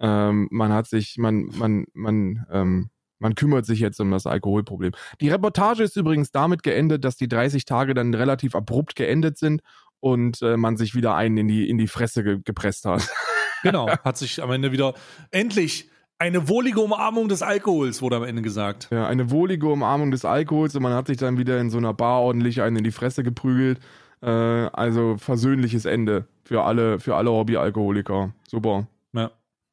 ähm, 0.00 0.48
man 0.50 0.72
hat 0.72 0.86
sich, 0.86 1.16
man, 1.18 1.46
man, 1.56 1.86
man, 1.92 2.46
ähm, 2.50 2.90
man 3.18 3.34
kümmert 3.34 3.66
sich 3.66 3.80
jetzt 3.80 4.00
um 4.00 4.10
das 4.12 4.26
Alkoholproblem. 4.26 4.92
Die 5.20 5.28
Reportage 5.28 5.82
ist 5.82 5.96
übrigens 5.96 6.30
damit 6.30 6.62
geendet, 6.62 7.04
dass 7.04 7.16
die 7.16 7.28
30 7.28 7.64
Tage 7.64 7.94
dann 7.94 8.14
relativ 8.14 8.54
abrupt 8.54 8.94
geendet 8.94 9.38
sind 9.38 9.62
und 10.00 10.40
äh, 10.42 10.56
man 10.56 10.76
sich 10.76 10.94
wieder 10.94 11.16
einen 11.16 11.36
in 11.36 11.48
die, 11.48 11.68
in 11.68 11.78
die 11.78 11.88
Fresse 11.88 12.22
ge 12.22 12.40
gepresst 12.44 12.84
hat. 12.84 13.08
Genau, 13.64 13.88
hat 13.88 14.16
sich 14.16 14.40
am 14.40 14.52
Ende 14.52 14.70
wieder 14.70 14.94
endlich 15.32 15.90
eine 16.20 16.48
wohlige 16.48 16.80
Umarmung 16.80 17.28
des 17.28 17.42
Alkohols, 17.42 18.02
wurde 18.02 18.14
am 18.14 18.22
Ende 18.22 18.40
gesagt. 18.40 18.88
Ja, 18.92 19.08
eine 19.08 19.32
wohlige 19.32 19.66
Umarmung 19.66 20.12
des 20.12 20.24
Alkohols 20.24 20.76
und 20.76 20.82
man 20.84 20.92
hat 20.92 21.08
sich 21.08 21.16
dann 21.16 21.38
wieder 21.38 21.58
in 21.60 21.68
so 21.68 21.78
einer 21.78 21.92
Bar 21.92 22.20
ordentlich 22.20 22.62
einen 22.62 22.76
in 22.76 22.84
die 22.84 22.92
Fresse 22.92 23.24
geprügelt. 23.24 23.80
Äh, 24.22 24.28
also 24.28 25.16
versöhnliches 25.18 25.84
Ende 25.84 26.26
für 26.44 26.64
alle, 26.64 26.98
für 26.98 27.16
alle 27.16 27.30
Hobby-Alkoholiker. 27.30 28.32
Super. 28.48 28.86
Ja, 29.12 29.30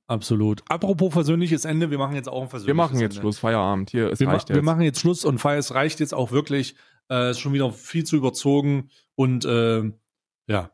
absolut. 0.08 0.64
Apropos 0.70 1.14
versöhnliches 1.14 1.66
Ende, 1.66 1.92
wir 1.92 1.98
machen 1.98 2.16
jetzt 2.16 2.30
auch 2.30 2.44
ein 2.44 2.50
versöhnliches 2.50 2.64
Ende. 2.64 2.68
Wir 2.68 2.76
machen 2.76 3.00
jetzt 3.00 3.14
Ende. 3.14 3.22
Schluss, 3.22 3.40
Feierabend. 3.40 3.90
Hier, 3.90 4.12
es 4.12 4.20
wir 4.20 4.28
reicht 4.28 4.50
jetzt. 4.50 4.56
Wir 4.56 4.64
machen 4.64 4.82
jetzt 4.82 5.00
Schluss 5.00 5.26
und 5.26 5.40
Feier, 5.40 5.58
es 5.58 5.74
reicht 5.74 6.00
jetzt 6.00 6.14
auch 6.14 6.32
wirklich. 6.32 6.76
Äh, 7.10 7.32
ist 7.32 7.40
schon 7.40 7.54
wieder 7.54 7.72
viel 7.72 8.04
zu 8.04 8.16
überzogen 8.16 8.90
und 9.14 9.46
äh, 9.46 9.92
ja, 10.48 10.72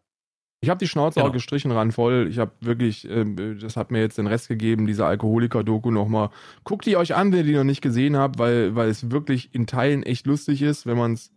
ich 0.63 0.69
habe 0.69 0.77
die 0.77 0.87
Schnauze 0.87 1.15
genau. 1.15 1.29
auch 1.29 1.33
gestrichen 1.33 1.71
ran 1.71 1.91
voll. 1.91 2.27
Ich 2.29 2.37
habe 2.37 2.51
wirklich, 2.61 3.09
äh, 3.09 3.25
das 3.55 3.75
hat 3.77 3.89
mir 3.89 3.99
jetzt 3.99 4.19
den 4.19 4.27
Rest 4.27 4.47
gegeben, 4.47 4.85
diese 4.85 5.07
Alkoholiker-Doku 5.07 5.89
nochmal. 5.89 6.29
Guckt 6.63 6.85
die 6.85 6.97
euch 6.97 7.15
an, 7.15 7.31
wenn 7.31 7.39
ihr 7.39 7.45
die 7.45 7.55
noch 7.55 7.63
nicht 7.63 7.81
gesehen 7.81 8.15
habt, 8.15 8.37
weil, 8.37 8.75
weil 8.75 8.89
es 8.89 9.09
wirklich 9.09 9.55
in 9.55 9.65
Teilen 9.65 10.03
echt 10.03 10.27
lustig 10.27 10.61
ist, 10.61 10.85
wenn 10.85 10.97
man 10.97 11.13
es 11.13 11.31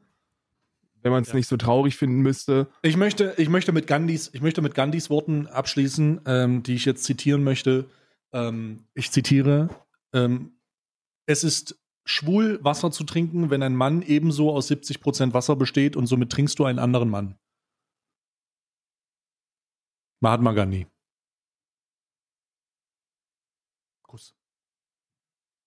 wenn 1.04 1.12
man 1.12 1.22
es 1.22 1.28
ja. 1.28 1.36
nicht 1.36 1.48
so 1.48 1.56
traurig 1.58 1.96
finden 1.96 2.20
müsste. 2.20 2.66
Ich 2.82 2.96
möchte, 2.96 3.34
ich 3.36 3.50
möchte 3.50 3.72
mit 3.72 3.86
Gandhis, 3.86 4.30
ich 4.32 4.40
möchte 4.40 4.62
mit 4.62 4.74
Gandhis 4.74 5.10
Worten 5.10 5.46
abschließen, 5.46 6.22
ähm, 6.24 6.62
die 6.62 6.74
ich 6.74 6.86
jetzt 6.86 7.04
zitieren 7.04 7.44
möchte. 7.44 7.84
Ähm, 8.32 8.86
ich 8.94 9.12
zitiere: 9.12 9.68
ähm, 10.14 10.56
Es 11.26 11.44
ist 11.44 11.78
schwul, 12.06 12.58
Wasser 12.64 12.90
zu 12.90 13.04
trinken, 13.04 13.50
wenn 13.50 13.62
ein 13.62 13.76
Mann 13.76 14.00
ebenso 14.00 14.50
aus 14.50 14.68
70 14.68 15.02
Prozent 15.02 15.34
Wasser 15.34 15.56
besteht 15.56 15.94
und 15.94 16.06
somit 16.06 16.32
trinkst 16.32 16.58
du 16.58 16.64
einen 16.64 16.78
anderen 16.78 17.10
Mann. 17.10 17.36
Mahatma 20.20 20.52
Gandhi. 20.52 20.86